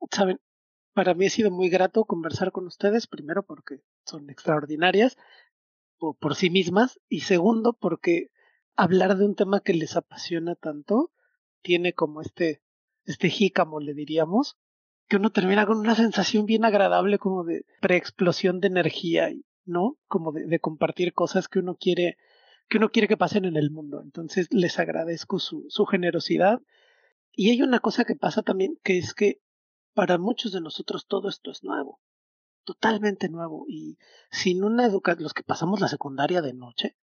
Saben, 0.10 0.40
para 0.94 1.14
mí 1.16 1.26
ha 1.26 1.30
sido 1.30 1.52
muy 1.52 1.68
grato 1.68 2.06
conversar 2.06 2.54
con 2.54 2.66
ustedes, 2.66 3.08
primero 3.08 3.44
porque 3.44 3.82
son 4.06 4.30
extraordinarias 4.30 5.18
por, 5.98 6.36
sí 6.36 6.49
mismas 6.49 6.98
y 7.10 7.22
segundo 7.22 7.74
porque 7.74 8.30
hablar 8.78 9.18
de 9.18 9.26
un 9.26 9.36
tema 9.36 9.60
que 9.60 9.74
les 9.74 9.98
apasiona 9.98 10.56
tanto 10.56 11.12
tiene 11.62 11.91
como 11.91 12.22
este, 12.22 12.62
este 13.04 13.30
jícamo, 13.30 13.82
le 13.82 13.94
diríamos, 13.94 14.58
que 15.10 15.18
uno 15.18 15.32
termina 15.32 15.66
con 15.66 15.78
una 15.78 15.95
sensación 15.95 16.45
bien 16.45 16.64
agradable 16.64 17.20
como 17.20 17.44
de 17.44 17.66
preexplosión 17.82 18.62
de 18.62 18.68
energía, 18.68 19.30
¿no? 19.68 19.98
Como 20.07 20.31
de, 20.31 20.45
de, 20.45 20.60
compartir 20.60 21.14
cosas 21.14 21.48
que 21.48 21.60
uno 21.60 21.76
quiere, 21.76 22.18
que 22.69 22.77
uno 22.77 22.89
quiere 22.89 23.07
que 23.07 23.18
pasen 23.18 23.45
en 23.45 23.57
el 23.57 23.72
mundo. 23.72 24.02
Entonces 24.02 24.48
les 24.52 24.80
agradezco 24.80 25.39
su, 25.39 25.65
su 25.69 25.85
generosidad. 25.85 26.61
Y 27.34 27.52
hay 27.52 27.61
una 27.61 27.80
cosa 27.80 28.06
que 28.06 28.15
pasa 28.15 28.41
también, 28.41 28.80
que 28.84 28.98
es 28.98 29.14
que 29.14 29.41
para 29.94 30.18
muchos 30.18 30.52
de 30.52 30.61
nosotros 30.61 31.07
todo 31.07 31.30
esto 31.30 31.52
es 31.52 31.64
nuevo, 31.64 31.99
totalmente 32.64 33.30
nuevo. 33.30 33.65
Y 33.68 33.98
sin 34.31 34.64
una 34.64 34.85
educación, 34.85 35.23
los 35.23 35.34
que 35.34 35.44
pasamos 35.44 35.80
la 35.80 35.88
secundaria 35.88 36.41
de 36.41 36.53
noche, 36.53 36.95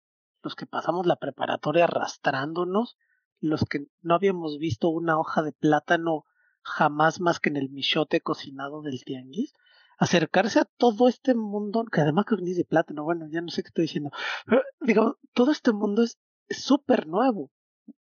los 0.42 0.54
que 0.54 0.66
pasamos 0.66 1.06
la 1.06 1.16
preparatoria 1.16 1.84
arrastrándonos, 1.84 2.96
los 3.40 3.64
que 3.64 3.86
no 4.00 4.14
habíamos 4.14 4.58
visto 4.58 4.88
una 4.88 5.18
hoja 5.18 5.42
de 5.42 5.52
plátano 5.52 6.24
jamás 6.62 7.20
más 7.20 7.40
que 7.40 7.50
en 7.50 7.56
el 7.56 7.70
michote 7.70 8.20
cocinado 8.20 8.82
del 8.82 9.04
tianguis, 9.04 9.52
acercarse 9.98 10.60
a 10.60 10.68
todo 10.76 11.08
este 11.08 11.34
mundo, 11.34 11.84
que 11.90 12.00
además 12.00 12.26
que 12.26 12.36
ni 12.36 12.54
de 12.54 12.64
plátano, 12.64 13.04
bueno, 13.04 13.26
ya 13.30 13.40
no 13.40 13.48
sé 13.48 13.62
qué 13.62 13.68
estoy 13.68 13.82
diciendo, 13.82 14.10
pero 14.46 14.62
digamos, 14.80 15.16
todo 15.32 15.52
este 15.52 15.72
mundo 15.72 16.02
es 16.02 16.18
súper 16.48 17.06
nuevo, 17.06 17.50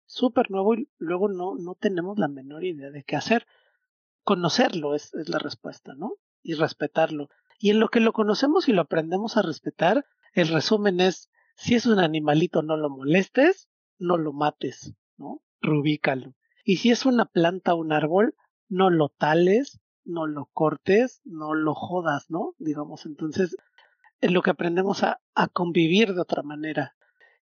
súper 0.06 0.50
nuevo 0.50 0.74
y 0.74 0.88
luego 0.98 1.28
no, 1.28 1.54
no 1.56 1.74
tenemos 1.74 2.18
la 2.18 2.28
menor 2.28 2.64
idea 2.64 2.90
de 2.90 3.04
qué 3.04 3.16
hacer. 3.16 3.46
Conocerlo 4.24 4.94
es, 4.94 5.14
es 5.14 5.28
la 5.28 5.38
respuesta, 5.38 5.94
¿no? 5.94 6.14
Y 6.42 6.54
respetarlo. 6.54 7.28
Y 7.58 7.70
en 7.70 7.80
lo 7.80 7.88
que 7.88 8.00
lo 8.00 8.12
conocemos 8.12 8.68
y 8.68 8.72
lo 8.72 8.82
aprendemos 8.82 9.36
a 9.36 9.42
respetar, 9.42 10.04
el 10.34 10.48
resumen 10.48 11.00
es, 11.00 11.30
si 11.56 11.74
es 11.74 11.86
un 11.86 11.98
animalito 11.98 12.62
no 12.62 12.76
lo 12.76 12.90
molestes, 12.90 13.68
no 13.98 14.16
lo 14.16 14.32
mates, 14.32 14.94
¿no? 15.16 15.42
Rubícalo. 15.60 16.34
Y 16.64 16.78
si 16.78 16.90
es 16.90 17.06
una 17.06 17.26
planta 17.26 17.74
o 17.74 17.78
un 17.78 17.92
árbol, 17.92 18.34
no 18.68 18.90
lo 18.90 19.10
tales, 19.10 19.80
no 20.04 20.26
lo 20.26 20.46
cortes, 20.52 21.20
no 21.24 21.54
lo 21.54 21.74
jodas, 21.74 22.30
¿no? 22.30 22.54
Digamos, 22.58 23.06
entonces, 23.06 23.56
es 24.20 24.32
lo 24.32 24.42
que 24.42 24.50
aprendemos 24.50 25.02
a, 25.02 25.20
a 25.34 25.48
convivir 25.48 26.14
de 26.14 26.20
otra 26.20 26.42
manera. 26.42 26.94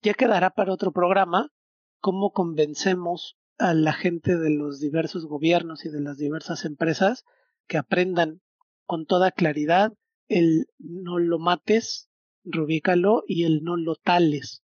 Ya 0.02 0.14
quedará 0.14 0.52
para 0.52 0.74
otro 0.74 0.92
programa 0.92 1.52
cómo 2.00 2.32
convencemos 2.32 3.38
a 3.58 3.74
la 3.74 3.94
gente 3.94 4.38
de 4.38 4.52
los 4.52 4.80
diversos 4.80 5.26
gobiernos 5.26 5.86
y 5.86 5.90
de 5.90 6.02
las 6.02 6.18
diversas 6.18 6.66
empresas 6.66 7.26
que 7.68 7.78
aprendan 7.78 8.42
con 8.86 9.06
toda 9.06 9.32
claridad 9.32 9.94
el 10.28 10.68
no 10.78 11.20
lo 11.20 11.40
mates, 11.40 12.10
rubícalo, 12.44 13.24
y 13.28 13.44
el 13.44 13.64
no 13.64 13.78
lo 13.78 13.96
tales, 13.96 14.64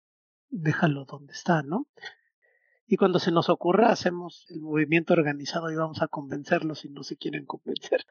déjalo 0.49 1.05
donde 1.05 1.33
está, 1.33 1.63
¿no? 1.63 1.87
Y 2.87 2.95
cuando 2.95 3.19
se 3.19 3.31
nos 3.31 3.49
ocurra, 3.49 3.91
hacemos 3.91 4.45
el 4.49 4.61
movimiento 4.61 5.13
organizado 5.13 5.69
y 5.69 5.75
vamos 5.75 6.01
a 6.01 6.07
convencerlos 6.07 6.79
si 6.79 6.89
no 6.89 7.03
se 7.03 7.17
quieren 7.17 7.45
convencer. 7.45 8.05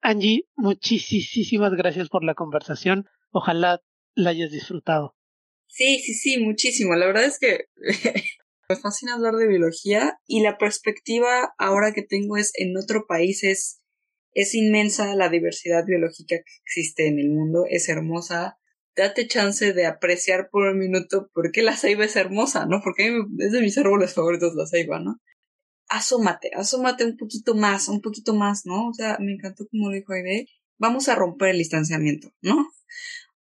Angie, 0.00 0.46
muchísimas 0.54 1.72
gracias 1.72 2.08
por 2.08 2.22
la 2.22 2.34
conversación. 2.34 3.08
Ojalá 3.32 3.82
la 4.14 4.30
hayas 4.30 4.52
disfrutado. 4.52 5.16
Sí, 5.66 5.98
sí, 5.98 6.14
sí, 6.14 6.38
muchísimo. 6.38 6.94
La 6.94 7.06
verdad 7.06 7.24
es 7.24 7.40
que 7.40 7.64
me 8.68 8.76
fascina 8.76 9.14
hablar 9.14 9.34
de 9.34 9.48
biología 9.48 10.18
y 10.26 10.42
la 10.42 10.58
perspectiva 10.58 11.52
ahora 11.58 11.92
que 11.92 12.02
tengo 12.02 12.36
es 12.36 12.52
en 12.54 12.76
otro 12.76 13.06
país 13.08 13.42
es, 13.42 13.80
es 14.32 14.54
inmensa 14.54 15.16
la 15.16 15.28
diversidad 15.28 15.84
biológica 15.84 16.36
que 16.36 16.52
existe 16.64 17.08
en 17.08 17.18
el 17.18 17.30
mundo, 17.30 17.64
es 17.68 17.88
hermosa 17.88 18.58
date 18.96 19.26
chance 19.26 19.72
de 19.72 19.86
apreciar 19.86 20.48
por 20.50 20.68
un 20.68 20.78
minuto 20.78 21.30
por 21.32 21.50
qué 21.52 21.62
la 21.62 21.76
ceiba 21.76 22.04
es 22.04 22.16
hermosa, 22.16 22.66
¿no? 22.66 22.80
Porque 22.82 23.20
es 23.38 23.52
de 23.52 23.60
mis 23.60 23.76
árboles 23.78 24.14
favoritos 24.14 24.54
la 24.54 24.66
ceiba, 24.66 25.00
¿no? 25.00 25.20
Asómate, 25.88 26.50
asómate 26.54 27.04
un 27.04 27.16
poquito 27.16 27.54
más, 27.54 27.88
un 27.88 28.00
poquito 28.00 28.34
más, 28.34 28.64
¿no? 28.64 28.88
O 28.88 28.94
sea, 28.94 29.18
me 29.20 29.32
encantó 29.32 29.66
como 29.68 29.90
lo 29.90 29.94
dijo 29.94 30.12
Aide. 30.12 30.46
Vamos 30.78 31.08
a 31.08 31.14
romper 31.14 31.50
el 31.50 31.58
distanciamiento, 31.58 32.32
¿no? 32.40 32.68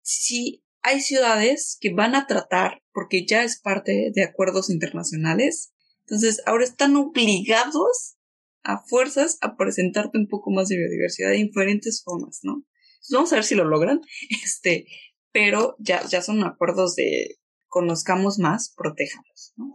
Si 0.02 0.64
hay 0.82 1.02
ciudades 1.02 1.78
que 1.80 1.94
van 1.94 2.16
a 2.16 2.28
tratar, 2.28 2.82
porque 2.94 3.26
ya 3.26 3.44
es 3.44 3.60
parte 3.60 4.12
de 4.14 4.24
acuerdos 4.24 4.70
internacionales, 4.70 5.74
entonces 6.02 6.42
ahora 6.46 6.64
están 6.64 6.96
obligados 6.96 8.18
a 8.64 8.84
fuerzas 8.84 9.38
a 9.42 9.56
presentarte 9.56 10.18
un 10.18 10.28
poco 10.28 10.52
más 10.52 10.68
de 10.68 10.78
biodiversidad 10.78 11.30
de 11.30 11.38
diferentes 11.38 12.04
formas, 12.04 12.40
¿no? 12.44 12.66
Vamos 13.12 13.32
a 13.32 13.36
ver 13.36 13.44
si 13.44 13.56
lo 13.56 13.66
logran. 13.66 14.02
Este, 14.44 14.88
pero 15.36 15.76
ya, 15.80 16.02
ya 16.08 16.22
son 16.22 16.46
acuerdos 16.46 16.96
de 16.96 17.40
conozcamos 17.68 18.40
más, 18.40 18.74
protejamos, 18.74 19.52
¿no? 19.58 19.74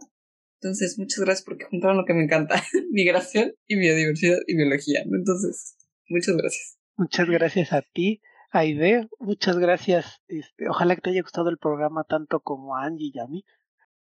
Entonces, 0.59 0.97
muchas 0.97 1.19
gracias 1.19 1.45
porque 1.45 1.65
juntaron 1.65 1.97
lo 1.97 2.05
que 2.05 2.15
me 2.15 2.23
encanta, 2.23 2.55
migración 2.91 3.53
y 3.67 3.77
biodiversidad 3.77 4.39
y 4.47 4.55
biología, 4.55 5.03
¿no? 5.05 5.17
Entonces, 5.17 5.77
muchas 6.09 6.35
gracias. 6.35 6.79
Muchas 6.97 7.29
gracias 7.29 7.73
a 7.73 7.83
ti, 7.83 8.23
Aide, 8.49 9.07
muchas 9.19 9.59
gracias. 9.59 10.23
Este, 10.27 10.67
ojalá 10.67 10.95
que 10.95 11.01
te 11.01 11.09
haya 11.11 11.21
gustado 11.21 11.51
el 11.51 11.59
programa 11.59 12.05
tanto 12.05 12.39
como 12.39 12.75
a 12.75 12.85
Angie 12.85 13.11
y 13.13 13.19
a 13.19 13.27
mí. 13.27 13.45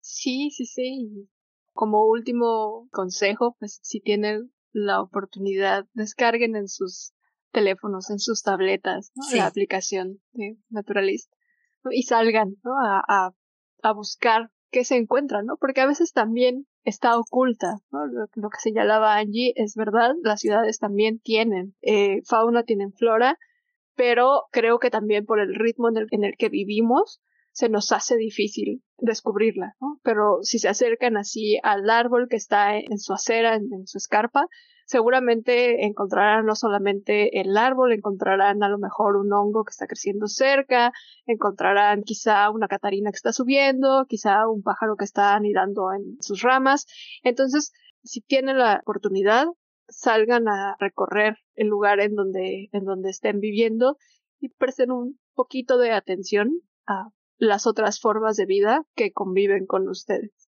Sí, 0.00 0.50
sí, 0.50 0.66
sí. 0.66 1.30
Como 1.72 2.06
último 2.06 2.86
consejo, 2.92 3.56
pues 3.58 3.80
si 3.82 4.00
tienen 4.00 4.52
la 4.72 5.00
oportunidad, 5.00 5.86
descarguen 5.94 6.54
en 6.54 6.68
sus 6.68 7.14
teléfonos, 7.50 8.10
en 8.10 8.18
sus 8.18 8.42
tabletas, 8.42 9.10
la 9.32 9.46
aplicación 9.46 10.20
de 10.32 10.58
Naturalist 10.68 11.32
y 11.92 12.02
salgan 12.02 12.56
a, 12.64 13.02
a, 13.06 13.30
a, 13.82 13.92
buscar 13.92 14.50
qué 14.70 14.84
se 14.84 14.96
encuentra, 14.96 15.42
¿no? 15.42 15.56
Porque 15.56 15.80
a 15.80 15.86
veces 15.86 16.12
también 16.12 16.66
está 16.84 17.18
oculta, 17.18 17.78
¿no? 17.90 18.06
Lo, 18.06 18.26
lo 18.34 18.50
que 18.50 18.58
señalaba 18.58 19.16
Angie 19.16 19.52
es 19.56 19.74
verdad, 19.74 20.14
las 20.22 20.40
ciudades 20.40 20.78
también 20.78 21.18
tienen 21.18 21.74
eh, 21.82 22.22
fauna, 22.24 22.62
tienen 22.62 22.92
flora, 22.92 23.38
pero 23.94 24.42
creo 24.52 24.78
que 24.78 24.90
también 24.90 25.24
por 25.24 25.40
el 25.40 25.54
ritmo 25.54 25.88
en 25.88 25.96
el, 25.96 26.06
en 26.10 26.24
el 26.24 26.36
que 26.36 26.48
vivimos, 26.48 27.20
se 27.52 27.70
nos 27.70 27.90
hace 27.92 28.16
difícil 28.16 28.82
descubrirla, 28.98 29.76
¿no? 29.80 29.98
Pero 30.02 30.40
si 30.42 30.58
se 30.58 30.68
acercan 30.68 31.16
así 31.16 31.58
al 31.62 31.88
árbol 31.88 32.28
que 32.28 32.36
está 32.36 32.76
en 32.76 32.98
su 32.98 33.14
acera, 33.14 33.54
en 33.54 33.86
su 33.86 33.96
escarpa, 33.96 34.46
seguramente 34.86 35.84
encontrarán 35.84 36.46
no 36.46 36.54
solamente 36.54 37.40
el 37.40 37.56
árbol, 37.56 37.92
encontrarán 37.92 38.62
a 38.62 38.68
lo 38.68 38.78
mejor 38.78 39.16
un 39.16 39.32
hongo 39.32 39.64
que 39.64 39.70
está 39.70 39.86
creciendo 39.86 40.28
cerca, 40.28 40.92
encontrarán 41.26 42.02
quizá 42.02 42.48
una 42.50 42.68
catarina 42.68 43.10
que 43.10 43.16
está 43.16 43.32
subiendo, 43.32 44.06
quizá 44.08 44.48
un 44.48 44.62
pájaro 44.62 44.96
que 44.96 45.04
está 45.04 45.34
anidando 45.34 45.92
en 45.92 46.16
sus 46.20 46.42
ramas. 46.42 46.86
Entonces, 47.24 47.72
si 48.04 48.20
tienen 48.20 48.58
la 48.58 48.80
oportunidad, 48.80 49.46
salgan 49.88 50.48
a 50.48 50.76
recorrer 50.78 51.36
el 51.54 51.66
lugar 51.66 52.00
en 52.00 52.14
donde, 52.14 52.68
en 52.72 52.84
donde 52.84 53.10
estén 53.10 53.40
viviendo 53.40 53.96
y 54.38 54.50
presten 54.50 54.92
un 54.92 55.18
poquito 55.34 55.78
de 55.78 55.90
atención 55.90 56.60
a 56.86 57.08
las 57.38 57.66
otras 57.66 58.00
formas 58.00 58.36
de 58.36 58.46
vida 58.46 58.84
que 58.94 59.12
conviven 59.12 59.66
con 59.66 59.88
ustedes. 59.88 60.48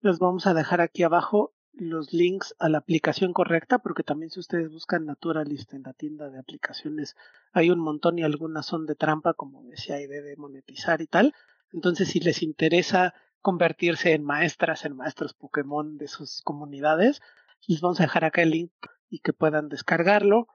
Los 0.00 0.18
vamos 0.18 0.46
a 0.46 0.54
dejar 0.54 0.80
aquí 0.80 1.02
abajo 1.02 1.54
los 1.80 2.12
links 2.12 2.54
a 2.58 2.68
la 2.68 2.78
aplicación 2.78 3.32
correcta, 3.32 3.78
porque 3.78 4.02
también 4.02 4.30
si 4.30 4.40
ustedes 4.40 4.70
buscan 4.70 5.06
Naturalist 5.06 5.72
en 5.74 5.82
la 5.82 5.92
tienda 5.92 6.28
de 6.30 6.38
aplicaciones, 6.38 7.16
hay 7.52 7.70
un 7.70 7.78
montón 7.78 8.18
y 8.18 8.22
algunas 8.22 8.66
son 8.66 8.86
de 8.86 8.94
trampa, 8.94 9.34
como 9.34 9.62
decía, 9.64 10.00
y 10.00 10.06
de 10.06 10.36
monetizar 10.36 11.00
y 11.00 11.06
tal. 11.06 11.34
Entonces, 11.72 12.08
si 12.08 12.20
les 12.20 12.42
interesa 12.42 13.14
convertirse 13.40 14.12
en 14.12 14.24
maestras, 14.24 14.84
en 14.84 14.96
maestros 14.96 15.34
Pokémon 15.34 15.96
de 15.96 16.08
sus 16.08 16.42
comunidades, 16.42 17.20
les 17.66 17.80
vamos 17.80 18.00
a 18.00 18.04
dejar 18.04 18.24
acá 18.24 18.42
el 18.42 18.50
link 18.50 18.72
y 19.08 19.20
que 19.20 19.32
puedan 19.32 19.68
descargarlo. 19.68 20.48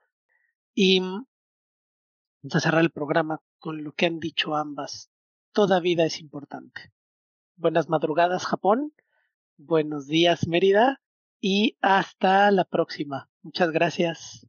Y 0.74 1.00
vamos 1.00 1.26
a 2.56 2.60
cerrar 2.60 2.82
el 2.82 2.92
programa 2.92 3.42
con 3.60 3.84
lo 3.84 3.94
que 3.94 4.08
han 4.08 4.20
dicho 4.20 4.56
ambas. 4.56 5.10
Toda 5.54 5.80
vida 5.80 6.04
es 6.06 6.20
importante. 6.20 6.92
Buenas 7.56 7.88
madrugadas, 7.88 8.46
Japón. 8.46 8.94
Buenos 9.58 10.08
días, 10.08 10.48
Mérida 10.48 11.00
y 11.44 11.78
hasta 11.82 12.50
la 12.52 12.64
próxima. 12.64 13.30
Muchas 13.44 13.70
gracias. 13.72 14.48